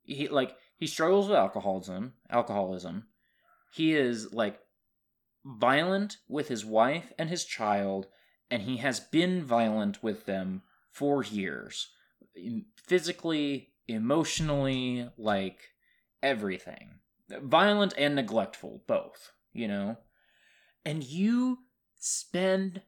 he 0.04 0.28
like 0.28 0.56
he 0.78 0.88
struggles 0.88 1.28
with 1.28 1.38
alcoholism 1.38 2.14
alcoholism 2.30 3.06
he 3.74 3.94
is 3.94 4.34
like 4.34 4.60
violent 5.46 6.18
with 6.28 6.48
his 6.48 6.66
wife 6.66 7.12
and 7.18 7.30
his 7.30 7.46
child 7.46 8.08
and 8.50 8.64
he 8.64 8.78
has 8.78 9.00
been 9.00 9.44
violent 9.44 10.04
with 10.04 10.26
them 10.26 10.62
for 10.92 11.24
years 11.24 11.90
physically 12.76 13.70
emotionally 13.88 15.10
like 15.18 15.60
everything 16.24 17.00
violent 17.42 17.94
and 17.98 18.16
neglectful 18.16 18.84
both 18.88 19.32
you 19.54 19.68
know 19.68 19.98
and 20.86 21.04
you 21.04 21.60
spend 21.98 22.82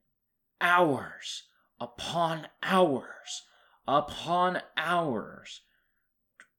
hours 0.60 1.44
upon 1.80 2.48
hours 2.62 3.44
upon 3.88 4.62
hours 4.78 5.62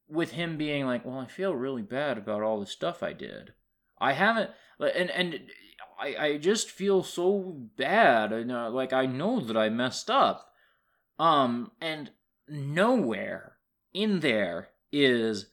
with 0.09 0.33
him 0.33 0.57
being 0.57 0.87
like, 0.87 1.05
"Well, 1.05 1.19
I 1.19 1.27
feel 1.27 1.55
really 1.55 1.83
bad 1.83 2.19
about 2.19 2.43
all 2.43 2.61
the 2.61 2.67
stuff 2.67 3.03
I 3.03 3.13
did. 3.13 3.55
I 3.99 4.13
haven't, 4.13 4.51
and 4.79 5.11
and 5.11 5.51
I 5.99 6.17
I 6.17 6.37
just 6.39 6.71
feel 6.71 7.03
so 7.03 7.69
bad, 7.77 8.33
like 8.73 8.93
I 8.93 9.07
know 9.07 9.41
that 9.41 9.57
I 9.57 9.69
messed 9.69 10.11
up." 10.11 10.53
Um, 11.19 11.73
and 11.81 12.11
nowhere 12.49 13.59
in 13.93 14.21
there 14.21 14.71
is 14.93 15.47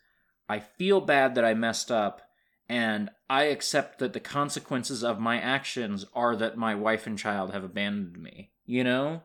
I 0.52 0.60
feel 0.60 1.00
bad 1.00 1.36
that 1.36 1.46
I 1.46 1.54
messed 1.54 1.90
up, 1.90 2.22
and 2.68 3.10
I 3.30 3.44
accept 3.44 4.00
that 4.00 4.12
the 4.12 4.20
consequences 4.20 5.02
of 5.02 5.18
my 5.18 5.40
actions 5.40 6.06
are 6.14 6.36
that 6.36 6.58
my 6.58 6.76
wife 6.76 7.08
and 7.08 7.18
child 7.18 7.54
have 7.54 7.64
abandoned 7.64 8.22
me. 8.22 8.52
You 8.66 8.84
know, 8.84 9.22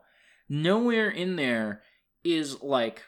nowhere 0.49 1.11
in 1.11 1.35
there 1.35 1.83
is 2.23 2.63
like 2.63 3.03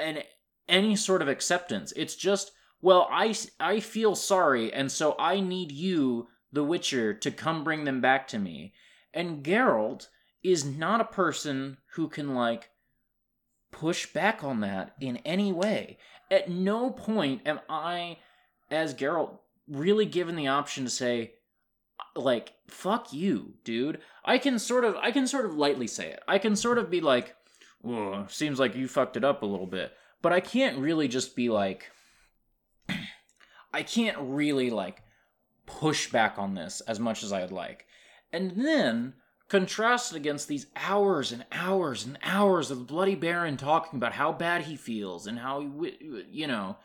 an 0.00 0.24
any 0.68 0.96
sort 0.96 1.22
of 1.22 1.28
acceptance. 1.28 1.92
It's 1.94 2.16
just, 2.16 2.50
well, 2.82 3.06
I 3.08 3.36
I 3.60 3.78
feel 3.78 4.16
sorry, 4.16 4.72
and 4.72 4.90
so 4.90 5.14
I 5.16 5.38
need 5.38 5.70
you, 5.70 6.26
the 6.52 6.64
Witcher, 6.64 7.14
to 7.14 7.30
come 7.30 7.62
bring 7.62 7.84
them 7.84 8.00
back 8.00 8.26
to 8.28 8.38
me. 8.40 8.74
And 9.12 9.44
Geralt 9.44 10.08
is 10.42 10.64
not 10.64 11.00
a 11.00 11.04
person 11.04 11.76
who 11.94 12.08
can 12.08 12.34
like 12.34 12.70
push 13.74 14.06
back 14.06 14.44
on 14.44 14.60
that 14.60 14.94
in 15.00 15.16
any 15.18 15.52
way. 15.52 15.98
At 16.30 16.48
no 16.48 16.90
point 16.90 17.42
am 17.44 17.60
I, 17.68 18.18
as 18.70 18.94
Geralt, 18.94 19.38
really 19.68 20.06
given 20.06 20.36
the 20.36 20.46
option 20.46 20.84
to 20.84 20.90
say, 20.90 21.32
like, 22.14 22.52
fuck 22.68 23.12
you, 23.12 23.54
dude. 23.64 24.00
I 24.24 24.38
can 24.38 24.58
sort 24.60 24.84
of 24.84 24.94
I 24.96 25.10
can 25.10 25.26
sort 25.26 25.44
of 25.44 25.56
lightly 25.56 25.88
say 25.88 26.10
it. 26.10 26.22
I 26.28 26.38
can 26.38 26.54
sort 26.54 26.78
of 26.78 26.88
be 26.88 27.00
like, 27.00 27.34
Whoa, 27.82 28.26
seems 28.28 28.60
like 28.60 28.76
you 28.76 28.86
fucked 28.86 29.16
it 29.16 29.24
up 29.24 29.42
a 29.42 29.46
little 29.46 29.66
bit. 29.66 29.92
But 30.22 30.32
I 30.32 30.40
can't 30.40 30.78
really 30.78 31.08
just 31.08 31.34
be 31.34 31.48
like 31.48 31.90
I 33.74 33.82
can't 33.82 34.16
really 34.20 34.70
like 34.70 35.02
push 35.66 36.10
back 36.10 36.38
on 36.38 36.54
this 36.54 36.80
as 36.82 37.00
much 37.00 37.24
as 37.24 37.32
I'd 37.32 37.52
like. 37.52 37.86
And 38.32 38.52
then 38.52 39.14
contrasted 39.54 40.16
against 40.16 40.48
these 40.48 40.66
hours 40.74 41.30
and 41.30 41.46
hours 41.52 42.04
and 42.04 42.18
hours 42.24 42.72
of 42.72 42.78
the 42.78 42.84
bloody 42.84 43.14
baron 43.14 43.56
talking 43.56 43.96
about 43.96 44.12
how 44.12 44.32
bad 44.32 44.62
he 44.62 44.74
feels 44.74 45.28
and 45.28 45.38
how 45.38 45.60
he 45.60 46.24
you 46.28 46.48
know 46.48 46.76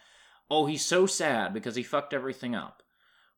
oh 0.51 0.67
he's 0.67 0.85
so 0.85 1.07
sad 1.07 1.51
because 1.51 1.75
he 1.75 1.81
fucked 1.81 2.13
everything 2.13 2.53
up. 2.53 2.83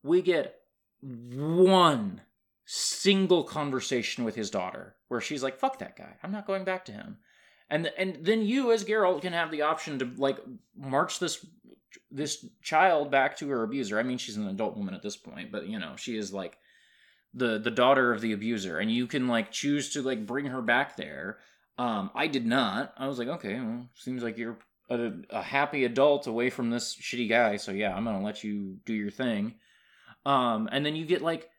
We 0.04 0.22
get 0.22 0.56
one 1.02 2.20
single 2.66 3.46
conversation 3.46 4.26
with 4.26 4.36
his 4.36 4.50
daughter 4.50 4.98
where 5.08 5.22
she's 5.22 5.42
like 5.42 5.58
fuck 5.58 5.80
that 5.80 5.96
guy. 5.96 6.18
I'm 6.22 6.34
not 6.34 6.46
going 6.46 6.66
back 6.66 6.84
to 6.86 6.92
him. 6.92 7.20
And 7.70 7.90
and 7.98 8.18
then 8.26 8.42
you 8.42 8.74
as 8.74 8.84
Geralt 8.84 9.22
can 9.22 9.32
have 9.32 9.50
the 9.50 9.62
option 9.62 9.98
to 10.00 10.12
like 10.18 10.40
march 10.76 11.20
this 11.20 11.46
this 12.12 12.46
child 12.62 13.12
back 13.12 13.38
to 13.38 13.48
her 13.48 13.64
abuser. 13.64 13.98
I 13.98 14.04
mean 14.04 14.18
she's 14.18 14.36
an 14.36 14.50
adult 14.50 14.76
woman 14.76 14.94
at 14.94 15.02
this 15.02 15.16
point 15.16 15.54
but 15.54 15.70
you 15.70 15.80
know 15.80 15.94
she 15.96 16.18
is 16.18 16.34
like 16.34 16.58
the 17.34 17.60
the 17.60 17.72
daughter 17.72 18.14
of 18.14 18.22
the 18.22 18.34
abuser 18.34 18.80
and 18.80 18.92
you 18.92 19.08
can 19.08 19.28
like 19.28 19.52
choose 19.52 19.92
to 19.94 20.02
like 20.02 20.26
bring 20.26 20.48
her 20.48 20.62
back 20.62 20.98
there. 20.98 21.40
Um 21.78 22.12
i 22.16 22.28
did 22.28 22.46
not. 22.46 22.94
I 22.98 23.08
was 23.08 23.20
like 23.20 23.28
okay 23.28 23.56
well 23.60 23.90
seems 23.96 24.24
like 24.24 24.38
you're 24.38 24.58
a, 24.90 25.12
a 25.30 25.42
happy 25.42 25.86
adult 25.86 26.28
away 26.28 26.50
from 26.50 26.70
this 26.70 26.96
shitty 26.96 27.30
guy 27.30 27.56
so 27.56 27.72
yeah 27.72 27.96
i'm 27.96 28.04
gonna 28.04 28.24
let 28.24 28.44
you 28.44 28.78
do 28.86 28.94
your 28.94 29.12
thing. 29.12 29.56
Um 30.26 30.70
and 30.72 30.86
then 30.86 30.96
you 30.96 31.06
get 31.06 31.22
like 31.22 31.50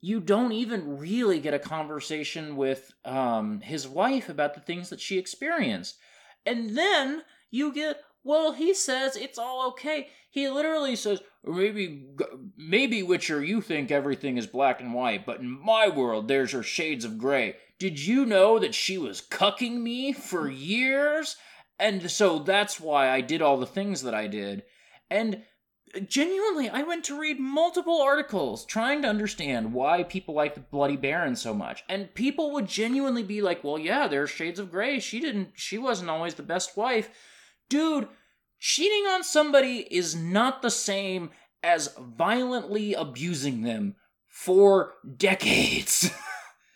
you 0.00 0.20
don't 0.20 0.52
even 0.52 0.98
really 0.98 1.40
get 1.40 1.54
a 1.54 1.58
conversation 1.58 2.56
with 2.56 2.92
um 3.04 3.60
his 3.60 3.88
wife 3.88 4.28
about 4.28 4.54
the 4.54 4.60
things 4.60 4.90
that 4.90 5.00
she 5.00 5.18
experienced. 5.18 5.98
And 6.46 6.76
then 6.76 7.22
you 7.50 7.72
get 7.72 8.00
well, 8.22 8.52
he 8.52 8.74
says 8.74 9.16
it's 9.16 9.38
all 9.38 9.68
okay. 9.68 10.08
He 10.30 10.48
literally 10.48 10.94
says, 10.94 11.20
maybe, 11.44 12.06
maybe 12.56 13.02
Witcher, 13.02 13.42
you 13.42 13.60
think 13.60 13.90
everything 13.90 14.36
is 14.36 14.46
black 14.46 14.80
and 14.80 14.94
white, 14.94 15.26
but 15.26 15.40
in 15.40 15.50
my 15.50 15.88
world, 15.88 16.28
there's 16.28 16.52
her 16.52 16.62
shades 16.62 17.04
of 17.04 17.18
gray. 17.18 17.56
Did 17.78 17.98
you 17.98 18.26
know 18.26 18.58
that 18.58 18.74
she 18.74 18.98
was 18.98 19.22
cucking 19.22 19.80
me 19.80 20.12
for 20.12 20.48
years? 20.48 21.36
And 21.78 22.10
so 22.10 22.38
that's 22.38 22.78
why 22.78 23.08
I 23.08 23.22
did 23.22 23.40
all 23.40 23.56
the 23.56 23.66
things 23.66 24.02
that 24.02 24.14
I 24.14 24.26
did. 24.26 24.64
And 25.10 25.42
uh, 25.96 26.00
genuinely, 26.00 26.68
I 26.68 26.82
went 26.82 27.04
to 27.04 27.18
read 27.18 27.40
multiple 27.40 28.02
articles 28.02 28.66
trying 28.66 29.00
to 29.02 29.08
understand 29.08 29.72
why 29.72 30.02
people 30.02 30.34
like 30.34 30.54
the 30.54 30.60
Bloody 30.60 30.96
Baron 30.96 31.34
so 31.34 31.54
much. 31.54 31.82
And 31.88 32.14
people 32.14 32.52
would 32.52 32.68
genuinely 32.68 33.22
be 33.22 33.40
like, 33.40 33.64
well, 33.64 33.78
yeah, 33.78 34.06
there's 34.06 34.28
shades 34.28 34.60
of 34.60 34.70
gray. 34.70 35.00
She 35.00 35.18
didn't, 35.18 35.52
she 35.54 35.78
wasn't 35.78 36.10
always 36.10 36.34
the 36.34 36.42
best 36.42 36.76
wife 36.76 37.08
dude, 37.70 38.08
cheating 38.58 39.06
on 39.06 39.24
somebody 39.24 39.86
is 39.90 40.14
not 40.14 40.60
the 40.60 40.70
same 40.70 41.30
as 41.62 41.94
violently 41.98 42.92
abusing 42.92 43.62
them 43.62 43.96
for 44.28 44.92
decades. 45.16 46.10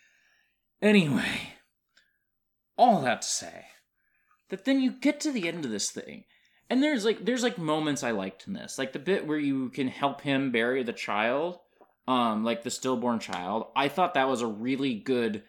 anyway, 0.81 1.53
all 2.75 3.01
that 3.01 3.21
to 3.21 3.27
say 3.27 3.65
that 4.49 4.65
then 4.65 4.81
you 4.81 4.91
get 4.91 5.19
to 5.19 5.31
the 5.31 5.47
end 5.47 5.65
of 5.65 5.71
this 5.71 5.91
thing 5.91 6.23
and 6.69 6.81
there's 6.81 7.05
like 7.05 7.23
there's 7.23 7.43
like 7.43 7.57
moments 7.57 8.03
I 8.03 8.11
liked 8.11 8.47
in 8.47 8.53
this. 8.53 8.77
Like 8.77 8.93
the 8.93 8.99
bit 8.99 9.27
where 9.27 9.37
you 9.37 9.69
can 9.69 9.87
help 9.87 10.21
him 10.21 10.51
bury 10.51 10.83
the 10.83 10.93
child, 10.93 11.59
um 12.07 12.43
like 12.43 12.63
the 12.63 12.71
stillborn 12.71 13.19
child. 13.19 13.67
I 13.75 13.87
thought 13.87 14.15
that 14.15 14.29
was 14.29 14.41
a 14.41 14.47
really 14.47 14.95
good 14.95 15.43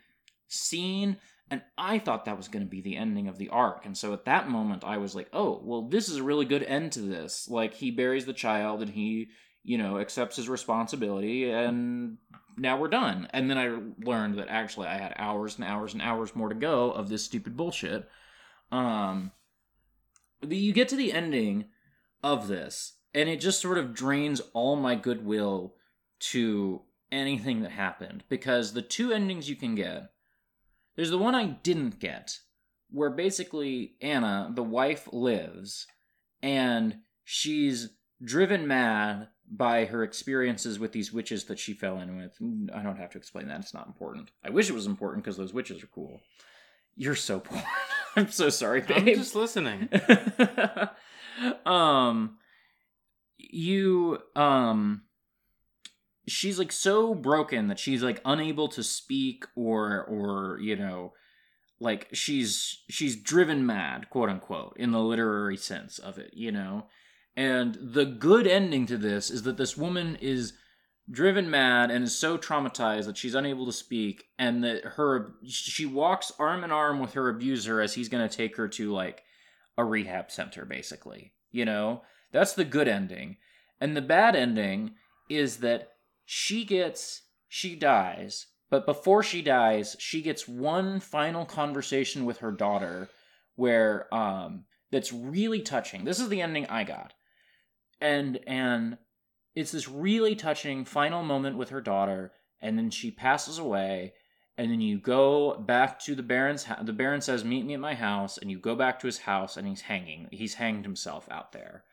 scene 0.49 1.17
and 1.51 1.63
I 1.79 1.99
thought 1.99 2.25
that 2.25 2.37
was 2.37 2.49
going 2.49 2.65
to 2.65 2.71
be 2.71 2.81
the 2.81 2.97
ending 2.97 3.29
of 3.29 3.39
the 3.39 3.51
arc. 3.51 3.87
And 3.87 3.97
so 3.97 4.13
at 4.13 4.25
that 4.25 4.49
moment, 4.49 4.83
I 4.85 4.99
was 4.99 5.15
like, 5.15 5.29
oh, 5.33 5.61
well, 5.65 5.83
this 5.83 6.09
is 6.09 6.17
a 6.17 6.23
really 6.23 6.45
good 6.45 6.65
end 6.65 6.93
to 6.93 7.01
this. 7.01 7.49
Like, 7.49 7.75
he 7.75 7.91
buries 7.91 8.27
the 8.27 8.33
child 8.33 8.83
and 8.83 8.91
he, 8.91 9.29
you 9.63 9.79
know, 9.79 9.99
accepts 9.99 10.37
his 10.37 10.49
responsibility, 10.49 11.51
and 11.51 12.19
now 12.57 12.79
we're 12.79 12.89
done. 12.89 13.29
And 13.33 13.49
then 13.49 13.59
I 13.59 13.79
learned 14.05 14.39
that 14.39 14.49
actually 14.49 14.89
I 14.89 14.99
had 14.99 15.15
hours 15.17 15.57
and 15.57 15.65
hours 15.65 15.93
and 15.93 16.03
hours 16.03 16.35
more 16.35 16.49
to 16.49 16.55
go 16.55 16.91
of 16.91 17.09
this 17.09 17.25
stupid 17.25 17.57
bullshit. 17.57 18.09
Um, 18.73 19.31
you 20.49 20.73
get 20.73 20.89
to 20.89 20.97
the 20.97 21.13
ending 21.13 21.67
of 22.25 22.49
this, 22.49 22.95
and 23.15 23.29
it 23.29 23.41
just 23.41 23.61
sort 23.61 23.79
of 23.79 23.95
drains 23.95 24.41
all 24.53 24.75
my 24.75 24.97
goodwill 24.97 25.75
to 26.19 26.83
anything 27.13 27.63
that 27.63 27.71
happened 27.71 28.25
because 28.29 28.73
the 28.73 28.83
two 28.83 29.13
endings 29.13 29.49
you 29.49 29.55
can 29.55 29.77
get 29.77 30.11
there's 30.97 31.11
the 31.11 31.19
one 31.19 31.35
I 31.35 31.47
didn't 31.47 32.01
get, 32.01 32.39
where 32.91 33.11
basically 33.11 33.97
Anna, 34.01 34.51
the 34.55 34.63
wife, 34.63 35.09
lives, 35.13 35.87
and 36.43 36.97
she's 37.25 37.91
driven 38.23 38.67
mad 38.67 39.29
by 39.51 39.85
her 39.85 40.03
experiences 40.03 40.79
with 40.79 40.93
these 40.93 41.13
witches 41.13 41.45
that 41.45 41.59
she 41.59 41.73
fell 41.73 42.01
in 42.01 42.17
with. 42.17 42.37
I 42.75 42.83
don't 42.83 42.99
have 42.99 43.11
to 43.11 43.19
explain 43.19 43.49
that, 43.49 43.61
it's 43.61 43.75
not 43.75 43.87
important. 43.87 44.31
I 44.45 44.51
wish 44.51 44.69
it 44.69 44.75
was 44.75 44.87
important 44.87 45.25
because 45.25 45.37
those 45.37 45.55
witches 45.55 45.83
are 45.83 45.89
cool. 45.89 46.21
You're 46.97 47.15
so 47.15 47.39
bored. 47.51 47.63
I'm 48.17 48.31
so 48.31 48.49
sorry, 48.49 48.81
babe. 48.81 48.97
I'm 48.97 49.07
just 49.07 49.35
listening. 49.35 49.89
um 51.67 52.39
you 53.39 54.19
um 54.35 55.03
she's 56.27 56.59
like 56.59 56.72
so 56.72 57.14
broken 57.14 57.68
that 57.68 57.79
she's 57.79 58.03
like 58.03 58.20
unable 58.24 58.68
to 58.68 58.83
speak 58.83 59.45
or 59.55 60.05
or 60.05 60.59
you 60.61 60.77
know 60.77 61.12
like 61.79 62.09
she's 62.12 62.83
she's 62.89 63.16
driven 63.16 63.64
mad 63.64 64.09
quote 64.11 64.29
unquote 64.29 64.77
in 64.77 64.93
the 64.93 65.01
literary 65.01 65.57
sense 65.57 65.99
of 65.99 66.18
it 66.18 66.31
you 66.35 66.53
know? 66.53 66.87
And 67.39 67.77
the 67.79 68.07
good 68.07 68.47
ending 68.47 68.87
to 68.87 68.97
this 68.97 69.31
is 69.31 69.43
that 69.43 69.59
this 69.59 69.77
woman 69.77 70.16
is 70.22 70.55
driven 71.11 71.51
mad 71.51 71.91
and 71.91 72.03
is 72.03 72.18
so 72.18 72.39
traumatized 72.39 73.05
that 73.05 73.18
she's 73.18 73.35
unable 73.35 73.66
to 73.66 73.72
speak 73.72 74.24
and 74.39 74.64
that 74.64 74.85
her 74.85 75.35
she 75.47 75.85
walks 75.85 76.33
arm 76.39 76.64
in 76.64 76.72
arm 76.72 76.99
with 76.99 77.12
her 77.12 77.29
abuser 77.29 77.81
as 77.81 77.93
he's 77.93 78.09
going 78.09 78.27
to 78.27 78.37
take 78.37 78.57
her 78.57 78.68
to 78.68 78.91
like 78.91 79.22
a 79.77 79.85
rehab 79.85 80.31
center 80.31 80.64
basically 80.64 81.33
you 81.57 81.64
know? 81.64 82.03
That's 82.33 82.53
the 82.53 82.64
good 82.64 82.87
ending. 82.87 83.39
And 83.81 83.97
the 83.97 84.03
bad 84.03 84.37
ending 84.37 84.93
is 85.31 85.59
that 85.59 85.89
she 86.27 86.64
gets 86.64 87.22
she 87.49 87.74
dies 87.74 88.49
but 88.68 88.85
before 88.85 89.22
she 89.22 89.41
dies 89.41 89.97
she 89.99 90.20
gets 90.20 90.47
one 90.47 91.01
final 91.01 91.47
conversation 91.47 92.27
with 92.27 92.39
her 92.39 92.53
daughter 92.53 93.09
where 93.55 94.12
um 94.14 94.64
that's 94.91 95.12
really 95.12 95.61
touching. 95.61 96.05
This 96.05 96.20
is 96.20 96.29
the 96.29 96.41
ending 96.41 96.66
i 96.66 96.85
got. 96.85 97.12
And 98.01 98.41
and 98.47 98.99
it's 99.55 99.72
this 99.72 99.89
really 99.89 100.35
touching 100.35 100.85
final 100.85 101.22
moment 101.22 101.57
with 101.57 101.70
her 101.70 101.81
daughter 101.81 102.33
and 102.61 102.79
then 102.79 102.91
she 102.91 103.11
passes 103.11 103.59
away 103.59 104.14
and 104.59 104.70
then 104.70 104.81
you 104.81 104.99
go 104.99 105.57
back 105.59 105.99
to 106.01 106.14
the 106.14 106.22
baron's 106.22 106.66
the 106.83 106.93
baron 106.93 107.20
says 107.20 107.45
meet 107.45 107.64
me 107.64 107.74
at 107.74 107.81
my 107.81 107.95
house 107.95 108.39
and 108.39 108.51
you 108.51 108.59
go 108.59 108.74
back 108.74 109.01
to 109.01 109.07
his 109.07 109.18
house 109.18 109.57
and 109.57 109.66
he's 109.66 109.83
hanging 109.83 110.29
he's 110.31 110.55
hanged 110.55 110.85
himself 110.85 111.27
out 111.31 111.53
there. 111.53 111.85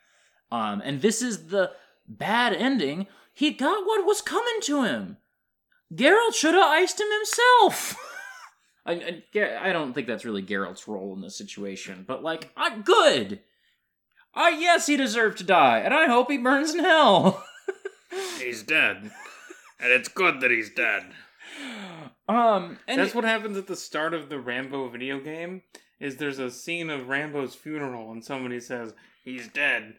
Um 0.51 0.81
and 0.83 1.01
this 1.01 1.21
is 1.21 1.47
the 1.47 1.71
bad 2.07 2.53
ending 2.53 3.07
he 3.33 3.51
got 3.51 3.85
what 3.85 4.05
was 4.05 4.21
coming 4.21 4.61
to 4.63 4.83
him. 4.83 5.17
Geralt 5.93 6.33
should 6.33 6.53
have 6.53 6.69
iced 6.69 6.99
him 6.99 7.07
himself. 7.11 7.95
I, 8.85 9.21
I, 9.35 9.69
I 9.69 9.73
don't 9.73 9.93
think 9.93 10.07
that's 10.07 10.25
really 10.25 10.43
Geralt's 10.43 10.87
role 10.87 11.13
in 11.13 11.21
this 11.21 11.37
situation, 11.37 12.03
but 12.07 12.23
like, 12.23 12.51
I, 12.55 12.77
good. 12.79 13.39
I 14.35 14.49
yes, 14.49 14.87
he 14.87 14.97
deserved 14.97 15.37
to 15.39 15.43
die, 15.43 15.79
and 15.79 15.93
I 15.93 16.07
hope 16.07 16.29
he 16.31 16.37
burns 16.37 16.73
in 16.73 16.79
hell. 16.79 17.43
He's 18.39 18.63
dead. 18.63 19.11
And 19.79 19.91
it's 19.91 20.07
good 20.07 20.39
that 20.41 20.51
he's 20.51 20.69
dead. 20.69 21.03
um, 22.29 22.79
and 22.87 22.99
That's 22.99 23.13
what 23.13 23.25
happens 23.25 23.57
at 23.57 23.67
the 23.67 23.75
start 23.75 24.13
of 24.13 24.29
the 24.29 24.39
Rambo 24.39 24.87
video 24.89 25.19
game. 25.19 25.63
Is 25.99 26.17
there's 26.17 26.39
a 26.39 26.51
scene 26.51 26.89
of 26.89 27.09
Rambo's 27.09 27.55
funeral 27.55 28.11
and 28.11 28.23
somebody 28.23 28.59
says 28.59 28.93
he's 29.23 29.47
dead. 29.47 29.95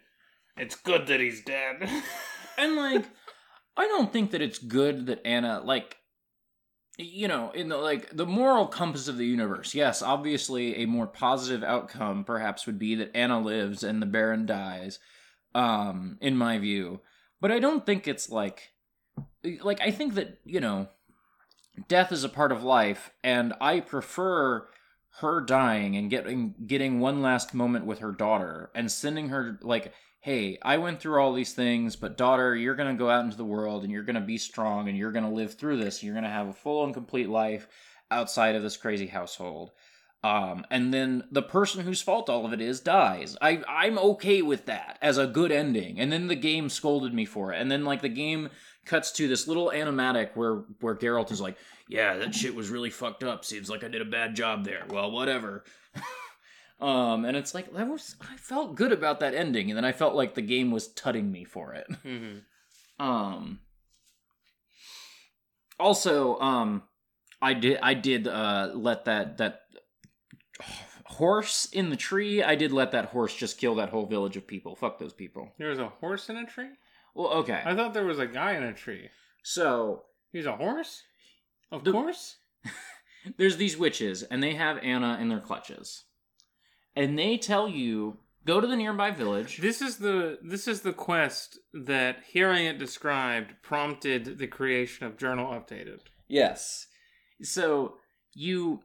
It's 0.57 0.75
good 0.75 1.07
that 1.09 1.21
he's 1.21 1.43
dead. 1.43 1.89
and 2.59 2.77
like 2.77 3.05
i 3.77 3.87
don't 3.87 4.13
think 4.13 4.31
that 4.31 4.43
it's 4.43 4.59
good 4.59 5.07
that 5.07 5.21
anna 5.25 5.61
like 5.65 5.99
you 6.97 7.27
know 7.27 7.51
in 7.53 7.69
the 7.69 7.77
like 7.77 8.15
the 8.17 8.27
moral 8.27 8.67
compass 8.67 9.09
of 9.09 9.17
the 9.17 9.27
universe 9.27 9.75
yes 9.75 10.01
obviously 10.01 10.77
a 10.77 10.87
more 10.87 11.07
positive 11.07 11.65
outcome 11.65 12.25
perhaps 12.25 12.67
would 12.67 12.79
be 12.79 12.95
that 12.95 13.11
anna 13.15 13.41
lives 13.41 13.83
and 13.83 14.01
the 14.01 14.07
baron 14.07 14.47
dies 14.47 14.99
um 15.55 16.19
in 16.21 16.37
my 16.37 16.59
view. 16.59 17.01
But 17.41 17.53
i 17.53 17.59
don't 17.59 17.85
think 17.85 18.09
it's 18.09 18.31
like 18.31 18.73
like 19.61 19.81
i 19.81 19.91
think 19.91 20.15
that 20.15 20.39
you 20.45 20.61
know 20.61 20.89
death 21.89 22.11
is 22.11 22.25
a 22.25 22.29
part 22.29 22.53
of 22.53 22.65
life 22.65 23.13
and 23.23 23.53
i 23.61 23.81
prefer 23.81 24.67
her 25.21 25.41
dying 25.41 25.97
and 25.97 26.11
getting 26.11 26.55
getting 26.67 27.01
one 27.01 27.21
last 27.23 27.53
moment 27.55 27.85
with 27.87 27.99
her 27.99 28.13
daughter 28.13 28.71
and 28.75 28.91
sending 28.91 29.29
her 29.29 29.59
like 29.63 29.93
hey, 30.25 30.57
I 30.63 30.79
went 30.79 31.01
through 31.01 31.21
all 31.21 31.35
these 31.35 31.53
things, 31.53 31.97
but 31.97 32.17
daughter, 32.17 32.57
you're 32.57 32.77
going 32.77 32.89
to 32.89 32.99
go 32.99 33.11
out 33.11 33.27
into 33.27 33.37
the 33.37 33.45
world 33.45 33.83
and 33.83 33.93
you're 33.93 34.03
going 34.03 34.15
to 34.15 34.23
be 34.23 34.39
strong 34.39 34.89
and 34.89 34.97
you're 34.97 35.13
going 35.13 35.27
to 35.27 35.31
live 35.31 35.53
through 35.53 35.77
this. 35.77 36.03
You're 36.03 36.15
going 36.15 36.25
to 36.25 36.31
have 36.31 36.49
a 36.49 36.55
full 36.55 36.83
and 36.83 36.95
complete 36.95 37.29
life 37.29 37.69
outside 38.11 38.55
of 38.55 38.63
this 38.63 38.79
crazy 38.79 39.07
household. 39.07 39.73
Um, 40.23 40.65
and 40.71 40.95
then 40.95 41.25
the 41.31 41.43
person 41.43 41.85
whose 41.85 42.01
fault 42.01 42.31
all 42.31 42.47
of 42.47 42.55
it 42.55 42.63
is 42.63 42.81
dies. 42.81 43.37
I 43.43 43.63
I'm 43.69 43.99
okay 43.99 44.41
with 44.41 44.65
that 44.65 44.99
as 45.03 45.19
a 45.19 45.27
good 45.27 45.53
ending. 45.53 46.01
And 46.01 46.11
then 46.11 46.29
the 46.29 46.37
game 46.37 46.71
scolded 46.71 47.13
me 47.13 47.27
for 47.27 47.53
it. 47.53 47.61
And 47.61 47.71
then 47.71 47.85
like 47.85 48.01
the 48.01 48.09
game 48.09 48.49
cuts 48.87 49.13
to 49.13 49.29
this 49.29 49.47
little 49.47 49.73
animatic 49.75 50.31
where 50.37 50.63
where 50.81 50.95
Geralt 50.95 51.33
is 51.33 51.43
like, 51.43 51.59
"Yeah, 51.87 52.17
that 52.17 52.35
shit 52.35 52.55
was 52.55 52.71
really 52.71 52.89
fucked 52.89 53.25
up. 53.25 53.45
Seems 53.45 53.69
like 53.69 53.85
I 53.85 53.89
did 53.89 54.01
a 54.01 54.07
bad 54.07 54.35
job 54.35 54.65
there. 54.65 54.87
Well, 54.89 55.11
whatever." 55.11 55.65
Um, 56.81 57.25
and 57.25 57.37
it's 57.37 57.55
like 57.55 57.73
that 57.73 57.89
was 57.89 58.17
I 58.21 58.37
felt 58.37 58.75
good 58.75 58.93
about 58.93 59.21
that 59.21 59.35
ending, 59.35 59.71
and 59.71 59.77
then 59.77 59.85
I 59.85 59.93
felt 59.93 60.15
like 60.15 60.35
the 60.35 60.43
game 60.43 60.71
was 60.71 60.89
tutting 60.89 61.31
me 61.31 61.45
for 61.45 61.73
it. 61.75 61.87
hmm 62.03 62.39
Um. 62.99 63.61
Also, 65.79 66.39
um, 66.39 66.83
I 67.43 67.55
did 67.55 67.79
I 67.83 67.95
did 67.95 68.29
uh 68.29 68.71
let 68.75 69.05
that 69.07 69.39
that 69.39 69.61
horse 71.07 71.67
in 71.73 71.91
the 71.91 71.97
tree. 71.97 72.43
I 72.43 72.55
did 72.55 72.73
let 72.73 72.93
that 72.93 73.07
horse 73.07 73.35
just 73.35 73.59
kill 73.59 73.75
that 73.77 73.91
whole 73.91 74.07
village 74.07 74.37
of 74.37 74.47
people. 74.47 74.77
Fuck 74.77 74.99
those 74.99 75.13
people. 75.13 75.53
There 75.59 75.71
was 75.71 75.79
a 75.79 75.89
horse 75.89 76.29
in 76.29 76.37
a 76.37 76.47
tree? 76.47 76.71
Well, 77.15 77.29
okay. 77.35 77.63
I 77.65 77.75
thought 77.75 77.95
there 77.95 78.05
was 78.07 78.19
a 78.19 78.27
guy 78.27 78.53
in 78.57 78.63
a 78.65 78.73
tree. 78.73 79.09
So 79.43 80.05
He's 80.33 80.47
a 80.47 80.57
horse? 80.57 81.03
Of 81.71 81.85
The- 81.85 81.93
course. 81.93 82.37
there's 83.37 83.57
these 83.57 83.77
witches, 83.77 84.23
and 84.25 84.43
they 84.43 84.55
have 84.55 84.79
Anna 84.79 85.19
in 85.21 85.29
their 85.29 85.39
clutches, 85.41 86.05
and 86.97 87.19
they 87.19 87.37
tell 87.37 87.69
you 87.69 88.19
go 88.45 88.61
to 88.61 88.67
the 88.67 88.77
nearby 88.77 89.11
village. 89.11 89.59
This 89.59 89.81
is 89.81 89.99
the 89.99 90.39
this 90.43 90.69
is 90.69 90.83
the 90.83 90.93
quest 90.93 91.59
that 91.73 92.19
hearing 92.29 92.67
it 92.67 92.79
described 92.79 93.55
prompted 93.63 94.39
the 94.39 94.47
creation 94.47 95.07
of 95.07 95.17
Journal 95.17 95.53
Updated. 95.53 96.01
Yes. 96.29 96.87
So 97.43 97.97
you 98.35 98.81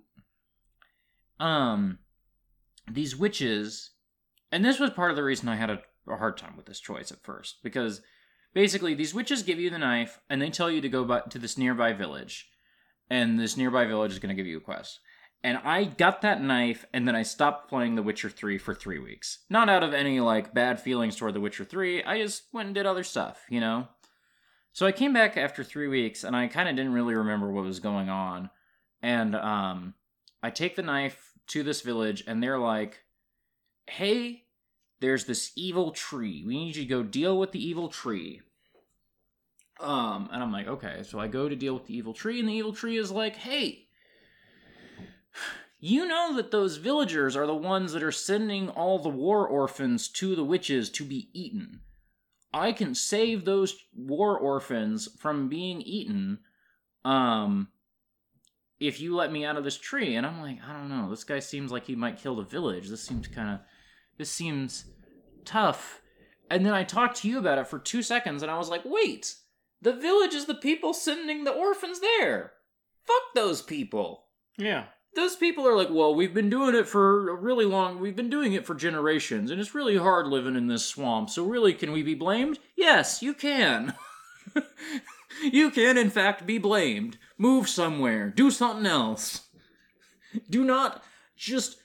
um 1.39 1.99
these 2.91 3.15
witches 3.15 3.91
and 4.51 4.65
this 4.65 4.79
was 4.79 4.89
part 4.91 5.11
of 5.11 5.17
the 5.17 5.23
reason 5.23 5.47
I 5.47 5.55
had 5.55 5.69
a, 5.69 5.81
a 6.07 6.17
hard 6.17 6.37
time 6.37 6.55
with 6.57 6.65
this 6.65 6.79
choice 6.79 7.11
at 7.11 7.23
first 7.23 7.57
because 7.63 8.01
basically 8.53 8.93
these 8.93 9.13
witches 9.13 9.43
give 9.43 9.59
you 9.59 9.69
the 9.69 9.77
knife 9.77 10.19
and 10.29 10.41
they 10.41 10.49
tell 10.49 10.71
you 10.71 10.81
to 10.81 10.89
go 10.89 11.03
by, 11.05 11.21
to 11.29 11.37
this 11.37 11.57
nearby 11.57 11.93
village 11.93 12.49
and 13.09 13.39
this 13.39 13.57
nearby 13.57 13.85
village 13.85 14.11
is 14.11 14.19
going 14.19 14.35
to 14.35 14.35
give 14.35 14.47
you 14.47 14.57
a 14.57 14.61
quest. 14.61 14.99
And 15.43 15.57
I 15.63 15.85
got 15.85 16.21
that 16.21 16.41
knife 16.41 16.85
and 16.93 17.07
then 17.07 17.15
I 17.15 17.23
stopped 17.23 17.69
playing 17.69 17.95
The 17.95 18.03
Witcher 18.03 18.29
3 18.29 18.57
for 18.57 18.75
3 18.75 18.99
weeks. 18.99 19.39
Not 19.49 19.69
out 19.69 19.83
of 19.83 19.93
any 19.93 20.19
like 20.19 20.53
bad 20.53 20.81
feelings 20.81 21.15
toward 21.15 21.33
The 21.33 21.39
Witcher 21.39 21.63
3, 21.63 22.03
I 22.03 22.21
just 22.21 22.43
went 22.51 22.67
and 22.67 22.75
did 22.75 22.85
other 22.85 23.03
stuff, 23.03 23.45
you 23.49 23.61
know. 23.61 23.87
So 24.73 24.85
I 24.85 24.91
came 24.91 25.13
back 25.13 25.37
after 25.37 25.63
3 25.63 25.87
weeks 25.87 26.23
and 26.23 26.35
I 26.35 26.47
kind 26.47 26.67
of 26.67 26.75
didn't 26.75 26.93
really 26.93 27.15
remember 27.15 27.51
what 27.51 27.63
was 27.63 27.79
going 27.79 28.09
on. 28.09 28.49
And 29.01 29.35
um 29.35 29.93
I 30.43 30.49
take 30.49 30.75
the 30.75 30.81
knife 30.81 31.33
to 31.47 31.63
this 31.63 31.81
village 31.81 32.23
and 32.27 32.41
they're 32.43 32.59
like, 32.59 33.03
"Hey, 33.87 34.43
there's 34.99 35.25
this 35.25 35.51
evil 35.55 35.91
tree. 35.91 36.43
We 36.45 36.57
need 36.57 36.75
you 36.75 36.83
to 36.83 36.89
go 36.89 37.03
deal 37.03 37.37
with 37.37 37.51
the 37.51 37.65
evil 37.65 37.89
tree." 37.89 38.41
Um, 39.79 40.29
and 40.31 40.43
I'm 40.43 40.51
like, 40.51 40.67
okay. 40.67 41.03
So 41.03 41.19
I 41.19 41.27
go 41.27 41.47
to 41.47 41.55
deal 41.55 41.73
with 41.73 41.85
the 41.85 41.95
evil 41.95 42.13
tree, 42.13 42.39
and 42.39 42.49
the 42.49 42.53
evil 42.53 42.73
tree 42.73 42.97
is 42.97 43.11
like, 43.11 43.35
hey, 43.37 43.87
you 45.79 46.05
know 46.05 46.35
that 46.35 46.51
those 46.51 46.77
villagers 46.77 47.35
are 47.35 47.47
the 47.47 47.55
ones 47.55 47.93
that 47.93 48.03
are 48.03 48.11
sending 48.11 48.69
all 48.69 48.99
the 48.99 49.09
war 49.09 49.47
orphans 49.47 50.07
to 50.09 50.35
the 50.35 50.43
witches 50.43 50.89
to 50.91 51.05
be 51.05 51.29
eaten. 51.33 51.81
I 52.53 52.71
can 52.71 52.95
save 52.95 53.45
those 53.45 53.75
war 53.95 54.37
orphans 54.37 55.07
from 55.19 55.49
being 55.49 55.81
eaten, 55.81 56.39
um, 57.05 57.69
if 58.79 58.99
you 58.99 59.15
let 59.15 59.31
me 59.31 59.45
out 59.45 59.57
of 59.57 59.63
this 59.63 59.77
tree. 59.77 60.15
And 60.15 60.25
I'm 60.25 60.41
like, 60.41 60.57
I 60.67 60.73
don't 60.73 60.89
know. 60.89 61.09
This 61.09 61.23
guy 61.23 61.39
seems 61.39 61.71
like 61.71 61.85
he 61.85 61.95
might 61.95 62.17
kill 62.17 62.35
the 62.35 62.43
village. 62.43 62.89
This 62.89 63.03
seems 63.03 63.27
kind 63.27 63.49
of, 63.49 63.59
this 64.17 64.31
seems 64.31 64.85
tough. 65.45 66.01
And 66.49 66.65
then 66.65 66.73
I 66.73 66.83
talked 66.83 67.17
to 67.17 67.29
you 67.29 67.37
about 67.37 67.59
it 67.59 67.67
for 67.67 67.77
two 67.77 68.01
seconds, 68.01 68.41
and 68.41 68.51
I 68.51 68.57
was 68.57 68.69
like, 68.69 68.81
wait, 68.83 69.35
the 69.81 69.93
village 69.93 70.33
is 70.33 70.45
the 70.45 70.55
people 70.55 70.93
sending 70.93 71.43
the 71.43 71.53
orphans 71.53 71.99
there. 71.99 72.53
Fuck 73.05 73.33
those 73.35 73.61
people. 73.61 74.25
Yeah. 74.57 74.85
Those 75.15 75.35
people 75.35 75.67
are 75.67 75.75
like, 75.75 75.89
well, 75.89 76.13
we've 76.13 76.33
been 76.33 76.49
doing 76.49 76.75
it 76.75 76.87
for 76.87 77.29
a 77.29 77.35
really 77.35 77.65
long, 77.65 77.99
we've 77.99 78.15
been 78.15 78.29
doing 78.29 78.53
it 78.53 78.65
for 78.65 78.75
generations, 78.75 79.49
and 79.51 79.59
it's 79.59 79.73
really 79.75 79.97
hard 79.97 80.27
living 80.27 80.55
in 80.55 80.67
this 80.67 80.85
swamp, 80.85 81.29
so 81.29 81.43
really, 81.45 81.73
can 81.73 81.91
we 81.91 82.03
be 82.03 82.13
blamed? 82.15 82.59
Yes, 82.77 83.21
you 83.21 83.33
can. 83.33 83.95
you 85.43 85.71
can, 85.71 85.97
in 85.97 86.09
fact, 86.09 86.45
be 86.45 86.57
blamed. 86.57 87.17
Move 87.37 87.67
somewhere, 87.67 88.29
do 88.29 88.51
something 88.51 88.85
else. 88.85 89.47
Do 90.49 90.63
not 90.63 91.03
just 91.35 91.77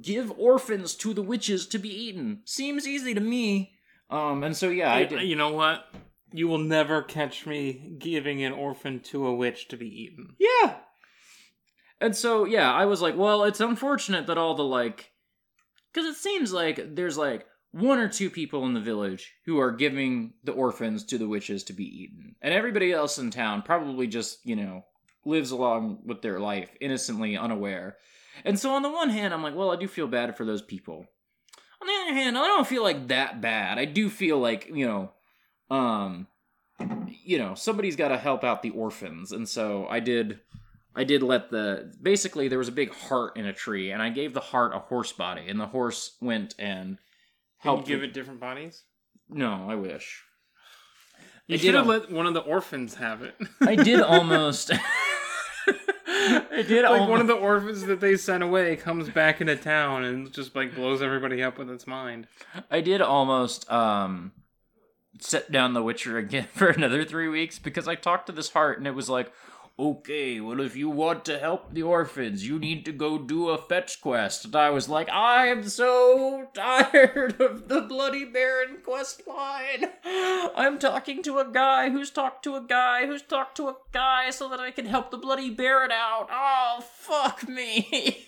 give 0.00 0.32
orphans 0.38 0.94
to 0.96 1.14
the 1.14 1.22
witches 1.22 1.66
to 1.68 1.78
be 1.78 1.88
eaten. 1.90 2.40
Seems 2.44 2.86
easy 2.88 3.14
to 3.14 3.20
me. 3.20 3.74
Um, 4.10 4.42
and 4.42 4.56
so 4.56 4.70
yeah, 4.70 4.92
I 4.92 4.98
I- 5.00 5.04
did. 5.04 5.22
you 5.22 5.36
know 5.36 5.52
what? 5.52 5.84
You 6.34 6.48
will 6.48 6.58
never 6.58 7.02
catch 7.02 7.46
me 7.46 7.94
giving 7.98 8.42
an 8.42 8.52
orphan 8.54 9.00
to 9.00 9.26
a 9.26 9.34
witch 9.34 9.68
to 9.68 9.76
be 9.76 9.86
eaten. 9.86 10.34
Yeah. 10.38 10.76
And 12.02 12.16
so, 12.16 12.44
yeah, 12.44 12.72
I 12.72 12.84
was 12.86 13.00
like, 13.00 13.16
well, 13.16 13.44
it's 13.44 13.60
unfortunate 13.60 14.26
that 14.26 14.36
all 14.36 14.56
the, 14.56 14.64
like, 14.64 15.12
because 15.92 16.08
it 16.08 16.18
seems 16.18 16.52
like 16.52 16.96
there's, 16.96 17.16
like, 17.16 17.46
one 17.70 17.98
or 17.98 18.08
two 18.08 18.28
people 18.28 18.66
in 18.66 18.74
the 18.74 18.80
village 18.80 19.32
who 19.46 19.60
are 19.60 19.70
giving 19.70 20.32
the 20.42 20.50
orphans 20.50 21.04
to 21.04 21.16
the 21.16 21.28
witches 21.28 21.62
to 21.64 21.72
be 21.72 21.84
eaten. 21.84 22.34
And 22.42 22.52
everybody 22.52 22.92
else 22.92 23.18
in 23.18 23.30
town 23.30 23.62
probably 23.62 24.08
just, 24.08 24.44
you 24.44 24.56
know, 24.56 24.84
lives 25.24 25.52
along 25.52 26.00
with 26.04 26.22
their 26.22 26.40
life, 26.40 26.70
innocently 26.80 27.36
unaware. 27.36 27.96
And 28.44 28.58
so, 28.58 28.74
on 28.74 28.82
the 28.82 28.90
one 28.90 29.10
hand, 29.10 29.32
I'm 29.32 29.44
like, 29.44 29.54
well, 29.54 29.70
I 29.70 29.76
do 29.76 29.86
feel 29.86 30.08
bad 30.08 30.36
for 30.36 30.44
those 30.44 30.62
people. 30.62 31.06
On 31.80 31.86
the 31.86 32.02
other 32.02 32.14
hand, 32.14 32.36
I 32.36 32.46
don't 32.48 32.66
feel 32.66 32.82
like 32.82 33.08
that 33.08 33.40
bad. 33.40 33.78
I 33.78 33.84
do 33.84 34.10
feel 34.10 34.40
like, 34.40 34.68
you 34.74 34.86
know, 34.86 35.12
um, 35.70 36.26
you 37.24 37.38
know, 37.38 37.54
somebody's 37.54 37.94
got 37.94 38.08
to 38.08 38.18
help 38.18 38.42
out 38.42 38.62
the 38.62 38.70
orphans. 38.70 39.30
And 39.30 39.48
so 39.48 39.86
I 39.88 40.00
did 40.00 40.40
I 40.94 41.04
did 41.04 41.22
let 41.22 41.50
the 41.50 41.92
basically 42.00 42.48
there 42.48 42.58
was 42.58 42.68
a 42.68 42.72
big 42.72 42.92
heart 42.92 43.36
in 43.36 43.46
a 43.46 43.52
tree, 43.52 43.90
and 43.90 44.02
I 44.02 44.10
gave 44.10 44.34
the 44.34 44.40
heart 44.40 44.74
a 44.74 44.78
horse 44.78 45.12
body, 45.12 45.48
and 45.48 45.58
the 45.58 45.66
horse 45.66 46.16
went 46.20 46.54
and 46.58 46.96
Can 46.96 46.96
you 46.96 46.98
helped 47.60 47.86
give 47.86 48.02
it 48.02 48.12
different 48.12 48.40
bodies? 48.40 48.82
No, 49.28 49.66
I 49.68 49.74
wish. 49.74 50.22
You 51.46 51.54
I 51.54 51.58
should 51.58 51.74
have 51.74 51.84
al- 51.86 51.90
let 51.90 52.12
one 52.12 52.26
of 52.26 52.34
the 52.34 52.40
orphans 52.40 52.96
have 52.96 53.22
it. 53.22 53.34
I 53.60 53.74
did 53.76 54.00
almost. 54.00 54.70
I 56.24 56.62
did 56.66 56.82
like 56.82 56.92
almost. 56.92 57.10
one 57.10 57.20
of 57.20 57.26
the 57.26 57.34
orphans 57.34 57.84
that 57.86 58.00
they 58.00 58.16
sent 58.16 58.42
away 58.42 58.76
comes 58.76 59.08
back 59.08 59.40
into 59.40 59.56
town 59.56 60.04
and 60.04 60.32
just 60.32 60.54
like 60.54 60.74
blows 60.74 61.02
everybody 61.02 61.42
up 61.42 61.58
with 61.58 61.70
its 61.70 61.86
mind. 61.86 62.28
I 62.70 62.80
did 62.80 63.00
almost 63.00 63.70
um 63.70 64.32
set 65.20 65.50
down 65.52 65.72
The 65.72 65.82
Witcher 65.82 66.18
again 66.18 66.48
for 66.54 66.68
another 66.68 67.04
three 67.04 67.28
weeks 67.28 67.58
because 67.58 67.88
I 67.88 67.94
talked 67.94 68.26
to 68.26 68.32
this 68.32 68.50
heart 68.50 68.78
and 68.78 68.86
it 68.86 68.94
was 68.94 69.08
like, 69.08 69.32
okay, 69.78 70.40
well, 70.40 70.60
if 70.60 70.76
you 70.76 70.88
want 70.88 71.24
to 71.24 71.38
help 71.38 71.72
the 71.72 71.82
orphans, 71.82 72.46
you 72.46 72.58
need 72.58 72.84
to 72.84 72.92
go 72.92 73.18
do 73.18 73.48
a 73.48 73.58
fetch 73.58 74.00
quest. 74.00 74.44
And 74.44 74.56
I 74.56 74.70
was 74.70 74.88
like, 74.88 75.08
I 75.08 75.46
am 75.46 75.68
so 75.68 76.48
tired 76.54 77.40
of 77.40 77.68
the 77.68 77.80
Bloody 77.80 78.24
Baron 78.24 78.78
quest 78.84 79.26
line. 79.26 79.86
I'm 80.04 80.78
talking 80.78 81.22
to 81.24 81.38
a 81.38 81.50
guy 81.50 81.90
who's 81.90 82.10
talked 82.10 82.44
to 82.44 82.56
a 82.56 82.62
guy 82.62 83.06
who's 83.06 83.22
talked 83.22 83.56
to 83.56 83.68
a 83.68 83.76
guy 83.92 84.30
so 84.30 84.48
that 84.48 84.60
I 84.60 84.70
can 84.70 84.86
help 84.86 85.10
the 85.10 85.18
bloody 85.18 85.50
Baron 85.50 85.90
out. 85.92 86.28
Oh, 86.30 86.80
fuck 86.80 87.48
me. 87.48 88.26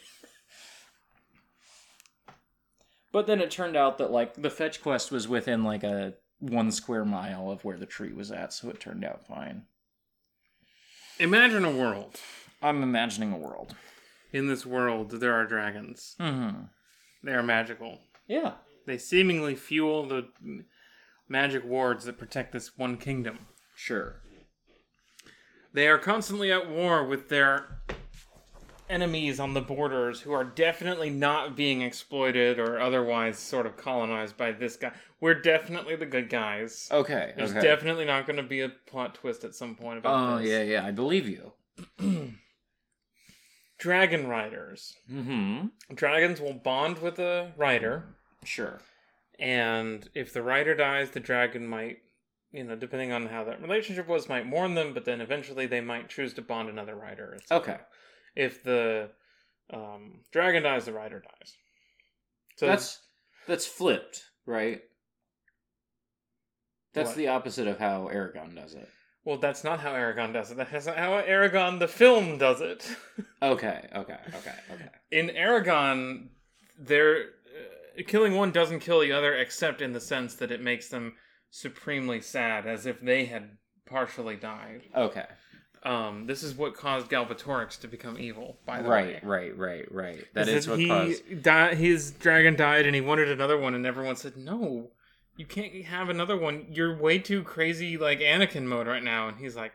but 3.13 3.27
then 3.27 3.41
it 3.41 3.51
turned 3.51 3.77
out 3.77 3.99
that, 3.99 4.11
like, 4.11 4.35
the 4.35 4.51
fetch 4.51 4.83
quest 4.83 5.13
was 5.13 5.29
within, 5.29 5.63
like, 5.65 5.85
a 5.85 6.15
one 6.39 6.71
square 6.71 7.05
mile 7.05 7.51
of 7.51 7.65
where 7.65 7.77
the 7.77 7.87
tree 7.87 8.13
was 8.13 8.31
at, 8.31 8.53
so 8.53 8.69
it 8.71 8.81
turned 8.81 9.05
out 9.05 9.27
fine. 9.27 9.65
Imagine 11.19 11.65
a 11.65 11.71
world. 11.71 12.19
I'm 12.61 12.83
imagining 12.83 13.33
a 13.33 13.39
world. 13.39 13.75
In 14.33 14.49
this 14.49 14.67
world, 14.67 15.11
there 15.13 15.33
are 15.33 15.47
dragons. 15.47 16.17
Mm-hmm. 16.19 16.63
They 17.23 17.33
are 17.33 17.43
magical. 17.43 18.01
Yeah. 18.27 18.55
They 18.87 18.99
seemingly 18.99 19.55
fuel 19.55 20.07
the 20.07 20.29
magic 21.29 21.65
wards 21.65 22.05
that 22.05 22.19
protect 22.19 22.53
this 22.53 22.77
one 22.77 22.97
kingdom. 22.97 23.47
Sure. 23.77 24.17
They 25.73 25.89
are 25.89 25.99
constantly 25.99 26.53
at 26.53 26.69
war 26.69 27.05
with 27.05 27.29
their 27.29 27.81
enemies 28.95 29.41
on 29.41 29.55
the 29.55 29.61
borders 29.61 30.21
who 30.21 30.33
are 30.33 30.45
definitely 30.45 31.11
not 31.11 31.57
being 31.57 31.83
exploited 31.83 32.61
or 32.61 32.79
otherwise 32.79 33.39
sort 33.39 33.67
of 33.67 33.77
colonized 33.77 34.37
by 34.37 34.53
this 34.53 34.77
guy. 34.77 34.93
We're 35.21 35.35
definitely 35.35 35.97
the 35.97 36.07
good 36.07 36.31
guys. 36.31 36.89
Okay. 36.93 37.33
There's 37.37 37.51
okay. 37.51 37.61
definitely 37.61 38.05
not 38.05 38.27
going 38.27 38.37
to 38.37 38.43
be 38.45 38.61
a 38.61 38.69
plot 38.69 39.17
twist 39.17 39.43
at 39.43 39.55
some 39.55 39.75
point 39.75 39.99
about 39.99 40.15
this. 40.17 40.35
Oh, 40.35 40.43
this. 40.43 40.51
yeah, 40.51 40.63
yeah, 40.63 40.87
I 40.87 40.93
believe 40.93 41.29
you. 41.29 41.53
Dragon 43.79 44.29
riders. 44.29 44.95
Mm-hmm. 45.11 45.95
Dragons 45.95 46.41
will 46.41 46.55
bond 46.55 46.99
with 46.99 47.19
a 47.19 47.53
rider, 47.57 48.05
Sure. 48.45 48.81
and 49.39 50.09
if 50.15 50.33
the 50.33 50.43
rider 50.43 50.75
dies, 50.75 51.11
the 51.11 51.21
dragon 51.21 51.67
might, 51.67 51.99
you 52.53 52.63
know, 52.63 52.77
depending 52.77 53.11
on 53.11 53.27
how 53.27 53.43
that 53.45 53.61
relationship 53.61 54.07
was, 54.07 54.29
might 54.29 54.47
mourn 54.47 54.75
them, 54.75 54.95
but 54.95 55.05
then 55.05 55.21
eventually 55.21 55.67
they 55.67 55.81
might 55.81 56.09
choose 56.09 56.33
to 56.35 56.43
bond 56.43 56.69
another 56.69 56.95
rider. 56.95 57.39
Okay. 57.51 57.79
If 58.37 58.63
the 58.65 59.11
um, 59.73 60.21
dragon 60.33 60.63
dies, 60.63 60.85
the 60.85 60.93
rider 60.93 61.21
dies. 61.21 61.55
So 62.57 62.67
that's 62.67 63.01
that's 63.47 63.67
flipped, 63.67 64.25
right? 64.47 64.81
That's 66.93 67.09
What? 67.11 67.17
the 67.17 67.29
opposite 67.29 67.67
of 67.67 67.79
how 67.79 68.09
Eragon 68.13 68.55
does 68.55 68.75
it. 68.75 68.89
well, 69.25 69.37
that's 69.39 69.65
not 69.65 69.81
how 69.81 69.93
Eragon 69.93 70.33
does 70.33 70.51
it. 70.53 70.57
That's 70.57 70.87
how 70.87 71.21
Eragon 71.23 71.79
the 71.81 71.89
film 71.89 72.39
does 72.39 72.61
it. 72.61 72.89
Okay, 73.43 73.87
okay, 73.95 74.17
okay, 74.37 74.55
okay. 74.73 74.89
in 75.11 75.29
Eragon, 75.29 76.29
there 76.79 77.17
uh, 77.99 78.03
killing 78.07 78.33
one 78.35 78.53
doesn't 78.53 78.81
kill 78.81 79.01
the 79.01 79.13
other, 79.13 79.35
except 79.37 79.83
in 79.83 79.93
the 79.93 80.01
sense 80.01 80.35
that 80.37 80.51
it 80.51 80.63
makes 80.63 80.89
them 80.89 81.13
supremely 81.51 82.23
sad, 82.23 82.67
as 82.67 82.87
if 82.87 83.03
they 83.03 83.27
had 83.27 83.51
partially 83.85 84.37
died. 84.37 84.81
Okay. 84.97 85.27
Um, 85.85 86.27
this 86.27 86.43
is 86.43 86.55
what 86.55 86.75
caused 86.75 87.11
Galbatorix 87.11 87.79
to 87.81 87.89
become 87.89 88.19
evil. 88.19 88.59
By 88.65 88.81
the 88.81 88.89
Right, 88.89 89.23
way, 89.23 89.53
right, 89.53 89.59
right, 89.59 89.93
right. 89.93 90.25
That 90.35 90.49
Is 90.49 90.65
is 90.65 90.69
what 90.69 90.79
he 90.79 90.89
caused. 90.89 91.43
di- 91.43 91.75
his 91.75 92.11
dragon 92.13 92.57
died, 92.57 92.87
and 92.87 92.95
he 92.95 93.01
wanted 93.03 93.31
another 93.31 93.59
one, 93.59 93.75
and 93.75 93.85
everyone 93.85 94.17
said, 94.17 94.37
"No, 94.37 94.91
you 95.37 95.45
can't 95.45 95.85
have 95.85 96.09
another 96.09 96.37
one. 96.39 96.67
You're 96.71 96.97
way 96.97 97.19
too 97.19 97.43
crazy, 97.43 97.99
like 97.99 98.21
Anakin 98.21 98.63
mode 98.65 98.87
right 98.87 99.03
now." 99.03 99.29
And 99.29 99.37
he's 99.39 99.57
like, 99.57 99.73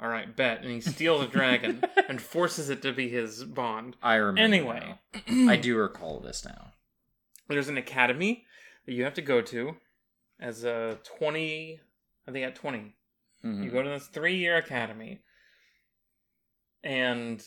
"All 0.00 0.08
right, 0.08 0.34
bet." 0.34 0.62
And 0.62 0.70
he 0.70 0.80
steals 0.80 1.22
a 1.22 1.28
dragon 1.28 1.84
and 2.08 2.22
forces 2.22 2.70
it 2.70 2.80
to 2.82 2.92
be 2.92 3.10
his 3.10 3.44
bond. 3.44 3.96
I 4.02 4.14
remember. 4.14 4.40
Anyway. 4.40 4.98
I 5.28 5.56
do 5.56 5.76
recall 5.76 6.20
this 6.20 6.42
now. 6.44 6.72
there's 7.48 7.68
an 7.68 7.76
academy 7.76 8.46
that 8.86 8.92
you 8.94 9.04
have 9.04 9.14
to 9.14 9.22
go 9.22 9.42
to 9.42 9.76
as 10.38 10.64
a 10.64 10.98
20 11.18 11.80
i 12.26 12.30
think 12.30 12.46
at 12.46 12.54
20 12.54 12.94
Mhm. 13.44 13.64
you 13.64 13.70
go 13.70 13.82
to 13.82 13.88
this 13.90 14.06
three 14.06 14.36
year 14.36 14.56
academy 14.56 15.20
and 16.82 17.46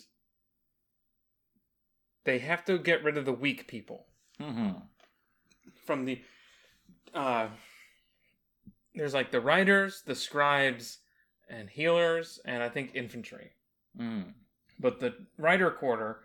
they 2.26 2.40
have 2.40 2.64
to 2.66 2.78
get 2.78 3.04
rid 3.04 3.18
of 3.18 3.26
the 3.26 3.34
weak 3.34 3.68
people 3.68 4.06
Mhm. 4.40 4.82
from 5.86 6.06
the 6.06 6.22
uh 7.14 7.50
there's 8.96 9.14
like 9.14 9.32
the 9.32 9.42
riders 9.42 10.02
the 10.04 10.16
scribes 10.16 11.00
and 11.50 11.70
healers 11.70 12.40
and 12.46 12.64
i 12.64 12.70
think 12.70 12.92
infantry 12.96 13.52
Mm. 13.98 14.34
but 14.80 15.00
the 15.00 15.14
rider 15.38 15.70
quarter 15.70 16.24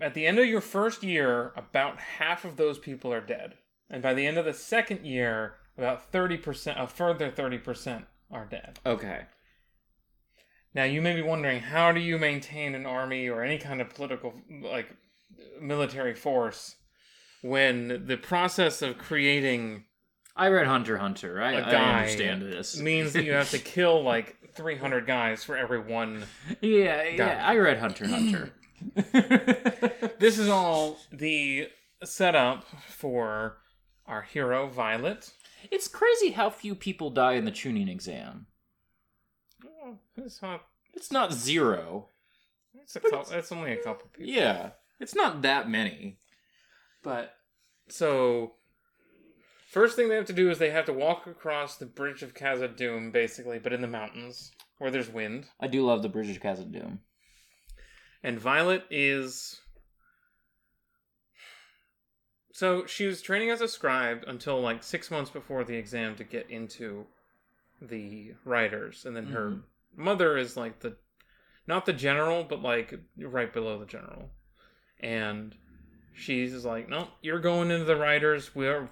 at 0.00 0.14
the 0.14 0.26
end 0.26 0.38
of 0.40 0.46
your 0.46 0.60
first 0.60 1.02
year 1.04 1.52
about 1.56 1.98
half 2.00 2.44
of 2.44 2.56
those 2.56 2.78
people 2.80 3.12
are 3.12 3.20
dead 3.20 3.56
and 3.90 4.02
by 4.02 4.12
the 4.14 4.26
end 4.26 4.38
of 4.38 4.44
the 4.44 4.54
second 4.54 5.04
year 5.06 5.56
about 5.76 6.10
30% 6.12 6.80
a 6.80 6.86
further 6.88 7.30
30% 7.30 8.06
are 8.30 8.46
dead 8.46 8.78
Okay. 8.86 9.26
Now 10.74 10.84
you 10.84 11.00
may 11.00 11.14
be 11.14 11.22
wondering 11.22 11.60
how 11.60 11.92
do 11.92 12.00
you 12.00 12.18
maintain 12.18 12.74
an 12.74 12.86
army 12.86 13.28
or 13.28 13.42
any 13.42 13.58
kind 13.58 13.80
of 13.80 13.90
political 13.94 14.34
like 14.62 14.88
military 15.60 16.14
force 16.14 16.76
when 17.42 18.06
the 18.06 18.16
process 18.16 18.82
of 18.82 18.98
creating 18.98 19.84
I 20.36 20.48
read 20.48 20.66
Hunter 20.66 20.98
Hunter. 20.98 21.40
I, 21.40 21.58
I 21.58 21.60
guy 21.60 21.98
understand 22.00 22.42
this. 22.42 22.80
means 22.80 23.12
that 23.12 23.24
you 23.24 23.32
have 23.32 23.50
to 23.50 23.58
kill 23.74 24.02
like 24.02 24.36
300 24.54 25.06
guys 25.06 25.44
for 25.44 25.56
every 25.56 25.78
one 25.78 26.24
yeah, 26.60 27.04
yeah. 27.04 27.44
I 27.46 27.56
read 27.56 27.78
Hunter 27.78 28.06
Hunter. 28.08 28.52
This 30.18 30.38
is 30.38 30.48
all 30.48 30.98
the 31.12 31.68
setup 32.02 32.64
for 32.88 33.58
our 34.06 34.22
hero 34.22 34.68
Violet. 34.68 35.30
it's 35.70 35.88
crazy 35.88 36.30
how 36.30 36.50
few 36.50 36.74
people 36.74 37.10
die 37.10 37.34
in 37.34 37.44
the 37.44 37.50
tuning 37.50 37.88
exam. 37.88 38.46
Oh, 39.84 39.98
it's 40.16 40.40
not. 40.40 40.62
It's 40.94 41.12
not 41.12 41.32
zero. 41.32 42.08
It's 42.82 42.96
a 42.96 43.00
couple. 43.00 43.26
It's 43.32 43.52
only 43.52 43.72
a 43.72 43.82
couple 43.82 44.08
people. 44.12 44.32
Yeah. 44.32 44.70
It's 45.00 45.14
not 45.14 45.42
that 45.42 45.68
many. 45.68 46.18
But 47.02 47.34
so, 47.88 48.54
first 49.68 49.96
thing 49.96 50.08
they 50.08 50.14
have 50.14 50.24
to 50.26 50.32
do 50.32 50.50
is 50.50 50.58
they 50.58 50.70
have 50.70 50.86
to 50.86 50.92
walk 50.92 51.26
across 51.26 51.76
the 51.76 51.86
bridge 51.86 52.22
of 52.22 52.32
Khazad-dûm, 52.34 53.12
basically, 53.12 53.58
but 53.58 53.72
in 53.72 53.82
the 53.82 53.88
mountains 53.88 54.52
where 54.78 54.90
there's 54.90 55.10
wind. 55.10 55.46
I 55.60 55.66
do 55.66 55.84
love 55.84 56.02
the 56.02 56.08
Bridge 56.08 56.30
of 56.30 56.40
Khazad-dûm. 56.42 56.98
And 58.22 58.38
Violet 58.40 58.84
is. 58.90 59.60
So 62.52 62.86
she 62.86 63.06
was 63.06 63.20
training 63.20 63.50
as 63.50 63.60
a 63.60 63.68
scribe 63.68 64.24
until 64.26 64.60
like 64.60 64.82
six 64.82 65.10
months 65.10 65.30
before 65.30 65.64
the 65.64 65.76
exam 65.76 66.14
to 66.16 66.24
get 66.24 66.48
into 66.48 67.06
the 67.82 68.32
riders, 68.44 69.04
and 69.04 69.16
then 69.16 69.26
her 69.26 69.50
Mhm. 69.50 69.62
Mother 69.96 70.36
is 70.36 70.56
like 70.56 70.80
the, 70.80 70.96
not 71.66 71.86
the 71.86 71.92
general, 71.92 72.44
but 72.44 72.62
like 72.62 72.94
right 73.18 73.52
below 73.52 73.78
the 73.78 73.86
general, 73.86 74.30
and 75.00 75.54
she's 76.14 76.64
like, 76.64 76.88
no, 76.88 77.08
you're 77.22 77.40
going 77.40 77.70
into 77.70 77.84
the 77.84 77.96
riders. 77.96 78.54
We're 78.54 78.88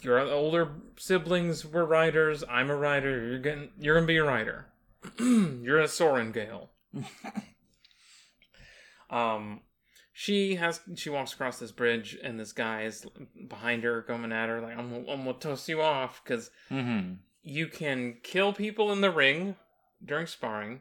your 0.00 0.18
older 0.20 0.68
siblings 0.98 1.64
were 1.64 1.84
riders. 1.86 2.42
I'm 2.48 2.70
a 2.70 2.76
rider. 2.76 3.24
You're 3.28 3.38
getting. 3.38 3.70
You're 3.78 3.94
gonna 3.94 4.06
be 4.06 4.16
a 4.18 4.24
rider. 4.24 4.66
you're 5.18 5.80
a 5.80 5.84
Sorrengail. 5.86 6.68
Um, 9.10 9.60
she 10.14 10.54
has 10.56 10.80
she 10.96 11.10
walks 11.10 11.32
across 11.34 11.58
this 11.58 11.72
bridge, 11.72 12.18
and 12.22 12.38
this 12.40 12.52
guy 12.52 12.84
is 12.84 13.04
behind 13.48 13.84
her, 13.84 14.02
coming 14.02 14.32
at 14.32 14.48
her 14.48 14.60
like, 14.60 14.76
"I'm 14.78 14.90
gonna- 14.90 15.10
I'm 15.12 15.24
gonna 15.24 15.38
toss 15.38 15.68
you 15.68 15.82
off," 15.82 16.22
because 16.24 16.50
Mm-hmm. 16.70 17.14
you 17.42 17.66
can 17.68 18.18
kill 18.22 18.52
people 18.52 18.92
in 18.92 19.00
the 19.00 19.10
ring 19.10 19.56
during 20.04 20.26
sparring, 20.26 20.80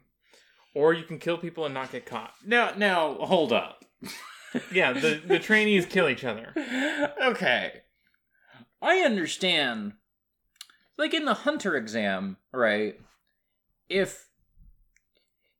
or 0.74 0.94
you 0.94 1.04
can 1.04 1.20
kill 1.20 1.38
people 1.38 1.66
and 1.66 1.74
not 1.74 1.92
get 1.92 2.06
caught. 2.06 2.34
Now, 2.46 2.72
now, 2.78 3.16
hold 3.16 3.52
up. 3.54 3.86
Yeah, 4.70 4.92
the 4.92 5.22
the 5.26 5.40
trainees 5.48 5.86
kill 5.86 6.10
each 6.10 6.26
other. 6.26 6.54
okay. 7.24 7.84
I 8.82 8.98
understand. 8.98 9.94
Like 10.98 11.14
in 11.14 11.24
the 11.24 11.34
hunter 11.34 11.78
exam, 11.78 12.36
right? 12.52 13.00
If 13.88 14.28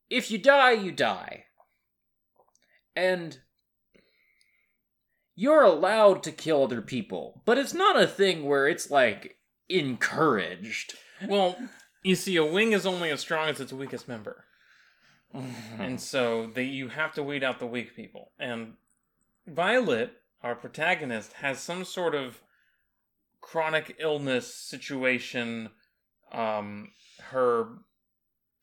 if 0.10 0.30
you 0.30 0.38
die, 0.38 0.72
you 0.74 0.92
die. 0.92 1.46
And 2.96 3.40
you're 5.36 5.64
allowed 5.64 6.22
to 6.24 6.32
kill 6.32 6.64
other 6.64 6.82
people, 6.82 7.42
but 7.46 7.58
it's 7.58 7.74
not 7.74 8.00
a 8.00 8.06
thing 8.06 8.44
where 8.46 8.68
it's 8.68 8.92
like 8.92 9.38
encouraged. 9.70 10.96
Well, 11.28 11.58
you 12.04 12.16
see, 12.16 12.36
a 12.36 12.46
wing 12.46 12.72
is 12.72 12.86
only 12.86 13.10
as 13.10 13.20
strong 13.20 13.50
as 13.50 13.60
its 13.60 13.74
weakest 13.74 14.08
member. 14.08 14.46
and 15.80 16.00
so 16.00 16.48
they, 16.54 16.64
you 16.64 16.90
have 16.90 17.14
to 17.14 17.24
weed 17.24 17.44
out 17.44 17.60
the 17.60 17.66
weak 17.66 17.96
people. 17.96 18.32
And 18.40 18.74
Violet, 19.48 20.14
our 20.44 20.56
protagonist, 20.56 21.34
has 21.34 21.60
some 21.60 21.86
sort 21.86 22.16
of 22.16 22.42
chronic 23.40 23.96
illness 24.00 24.54
situation. 24.54 25.70
Um, 26.32 26.92
her 27.32 27.68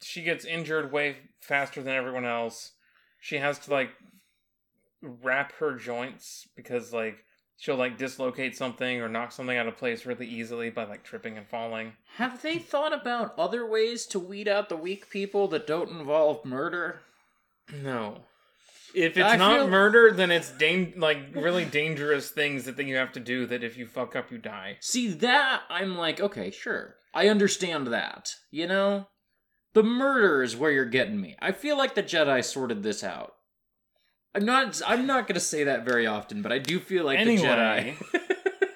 she 0.00 0.22
gets 0.22 0.44
injured 0.44 0.92
way 0.92 1.16
faster 1.40 1.82
than 1.82 1.94
everyone 1.94 2.24
else. 2.24 2.72
She 3.20 3.38
has 3.38 3.58
to 3.60 3.70
like 3.70 3.90
wrap 5.02 5.52
her 5.56 5.74
joints 5.74 6.48
because 6.56 6.92
like 6.92 7.24
she'll 7.58 7.76
like 7.76 7.98
dislocate 7.98 8.56
something 8.56 9.02
or 9.02 9.08
knock 9.08 9.32
something 9.32 9.58
out 9.58 9.66
of 9.68 9.76
place 9.76 10.06
really 10.06 10.26
easily 10.26 10.70
by 10.70 10.84
like 10.84 11.02
tripping 11.04 11.36
and 11.36 11.46
falling. 11.46 11.92
Have 12.16 12.40
they 12.40 12.56
thought 12.58 12.94
about 12.98 13.38
other 13.38 13.66
ways 13.66 14.06
to 14.06 14.18
weed 14.18 14.48
out 14.48 14.68
the 14.70 14.76
weak 14.76 15.10
people 15.10 15.48
that 15.48 15.66
don't 15.66 15.90
involve 15.90 16.44
murder? 16.44 17.00
No. 17.82 18.22
If 18.94 19.18
it's 19.18 19.26
I 19.28 19.36
not 19.36 19.56
feel- 19.58 19.68
murder, 19.68 20.12
then 20.12 20.30
it's 20.30 20.50
dan- 20.50 20.94
like 20.96 21.18
really 21.34 21.66
dangerous 21.66 22.30
things 22.30 22.64
that 22.64 22.78
you 22.82 22.96
have 22.96 23.12
to 23.12 23.20
do 23.20 23.44
that 23.46 23.62
if 23.62 23.76
you 23.76 23.86
fuck 23.86 24.16
up 24.16 24.30
you 24.30 24.38
die. 24.38 24.78
See 24.80 25.08
that 25.12 25.62
I'm 25.68 25.98
like, 25.98 26.20
okay, 26.20 26.50
sure. 26.50 26.94
I 27.12 27.28
understand 27.28 27.88
that. 27.88 28.30
You 28.50 28.66
know? 28.66 29.08
The 29.74 29.82
murder 29.82 30.42
is 30.42 30.56
where 30.56 30.70
you're 30.70 30.86
getting 30.86 31.20
me. 31.20 31.36
I 31.40 31.52
feel 31.52 31.76
like 31.76 31.94
the 31.94 32.02
Jedi 32.02 32.42
sorted 32.42 32.82
this 32.82 33.04
out. 33.04 33.34
I'm 34.38 34.44
not 34.46 34.80
I'm 34.86 35.06
not 35.06 35.26
gonna 35.26 35.40
say 35.40 35.64
that 35.64 35.84
very 35.84 36.06
often, 36.06 36.42
but 36.42 36.52
I 36.52 36.58
do 36.58 36.78
feel 36.78 37.04
like 37.04 37.18
Anyway. 37.18 37.96
the 38.02 38.18
Jedi. 38.18 38.68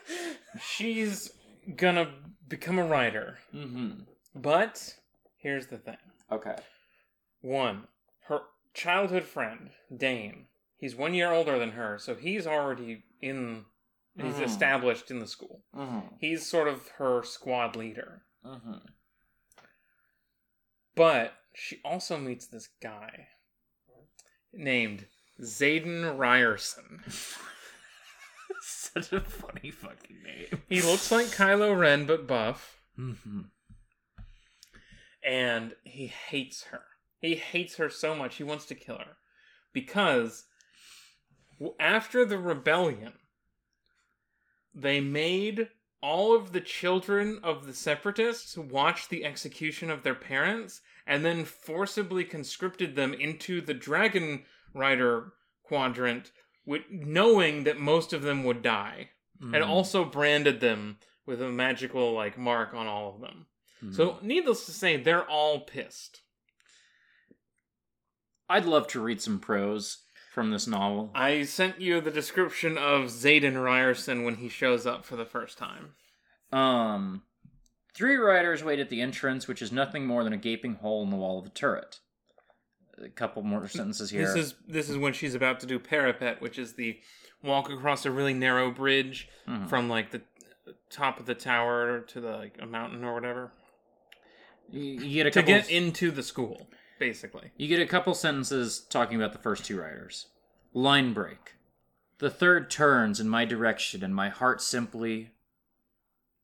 She's 0.67 1.33
gonna 1.77 2.11
become 2.49 2.79
a 2.79 2.85
rider. 2.85 3.39
mm-hmm. 3.55 4.01
But 4.35 4.95
here's 5.37 5.69
the 5.69 5.79
thing. 5.79 5.97
Okay. 6.31 6.57
One, 7.43 7.87
her 8.29 8.41
childhood 8.75 9.25
friend, 9.25 9.71
Dain, 9.95 10.47
he's 10.79 10.97
one 10.97 11.15
year 11.15 11.31
older 11.33 11.59
than 11.59 11.73
her, 11.73 11.99
so 11.99 12.15
he's 12.15 12.47
already 12.47 13.05
in 13.21 13.65
he's 14.17 14.35
Mhm. 14.35 14.45
established 14.45 15.11
in 15.11 15.21
the 15.21 15.27
school. 15.27 15.63
Mm-hmm. 15.77 16.17
He's 16.21 16.45
sort 16.47 16.69
of 16.69 16.89
her 16.99 17.23
squad 17.23 17.77
leader. 17.77 18.23
Mm-hmm. 18.45 18.79
But 20.95 21.35
she 21.55 21.81
also 21.85 22.19
meets 22.19 22.47
this 22.47 22.69
guy 22.83 23.29
named 24.53 25.07
Xaden 25.41 26.17
Riorson. 26.17 27.01
Such 28.61 29.13
a 29.13 29.21
funny 29.21 29.71
fucking 29.71 30.23
name. 30.23 30.63
He 30.69 30.83
looks 30.83 31.11
like 31.11 31.27
Kylo 31.27 31.79
Ren 31.79 32.07
but 32.07 32.27
buff, 32.27 32.79
Mm-hmm. 32.99 33.41
and 35.25 35.75
he 35.85 36.07
hates 36.09 36.65
her. 36.65 36.83
He 37.21 37.37
hates 37.37 37.77
her 37.77 37.89
so 37.89 38.15
much 38.15 38.37
he 38.37 38.45
wants 38.45 38.67
to 38.67 38.75
kill 38.75 38.99
her 38.99 39.17
because 39.73 40.45
after 41.81 42.25
the 42.25 42.39
rebellion, 42.39 43.13
they 44.75 45.01
made 45.01 45.69
all 46.03 46.35
of 46.37 46.53
the 46.53 46.61
children 46.61 47.39
of 47.43 47.67
the 47.67 47.73
separatists 47.75 48.59
watch 48.59 49.09
the 49.09 49.25
execution 49.25 49.89
of 49.91 50.03
their 50.03 50.15
parents 50.17 50.81
and 51.07 51.25
then 51.25 51.45
forcibly 51.45 52.25
conscripted 52.25 52.95
them 52.97 53.15
into 53.15 53.61
the 53.61 53.75
dragon 53.75 54.43
rider 54.75 55.33
quadrant 55.63 56.31
with 56.67 56.83
knowing 56.91 57.65
that 57.65 57.79
most 57.79 58.13
of 58.13 58.23
them 58.23 58.45
would 58.45 58.63
die 58.63 59.11
Mm-hmm. 59.43 59.55
and 59.57 59.65
also 59.65 60.05
branded 60.05 60.61
them 60.61 60.99
with 61.27 61.43
a 61.43 61.49
magical 61.51 62.13
like 62.13 62.39
mark 62.39 62.75
on 62.75 62.87
all 62.87 63.13
of 63.15 63.21
them 63.21 63.47
Mm-hmm. 63.83 63.95
so 63.95 64.19
needless 64.23 64.65
to 64.67 64.71
say 64.73 64.97
they're 64.97 65.29
all 65.29 65.59
pissed 65.61 66.21
I'd 68.49 68.67
love 68.67 68.87
to 68.89 69.01
read 69.01 69.21
some 69.21 69.39
prose 69.41 69.99
from 70.33 70.51
this 70.51 70.67
novel. 70.67 71.11
i 71.15 71.43
sent 71.43 71.81
you 71.81 72.01
the 72.01 72.11
description 72.11 72.79
of 72.79 73.07
Xaden 73.11 73.55
Riorson 73.55 74.25
when 74.25 74.37
he 74.37 74.49
shows 74.49 74.87
up 74.87 75.05
for 75.05 75.17
the 75.17 75.25
first 75.27 75.59
time 75.59 75.95
Um, 76.53 77.23
three 77.95 78.17
riders 78.17 78.63
wait 78.63 78.79
at 78.79 78.89
the 78.91 79.01
entrance, 79.01 79.49
which 79.49 79.61
is 79.63 79.73
nothing 79.73 80.07
more 80.07 80.23
than 80.25 80.33
a 80.33 80.37
gaping 80.39 80.75
hole 80.77 81.03
in 81.03 81.11
the 81.11 81.17
wall 81.17 81.39
of 81.39 81.45
the 81.45 81.51
turret. 81.51 81.99
A 83.01 83.09
couple 83.09 83.43
more 83.43 83.67
sentences 83.69 84.11
here. 84.11 84.27
This 84.27 84.37
is 84.37 84.55
this 84.69 84.89
is 84.91 84.97
when 84.99 85.13
she's 85.13 85.35
about 85.35 85.61
to 85.61 85.67
do 85.67 85.79
parapet, 85.79 86.41
which 86.41 86.59
is 86.59 86.75
the 86.75 87.01
walk 87.43 87.71
across 87.71 88.05
a 88.07 88.11
really 88.11 88.35
narrow 88.35 88.71
bridge 88.71 89.29
Mhm. 89.49 89.69
from 89.69 89.89
like 89.89 90.11
the 90.11 90.21
top 90.91 91.19
of 91.19 91.27
the 91.27 91.35
tower 91.35 92.01
to 92.01 92.21
the 92.21 92.33
like 92.37 92.57
a 92.61 92.67
mountain 92.67 93.03
or 93.03 93.15
whatever 93.15 93.51
you, 94.71 94.83
you 94.83 95.15
get 95.15 95.27
a 95.27 95.31
to 95.31 95.41
couple. 95.41 95.55
get 95.55 95.71
into 95.71 96.11
the 96.11 96.23
school, 96.23 96.69
basically. 96.99 97.51
You 97.57 97.67
get 97.69 97.81
a 97.81 97.87
couple 97.87 98.15
sentences 98.15 98.81
talking 98.81 99.17
about 99.17 99.33
the 99.33 99.39
first 99.41 99.65
two 99.65 99.81
riders. 99.81 100.27
Line 100.73 101.13
break. 101.13 101.55
The 102.19 102.31
third 102.31 102.71
turns 102.71 103.19
in 103.21 103.29
my 103.29 103.45
direction, 103.45 104.05
and 104.05 104.15
my 104.15 104.29
heart 104.29 104.63
simply 104.63 105.33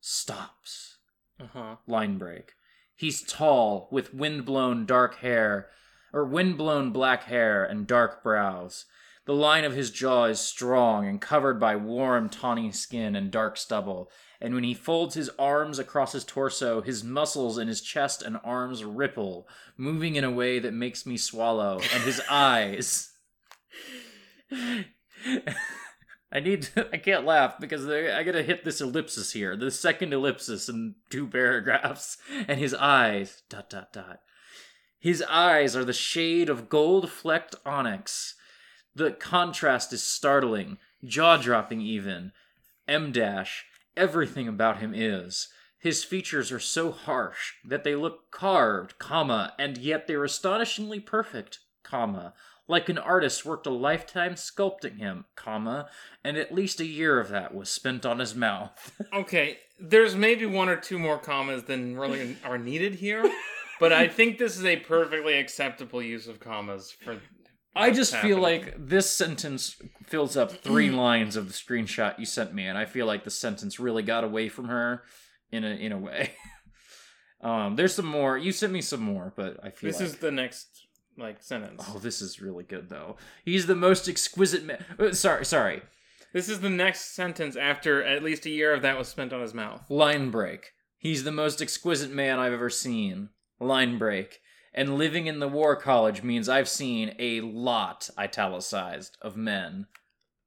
stops. 0.01 0.97
Uh 1.41 1.47
huh. 1.53 1.77
line 1.87 2.19
break. 2.19 2.53
He's 2.97 3.23
tall, 3.23 3.87
with 3.93 4.13
wind-blown 4.13 4.87
dark 4.87 5.17
hair, 5.19 5.69
or 6.13 6.25
wind-blown 6.25 6.91
black 6.91 7.25
hair 7.25 7.65
and 7.65 7.87
dark 7.87 8.23
brows. 8.23 8.87
The 9.29 9.35
line 9.35 9.65
of 9.65 9.75
his 9.75 9.91
jaw 9.91 10.25
is 10.25 10.41
strong 10.41 11.07
and 11.07 11.21
covered 11.21 11.61
by 11.61 11.77
warm, 11.77 12.31
tawny 12.31 12.73
skin 12.73 13.15
and 13.15 13.31
dark 13.31 13.59
stubble. 13.59 14.11
And 14.41 14.55
when 14.55 14.65
he 14.65 14.73
folds 14.73 15.17
his 15.17 15.29
arms 15.39 15.79
across 15.79 16.13
his 16.13 16.25
torso, 16.25 16.81
his 16.81 17.05
muscles 17.05 17.59
in 17.59 17.69
his 17.69 17.83
chest 17.83 18.23
and 18.23 18.39
arms 18.43 18.85
ripple, 18.85 19.47
moving 19.77 20.17
in 20.17 20.25
a 20.25 20.31
way 20.31 20.59
that 20.61 20.73
makes 20.73 21.05
me 21.05 21.19
swallow. 21.19 21.79
And 21.93 22.05
his 22.05 22.23
eyes. 22.31 23.13
I 26.33 26.41
need 26.41 26.63
to, 26.63 26.89
I 26.91 26.97
can't 26.97 27.27
laugh 27.27 27.59
because 27.61 27.87
I 27.87 28.23
gotta 28.23 28.43
hit 28.43 28.65
this 28.65 28.81
ellipsis 28.81 29.33
here. 29.33 29.57
The 29.57 29.71
second 29.71 30.15
ellipsis 30.15 30.71
in 30.71 30.95
two 31.11 31.27
paragraphs. 31.27 32.17
And 32.47 32.59
his 32.59 32.73
eyes, 32.73 33.43
dot, 33.51 33.69
dot, 33.69 33.93
dot. 33.93 34.21
His 34.99 35.23
eyes 35.23 35.77
are 35.77 35.85
the 35.85 35.93
shade 35.93 36.49
of 36.49 36.69
gold 36.69 37.11
flecked 37.11 37.55
onyx. 37.65 38.35
The 38.95 39.13
contrast 39.13 39.93
is 39.93 40.03
startling, 40.03 40.79
jaw 41.05 41.37
dropping 41.37 41.81
even. 41.81 42.33
em 42.89 43.13
dash, 43.13 43.67
everything 43.97 44.49
about 44.49 44.79
him 44.79 44.93
is. 44.95 45.49
His 45.79 46.03
features 46.03 46.51
are 46.51 46.59
so 46.59 46.91
harsh 46.91 47.53
that 47.65 47.85
they 47.85 47.95
look 47.95 48.33
carved, 48.33 48.99
comma, 48.99 49.55
and 49.59 49.79
yet 49.79 50.07
they're 50.07 50.25
astonishingly 50.25 50.99
perfect, 50.99 51.61
comma, 51.85 52.35
like 52.67 52.89
an 52.89 52.99
artist 52.99 53.45
worked 53.45 53.67
a 53.67 53.71
lifetime 53.71 54.35
sculpting 54.35 54.99
him, 54.99 55.27
comma, 55.37 55.89
and 56.25 56.37
at 56.37 56.53
least 56.53 56.81
a 56.81 56.85
year 56.85 57.21
of 57.21 57.29
that 57.29 57.55
was 57.55 57.71
spent 57.71 58.05
on 58.05 58.19
his 58.19 58.35
mouth. 58.35 58.93
Okay, 59.13 59.59
there's 59.81 60.15
maybe 60.17 60.45
one 60.45 60.69
or 60.69 60.77
two 60.77 60.99
more 60.99 61.19
commas 61.19 61.63
than 61.65 61.97
really 61.97 62.37
are 62.45 62.59
needed 62.59 62.97
here, 62.97 63.23
but 63.81 63.93
I 63.93 64.09
think 64.09 64.39
this 64.39 64.57
is 64.59 64.65
a 64.65 64.77
perfectly 64.77 65.35
acceptable 65.39 66.03
use 66.03 66.27
of 66.27 66.41
commas 66.41 66.91
for. 66.91 67.21
I 67.77 67.91
just 67.91 68.17
feel 68.17 68.39
like 68.39 68.75
this 68.77 69.09
sentence 69.09 69.77
fills 70.07 70.37
up 70.37 70.51
three 70.51 70.91
lines 71.07 71.37
of 71.37 71.47
the 71.47 71.55
screenshot 71.55 72.19
you 72.19 72.25
sent 72.25 72.53
me, 72.53 72.67
and 72.67 72.77
I 72.77 72.85
feel 72.87 73.07
like 73.07 73.25
the 73.25 73.31
sentence 73.31 73.79
really 73.79 74.03
got 74.03 74.25
away 74.25 74.49
from 74.49 74.69
her 74.69 75.03
in 75.53 75.65
a 75.65 75.69
in 75.69 75.93
a 75.93 75.99
way. 75.99 76.33
um, 77.41 77.77
there's 77.77 77.95
some 77.95 78.07
more. 78.07 78.37
You 78.37 78.53
sent 78.53 78.73
me 78.73 78.81
some 78.81 79.01
more, 79.03 79.33
but 79.37 79.59
I 79.63 79.71
feel 79.71 79.91
this 79.91 80.01
like 80.01 80.09
is 80.09 80.17
the 80.17 80.33
next 80.33 80.87
like 81.17 81.43
sentence. 81.43 81.85
oh, 81.89 81.99
this 81.99 82.21
is 82.21 82.41
really 82.41 82.65
good 82.65 82.89
though. 82.89 83.17
He's 83.45 83.67
the 83.67 83.77
most 83.77 84.09
exquisite 84.09 84.65
man. 84.65 84.85
uh, 84.99 85.13
Sorry, 85.13 85.45
sorry. 85.45 85.83
This 86.33 86.49
is 86.49 86.61
the 86.61 86.71
next 86.71 87.15
sentence 87.15 87.57
after 87.57 88.05
at 88.05 88.23
least 88.23 88.45
a 88.45 88.51
year 88.51 88.75
of 88.75 88.83
that 88.83 88.99
was 88.99 89.09
spent 89.09 89.33
on 89.33 89.41
his 89.41 89.55
mouth. 89.55 89.89
Line 89.89 90.31
break. 90.31 90.73
He's 90.99 91.25
the 91.25 91.33
most 91.33 91.63
exquisite 91.63 92.11
man 92.11 92.39
I've 92.39 92.53
ever 92.53 92.69
seen. 92.71 93.31
Line 93.61 93.99
break. 93.99 94.41
And 94.75 94.97
living 94.97 95.27
in 95.27 95.41
the 95.41 95.49
war 95.49 95.75
college 95.75 96.23
means 96.23 96.49
I've 96.49 96.69
seen 96.69 97.15
a 97.19 97.41
lot, 97.41 98.11
italicized, 98.19 99.17
of 99.21 99.37
men. 99.37 99.87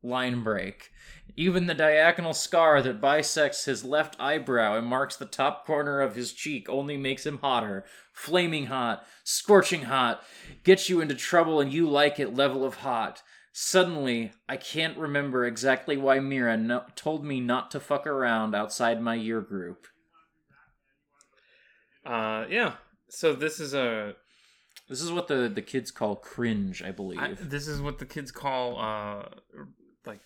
Line 0.03 0.43
break. 0.43 0.89
Even 1.36 1.68
the 1.68 1.74
diagonal 1.74 2.34
scar 2.34 2.82
that 2.82 3.01
bisects 3.01 3.66
his 3.66 3.84
left 3.84 4.16
eyebrow 4.20 4.78
and 4.78 4.88
marks 4.88 5.16
the 5.16 5.26
top 5.26 5.66
corner 5.66 6.01
of 6.01 6.16
his 6.16 6.34
cheek 6.34 6.68
only 6.70 6.97
makes 6.97 7.26
him 7.26 7.39
hotter. 7.39 7.86
Flaming 8.14 8.68
hot, 8.68 9.05
scorching 9.24 9.84
hot, 9.84 10.24
gets 10.64 10.89
you 10.89 11.01
into 11.01 11.16
trouble 11.16 11.59
and 11.59 11.72
you 11.72 11.88
like 11.89 12.20
it 12.20 12.36
level 12.36 12.66
of 12.66 12.78
hot. 12.78 13.22
Suddenly, 13.53 14.32
I 14.47 14.57
can't 14.57 14.97
remember 14.97 15.45
exactly 15.45 15.97
why 15.97 16.20
Mira 16.20 16.57
no- 16.57 16.86
told 16.95 17.26
me 17.26 17.39
not 17.41 17.70
to 17.72 17.80
fuck 17.80 18.07
around 18.07 18.55
outside 18.55 19.01
my 19.01 19.16
year 19.16 19.41
group. 19.41 19.88
Uh, 22.05 22.45
yeah. 22.49 22.76
So 23.12 23.34
this 23.34 23.59
is 23.59 23.74
a 23.74 24.16
This 24.88 25.01
is 25.01 25.12
what 25.12 25.28
the, 25.28 25.51
the 25.53 25.62
kids 25.62 25.91
call 25.91 26.16
cringe, 26.16 26.82
I 26.82 26.91
believe. 26.91 27.20
I, 27.20 27.34
this 27.34 27.68
is 27.68 27.82
what 27.82 27.99
the 27.99 28.05
kids 28.05 28.32
call 28.32 28.80
uh 28.80 29.26
like 30.05 30.22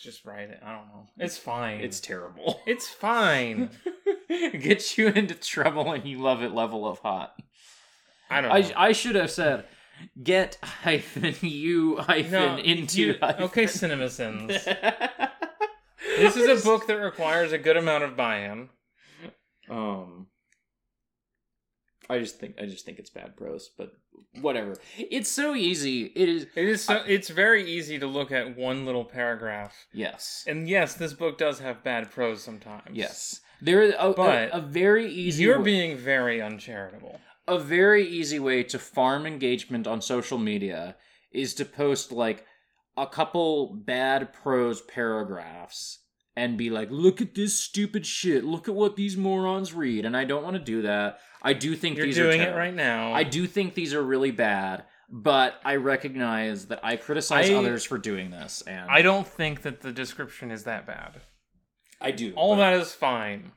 just 0.00 0.24
write 0.24 0.48
it. 0.50 0.60
I 0.64 0.72
don't 0.76 0.86
know. 0.86 1.08
It's 1.18 1.36
fine. 1.36 1.80
it's 1.80 1.98
terrible. 1.98 2.60
it's 2.66 2.88
fine. 2.88 3.70
Gets 4.28 4.96
you 4.96 5.08
into 5.08 5.34
trouble 5.34 5.92
and 5.92 6.04
you 6.06 6.18
love 6.18 6.42
it 6.42 6.52
level 6.54 6.86
of 6.86 7.00
hot. 7.00 7.34
I 8.30 8.40
don't 8.40 8.50
know. 8.50 8.56
I, 8.76 8.88
I 8.88 8.92
should 8.92 9.16
have 9.16 9.30
said 9.30 9.64
get 10.22 10.56
hyphen 10.62 11.34
you 11.40 11.96
hyphen 11.96 12.30
no, 12.30 12.58
into 12.58 13.00
you- 13.00 13.16
hyphen. 13.20 13.42
okay, 13.44 13.64
CinemaSins. 13.64 14.46
this 16.16 16.36
is 16.36 16.62
a 16.62 16.64
book 16.64 16.86
that 16.86 16.94
requires 16.94 17.50
a 17.50 17.58
good 17.58 17.76
amount 17.76 18.04
of 18.04 18.16
buy-in. 18.16 18.68
Um 19.68 20.28
I 22.10 22.18
just 22.18 22.38
think 22.40 22.56
I 22.60 22.66
just 22.66 22.84
think 22.84 22.98
it's 22.98 23.10
bad 23.10 23.36
prose, 23.36 23.70
but 23.76 23.92
whatever. 24.40 24.76
It's 24.96 25.30
so 25.30 25.54
easy. 25.54 26.04
It 26.14 26.28
is. 26.28 26.46
It 26.56 26.68
is. 26.68 26.84
So, 26.84 27.02
it's 27.06 27.28
very 27.28 27.70
easy 27.70 27.98
to 27.98 28.06
look 28.06 28.32
at 28.32 28.56
one 28.56 28.86
little 28.86 29.04
paragraph, 29.04 29.74
Yes. 29.92 30.44
and 30.46 30.68
yes, 30.68 30.94
this 30.94 31.12
book 31.12 31.38
does 31.38 31.58
have 31.60 31.84
bad 31.84 32.10
prose 32.10 32.42
sometimes. 32.42 32.90
Yes. 32.96 33.40
There 33.60 33.82
is 33.82 33.94
a, 33.98 34.12
But 34.12 34.50
a, 34.50 34.58
a 34.58 34.60
very 34.60 35.10
easy 35.10 35.42
you're 35.44 35.58
wa- 35.58 35.64
being 35.64 35.96
very 35.96 36.40
uncharitable. 36.40 37.20
a 37.46 37.58
very 37.58 38.06
easy 38.06 38.38
way 38.38 38.62
to 38.62 38.78
farm 38.78 39.26
engagement 39.26 39.86
on 39.86 40.00
social 40.00 40.38
media 40.38 40.96
is 41.32 41.54
to 41.54 41.64
post 41.64 42.12
like 42.12 42.44
a 42.96 43.06
couple 43.06 43.74
bad 43.74 44.32
prose 44.32 44.80
paragraphs 44.82 45.98
and 46.38 46.56
be 46.56 46.70
like, 46.70 46.88
look 46.92 47.20
at 47.20 47.34
this 47.34 47.58
stupid 47.58 48.06
shit. 48.06 48.44
Look 48.44 48.68
at 48.68 48.74
what 48.74 48.94
these 48.94 49.16
morons 49.16 49.74
read. 49.74 50.04
And 50.04 50.16
I 50.16 50.24
don't 50.24 50.44
want 50.44 50.54
to 50.54 50.62
do 50.62 50.82
that. 50.82 51.18
I 51.42 51.52
do 51.52 51.74
think 51.74 51.96
You're 51.96 52.06
these 52.06 52.14
doing 52.14 52.40
are 52.40 52.50
it 52.50 52.54
right 52.54 52.74
now. 52.74 53.12
I 53.12 53.24
do 53.24 53.48
think 53.48 53.74
these 53.74 53.92
are 53.92 54.02
really 54.02 54.30
bad, 54.30 54.84
but 55.10 55.54
I 55.64 55.76
recognize 55.76 56.66
that 56.66 56.78
I 56.84 56.94
criticize 56.96 57.50
I- 57.50 57.54
others 57.54 57.82
for 57.82 57.98
doing 57.98 58.30
this, 58.30 58.62
and 58.68 58.88
I 58.88 59.02
don't 59.02 59.26
think 59.26 59.62
that 59.62 59.80
the 59.80 59.92
description 59.92 60.52
is 60.52 60.62
that 60.64 60.86
bad. 60.86 61.20
I 62.00 62.12
do. 62.12 62.32
All 62.36 62.54
but, 62.54 62.70
that 62.70 62.80
is 62.80 62.92
fine. 62.92 63.50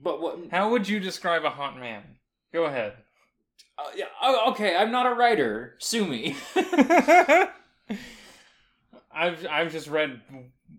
but 0.00 0.20
what? 0.20 0.38
How 0.52 0.70
would 0.70 0.88
you 0.88 1.00
describe 1.00 1.44
a 1.44 1.50
hot 1.50 1.78
man? 1.78 2.02
Go 2.52 2.64
ahead. 2.64 2.94
Uh, 3.76 3.90
yeah, 3.96 4.04
oh, 4.22 4.52
okay, 4.52 4.76
I'm 4.76 4.92
not 4.92 5.06
a 5.06 5.14
writer. 5.14 5.74
Sue 5.78 6.06
me. 6.06 6.36
I've 9.14 9.46
I've 9.46 9.72
just 9.72 9.88
read 9.88 10.20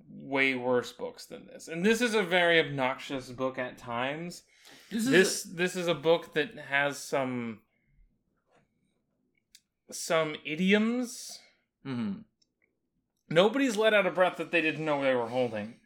way 0.09 0.55
worse 0.55 0.91
books 0.91 1.25
than 1.25 1.45
this, 1.47 1.67
and 1.67 1.85
this 1.85 2.01
is 2.01 2.13
a 2.15 2.23
very 2.23 2.59
obnoxious 2.59 3.29
book 3.29 3.57
at 3.57 3.77
times. 3.77 4.43
this 4.91 5.05
This 5.05 5.43
this 5.43 5.75
is 5.75 5.87
a 5.87 5.95
book 5.95 6.33
that 6.33 6.55
has 6.69 6.97
some 6.97 7.59
some 9.91 10.35
idioms. 10.43 11.39
Mhm. 11.85 12.23
Nobody's 13.29 13.77
let 13.77 13.93
out 13.93 14.05
a 14.05 14.11
breath 14.11 14.37
that 14.37 14.51
they 14.51 14.61
didn't 14.61 14.85
know 14.85 15.01
they 15.01 15.15
were 15.15 15.29
holding. 15.29 15.79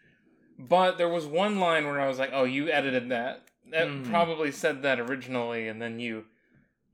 But 0.58 0.98
there 0.98 1.10
was 1.10 1.26
one 1.26 1.60
line 1.60 1.86
where 1.86 2.00
I 2.02 2.08
was 2.08 2.20
like, 2.20 2.32
"Oh, 2.34 2.44
you 2.44 2.70
edited 2.70 3.10
that. 3.10 3.46
That 3.72 3.88
Mhm. 3.88 4.10
probably 4.10 4.52
said 4.52 4.82
that 4.82 5.00
originally, 5.00 5.68
and 5.68 5.82
then 5.82 6.00
you 6.00 6.26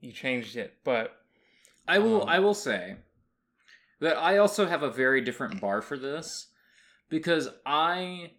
you 0.00 0.12
changed 0.12 0.56
it." 0.56 0.78
But 0.84 1.20
I 1.88 1.98
will. 1.98 2.22
Um, 2.22 2.28
I 2.28 2.38
will 2.40 2.54
say 2.54 2.96
that 4.00 4.16
I 4.16 4.38
also 4.38 4.66
have 4.66 4.82
a 4.82 4.90
very 4.90 5.20
different 5.20 5.60
bar 5.60 5.82
for 5.82 5.96
this 5.96 6.48
because 7.08 7.48
I, 7.64 8.32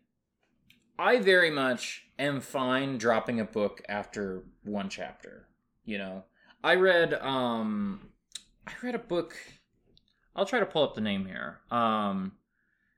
I 1.00 1.20
very 1.20 1.50
much 1.50 2.06
am 2.20 2.42
fine 2.42 2.98
dropping 2.98 3.40
a 3.40 3.46
book 3.46 3.82
after 3.88 4.44
one 4.64 4.90
chapter. 4.90 5.48
You 5.86 5.98
know, 5.98 6.24
I 6.64 6.76
read. 6.76 7.14
Um, 7.14 8.10
I 8.68 8.74
read 8.84 8.96
a 8.96 9.00
book. 9.00 9.36
I'll 10.36 10.46
try 10.46 10.60
to 10.60 10.66
pull 10.66 10.84
up 10.84 10.96
the 10.96 11.02
name 11.02 11.26
here. 11.26 11.60
Um, 11.72 12.34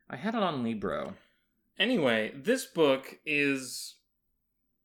I 0.09 0.15
had 0.15 0.33
it 0.35 0.41
on 0.41 0.63
Libro. 0.63 1.13
anyway, 1.77 2.33
this 2.35 2.65
book 2.65 3.19
is 3.25 3.95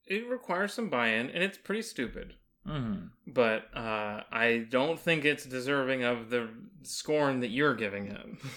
it 0.07 0.29
requires 0.29 0.75
some 0.75 0.91
buy-in, 0.91 1.31
and 1.31 1.43
it's 1.43 1.57
pretty 1.57 1.83
stupid. 1.83 2.35
Hmm 2.67 2.95
But 3.27 3.69
uh, 3.75 4.23
I 4.31 4.67
don't 4.71 4.99
think 4.99 5.25
it's 5.25 5.45
deserving 5.45 6.03
of 6.03 6.31
the 6.31 6.49
scorn 6.83 7.41
that 7.41 7.51
you're 7.51 7.75
giving 7.75 8.07
him. 8.07 8.39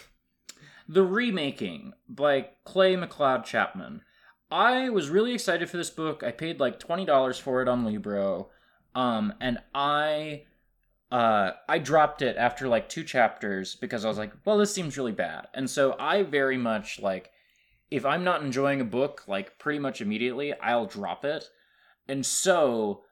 The 0.89 1.03
remaking 1.03 1.91
by 2.07 2.47
Clay 2.63 2.95
McLeod 2.95 3.43
Chapman. 3.43 4.03
I 4.49 4.87
was 4.87 5.09
really 5.09 5.33
excited 5.33 5.69
for 5.69 5.75
this 5.75 5.89
book. 5.89 6.23
I 6.23 6.31
paid 6.31 6.61
like 6.61 6.79
twenty 6.79 7.03
dollars 7.03 7.37
for 7.37 7.61
it 7.61 7.67
on 7.67 7.83
Libro, 7.83 8.49
um, 8.95 9.33
and 9.41 9.57
I, 9.75 10.45
uh, 11.11 11.51
I 11.67 11.79
dropped 11.79 12.21
it 12.21 12.37
after 12.37 12.69
like 12.69 12.87
two 12.87 13.03
chapters 13.03 13.75
because 13.75 14.05
I 14.05 14.07
was 14.07 14.17
like, 14.17 14.31
well, 14.45 14.57
this 14.57 14.73
seems 14.73 14.97
really 14.97 15.11
bad, 15.11 15.49
and 15.53 15.69
so 15.69 15.93
I 15.99 16.23
very 16.23 16.57
much 16.57 17.01
like, 17.01 17.31
if 17.91 18.05
I'm 18.05 18.23
not 18.23 18.41
enjoying 18.41 18.79
a 18.79 18.85
book, 18.85 19.25
like 19.27 19.59
pretty 19.59 19.79
much 19.79 19.99
immediately, 19.99 20.53
I'll 20.53 20.85
drop 20.85 21.25
it, 21.25 21.49
and 22.07 22.25
so. 22.25 23.03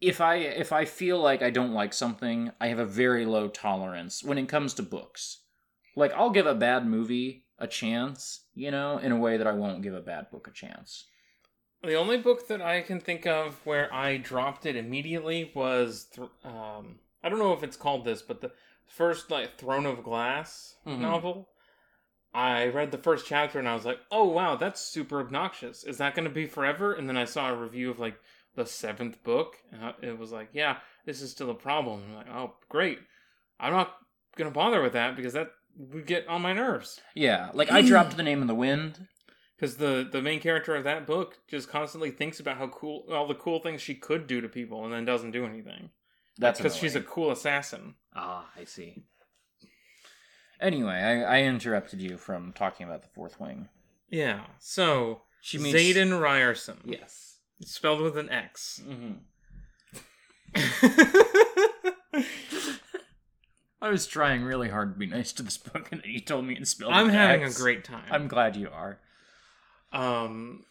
If 0.00 0.20
I 0.20 0.36
if 0.36 0.72
I 0.72 0.84
feel 0.84 1.18
like 1.18 1.42
I 1.42 1.50
don't 1.50 1.72
like 1.72 1.92
something, 1.94 2.52
I 2.60 2.68
have 2.68 2.78
a 2.78 2.84
very 2.84 3.24
low 3.24 3.48
tolerance 3.48 4.22
when 4.22 4.38
it 4.38 4.48
comes 4.48 4.74
to 4.74 4.82
books 4.82 5.38
like 5.96 6.12
I'll 6.12 6.30
give 6.30 6.46
a 6.46 6.54
bad 6.54 6.86
movie 6.86 7.44
a 7.58 7.66
chance, 7.66 8.42
you 8.54 8.70
know, 8.70 8.98
in 8.98 9.10
a 9.10 9.16
way 9.16 9.38
that 9.38 9.46
I 9.46 9.52
won't 9.52 9.82
give 9.82 9.94
a 9.94 10.00
bad 10.00 10.30
book 10.30 10.46
a 10.46 10.52
chance. 10.52 11.06
The 11.82 11.94
only 11.94 12.18
book 12.18 12.48
that 12.48 12.60
I 12.60 12.82
can 12.82 13.00
think 13.00 13.26
of 13.26 13.64
where 13.64 13.92
I 13.92 14.18
dropped 14.18 14.66
it 14.66 14.76
immediately 14.76 15.50
was, 15.54 16.06
th- 16.14 16.28
um, 16.44 16.98
I 17.24 17.28
don't 17.28 17.38
know 17.38 17.54
if 17.54 17.62
it's 17.62 17.76
called 17.76 18.04
this, 18.04 18.22
but 18.22 18.40
the 18.40 18.52
first 18.86 19.30
like 19.30 19.56
Throne 19.56 19.86
of 19.86 20.04
Glass 20.04 20.76
Mhm. 20.86 21.00
novel. 21.00 21.48
I 22.34 22.66
read 22.66 22.90
the 22.90 22.98
first 22.98 23.26
chapter 23.26 23.58
and 23.58 23.66
I 23.66 23.74
was 23.74 23.86
like, 23.86 24.00
"Oh 24.10 24.24
wow, 24.24 24.56
that's 24.56 24.80
super 24.80 25.20
obnoxious. 25.20 25.84
Is 25.84 25.96
that 25.98 26.14
going 26.14 26.28
to 26.28 26.34
be 26.34 26.46
forever?" 26.46 26.92
And 26.92 27.08
then 27.08 27.16
I 27.16 27.24
saw 27.24 27.50
a 27.50 27.56
review 27.56 27.90
of 27.90 27.98
like 27.98 28.20
the 28.56 28.66
seventh 28.66 29.22
book, 29.22 29.56
and 29.70 29.94
it 30.02 30.18
was 30.18 30.32
like, 30.32 30.48
"Yeah, 30.52 30.78
this 31.04 31.22
is 31.22 31.30
still 31.30 31.50
a 31.50 31.54
problem." 31.54 32.02
I'm 32.08 32.14
like, 32.16 32.28
"Oh 32.28 32.54
great, 32.68 32.98
I'm 33.60 33.72
not 33.72 33.96
gonna 34.36 34.50
bother 34.50 34.82
with 34.82 34.94
that 34.94 35.14
because 35.16 35.34
that 35.34 35.52
would 35.76 36.06
get 36.06 36.26
on 36.26 36.42
my 36.42 36.52
nerves." 36.52 37.00
Yeah, 37.14 37.50
like 37.54 37.70
I 37.70 37.82
dropped 37.82 38.16
the 38.16 38.22
name 38.24 38.40
in 38.42 38.48
the 38.48 38.54
wind. 38.54 39.06
because 39.56 39.76
the 39.76 40.06
the 40.10 40.20
main 40.20 40.40
character 40.40 40.74
of 40.74 40.84
that 40.84 41.06
book 41.06 41.38
just 41.48 41.68
constantly 41.68 42.10
thinks 42.10 42.40
about 42.40 42.56
how 42.58 42.68
cool 42.68 43.06
all 43.10 43.26
the 43.26 43.34
cool 43.34 43.60
things 43.60 43.80
she 43.80 43.94
could 43.94 44.26
do 44.26 44.40
to 44.40 44.48
people 44.48 44.84
and 44.84 44.92
then 44.92 45.04
doesn't 45.04 45.30
do 45.30 45.46
anything 45.46 45.90
That's 46.38 46.58
because 46.58 46.76
she's 46.76 46.94
a 46.96 47.00
cool 47.00 47.30
assassin 47.30 47.94
ah, 48.14 48.50
I 48.58 48.64
see. 48.64 49.04
Anyway, 50.60 50.94
I, 50.94 51.38
I 51.38 51.42
interrupted 51.42 52.00
you 52.00 52.16
from 52.16 52.52
talking 52.54 52.86
about 52.86 53.02
the 53.02 53.08
fourth 53.08 53.38
wing. 53.40 53.68
yeah 54.10 54.40
so 54.58 55.22
She 55.40 55.58
means 55.58 55.74
Xaden 55.76 56.10
Riorson 56.20 56.78
Yes. 56.84 57.35
It's 57.60 57.72
spelled 57.72 58.00
with 58.00 58.16
an 58.18 58.28
X 58.30 58.80
hmm 58.84 59.12
I 63.80 63.90
was 63.90 64.06
trying 64.06 64.42
really 64.42 64.70
hard 64.70 64.94
to 64.94 64.98
be 64.98 65.06
nice 65.06 65.32
to 65.34 65.42
this 65.42 65.58
book, 65.58 65.88
and 65.92 66.00
then 66.02 66.10
you 66.10 66.20
told 66.20 66.46
me 66.46 66.56
it 66.56 66.66
spelled. 66.66 66.92
I'm 66.92 67.10
having 67.10 67.42
a 67.42 67.46
X. 67.46 67.60
great 67.60 67.84
time 67.84 68.04
I'm 68.10 68.26
glad 68.28 68.56
you 68.56 68.68
are. 68.70 68.98
um 69.92 70.64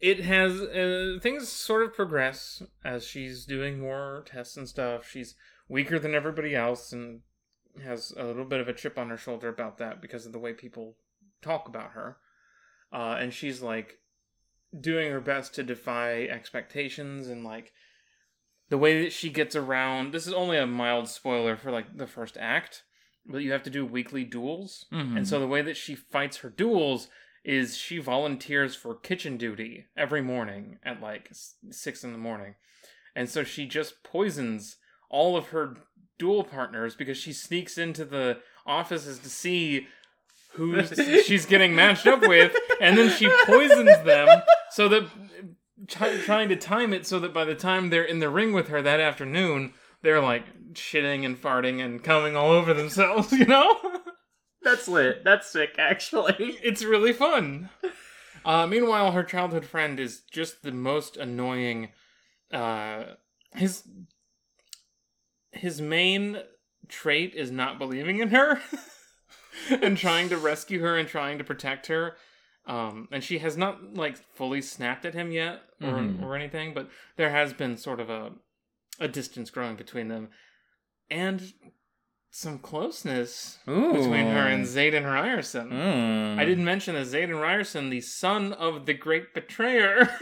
it 0.00 0.20
has 0.20 0.60
uh, 0.60 1.18
things 1.22 1.48
sort 1.48 1.82
of 1.82 1.94
progress 1.94 2.62
as 2.84 3.06
she's 3.06 3.46
doing 3.46 3.80
more 3.80 4.22
tests 4.26 4.56
and 4.56 4.68
stuff 4.68 5.08
she's 5.08 5.34
weaker 5.68 5.98
than 5.98 6.14
everybody 6.14 6.54
else 6.54 6.92
and 6.92 7.20
has 7.82 8.12
a 8.18 8.24
little 8.24 8.44
bit 8.44 8.60
of 8.60 8.68
a 8.68 8.72
chip 8.74 8.98
on 8.98 9.08
her 9.08 9.16
shoulder 9.16 9.48
about 9.48 9.78
that 9.78 10.02
because 10.02 10.26
of 10.26 10.32
the 10.32 10.38
way 10.38 10.52
people 10.52 10.96
talk 11.40 11.68
about 11.68 11.92
her 11.92 12.18
uh, 12.92 13.16
and 13.18 13.32
she's 13.32 13.62
like 13.62 13.98
doing 14.80 15.10
her 15.10 15.20
best 15.20 15.54
to 15.54 15.62
defy 15.62 16.22
expectations 16.24 17.28
and 17.28 17.44
like 17.44 17.72
the 18.70 18.78
way 18.78 19.02
that 19.02 19.12
she 19.12 19.28
gets 19.30 19.54
around 19.54 20.12
this 20.12 20.26
is 20.26 20.32
only 20.32 20.56
a 20.58 20.66
mild 20.66 21.08
spoiler 21.08 21.56
for 21.56 21.70
like 21.70 21.96
the 21.96 22.06
first 22.06 22.36
act 22.40 22.82
but 23.26 23.38
you 23.38 23.52
have 23.52 23.62
to 23.62 23.70
do 23.70 23.84
weekly 23.86 24.24
duels 24.24 24.86
Mhm. 24.92 25.16
and 25.16 25.28
so 25.28 25.38
the 25.38 25.46
way 25.46 25.62
that 25.62 25.76
she 25.76 25.94
fights 25.94 26.38
her 26.38 26.50
duels 26.50 27.08
is 27.44 27.76
she 27.76 27.98
volunteers 27.98 28.74
for 28.74 28.94
kitchen 28.94 29.36
duty 29.36 29.86
every 29.96 30.22
morning 30.22 30.78
at 30.84 31.00
like 31.02 31.28
six 31.70 32.02
in 32.02 32.12
the 32.12 32.18
morning. 32.18 32.54
And 33.14 33.28
so 33.28 33.44
she 33.44 33.66
just 33.66 34.02
poisons 34.02 34.78
all 35.10 35.36
of 35.36 35.48
her 35.48 35.76
duel 36.18 36.42
partners 36.44 36.96
because 36.96 37.18
she 37.18 37.34
sneaks 37.34 37.76
into 37.76 38.06
the 38.06 38.38
offices 38.66 39.18
to 39.18 39.28
see 39.28 39.88
who 40.52 40.82
she's 41.22 41.44
getting 41.44 41.74
matched 41.76 42.06
up 42.06 42.22
with, 42.22 42.56
and 42.80 42.96
then 42.96 43.10
she 43.10 43.28
poisons 43.44 44.02
them 44.04 44.26
so 44.74 44.88
that 44.88 45.04
try, 45.86 46.16
trying 46.18 46.48
to 46.48 46.56
time 46.56 46.92
it 46.92 47.06
so 47.06 47.20
that 47.20 47.32
by 47.32 47.44
the 47.44 47.54
time 47.54 47.90
they're 47.90 48.02
in 48.02 48.18
the 48.18 48.28
ring 48.28 48.52
with 48.52 48.66
her 48.68 48.82
that 48.82 48.98
afternoon, 48.98 49.72
they're 50.02 50.20
like 50.20 50.72
shitting 50.72 51.24
and 51.24 51.40
farting 51.40 51.80
and 51.80 52.02
coming 52.02 52.34
all 52.34 52.50
over 52.50 52.74
themselves, 52.74 53.30
you 53.38 53.46
know? 53.46 53.78
That's 54.64 54.88
lit. 54.88 55.22
That's 55.22 55.48
sick, 55.48 55.76
actually. 55.78 56.34
it's 56.64 56.84
really 56.84 57.12
fun. 57.12 57.70
Uh, 58.44 58.66
meanwhile, 58.66 59.12
her 59.12 59.22
childhood 59.22 59.64
friend 59.64 60.00
is 60.00 60.22
just 60.28 60.64
the 60.64 60.72
most 60.72 61.16
annoying. 61.16 61.90
Uh, 62.52 63.04
his 63.54 63.84
his 65.52 65.80
main 65.80 66.38
trait 66.88 67.32
is 67.36 67.52
not 67.52 67.78
believing 67.78 68.18
in 68.18 68.30
her 68.30 68.60
and 69.70 69.96
trying 69.96 70.28
to 70.30 70.36
rescue 70.36 70.80
her 70.80 70.98
and 70.98 71.08
trying 71.08 71.38
to 71.38 71.44
protect 71.44 71.86
her. 71.86 72.16
Um, 72.66 73.08
and 73.12 73.22
she 73.22 73.38
has 73.38 73.56
not 73.56 73.94
like 73.94 74.16
fully 74.16 74.62
snapped 74.62 75.04
at 75.04 75.12
him 75.14 75.30
yet 75.32 75.60
or 75.82 75.88
Mhm. 75.92 76.22
or 76.22 76.34
anything, 76.34 76.72
but 76.74 76.88
there 77.16 77.30
has 77.30 77.52
been 77.52 77.76
sort 77.76 78.00
of 78.00 78.08
a 78.10 78.32
a 79.00 79.08
distance 79.08 79.50
growing 79.50 79.76
between 79.76 80.08
them. 80.08 80.28
And 81.10 81.52
some 82.30 82.58
closeness 82.58 83.58
Ooh. 83.68 83.92
between 83.92 84.26
her 84.26 84.46
and 84.48 84.64
Xaden 84.64 85.02
Riorson. 85.04 85.70
Mm. 85.70 86.38
I 86.38 86.44
didn't 86.44 86.64
mention 86.64 86.94
that 86.94 87.06
Xaden 87.06 87.30
Riorson, 87.40 87.90
the 87.90 88.00
son 88.00 88.52
of 88.52 88.86
the 88.86 88.94
great 88.94 89.34
betrayer. 89.34 89.98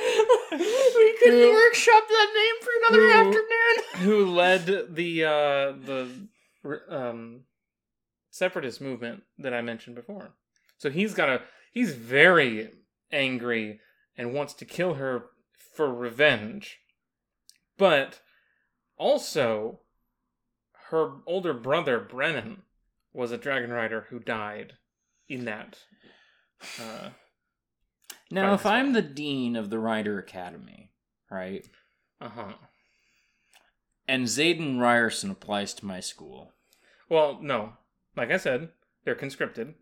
we 0.00 1.16
couldn't 1.18 1.40
Who- 1.40 1.52
workshop 1.52 2.04
that 2.08 2.30
name 2.34 2.54
for 2.62 2.70
another 2.80 3.02
Who- 3.02 3.28
afternoon. 3.28 3.76
who 4.06 4.26
led 4.34 4.94
the 4.94 5.24
uh, 5.24 5.72
the 5.72 6.08
um, 6.90 7.40
separatist 8.36 8.80
movement 8.80 9.22
that 9.38 9.54
I 9.54 9.62
mentioned 9.62 9.96
before. 9.96 10.34
So 10.78 10.90
he's 10.90 11.14
got 11.14 11.28
a 11.28 11.42
he's 11.72 11.94
very 11.94 12.70
angry 13.10 13.80
and 14.16 14.34
wants 14.34 14.52
to 14.54 14.64
kill 14.64 14.94
her 14.94 15.26
for 15.74 15.92
revenge, 15.92 16.78
but 17.78 18.20
also 18.96 19.80
her 20.90 21.16
older 21.26 21.54
brother 21.54 21.98
Brennan 21.98 22.62
was 23.12 23.32
a 23.32 23.38
dragon 23.38 23.70
rider 23.70 24.06
who 24.10 24.18
died 24.18 24.74
in 25.28 25.44
that. 25.46 25.78
Uh, 26.80 27.10
Now, 28.28 28.54
if 28.54 28.66
I'm 28.66 28.92
the 28.92 29.02
dean 29.02 29.54
of 29.54 29.70
the 29.70 29.78
Rider 29.78 30.18
Academy, 30.18 30.90
right, 31.30 31.64
uh 32.20 32.28
huh. 32.28 32.52
and 34.08 34.24
Xaden 34.24 34.78
Riorson 34.78 35.30
applies 35.30 35.74
to 35.74 35.86
my 35.86 36.00
school, 36.00 36.52
Well, 37.08 37.38
no. 37.40 37.74
Like 38.16 38.30
I 38.30 38.36
said, 38.38 38.70
they're 39.04 39.14
conscripted. 39.14 39.74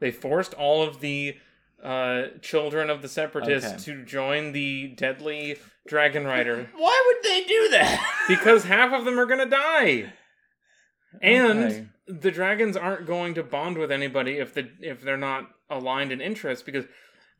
They 0.00 0.10
forced 0.10 0.54
all 0.54 0.82
of 0.82 1.00
the 1.00 1.36
uh, 1.82 2.28
children 2.40 2.90
of 2.90 3.02
the 3.02 3.08
separatists 3.08 3.72
Okay. 3.72 3.82
to 3.98 4.04
join 4.04 4.52
the 4.52 4.88
deadly 4.88 5.56
dragon 5.86 6.24
rider 6.24 6.68
why 6.76 7.02
would 7.06 7.22
they 7.30 7.44
do 7.44 7.68
that? 7.70 8.24
because 8.28 8.64
half 8.64 8.92
of 8.92 9.04
them 9.04 9.18
are 9.18 9.26
going 9.26 9.38
to 9.38 9.46
die. 9.46 10.12
And 11.22 11.64
Okay. 11.64 11.86
the 12.06 12.30
dragons 12.30 12.76
aren't 12.76 13.06
going 13.06 13.34
to 13.34 13.42
bond 13.42 13.78
with 13.78 13.90
anybody 13.92 14.38
if 14.38 14.54
the 14.54 14.70
if 14.80 15.00
they're 15.02 15.16
not 15.16 15.50
aligned 15.70 16.12
in 16.12 16.20
interest 16.20 16.66
because 16.66 16.86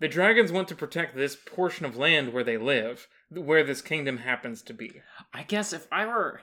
the 0.01 0.09
dragons 0.09 0.53
want 0.53 0.69
to 0.69 0.75
protect 0.77 1.17
this 1.17 1.37
portion 1.37 1.85
of 1.85 1.97
land 1.97 2.33
where 2.33 2.45
they 2.45 2.57
live, 2.57 3.09
where 3.31 3.65
this 3.65 3.83
kingdom 3.83 4.19
happens 4.19 4.63
to 4.63 4.73
be. 4.73 5.03
I 5.35 5.43
guess 5.43 5.73
if 5.73 5.89
I 5.91 6.07
were, 6.07 6.43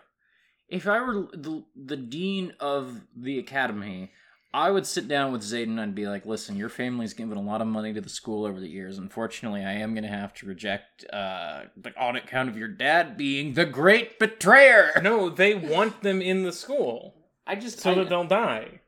if 0.70 0.88
I 0.88 1.00
were 1.02 1.28
the, 1.34 1.64
the 1.76 1.98
dean 1.98 2.54
of 2.60 3.02
the 3.16 3.38
academy, 3.40 4.12
I 4.54 4.72
would 4.72 4.86
sit 4.88 5.08
down 5.08 5.32
with 5.34 5.42
Xaden 5.42 5.78
and 5.82 5.94
be 5.94 6.08
like, 6.08 6.26
"Listen, 6.26 6.56
your 6.56 6.70
family's 6.70 7.14
given 7.14 7.38
a 7.38 7.42
lot 7.42 7.62
of 7.62 7.68
money 7.68 7.94
to 7.94 8.00
the 8.02 8.10
school 8.10 8.46
over 8.46 8.60
the 8.60 8.70
years. 8.70 8.98
Unfortunately, 8.98 9.64
I 9.66 9.74
am 9.74 9.94
going 9.94 10.04
to 10.06 10.10
have 10.10 10.34
to 10.36 10.46
reject, 10.48 11.06
uh, 11.12 11.64
like 11.84 11.94
on 11.98 12.16
account 12.16 12.48
of 12.50 12.58
your 12.58 12.70
dad 12.70 13.18
being 13.18 13.54
the 13.54 13.66
great 13.66 14.18
betrayer." 14.18 14.92
No, 15.04 15.30
they 15.30 15.56
want 15.56 16.02
them 16.04 16.22
in 16.22 16.44
the 16.44 16.54
school 16.54 17.16
I 17.46 17.56
just 17.56 17.80
so 17.80 17.92
I- 17.92 17.96
that 17.96 18.10
they'll 18.10 18.24
die. 18.24 18.80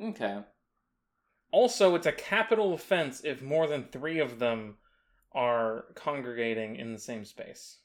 okay. 0.00 0.44
Also, 1.50 1.94
it's 1.96 2.06
a 2.06 2.12
capital 2.12 2.72
offense 2.72 3.22
if 3.24 3.42
more 3.42 3.66
than 3.66 3.84
three 3.84 4.20
of 4.20 4.38
them 4.38 4.76
are 5.32 5.84
congregating 5.94 6.76
in 6.76 6.92
the 6.94 6.98
same 6.98 7.24
space. 7.26 7.78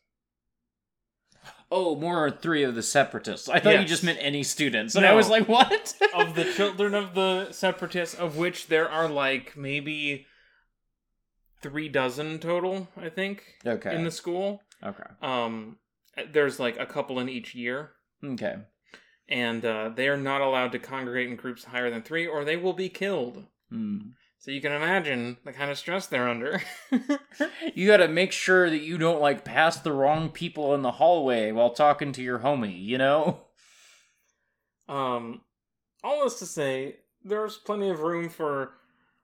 Oh, 1.69 1.95
more 1.97 2.25
or 2.25 2.31
three 2.31 2.63
of 2.63 2.75
the 2.75 2.81
separatists. 2.83 3.49
I 3.49 3.59
thought 3.59 3.77
you 3.79 3.85
just 3.85 4.03
meant 4.03 4.19
any 4.21 4.43
students, 4.43 4.95
and 4.95 5.05
I 5.05 5.13
was 5.13 5.29
like, 5.29 5.49
"What?" 5.49 5.95
Of 6.15 6.33
the 6.35 6.45
children 6.53 6.93
of 6.95 7.13
the 7.13 7.51
separatists, 7.51 8.15
of 8.15 8.37
which 8.37 8.67
there 8.67 8.89
are 8.89 9.09
like 9.09 9.57
maybe 9.57 10.25
three 11.61 11.89
dozen 11.89 12.39
total, 12.39 12.87
I 12.95 13.09
think, 13.09 13.43
okay. 13.65 13.93
in 13.95 14.03
the 14.03 14.11
school. 14.11 14.61
okay. 14.83 15.03
Um, 15.21 15.77
there's 16.31 16.59
like 16.59 16.79
a 16.79 16.85
couple 16.85 17.19
in 17.19 17.27
each 17.29 17.53
year, 17.53 17.91
Okay. 18.23 18.55
and 19.27 19.65
uh, 19.65 19.89
they 19.89 20.07
are 20.07 20.17
not 20.17 20.41
allowed 20.41 20.71
to 20.71 20.79
congregate 20.79 21.29
in 21.29 21.35
groups 21.35 21.65
higher 21.65 21.89
than 21.89 22.01
three, 22.01 22.25
or 22.25 22.45
they 22.45 22.57
will 22.57 22.73
be 22.73 22.89
killed. 22.89 23.45
Hmm. 23.69 23.97
So 24.47 24.51
you 24.51 24.61
can 24.61 24.71
imagine 24.71 25.35
the 25.43 25.51
kind 25.51 25.69
of 25.69 25.77
stress 25.77 26.07
they're 26.07 26.29
under. 26.29 26.61
You 27.75 27.85
got 27.85 27.97
to 27.97 28.07
make 28.07 28.31
sure 28.31 28.69
that 28.69 28.81
you 28.81 28.97
don't 28.97 29.19
like 29.19 29.43
pass 29.43 29.77
the 29.77 29.91
wrong 29.91 30.29
people 30.29 30.73
in 30.73 30.83
the 30.83 30.93
hallway 30.93 31.51
while 31.51 31.71
talking 31.71 32.13
to 32.13 32.23
your 32.23 32.39
homie, 32.39 32.81
you 32.81 32.97
know? 32.97 33.41
Um, 34.87 35.41
all 36.01 36.23
this 36.23 36.39
to 36.39 36.45
say, 36.45 36.95
there's 37.25 37.57
plenty 37.57 37.89
of 37.89 37.99
room 37.99 38.29
for 38.29 38.71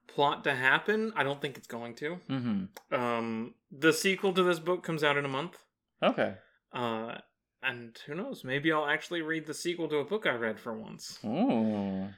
plot 0.06 0.44
to 0.44 0.54
happen. 0.54 1.12
I 1.16 1.24
don't 1.24 1.40
think 1.40 1.56
it's 1.56 1.66
going 1.66 1.94
to. 1.96 2.18
Mm-hmm. 2.28 2.94
Um, 2.94 3.54
the 3.72 3.94
sequel 3.94 4.34
to 4.34 4.42
this 4.42 4.58
book 4.58 4.82
comes 4.82 5.02
out 5.02 5.16
in 5.16 5.24
a 5.24 5.28
month. 5.28 5.56
Okay. 6.02 6.34
Uh, 6.70 7.14
and 7.62 7.98
who 8.06 8.14
knows? 8.14 8.44
Maybe 8.44 8.70
I'll 8.70 8.86
actually 8.86 9.22
read 9.22 9.46
the 9.46 9.54
sequel 9.54 9.88
to 9.88 9.96
a 9.96 10.04
book 10.04 10.26
I 10.26 10.34
read 10.34 10.60
for 10.60 10.78
once. 10.78 11.18
Ooh. 11.24 12.08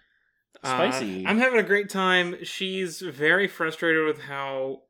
Uh, 0.62 0.91
Spicy. 0.91 1.27
I'm 1.27 1.39
having 1.39 1.61
a 1.61 1.65
great 1.65 1.89
time. 1.89 2.37
She's 2.45 3.01
very 3.01 3.49
frustrated 3.49 4.05
with 4.07 4.20
how 4.23 4.83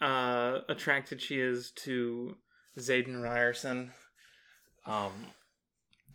uh, 0.00 0.58
attracted 0.68 1.20
she 1.20 1.40
is 1.40 1.70
to 1.84 2.36
Xaden 2.78 3.16
Riorson. 3.16 3.90
Um, 4.86 5.12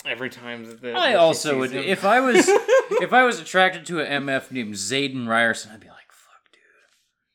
every 0.06 0.30
time 0.30 0.65
that, 0.65 0.82
that 0.82 0.95
I 0.95 1.15
also 1.15 1.60
would 1.60 1.72
him- 1.72 1.84
if 1.84 2.06
I 2.06 2.20
was 2.20 2.45
if 2.48 3.14
I 3.14 3.24
was 3.24 3.40
attracted 3.40 3.86
to 3.88 3.99
an 4.02 4.24
MF 4.26 4.52
named 4.52 4.74
Xaden 4.76 5.26
Riorson, 5.26 5.72
I'd 5.72 5.80
be 5.80 5.88
like, 5.90 6.11
"Fuck, 6.11 6.52
dude, 6.52 6.61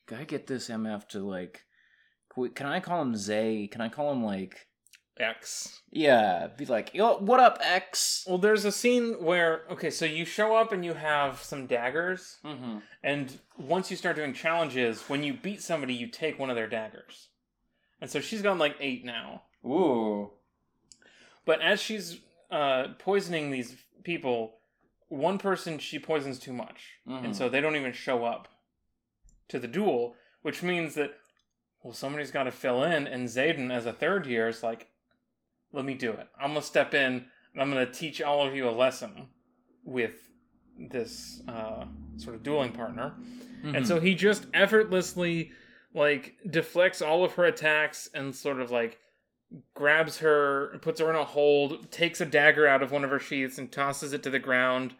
can 0.06 0.18
I 0.18 0.24
get 0.24 0.46
this 0.46 0.68
MF 0.68 1.06
to 1.08 1.20
like? 1.20 1.62
Can 2.54 2.66
I 2.66 2.78
call 2.78 3.02
him 3.02 3.16
Zay? 3.16 3.66
Can 3.66 3.80
I 3.80 3.88
call 3.88 4.12
him 4.12 4.22
like? 4.24 4.67
X. 5.20 5.80
Yeah, 5.90 6.48
be 6.56 6.66
like, 6.66 6.92
yo, 6.94 7.16
what 7.18 7.40
up, 7.40 7.58
X? 7.62 8.24
Well, 8.28 8.38
there's 8.38 8.64
a 8.64 8.72
scene 8.72 9.14
where 9.24 9.62
okay, 9.70 9.90
so 9.90 10.04
you 10.04 10.24
show 10.24 10.54
up 10.56 10.72
and 10.72 10.84
you 10.84 10.94
have 10.94 11.42
some 11.42 11.66
daggers, 11.66 12.38
Mm-hmm. 12.44 12.78
and 13.02 13.38
once 13.56 13.90
you 13.90 13.96
start 13.96 14.16
doing 14.16 14.32
challenges, 14.34 15.02
when 15.08 15.22
you 15.22 15.34
beat 15.34 15.62
somebody, 15.62 15.94
you 15.94 16.06
take 16.08 16.38
one 16.38 16.50
of 16.50 16.56
their 16.56 16.68
daggers. 16.68 17.28
And 18.00 18.10
so 18.10 18.20
she's 18.20 18.42
got 18.42 18.58
like 18.58 18.76
eight 18.80 19.04
now. 19.04 19.42
Ooh. 19.64 20.30
But 21.44 21.60
as 21.62 21.80
she's 21.80 22.20
uh, 22.50 22.88
poisoning 22.98 23.50
these 23.50 23.76
people, 24.04 24.54
one 25.08 25.38
person 25.38 25.78
she 25.78 25.98
poisons 25.98 26.38
too 26.38 26.52
much, 26.52 26.98
Mhm. 27.08 27.24
and 27.24 27.36
so 27.36 27.48
they 27.48 27.60
don't 27.60 27.76
even 27.76 27.92
show 27.92 28.24
up 28.24 28.48
to 29.48 29.58
the 29.58 29.66
duel, 29.68 30.14
which 30.42 30.62
means 30.62 30.94
that 30.94 31.14
well, 31.82 31.94
somebody's 31.94 32.32
got 32.32 32.42
to 32.42 32.50
fill 32.50 32.82
in, 32.82 33.06
and 33.06 33.28
Xaden, 33.28 33.72
as 33.72 33.86
a 33.86 33.92
third 33.92 34.26
year, 34.26 34.48
is 34.48 34.64
like, 34.64 34.88
"Let 35.72 35.84
me 35.84 35.94
do 35.94 36.12
it. 36.12 36.28
I'm 36.40 36.50
gonna 36.50 36.62
step 36.62 36.94
in, 36.94 37.24
and 37.52 37.62
I'm 37.62 37.70
gonna 37.70 37.90
teach 37.90 38.22
all 38.22 38.46
of 38.46 38.54
you 38.54 38.68
a 38.68 38.70
lesson 38.70 39.28
with 39.84 40.14
this 40.78 41.42
uh, 41.48 41.84
sort 42.16 42.36
of 42.36 42.42
dueling 42.42 42.72
partner." 42.72 43.14
Mm-hmm. 43.18 43.74
And 43.74 43.86
so 43.86 44.00
he 44.00 44.14
just 44.14 44.46
effortlessly 44.54 45.52
like 45.94 46.36
deflects 46.48 47.02
all 47.02 47.24
of 47.24 47.34
her 47.34 47.44
attacks 47.44 48.08
and 48.14 48.34
sort 48.34 48.60
of 48.60 48.70
like 48.70 48.98
grabs 49.74 50.18
her, 50.18 50.78
puts 50.82 51.00
her 51.00 51.10
in 51.10 51.16
a 51.16 51.24
hold, 51.24 51.90
takes 51.90 52.20
a 52.20 52.26
dagger 52.26 52.66
out 52.66 52.82
of 52.82 52.92
one 52.92 53.04
of 53.04 53.10
her 53.10 53.18
sheaths 53.18 53.58
and 53.58 53.72
tosses 53.72 54.12
it 54.12 54.22
to 54.22 54.30
the 54.30 54.38
ground, 54.38 54.94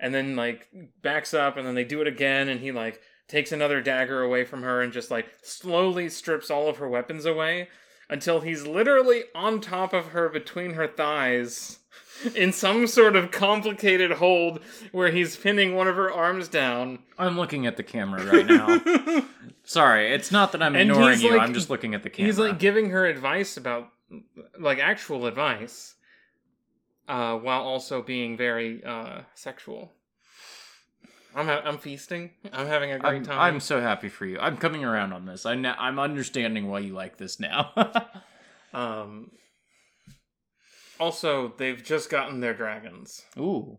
and 0.00 0.14
then 0.14 0.36
like 0.36 0.68
backs 1.02 1.34
up 1.34 1.56
and 1.56 1.66
then 1.66 1.74
they 1.74 1.84
do 1.84 2.00
it 2.00 2.06
again 2.06 2.48
and 2.48 2.60
he 2.60 2.72
like 2.72 3.00
takes 3.28 3.52
another 3.52 3.80
dagger 3.80 4.22
away 4.22 4.44
from 4.44 4.62
her 4.62 4.80
and 4.80 4.92
just 4.92 5.10
like 5.10 5.26
slowly 5.42 6.08
strips 6.08 6.50
all 6.50 6.68
of 6.68 6.78
her 6.78 6.88
weapons 6.88 7.26
away 7.26 7.68
until 8.10 8.40
he's 8.40 8.66
literally 8.66 9.24
on 9.34 9.60
top 9.60 9.92
of 9.92 10.06
her 10.08 10.28
between 10.28 10.74
her 10.74 10.86
thighs 10.86 11.78
in 12.34 12.52
some 12.52 12.86
sort 12.86 13.14
of 13.14 13.30
complicated 13.30 14.12
hold 14.12 14.60
where 14.92 15.10
he's 15.10 15.36
pinning 15.36 15.74
one 15.76 15.86
of 15.86 15.94
her 15.96 16.10
arms 16.12 16.48
down. 16.48 16.98
I'm 17.18 17.36
looking 17.38 17.66
at 17.66 17.76
the 17.76 17.82
camera 17.84 18.24
right 18.24 18.46
now. 18.46 19.24
Sorry, 19.64 20.12
it's 20.12 20.32
not 20.32 20.52
that 20.52 20.62
I'm 20.62 20.74
And 20.74 20.90
ignoring 20.90 21.20
you. 21.20 21.32
like- 21.32 21.42
I'm 21.42 21.54
just 21.54 21.70
looking 21.70 21.94
at 21.94 22.02
the 22.02 22.10
camera. 22.10 22.26
He's 22.26 22.38
like 22.38 22.58
giving 22.58 22.90
her 22.90 23.06
advice 23.06 23.56
about, 23.56 23.88
like, 24.58 24.78
actual 24.78 25.26
advice, 25.26 25.94
uh, 27.06 27.36
while 27.36 27.60
also 27.62 28.02
being 28.02 28.36
very 28.36 28.82
uh, 28.82 29.20
sexual. 29.34 29.92
I'm 31.34 31.46
ha- 31.46 31.62
I'm 31.64 31.78
feasting. 31.78 32.30
I'm 32.52 32.66
having 32.66 32.92
a 32.92 32.98
great 32.98 33.16
I'm, 33.16 33.24
time. 33.24 33.38
I'm 33.38 33.60
so 33.60 33.80
happy 33.80 34.08
for 34.08 34.26
you. 34.26 34.38
I'm 34.38 34.56
coming 34.56 34.84
around 34.84 35.12
on 35.12 35.26
this. 35.26 35.46
I 35.46 35.54
now, 35.54 35.76
I'm 35.78 35.98
understanding 35.98 36.68
why 36.68 36.80
you 36.80 36.94
like 36.94 37.16
this 37.16 37.38
now. 37.40 37.72
Um. 38.74 39.30
Also, 41.00 41.54
they've 41.56 41.82
just 41.82 42.10
gotten 42.10 42.40
their 42.40 42.52
dragons. 42.52 43.22
Ooh. 43.38 43.78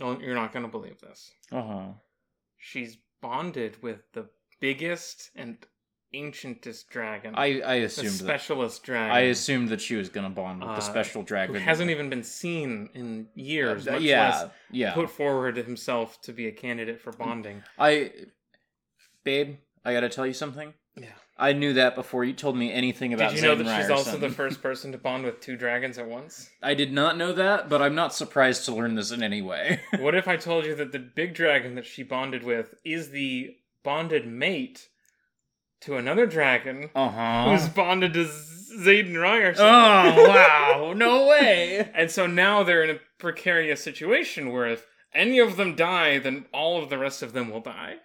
Oh, 0.00 0.18
you're 0.18 0.34
not 0.34 0.52
gonna 0.52 0.68
believe 0.68 1.00
this. 1.00 1.30
Uh 1.50 1.62
huh. 1.62 1.86
She's 2.58 2.98
bonded 3.22 3.82
with 3.82 4.00
the 4.12 4.28
biggest 4.60 5.30
and 5.34 5.56
ancientest 6.14 6.88
dragon. 6.88 7.34
I 7.36 7.62
I 7.64 7.78
the 7.80 7.84
assumed 7.86 8.08
that. 8.08 8.12
specialist 8.24 8.82
dragon. 8.84 9.14
I 9.14 9.20
assumed 9.22 9.68
that 9.70 9.80
she 9.80 9.96
was 9.96 10.08
gonna 10.08 10.30
bond 10.30 10.60
with 10.60 10.70
Uh, 10.70 10.74
the 10.76 10.80
special 10.80 11.22
who 11.22 11.26
dragon. 11.26 11.54
hasn't 11.56 11.90
even 11.90 12.08
been 12.08 12.22
seen 12.22 12.88
in 12.94 13.28
years. 13.34 13.86
Uh, 13.86 13.92
much 13.92 14.02
yeah, 14.02 14.28
less 14.28 14.50
yeah. 14.70 14.94
put 14.94 15.10
forward 15.10 15.56
himself 15.56 16.20
to 16.22 16.32
be 16.32 16.46
a 16.46 16.52
candidate 16.52 17.00
for 17.00 17.12
bonding. 17.12 17.62
I, 17.78 18.12
babe, 19.24 19.56
I 19.84 19.92
gotta 19.92 20.08
tell 20.08 20.26
you 20.26 20.32
something. 20.32 20.74
Yeah. 20.96 21.08
I 21.38 21.52
knew 21.52 21.74
that 21.74 21.94
before 21.94 22.24
you 22.24 22.32
told 22.32 22.56
me 22.56 22.72
anything 22.72 23.12
about. 23.12 23.32
Did 23.32 23.42
you 23.42 23.48
know 23.48 23.56
Xaden 23.56 23.64
that 23.66 23.82
she's 23.82 23.90
also 23.90 24.16
the 24.16 24.30
first 24.30 24.62
person 24.62 24.90
to 24.92 24.98
bond 24.98 25.24
with 25.24 25.40
two 25.40 25.54
dragons 25.56 25.98
at 25.98 26.08
once? 26.08 26.48
I 26.62 26.72
did 26.72 26.92
not 26.94 27.18
know 27.18 27.34
that, 27.34 27.68
but 27.68 27.82
I'm 27.82 27.94
not 27.94 28.14
surprised 28.14 28.64
to 28.64 28.74
learn 28.74 28.94
this 28.94 29.10
in 29.10 29.22
any 29.22 29.42
way. 29.42 29.80
What 29.98 30.14
if 30.14 30.28
I 30.28 30.36
told 30.38 30.64
you 30.64 30.74
that 30.76 30.92
the 30.92 30.98
big 30.98 31.34
dragon 31.34 31.74
that 31.74 31.84
she 31.84 32.02
bonded 32.02 32.42
with 32.42 32.74
is 32.84 33.10
the 33.10 33.54
bonded 33.82 34.26
mate 34.26 34.88
to 35.82 35.96
another 35.96 36.26
dragon 36.26 36.90
uh 36.94 37.44
who's 37.50 37.68
bonded 37.68 38.14
to 38.14 38.24
Xaden 38.24 39.12
Riorson? 39.12 39.56
Oh 39.60 40.28
wow! 40.28 40.92
No 40.96 41.26
way. 41.26 41.90
And 41.94 42.10
so 42.10 42.26
now 42.26 42.62
they're 42.62 42.82
in 42.82 42.90
a 42.90 43.00
precarious 43.18 43.82
situation 43.82 44.52
where 44.52 44.66
if 44.66 44.86
any 45.14 45.38
of 45.38 45.56
them 45.56 45.74
die, 45.76 46.18
then 46.18 46.46
all 46.52 46.82
of 46.82 46.90
the 46.90 46.98
rest 46.98 47.22
of 47.22 47.32
them 47.32 47.50
will 47.50 47.60
die. 47.60 47.96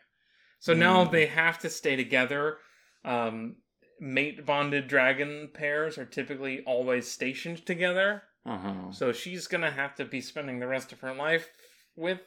So 0.60 0.73
now 0.73 1.06
Hmm. 1.06 1.11
they 1.11 1.26
have 1.26 1.60
to 1.60 1.69
stay 1.69 1.95
together. 1.95 2.57
Um, 3.03 3.56
mate 3.99 4.45
bonded 4.45 4.88
dragon 4.88 5.49
pairs 5.53 5.98
are 5.98 6.06
typically 6.06 6.64
always 6.65 7.10
stationed 7.10 7.65
together. 7.65 8.23
Uh 8.45 8.57
huh. 8.57 8.91
So 8.91 9.11
she's 9.11 9.48
gonna 9.48 9.72
have 9.72 9.95
to 9.95 10.06
be 10.06 10.22
spending 10.22 10.60
the 10.60 10.68
rest 10.68 10.91
of 10.91 10.99
her 11.02 11.14
life 11.14 11.49
with 11.95 12.19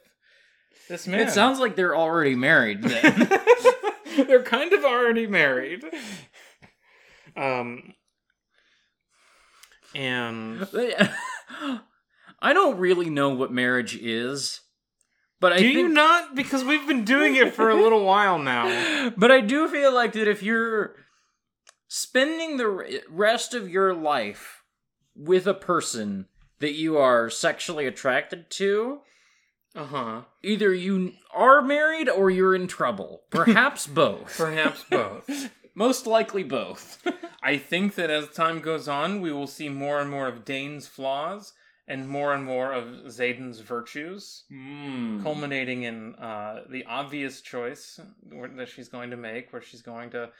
this 0.88 1.06
man. 1.06 1.20
It 1.20 1.30
sounds 1.30 1.58
like 1.60 1.76
they're 1.76 1.96
already 1.96 2.34
married. 2.34 2.82
Then. 2.82 3.28
they're 4.26 4.42
kind 4.42 4.72
of 4.72 4.84
already 4.84 5.26
married. 5.26 5.84
Um, 7.36 7.94
and 9.94 10.66
I 12.40 12.52
don't 12.52 12.78
really 12.78 13.10
know 13.10 13.30
what 13.30 13.52
marriage 13.52 13.96
is, 13.96 14.60
but 15.40 15.52
I 15.52 15.58
do 15.58 15.62
think, 15.64 15.76
you 15.76 15.88
not? 15.88 16.34
Because 16.34 16.64
we've 16.64 16.86
been 16.86 17.04
doing 17.04 17.36
it 17.36 17.54
for 17.54 17.70
a 17.70 17.80
little 17.80 18.04
while 18.04 18.38
now. 18.38 19.12
But 19.16 19.30
I 19.30 19.40
do 19.40 19.68
feel 19.68 19.92
like 19.92 20.12
that 20.14 20.28
if 20.28 20.42
you're 20.42 20.94
spending 21.88 22.56
the 22.56 23.00
rest 23.10 23.54
of 23.54 23.68
your 23.68 23.94
life 23.94 24.62
with 25.14 25.46
a 25.46 25.54
person 25.54 26.26
that 26.60 26.72
you 26.72 26.96
are 26.96 27.28
sexually 27.28 27.86
attracted 27.86 28.50
to, 28.50 29.00
Uh 29.76 29.84
huh. 29.86 30.20
either 30.42 30.72
you 30.72 31.12
are 31.32 31.60
married 31.60 32.08
or 32.08 32.30
you're 32.30 32.54
in 32.54 32.66
trouble. 32.68 33.22
Perhaps 33.30 33.86
both. 33.88 34.36
Perhaps 34.36 34.84
both. 34.90 35.28
Most 35.74 36.06
likely 36.06 36.44
both. 36.44 37.02
I 37.42 37.56
think 37.58 37.96
that 37.96 38.08
as 38.08 38.28
time 38.28 38.60
goes 38.60 38.86
on, 38.86 39.20
we 39.20 39.32
will 39.32 39.48
see 39.48 39.68
more 39.68 40.00
and 40.00 40.08
more 40.10 40.28
of 40.28 40.44
Dain's 40.44 40.86
flaws 40.86 41.52
and 41.88 42.08
more 42.08 42.32
and 42.32 42.44
more 42.44 42.72
of 42.72 42.84
Xaden's 43.06 43.58
virtues, 43.60 44.44
Hmm. 44.48 45.22
culminating 45.22 45.82
in 45.82 46.14
uh, 46.14 46.62
the 46.70 46.84
obvious 46.84 47.40
choice 47.42 47.98
that 48.56 48.68
she's 48.68 48.88
going 48.88 49.10
to 49.10 49.16
make, 49.16 49.52
where 49.52 49.60
she's 49.60 49.82
going 49.82 50.10
to 50.10 50.30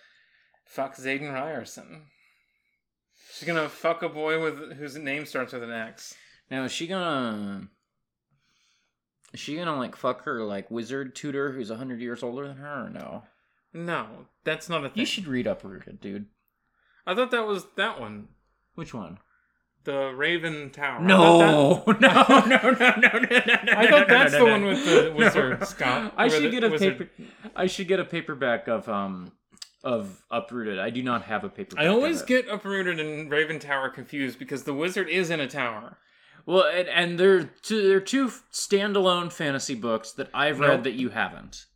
fuck 0.65 0.97
Xaden 0.97 1.33
Riorson. 1.35 2.03
She's 3.33 3.47
gonna 3.47 3.69
fuck 3.69 4.03
a 4.03 4.09
boy 4.09 4.41
with 4.43 4.75
whose 4.75 4.97
name 4.97 5.27
starts 5.27 5.53
with 5.53 5.63
an 5.65 5.71
X. 5.73 6.15
Now 6.51 6.65
is 6.65 6.73
she 6.73 6.87
gonna? 6.87 7.69
Is 9.35 9.41
she 9.41 9.57
gonna 9.57 9.77
like 9.77 9.97
fuck 9.97 10.23
her 10.25 10.43
like 10.45 10.71
wizard 10.71 11.15
tutor 11.15 11.51
who's 11.53 11.69
a 11.71 11.77
hundred 11.77 12.01
years 12.01 12.23
older 12.23 12.47
than 12.49 12.57
her 12.59 12.87
or 12.87 12.89
no? 12.89 13.25
No, 13.73 14.07
that's 14.45 14.69
not 14.69 14.85
a 14.85 14.89
thing. 14.89 15.01
You 15.01 15.05
should 15.07 15.27
read 15.27 15.47
Uprooted, 15.49 16.01
dude. 16.01 16.27
I 17.07 17.15
thought 17.17 17.33
that 17.33 17.45
was 17.47 17.67
that 17.77 18.01
one, 18.01 18.29
Which 18.77 18.95
one? 18.95 19.19
the 19.83 20.15
Raven 20.17 20.71
Tower. 20.71 21.07
Thought 21.07 21.85
that- 21.87 22.01
No, 22.01 22.09
no, 22.09 22.41
no, 22.47 22.71
no, 22.71 22.95
no, 22.95 23.19
no, 23.19 23.29
no. 23.29 23.73
I 23.77 23.87
thought 23.91 24.09
no, 24.09 24.15
that's 24.15 24.33
no, 24.33 24.39
the 24.39 24.45
no. 24.47 24.51
one 24.53 24.65
with 24.65 24.85
the 24.87 25.03
No. 25.11 25.17
wizard, 25.17 25.67
Scott. 25.67 26.15
I 26.17 26.29
should 26.29 26.51
get 26.53 26.65
a 26.65 26.71
wizard. 26.71 26.99
paper. 26.99 27.11
I 27.57 27.67
should 27.67 27.89
get 27.89 28.01
a 28.01 28.05
paperback 28.05 28.69
of 28.69 28.89
um 28.89 29.33
of 29.83 30.23
Uprooted. 30.31 30.79
I 30.79 30.89
do 30.91 31.03
not 31.03 31.25
have 31.25 31.43
a 31.45 31.49
paperback. 31.51 31.85
I 31.85 31.89
always 31.89 32.23
get 32.23 32.49
Uprooted 32.49 32.99
and 33.01 33.31
Raven 33.31 33.59
Tower 33.59 33.91
confused 33.91 34.39
because 34.39 34.63
the 34.65 34.73
wizard 34.73 35.09
is 35.11 35.29
in 35.29 35.41
a 35.41 35.49
tower. 35.49 35.99
Well, 36.47 36.65
and, 36.65 36.89
and 36.89 37.19
they're 37.19 37.45
two, 37.45 37.89
they're 37.89 38.01
two 38.01 38.31
standalone 38.53 39.33
fantasy 39.33 39.75
books 39.75 40.13
that 40.13 40.31
I've 40.35 40.61
read 40.61 40.85
that 40.85 40.95
you 40.95 41.11
haven't. 41.11 41.67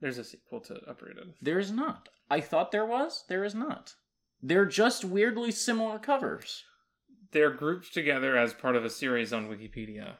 There's 0.00 0.18
a 0.18 0.24
sequel 0.24 0.60
to 0.60 0.74
Uprooted. 0.86 1.34
There 1.40 1.58
is 1.58 1.70
not. 1.70 2.08
I 2.30 2.40
thought 2.40 2.72
there 2.72 2.84
was. 2.84 3.24
There 3.28 3.44
is 3.44 3.54
not. 3.54 3.94
They're 4.42 4.66
just 4.66 5.04
weirdly 5.04 5.50
similar 5.50 5.98
covers. 5.98 6.64
They're 7.32 7.50
grouped 7.50 7.92
together 7.94 8.36
as 8.36 8.52
part 8.52 8.76
of 8.76 8.84
a 8.84 8.90
series 8.90 9.32
on 9.32 9.48
Wikipedia. 9.48 10.16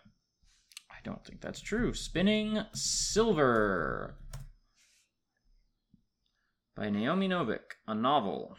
I 0.90 0.96
don't 1.04 1.24
think 1.24 1.40
that's 1.40 1.60
true. 1.60 1.92
Spinning 1.92 2.64
Silver 2.72 4.16
by 6.74 6.90
Naomi 6.90 7.28
Novik, 7.28 7.76
a 7.86 7.94
novel. 7.94 8.56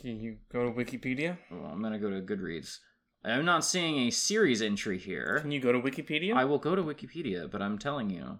Can 0.00 0.20
you 0.20 0.36
go 0.52 0.64
to 0.64 0.72
Wikipedia? 0.72 1.38
Well, 1.50 1.70
I'm 1.70 1.82
gonna 1.82 1.98
go 1.98 2.10
to 2.10 2.20
Goodreads. 2.20 2.78
I'm 3.24 3.44
not 3.44 3.64
seeing 3.64 3.98
a 4.06 4.10
series 4.10 4.62
entry 4.62 4.98
here. 4.98 5.40
Can 5.40 5.50
you 5.50 5.60
go 5.60 5.72
to 5.72 5.80
Wikipedia? 5.80 6.34
I 6.34 6.44
will 6.44 6.58
go 6.58 6.76
to 6.76 6.82
Wikipedia, 6.82 7.50
but 7.50 7.60
I'm 7.62 7.78
telling 7.78 8.10
you. 8.10 8.38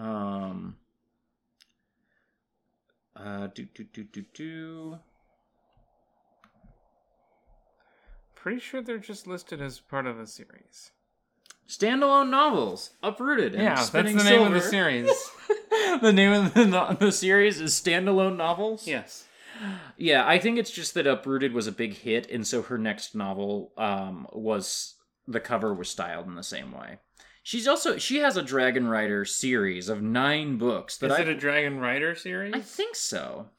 Um. 0.00 0.76
Uh, 3.14 3.46
do 3.54 3.64
do 3.74 3.84
do 3.84 4.04
do 4.04 4.24
do. 4.34 4.98
Pretty 8.34 8.60
sure 8.60 8.82
they're 8.82 8.98
just 8.98 9.26
listed 9.26 9.62
as 9.62 9.80
part 9.80 10.06
of 10.06 10.20
a 10.20 10.26
series. 10.26 10.90
Standalone 11.66 12.28
novels, 12.30 12.90
uprooted. 13.02 13.54
and 13.54 13.62
Yeah, 13.62 13.74
that's 13.74 13.90
the 13.90 14.02
name 14.02 14.42
of 14.42 14.52
the 14.52 14.60
series. 14.60 15.10
the 16.02 16.12
name 16.12 16.32
of 16.32 16.54
the, 16.54 16.96
the 17.00 17.10
series 17.10 17.60
is 17.60 17.72
standalone 17.72 18.36
novels. 18.36 18.86
yes. 18.86 19.24
Yeah, 19.96 20.26
I 20.26 20.38
think 20.38 20.58
it's 20.58 20.70
just 20.70 20.94
that 20.94 21.06
Uprooted 21.06 21.52
was 21.52 21.66
a 21.66 21.72
big 21.72 21.94
hit, 21.94 22.30
and 22.30 22.46
so 22.46 22.62
her 22.62 22.78
next 22.78 23.14
novel 23.14 23.72
um, 23.76 24.26
was 24.32 24.94
the 25.26 25.40
cover 25.40 25.74
was 25.74 25.88
styled 25.88 26.26
in 26.26 26.34
the 26.34 26.42
same 26.42 26.72
way. 26.72 26.98
She's 27.42 27.68
also 27.68 27.96
she 27.96 28.18
has 28.18 28.36
a 28.36 28.42
Dragon 28.42 28.88
Rider 28.88 29.24
series 29.24 29.88
of 29.88 30.02
nine 30.02 30.58
books 30.58 30.96
that 30.98 31.12
Is 31.12 31.16
I 31.18 31.20
it 31.22 31.28
a 31.28 31.34
Dragon 31.34 31.78
Rider 31.78 32.14
series? 32.14 32.52
I 32.54 32.60
think 32.60 32.96
so. 32.96 33.50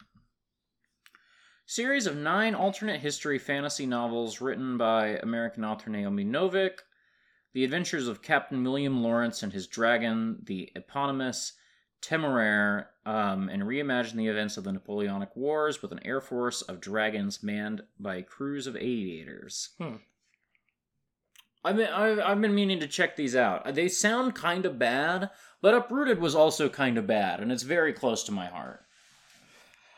Series 1.66 2.06
of 2.06 2.16
nine 2.16 2.56
alternate 2.56 3.02
history 3.02 3.40
fantasy 3.40 3.86
novels 3.86 4.40
written 4.40 4.78
by 4.78 5.18
American 5.24 5.66
author 5.66 5.90
Naomi 5.90 6.24
Novik. 6.24 6.80
The 7.54 7.64
adventures 7.64 8.08
of 8.08 8.22
Captain 8.22 8.64
William 8.64 9.02
Lawrence 9.02 9.42
and 9.42 9.52
his 9.52 9.68
dragon, 9.68 10.40
the 10.44 10.72
eponymous 10.76 11.54
Temeraire, 12.02 12.88
um, 13.08 13.48
and 13.48 13.64
reimagine 13.64 14.16
the 14.16 14.28
events 14.28 14.58
of 14.58 14.66
the 14.66 14.72
Napoleonic 14.74 15.34
Wars 15.36 15.82
with 15.82 15.94
an 15.94 16.00
air 16.04 16.20
force 16.20 16.62
of 16.62 16.82
dragons 16.82 17.42
manned 17.42 17.84
by 17.98 18.22
crews 18.22 18.68
of 18.68 18.76
aviators. 18.76 19.70
Hmm. 19.80 19.96
I've 21.64 21.78
been, 21.78 21.90
I've, 21.92 22.20
I've 22.20 22.42
been 22.42 22.54
meaning 22.54 22.80
to 22.82 22.88
check 22.88 23.16
these 23.16 23.36
out. 23.36 23.74
They 23.76 23.88
sound 23.88 24.36
kind 24.36 24.66
of 24.66 24.78
bad, 24.78 25.30
but 25.62 25.74
Uprooted 25.74 26.20
was 26.20 26.36
also 26.36 26.68
kind 26.70 26.98
of 26.98 27.08
bad, 27.08 27.40
and 27.40 27.52
it's 27.52 27.64
very 27.64 27.94
close 27.94 28.24
to 28.26 28.32
my 28.32 28.48
heart. 28.48 28.82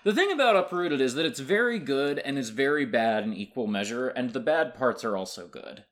The 0.04 0.14
thing 0.14 0.32
about 0.32 0.56
Uprooted 0.56 1.02
is 1.02 1.16
that 1.16 1.26
it's 1.26 1.40
very 1.42 1.78
good 1.80 2.20
and 2.20 2.38
it's 2.38 2.50
very 2.50 2.86
bad 2.86 3.24
in 3.24 3.34
equal 3.34 3.68
measure, 3.68 4.08
and 4.10 4.32
the 4.34 4.40
bad 4.40 4.74
parts 4.76 5.04
are 5.04 5.18
also 5.18 5.48
good. 5.48 5.84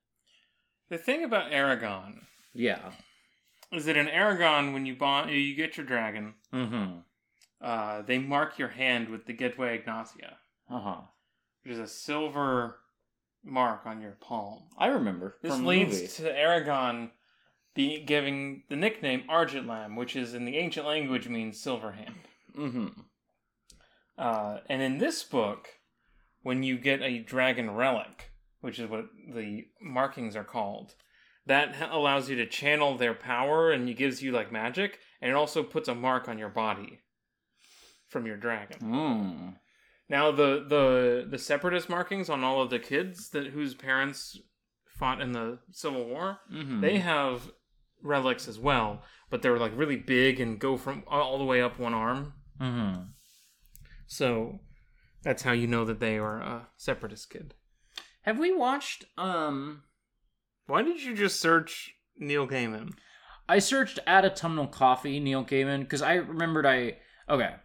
The 0.89 0.97
thing 0.99 1.23
about 1.23 1.51
Eragon 1.51 2.21
Yeah. 2.53 2.91
is 3.71 3.85
that 3.85 3.97
in 3.97 4.07
Eragon, 4.07 4.71
when 4.73 4.85
you 4.85 4.95
bond, 4.95 5.31
you 5.31 5.55
get 5.55 5.77
your 5.77 5.85
dragon, 5.85 6.35
Mm-hmm. 6.53 6.99
Uh, 7.61 8.01
they 8.03 8.19
mark 8.19 8.59
your 8.59 8.69
hand 8.69 9.09
with 9.09 9.25
the 9.25 9.33
gedwëy 9.33 9.75
ignasia, 9.79 10.37
Uh-huh. 10.69 11.01
which 11.63 11.73
is 11.73 11.79
a 11.79 11.87
silver 11.87 12.79
mark 13.43 13.85
on 13.85 14.01
your 14.01 14.11
palm. 14.19 14.63
I 14.77 14.87
remember. 14.87 15.37
This 15.41 15.53
from 15.53 15.65
leads 15.65 16.15
to 16.17 16.23
Eragon 16.23 17.11
be 17.73 18.03
giving 18.03 18.63
the 18.69 18.75
nickname 18.75 19.23
Argetlam, 19.29 19.95
which 19.95 20.15
is 20.15 20.33
in 20.33 20.45
the 20.45 20.57
ancient 20.57 20.85
language 20.85 21.27
means 21.27 21.59
silver 21.59 21.91
hand. 21.93 22.15
Mm-hmm. 22.55 22.87
Uh, 24.17 24.57
and 24.67 24.81
in 24.81 24.97
this 24.97 25.23
book, 25.23 25.67
when 26.41 26.63
you 26.63 26.77
get 26.77 27.01
a 27.01 27.19
dragon 27.19 27.71
relic, 27.71 28.31
which 28.61 28.79
is 28.79 28.89
what 28.89 29.05
the 29.33 29.65
markings 29.81 30.35
are 30.35 30.43
called, 30.43 30.95
that 31.45 31.75
ha- 31.75 31.89
allows 31.91 32.29
you 32.29 32.35
to 32.37 32.45
channel 32.47 32.97
their 32.97 33.13
power 33.13 33.71
and 33.71 33.87
it 33.87 33.93
gives 33.97 34.21
you 34.23 34.31
like 34.31 34.51
magic, 34.51 34.99
and 35.21 35.29
it 35.31 35.35
also 35.35 35.61
puts 35.63 35.87
a 35.87 35.95
mark 35.95 36.27
on 36.27 36.37
your 36.37 36.49
body 36.49 36.99
from 38.09 38.25
your 38.25 38.37
dragon. 38.37 38.77
Mm. 38.81 39.55
Now 40.09 40.31
the 40.31 40.65
the 40.67 41.27
the 41.29 41.37
separatist 41.37 41.89
markings 41.89 42.29
on 42.29 42.43
all 42.43 42.61
of 42.61 42.69
the 42.69 42.79
kids 42.79 43.29
that 43.29 43.47
whose 43.47 43.73
parents 43.73 44.39
fought 44.97 45.21
in 45.21 45.31
the 45.33 45.59
Civil 45.71 46.05
War, 46.05 46.39
Mm-hmm. 46.51 46.81
they 46.81 46.97
have 46.99 47.51
relics 48.01 48.47
as 48.47 48.57
well, 48.59 49.03
but 49.29 49.41
they're 49.41 49.59
like 49.59 49.73
really 49.75 49.97
big 49.97 50.39
and 50.39 50.59
go 50.59 50.77
from 50.77 51.03
all 51.07 51.37
the 51.37 51.43
way 51.43 51.61
up 51.61 51.77
one 51.79 51.93
arm. 51.93 52.33
Mm-hmm. 52.59 53.01
So 54.07 54.59
that's 55.23 55.43
how 55.43 55.51
you 55.51 55.67
know 55.67 55.83
that 55.85 55.99
they 55.99 56.17
are 56.17 56.39
a 56.39 56.67
separatist 56.77 57.29
kid. 57.29 57.53
Have 58.21 58.39
we 58.39 58.53
watched, 58.53 59.05
um... 59.17 59.83
Why 60.67 60.81
did 60.83 61.01
you 61.01 61.15
just 61.15 61.39
search 61.39 61.93
Neil 62.17 62.47
Gaiman? 62.47 62.91
I 63.47 63.59
searched 63.59 63.99
at 64.05 64.25
autumnal 64.25 64.67
coffee 64.67 65.19
Neil 65.19 65.45
Gaiman 65.45 65.79
because 65.79 66.01
I 66.01 66.15
remembered 66.15 66.65
I 66.65 66.97
Okay. 67.29 67.55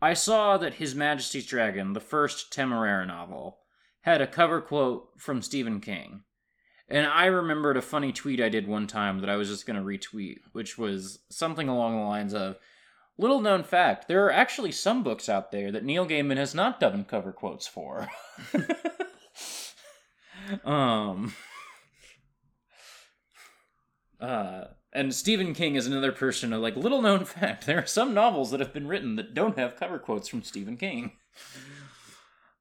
I 0.00 0.14
saw 0.14 0.58
that 0.58 0.74
His 0.74 0.94
Majesty's 0.94 1.46
Dragon, 1.46 1.92
the 1.92 2.00
first 2.00 2.52
Temeraire 2.52 3.06
novel, 3.06 3.58
had 4.02 4.20
a 4.20 4.26
cover 4.26 4.60
quote 4.60 5.08
from 5.16 5.42
Stephen 5.42 5.80
King. 5.80 6.22
And 6.88 7.06
I 7.06 7.26
remembered 7.26 7.76
a 7.76 7.82
funny 7.82 8.12
tweet 8.12 8.40
I 8.40 8.48
did 8.48 8.68
one 8.68 8.86
time 8.86 9.20
that 9.20 9.30
I 9.30 9.36
was 9.36 9.48
just 9.48 9.66
going 9.66 9.76
to 9.76 9.82
retweet, 9.82 10.38
which 10.52 10.78
was 10.78 11.18
something 11.30 11.68
along 11.68 11.96
the 11.96 12.04
lines 12.04 12.32
of 12.32 12.58
Little 13.18 13.40
known 13.40 13.62
fact, 13.62 14.08
there 14.08 14.26
are 14.26 14.32
actually 14.32 14.72
some 14.72 15.02
books 15.02 15.28
out 15.28 15.50
there 15.50 15.72
that 15.72 15.84
Neil 15.84 16.06
Gaiman 16.06 16.36
has 16.36 16.54
not 16.54 16.78
done 16.80 17.04
cover 17.04 17.32
quotes 17.32 17.66
for. 17.66 18.08
um 20.64 21.34
uh 24.20 24.64
and 24.96 25.14
Stephen 25.14 25.54
King 25.54 25.74
is 25.76 25.86
another 25.86 26.10
person 26.12 26.52
a 26.52 26.58
like 26.58 26.74
little 26.76 27.00
known 27.02 27.24
fact. 27.36 27.66
There 27.66 27.78
are 27.78 27.86
some 27.86 28.14
novels 28.14 28.50
that 28.50 28.60
have 28.60 28.72
been 28.72 28.88
written 28.88 29.16
that 29.16 29.34
don't 29.34 29.58
have 29.58 29.76
cover 29.76 29.98
quotes 29.98 30.28
from 30.28 30.42
Stephen 30.42 30.76
King. 30.76 31.12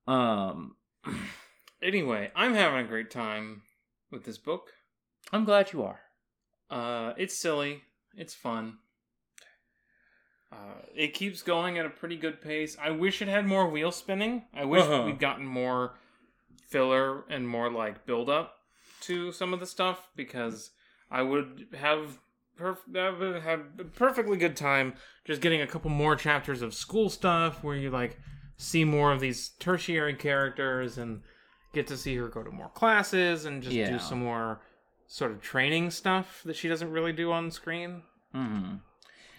Um 0.08 0.76
Anyway, 1.82 2.32
I'm 2.36 2.54
having 2.54 2.80
a 2.80 2.88
great 2.88 3.10
time 3.12 3.62
with 4.12 4.24
this 4.24 4.38
book. 4.38 4.72
I'm 5.34 5.46
glad 5.46 5.72
you 5.74 5.84
are. 5.84 6.00
Uh, 6.70 7.14
it's 7.18 7.38
silly. 7.38 7.82
It's 8.16 8.34
fun. 8.34 8.78
Uh, 10.52 10.82
it 10.96 11.14
keeps 11.14 11.42
going 11.44 11.78
at 11.78 11.86
a 11.86 11.90
pretty 11.90 12.16
good 12.18 12.42
pace. 12.42 12.78
I 12.82 12.92
wish 12.92 13.22
it 13.22 13.28
had 13.28 13.46
more 13.46 13.68
wheel 13.70 13.92
spinning. 13.92 14.44
I 14.54 14.66
wish 14.66 14.84
Uh-huh. 14.84 15.04
we'd 15.06 15.20
gotten 15.20 15.46
more 15.46 15.96
filler 16.68 17.24
and 17.30 17.48
more 17.48 17.70
like 17.72 18.06
build 18.06 18.30
up 18.30 18.56
to 19.02 19.32
some 19.32 19.54
of 19.54 19.60
the 19.60 19.66
stuff 19.68 20.10
because 20.16 20.72
I 21.12 21.22
would 21.24 21.68
have 21.78 22.20
perf- 22.60 22.96
have 22.96 23.44
had 23.44 23.60
a 23.80 23.84
perfectly 23.84 24.38
good 24.38 24.56
time 24.56 24.94
just 25.26 25.42
getting 25.42 25.62
a 25.62 25.68
couple 25.68 25.90
more 25.90 26.16
chapters 26.16 26.62
of 26.62 26.74
school 26.74 27.10
stuff 27.10 27.64
where 27.64 27.76
you 27.76 27.90
like 27.90 28.20
see 28.58 28.84
more 28.86 29.12
of 29.12 29.20
these 29.20 29.50
tertiary 29.60 30.14
characters 30.14 30.98
and 30.98 31.22
get 31.74 31.88
to 31.88 31.98
see 31.98 32.16
her 32.16 32.28
go 32.28 32.42
to 32.44 32.52
more 32.52 32.70
classes 32.70 33.46
and 33.46 33.62
just 33.62 33.76
Yeah. 33.76 33.90
do 33.92 34.00
some 34.00 34.20
more 34.20 34.62
sort 35.08 35.32
of 35.32 35.42
training 35.42 35.92
stuff 35.92 36.42
that 36.46 36.56
she 36.56 36.68
doesn't 36.68 36.92
really 36.92 37.14
do 37.14 37.32
on 37.32 37.52
screen. 37.52 38.02
hmm 38.34 38.76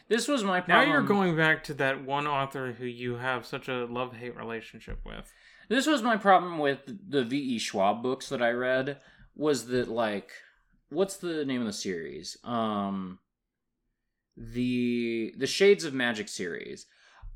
This 0.09 0.28
was 0.28 0.44
my 0.44 0.62
Now 0.68 0.82
you're 0.82 1.02
going 1.02 1.36
back 1.36 1.64
to 1.64 1.74
that 1.74 2.05
one 2.05 2.26
author 2.26 2.72
who 2.72 2.84
you 2.86 3.16
have 3.16 3.44
such 3.47 3.68
a 3.68 3.86
love 3.86 4.14
hate 4.14 4.36
relationship 4.36 5.01
with. 5.05 5.32
This 5.68 5.86
was 5.86 6.02
my 6.02 6.16
problem 6.16 6.59
with 6.59 6.78
the 7.09 7.24
V.E. 7.24 7.59
Schwab 7.59 8.02
books 8.02 8.28
that 8.28 8.40
I 8.40 8.51
read 8.51 9.01
was 9.34 9.66
that 9.66 9.88
like 9.88 10.30
what's 10.90 11.16
the 11.16 11.44
name 11.44 11.60
of 11.60 11.66
the 11.66 11.72
series? 11.72 12.36
Um 12.44 13.18
the 14.36 15.34
the 15.36 15.46
Shades 15.46 15.84
of 15.84 15.94
Magic 15.94 16.28
series. 16.28 16.86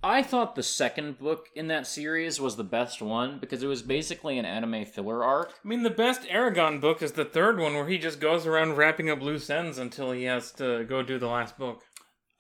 I 0.02 0.22
thought 0.22 0.54
the 0.54 0.62
second 0.62 1.18
book 1.18 1.48
in 1.54 1.68
that 1.68 1.86
series 1.86 2.40
was 2.40 2.56
the 2.56 2.64
best 2.64 3.02
one 3.02 3.38
because 3.38 3.62
it 3.62 3.66
was 3.66 3.82
basically 3.82 4.38
an 4.38 4.46
anime 4.46 4.86
filler 4.86 5.22
arc. 5.22 5.52
I 5.62 5.68
mean, 5.68 5.82
the 5.82 5.90
best 5.90 6.22
Eragon 6.22 6.80
book 6.80 7.02
is 7.02 7.12
the 7.12 7.24
third 7.26 7.58
one 7.58 7.74
where 7.74 7.86
he 7.86 7.98
just 7.98 8.18
goes 8.18 8.46
around 8.46 8.78
wrapping 8.78 9.10
up 9.10 9.20
loose 9.20 9.50
ends 9.50 9.76
until 9.76 10.12
he 10.12 10.24
has 10.24 10.52
to 10.52 10.84
go 10.84 11.02
do 11.02 11.18
the 11.18 11.26
last 11.26 11.58
book. 11.58 11.82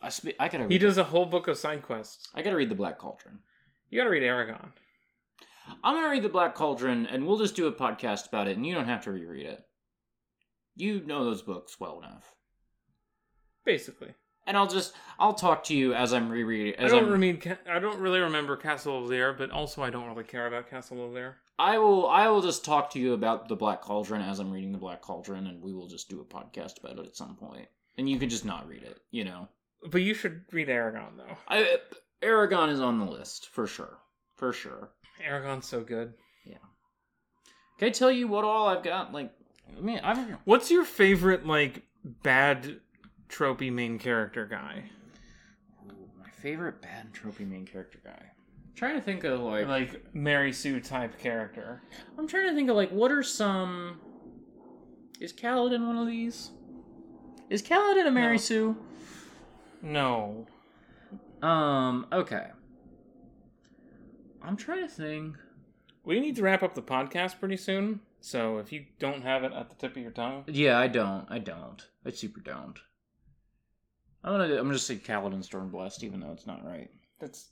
I 0.00 0.08
spe- 0.08 0.38
I 0.38 0.48
gotta 0.48 0.68
He 0.68 0.78
does 0.78 0.96
a 0.96 1.04
whole 1.04 1.26
book 1.26 1.48
of 1.48 1.58
side 1.58 1.82
quests. 1.82 2.28
I 2.34 2.40
gotta 2.40 2.56
read 2.56 2.70
the 2.70 2.74
Black 2.74 2.98
Cauldron. 2.98 3.40
You 3.90 4.00
gotta 4.00 4.10
read 4.10 4.22
Eragon. 4.22 4.70
I'm 5.84 5.94
gonna 5.94 6.08
read 6.08 6.22
the 6.22 6.30
Black 6.30 6.54
Cauldron 6.54 7.06
and 7.06 7.26
we'll 7.26 7.38
just 7.38 7.56
do 7.56 7.66
a 7.66 7.72
podcast 7.72 8.28
about 8.28 8.48
it 8.48 8.56
and 8.56 8.66
you 8.66 8.74
don't 8.74 8.88
have 8.88 9.04
to 9.04 9.12
reread 9.12 9.46
it. 9.46 9.66
You 10.80 11.02
know 11.04 11.24
those 11.24 11.42
books 11.42 11.78
well 11.78 11.98
enough. 11.98 12.34
Basically. 13.64 14.14
And 14.46 14.56
I'll 14.56 14.66
just 14.66 14.94
I'll 15.18 15.34
talk 15.34 15.64
to 15.64 15.74
you 15.74 15.92
as 15.92 16.14
I'm 16.14 16.30
rereading. 16.30 16.74
I 16.78 16.88
don't, 16.88 17.12
I'm, 17.12 17.58
I 17.70 17.78
don't 17.78 18.00
really 18.00 18.20
remember 18.20 18.56
Castle 18.56 19.04
of 19.04 19.10
Llyr, 19.10 19.36
but 19.36 19.50
also 19.50 19.82
I 19.82 19.90
don't 19.90 20.08
really 20.08 20.24
care 20.24 20.46
about 20.46 20.70
Castle 20.70 21.04
of 21.04 21.12
Llyr. 21.12 21.34
I 21.58 21.76
will 21.76 22.08
I 22.08 22.28
will 22.28 22.40
just 22.40 22.64
talk 22.64 22.90
to 22.92 22.98
you 22.98 23.12
about 23.12 23.48
the 23.48 23.56
Black 23.56 23.82
Cauldron 23.82 24.22
as 24.22 24.38
I'm 24.38 24.50
reading 24.50 24.72
the 24.72 24.78
Black 24.78 25.02
Cauldron, 25.02 25.46
and 25.46 25.62
we 25.62 25.74
will 25.74 25.86
just 25.86 26.08
do 26.08 26.22
a 26.22 26.24
podcast 26.24 26.82
about 26.82 26.98
it 26.98 27.06
at 27.06 27.16
some 27.16 27.36
point. 27.36 27.68
And 27.98 28.08
you 28.08 28.18
can 28.18 28.30
just 28.30 28.46
not 28.46 28.66
read 28.66 28.82
it, 28.82 28.98
you 29.10 29.24
know. 29.24 29.48
But 29.90 30.00
you 30.00 30.14
should 30.14 30.44
read 30.50 30.68
Eragon, 30.68 31.18
though. 31.18 31.36
I 31.46 31.76
Eragon 32.22 32.70
is 32.70 32.80
on 32.80 32.98
the 32.98 33.04
list 33.04 33.50
for 33.50 33.66
sure, 33.66 33.98
for 34.36 34.54
sure. 34.54 34.88
Eragon's 35.22 35.66
so 35.66 35.82
good. 35.82 36.14
Yeah. 36.46 36.56
Can 37.78 37.88
I 37.88 37.92
tell 37.92 38.10
you 38.10 38.26
what 38.26 38.44
all 38.44 38.68
I've 38.68 38.82
got? 38.82 39.12
Like, 39.12 39.32
I 39.76 39.80
mean, 39.80 40.00
I've 40.02 40.18
What's 40.44 40.70
your 40.70 40.84
favorite, 40.84 41.46
like, 41.46 41.82
bad 42.04 42.80
tropey 43.28 43.72
main 43.72 43.98
character 43.98 44.46
guy? 44.46 44.90
my 46.18 46.28
favorite 46.30 46.80
bad 46.80 47.12
trophy 47.12 47.44
main 47.44 47.66
character 47.66 47.98
guy. 48.04 48.10
I'm 48.22 48.74
trying 48.74 48.94
to 48.94 49.00
think 49.02 49.24
of 49.24 49.40
like, 49.40 49.66
Like, 49.66 50.14
Mary 50.14 50.52
Sue 50.52 50.80
type 50.80 51.18
character. 51.18 51.82
I'm 52.18 52.26
trying 52.26 52.48
to 52.48 52.54
think 52.54 52.70
of 52.70 52.76
like 52.76 52.90
what 52.90 53.10
are 53.12 53.22
some. 53.22 54.00
Is 55.20 55.32
Kaladin 55.34 55.86
one 55.86 55.98
of 55.98 56.06
these? 56.06 56.50
Is 57.50 57.62
Kaladin 57.62 58.06
a 58.06 58.10
Mary 58.10 58.36
No. 58.36 58.38
Sue? 58.38 58.76
No. 59.82 60.46
Um. 61.42 62.06
Okay. 62.12 62.46
I'm 64.42 64.56
trying 64.56 64.82
to 64.82 64.88
think. 64.88 65.36
We 66.04 66.18
need 66.20 66.36
to 66.36 66.42
wrap 66.42 66.62
up 66.62 66.74
the 66.74 66.82
podcast 66.82 67.38
pretty 67.38 67.58
soon. 67.58 68.00
So 68.20 68.58
if 68.58 68.70
you 68.72 68.84
don't 68.98 69.22
have 69.22 69.44
it 69.44 69.52
at 69.52 69.70
the 69.70 69.76
tip 69.76 69.92
of 69.96 70.02
your 70.02 70.10
tongue, 70.10 70.44
Yeah, 70.46 70.78
I 70.78 70.88
don't. 70.88 71.26
I 71.30 71.38
don't. 71.38 71.86
I 72.04 72.10
super 72.10 72.40
don't. 72.40 72.78
I'm 74.22 74.32
gonna. 74.34 74.44
I'm 74.56 74.64
gonna 74.64 74.74
just 74.74 74.86
say 74.86 74.96
Kaladin 74.96 75.46
Stormblessed, 75.48 76.02
even 76.04 76.20
though 76.20 76.32
it's 76.32 76.46
not 76.46 76.64
right. 76.64 76.90
that's 77.18 77.48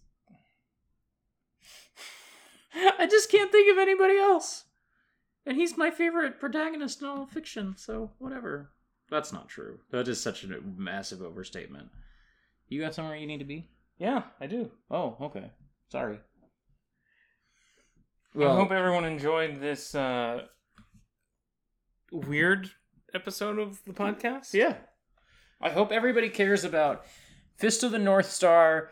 I 2.99 3.07
just 3.07 3.31
can't 3.31 3.51
think 3.51 3.71
of 3.73 3.79
anybody 3.79 4.19
else. 4.19 4.65
And 5.47 5.57
he's 5.57 5.79
my 5.79 5.91
favorite 5.91 6.39
protagonist 6.39 7.01
in 7.01 7.09
all 7.09 7.25
fiction, 7.27 7.75
so 7.79 8.11
whatever. 8.19 8.71
That's 9.11 9.33
not 9.33 9.49
true. 9.49 9.79
That 9.91 10.07
is 10.07 10.21
such 10.21 10.45
a 10.45 10.61
massive 10.77 11.23
overstatement. 11.23 11.89
You 12.69 12.83
got 12.83 12.95
somewhere 12.95 13.17
you 13.17 13.27
need 13.27 13.39
to 13.39 13.45
be? 13.45 13.71
yeah, 13.99 14.25
I 14.41 14.47
do. 14.47 14.71
Oh, 14.91 15.17
okay. 15.23 15.51
Sorry. 15.91 16.21
I 18.39 18.55
hope 18.55 18.71
everyone 18.71 19.05
enjoyed 19.07 19.59
this 19.61 19.95
uh, 19.95 20.43
weird 22.13 22.71
episode 23.15 23.59
of 23.59 23.81
the 23.85 23.93
podcast. 23.93 24.53
yeah. 24.55 24.75
I 25.61 25.71
hope 25.71 25.91
everybody 25.91 26.29
cares 26.29 26.63
about 26.65 27.05
Fist 27.57 27.83
of 27.83 27.91
the 27.91 27.99
North 27.99 28.31
Star, 28.31 28.91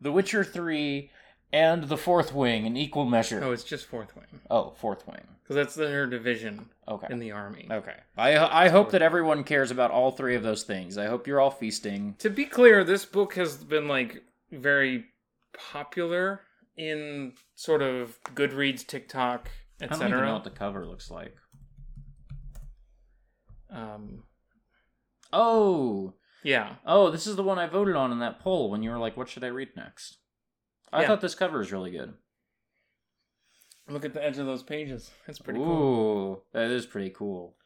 The 0.00 0.10
Witcher 0.10 0.42
3, 0.42 1.10
and 1.52 1.84
The 1.84 1.96
Fourth 1.96 2.34
Wing 2.34 2.66
in 2.66 2.76
equal 2.76 3.04
measure. 3.04 3.40
Oh, 3.42 3.52
it's 3.52 3.62
just 3.64 3.86
Fourth 3.86 4.14
Wing 4.16 4.40
Oh, 4.50 4.70
Fourth 4.80 5.06
Wing. 5.06 5.22
because 5.42 5.54
that's 5.56 5.74
their 5.74 6.06
division 6.06 6.68
Okay. 6.88 7.06
in 7.10 7.18
the 7.20 7.30
army. 7.32 7.68
Okay. 7.70 7.94
I 8.16 8.36
I 8.64 8.68
hope 8.68 8.90
that 8.90 9.00
everyone 9.02 9.44
cares 9.44 9.70
about 9.70 9.90
all 9.92 10.10
three 10.10 10.34
of 10.34 10.42
those 10.42 10.64
things. 10.64 10.98
I 10.98 11.06
hope 11.06 11.26
you're 11.26 11.40
all 11.40 11.50
feasting. 11.50 12.16
To 12.18 12.28
be 12.30 12.44
clear, 12.46 12.82
this 12.84 13.04
book 13.04 13.34
has 13.34 13.56
been 13.56 13.86
like 13.88 14.22
very 14.50 15.04
popular 15.54 16.40
in 16.76 17.32
sort 17.54 17.82
of 17.82 18.18
Goodreads, 18.34 18.86
TikTok, 18.86 19.48
etc. 19.80 20.06
I 20.06 20.08
don't 20.10 20.18
even 20.18 20.26
know 20.28 20.34
what 20.34 20.44
the 20.44 20.50
cover 20.50 20.86
looks 20.86 21.10
like. 21.10 21.34
Um, 23.70 24.22
Oh, 25.32 26.14
yeah, 26.42 26.76
oh, 26.86 27.10
this 27.10 27.26
is 27.26 27.36
the 27.36 27.42
one 27.42 27.58
I 27.58 27.66
voted 27.66 27.96
on 27.96 28.12
in 28.12 28.18
that 28.20 28.40
poll 28.40 28.70
when 28.70 28.82
you 28.82 28.90
were 28.90 28.98
like, 28.98 29.16
"What 29.16 29.28
should 29.28 29.44
I 29.44 29.48
read 29.48 29.76
next?" 29.76 30.18
I 30.92 31.02
Yeah. 31.02 31.08
thought 31.08 31.20
this 31.20 31.34
cover 31.34 31.60
is 31.60 31.72
really 31.72 31.90
good. 31.90 32.14
look 33.90 34.04
at 34.04 34.12
the 34.12 34.22
edge 34.22 34.36
of 34.38 34.44
those 34.46 34.62
pages. 34.62 35.10
It's 35.26 35.38
pretty 35.38 35.60
Ooh, 35.60 35.64
cool. 35.64 36.44
that 36.52 36.70
is 36.70 36.84
pretty 36.84 37.08
cool. 37.10 37.56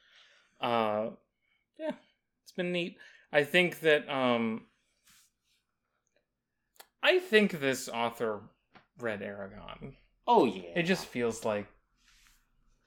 Uh, 0.61 1.11
yeah, 1.79 1.93
it's 2.43 2.53
been 2.53 2.71
neat. 2.73 2.97
I 3.33 3.43
think 3.45 3.81
that 3.81 4.09
um, 4.09 4.67
I 7.03 7.19
think 7.19 7.59
this 7.61 7.89
author 7.89 8.41
read 8.99 9.21
Eragon. 9.21 9.95
Oh 10.27 10.45
yeah, 10.45 10.71
It 10.77 10.85
just 10.85 11.07
feels 11.07 11.45
like 11.45 11.67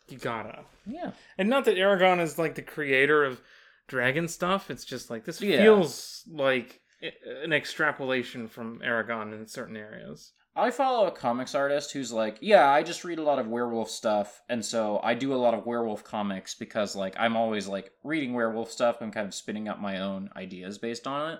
you 0.07 0.17
gotta. 0.17 0.63
yeah. 0.85 1.11
And 1.37 1.49
not 1.49 1.65
that 1.65 1.77
Eragon 1.77 2.21
is 2.21 2.37
like 2.37 2.55
the 2.55 2.61
creator 2.61 3.23
of 3.23 3.41
dragon 3.87 4.27
stuff. 4.27 4.69
It's 4.71 4.85
just 4.85 5.09
like 5.09 5.25
this 5.25 5.41
Yeah. 5.41 5.61
feels 5.63 6.23
like 6.31 6.81
an 7.43 7.53
extrapolation 7.53 8.47
from 8.47 8.79
Eragon 8.79 9.33
in 9.33 9.47
certain 9.47 9.77
areas. 9.77 10.31
I 10.57 10.71
follow 10.71 11.05
a 11.05 11.11
comics 11.11 11.53
artist 11.53 11.91
who's 11.91 12.13
like, 12.13 12.37
yeah, 12.39 12.69
I 12.69 12.81
just 12.81 13.03
read 13.03 13.19
a 13.19 13.23
lot 13.23 13.39
of 13.39 13.47
werewolf 13.47 13.89
stuff, 13.89 14.41
and 14.47 14.63
so 14.63 15.01
I 15.03 15.13
do 15.13 15.33
a 15.33 15.35
lot 15.35 15.53
of 15.53 15.65
werewolf 15.65 16.03
comics 16.05 16.55
because 16.55 16.95
like 16.95 17.13
I'm 17.19 17.35
always 17.35 17.67
like 17.67 17.91
reading 18.05 18.33
werewolf 18.33 18.71
stuff 18.71 19.01
and 19.01 19.11
kind 19.13 19.27
of 19.27 19.33
spinning 19.33 19.67
up 19.67 19.81
my 19.81 19.99
own 19.99 20.29
ideas 20.35 20.77
based 20.77 21.07
on 21.07 21.33
it. 21.33 21.39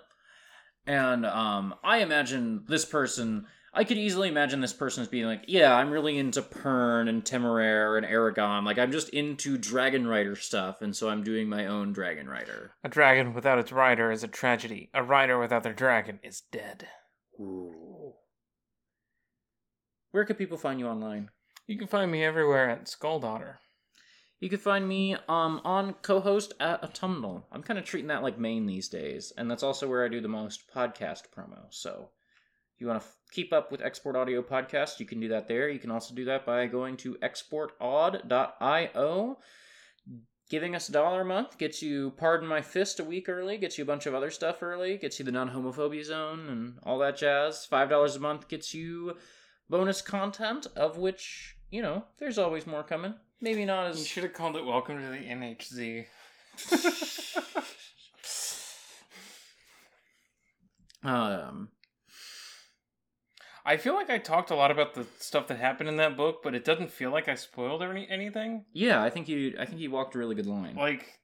And 0.87 1.25
um, 1.25 1.75
I 1.83 1.99
imagine 1.99 2.63
this 2.67 2.85
person, 2.85 3.47
I 3.77 3.83
could 3.83 3.97
easily 3.97 4.29
imagine 4.29 4.61
this 4.61 4.71
person 4.71 5.01
as 5.01 5.09
being 5.09 5.25
like, 5.25 5.43
yeah, 5.47 5.75
I'm 5.75 5.91
really 5.91 6.17
into 6.17 6.41
Pern 6.41 7.09
and 7.09 7.25
Temeraire 7.25 7.97
and 7.97 8.05
Eragon. 8.05 8.63
Like 8.63 8.79
I'm 8.79 8.91
just 8.93 9.09
into 9.09 9.57
Dragon 9.57 10.07
Rider 10.07 10.37
stuff, 10.37 10.81
and 10.81 10.95
so 10.95 11.09
I'm 11.09 11.23
doing 11.23 11.49
my 11.49 11.67
own 11.67 11.91
Dragon 11.91 12.29
Rider. 12.29 12.71
A 12.85 12.89
dragon 12.89 13.33
without 13.33 13.59
its 13.59 13.73
rider 13.73 14.11
is 14.11 14.23
a 14.23 14.29
tragedy. 14.29 14.89
A 14.93 15.03
rider 15.03 15.37
without 15.37 15.63
their 15.63 15.73
dragon 15.73 16.19
is 16.23 16.43
dead. 16.51 16.87
Ooh. 17.37 18.13
where 20.11 20.23
could 20.23 20.37
people 20.37 20.57
find 20.57 20.79
you 20.79 20.87
online? 20.87 21.29
You 21.67 21.77
can 21.77 21.87
find 21.87 22.09
me 22.09 22.23
everywhere 22.23 22.69
at 22.69 22.87
Skulldaughter. 22.87 23.59
You 24.39 24.49
can 24.49 24.59
find 24.59 24.87
me 24.87 25.15
um, 25.27 25.59
on 25.65 25.95
co-host 26.01 26.53
at 26.61 26.81
Autumnal. 26.81 27.45
I'm 27.51 27.63
kind 27.63 27.77
of 27.77 27.83
treating 27.83 28.07
that 28.07 28.23
like 28.23 28.39
main 28.39 28.65
these 28.65 28.87
days, 28.87 29.33
and 29.37 29.51
that's 29.51 29.63
also 29.63 29.89
where 29.89 30.05
I 30.05 30.07
do 30.09 30.21
the 30.21 30.29
most 30.29 30.63
podcast 30.73 31.23
promo. 31.35 31.65
So, 31.71 32.09
you 32.79 32.87
want 32.87 33.01
to 33.01 33.07
f- 33.07 33.15
keep 33.31 33.53
up 33.53 33.71
with 33.71 33.81
Export 33.81 34.15
Audio 34.15 34.41
Podcast, 34.41 34.99
you 34.99 35.05
can 35.05 35.19
do 35.19 35.27
that 35.29 35.47
there. 35.47 35.69
You 35.69 35.79
can 35.79 35.91
also 35.91 36.13
do 36.13 36.25
that 36.25 36.45
by 36.45 36.65
going 36.67 36.97
to 36.97 37.15
exportaud.io. 37.15 39.37
Giving 40.47 40.75
us 40.75 40.89
a 40.89 40.91
dollar 40.91 41.21
a 41.21 41.25
month 41.25 41.57
gets 41.57 41.81
you 41.81 42.11
Pardon 42.11 42.47
My 42.47 42.61
Fist 42.61 42.99
a 42.99 43.03
week 43.03 43.27
early, 43.27 43.57
gets 43.57 43.79
you 43.79 43.83
a 43.83 43.87
bunch 43.87 44.05
of 44.05 44.13
other 44.13 44.29
stuff 44.29 44.61
early, 44.61 44.95
gets 44.97 45.17
you 45.17 45.25
the 45.25 45.31
non 45.31 45.49
homophobia 45.49 46.03
zone 46.03 46.47
and 46.47 46.77
all 46.83 46.99
that 46.99 47.17
jazz. 47.17 47.67
$5 47.71 48.15
a 48.15 48.19
month 48.19 48.47
gets 48.47 48.71
you 48.73 49.17
bonus 49.69 50.03
content, 50.03 50.67
of 50.75 50.99
which, 50.99 51.55
you 51.71 51.81
know, 51.81 52.05
there's 52.19 52.37
always 52.37 52.67
more 52.67 52.83
coming. 52.83 53.15
Maybe 53.41 53.65
not 53.65 53.87
as. 53.87 53.97
You 53.99 54.05
should 54.05 54.23
have 54.23 54.33
called 54.33 54.55
it 54.55 54.65
Welcome 54.65 55.01
to 55.01 55.07
the 55.07 55.17
NHZ. 55.17 56.05
Um, 61.05 61.69
I 63.65 63.77
feel 63.77 63.95
like 63.95 64.09
I 64.11 64.19
talked 64.19 64.51
a 64.51 64.55
lot 64.55 64.69
about 64.69 64.93
the 64.93 65.07
stuff 65.19 65.47
that 65.47 65.57
happened 65.57 65.89
in 65.89 65.97
that 65.97 66.15
book, 66.15 66.41
but 66.43 66.53
it 66.53 66.63
doesn't 66.63 66.91
feel 66.91 67.09
like 67.11 67.27
I 67.27 67.33
spoiled 67.35 67.81
any 67.81 68.07
anything. 68.09 68.65
yeah, 68.73 69.01
I 69.03 69.09
think 69.09 69.27
you. 69.27 69.55
I 69.59 69.65
think 69.65 69.79
you 69.81 69.89
walked 69.91 70.13
a 70.15 70.19
really 70.19 70.35
good 70.35 70.45
line. 70.45 70.75
Like, 70.75 71.19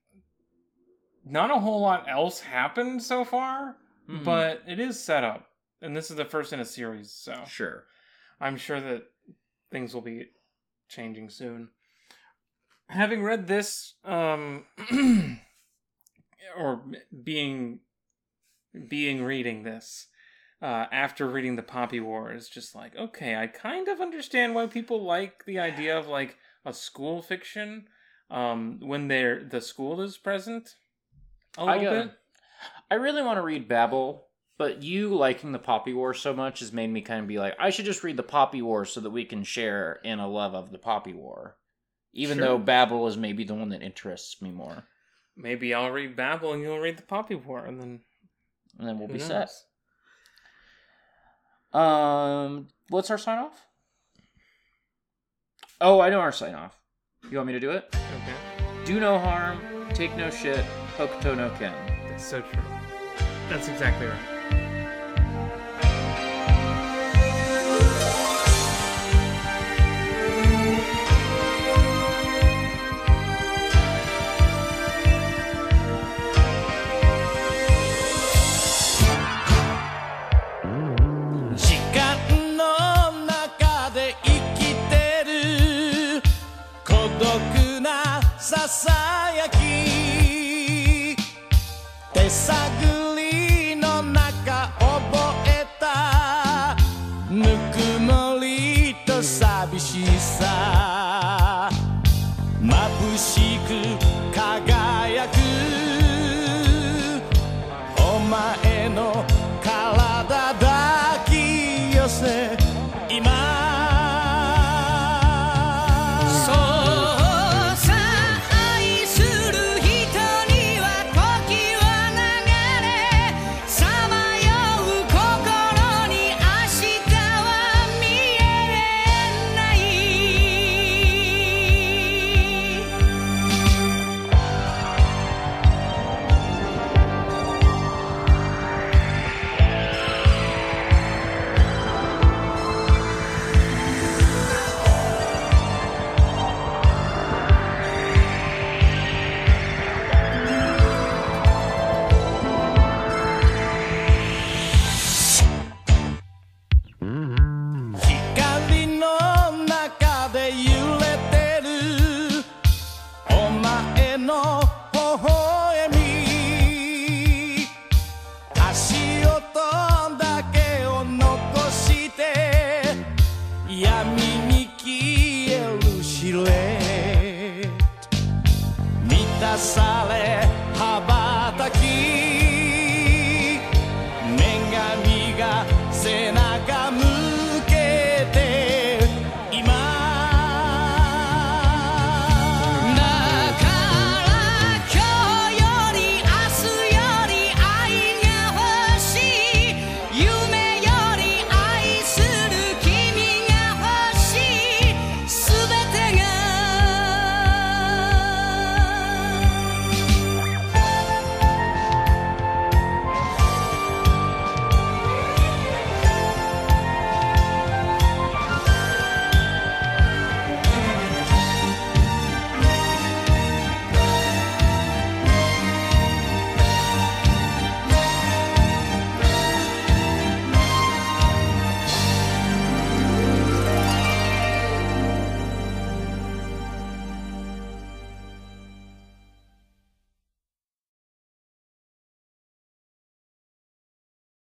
not 1.24 1.52
a 1.52 1.60
whole 1.60 1.82
lot 1.82 2.10
else 2.10 2.40
happened 2.40 3.04
so 3.04 3.24
far, 3.24 3.78
Mhm. 4.10 4.24
but 4.26 4.64
it 4.68 4.80
is 4.80 5.00
set 5.00 5.24
up, 5.24 5.52
and 5.82 5.96
this 5.96 6.10
is 6.10 6.18
the 6.18 6.26
first 6.26 6.52
in 6.52 6.60
a 6.60 6.66
series, 6.66 7.12
so 7.12 7.44
sure. 7.48 7.86
I'm 8.40 8.58
sure 8.58 8.82
that 8.82 9.04
things 9.70 9.94
will 9.94 10.02
be 10.02 10.32
changing 10.90 11.30
soon. 11.30 11.70
Having 12.88 13.22
read 13.24 13.48
this, 13.48 13.94
um, 14.04 14.66
or 16.58 16.84
being 17.24 17.82
being 18.88 19.24
reading 19.24 19.64
this 19.64 20.08
uh, 20.62 20.86
after 20.92 21.28
reading 21.28 21.56
the 21.56 21.64
Poppy 21.64 22.00
War 22.00 22.32
is 22.34 22.48
just 22.50 22.76
like 22.76 22.96
okay, 22.96 23.36
I 23.36 23.48
kind 23.48 23.88
of 23.88 24.00
understand 24.02 24.54
why 24.56 24.68
people 24.68 25.04
like 25.04 25.46
the 25.46 25.60
idea 25.60 25.98
of 25.98 26.08
like 26.08 26.38
a 26.66 26.74
school 26.74 27.22
fiction 27.22 27.88
um, 28.30 28.80
when 28.82 29.08
they're 29.08 29.44
the 29.44 29.62
school 29.62 30.02
is 30.02 30.18
present 30.18 30.76
a 31.58 31.62
I 31.62 31.78
little 31.78 31.94
got- 31.94 32.04
bit. 32.06 32.14
I 32.92 32.96
really 32.96 33.24
want 33.24 33.38
to 33.38 33.42
read 33.42 33.68
Babel, 33.68 34.28
but 34.60 34.84
you 34.84 35.16
liking 35.16 35.52
the 35.52 35.58
Poppy 35.60 35.94
War 35.94 36.14
so 36.14 36.32
much 36.34 36.60
has 36.60 36.72
made 36.72 36.92
me 36.92 37.02
kind 37.02 37.22
of 37.22 37.28
be 37.28 37.40
like, 37.40 37.56
I 37.60 37.72
should 37.72 37.86
just 37.86 38.04
read 38.04 38.18
the 38.18 38.24
Poppy 38.24 38.62
War 38.62 38.86
so 38.86 39.02
that 39.02 39.10
we 39.10 39.26
can 39.26 39.44
share 39.44 40.00
in 40.04 40.20
a 40.20 40.28
love 40.28 40.54
of 40.54 40.72
the 40.72 40.78
Poppy 40.78 41.14
War. 41.14 41.58
Even 42.14 42.38
Sure. 42.38 42.46
though 42.46 42.58
Babel 42.60 43.08
is 43.08 43.18
maybe 43.18 43.44
the 43.46 43.56
one 43.56 43.70
that 43.70 43.82
interests 43.82 44.42
me 44.44 44.52
more. 44.52 44.84
Maybe 45.36 45.74
I'll 45.74 45.90
read 45.90 46.16
Babel 46.16 46.54
and 46.54 46.62
you'll 46.62 46.78
read 46.78 46.98
the 46.98 47.04
Poppy 47.04 47.34
War, 47.36 47.66
and 47.66 47.80
then 47.82 48.02
And 48.78 48.88
then 48.88 49.00
we'll 49.00 49.08
be 49.08 49.16
knows? 49.18 49.28
set. 49.28 49.50
Um, 51.73 52.68
what's 52.89 53.10
our 53.10 53.18
sign 53.18 53.39
off? 53.39 53.65
Oh, 55.80 55.99
I 55.99 56.10
know 56.10 56.19
our 56.19 56.31
sign 56.31 56.53
off. 56.53 56.77
You 57.30 57.38
want 57.38 57.48
me 57.48 57.53
to 57.53 57.60
do 57.60 57.72
it? 57.72 57.85
Okay. 57.93 58.85
Do 58.85 58.99
no 58.99 59.18
harm, 59.19 59.60
take 59.93 60.15
no 60.15 60.30
shit, 60.30 60.65
Hokuto 60.98 61.35
no 61.35 61.49
Ken. 61.52 61.73
That's 62.07 62.26
so 62.26 62.41
true. 62.41 62.61
That's 63.49 63.68
exactly 63.68 64.07
right. 64.07 64.31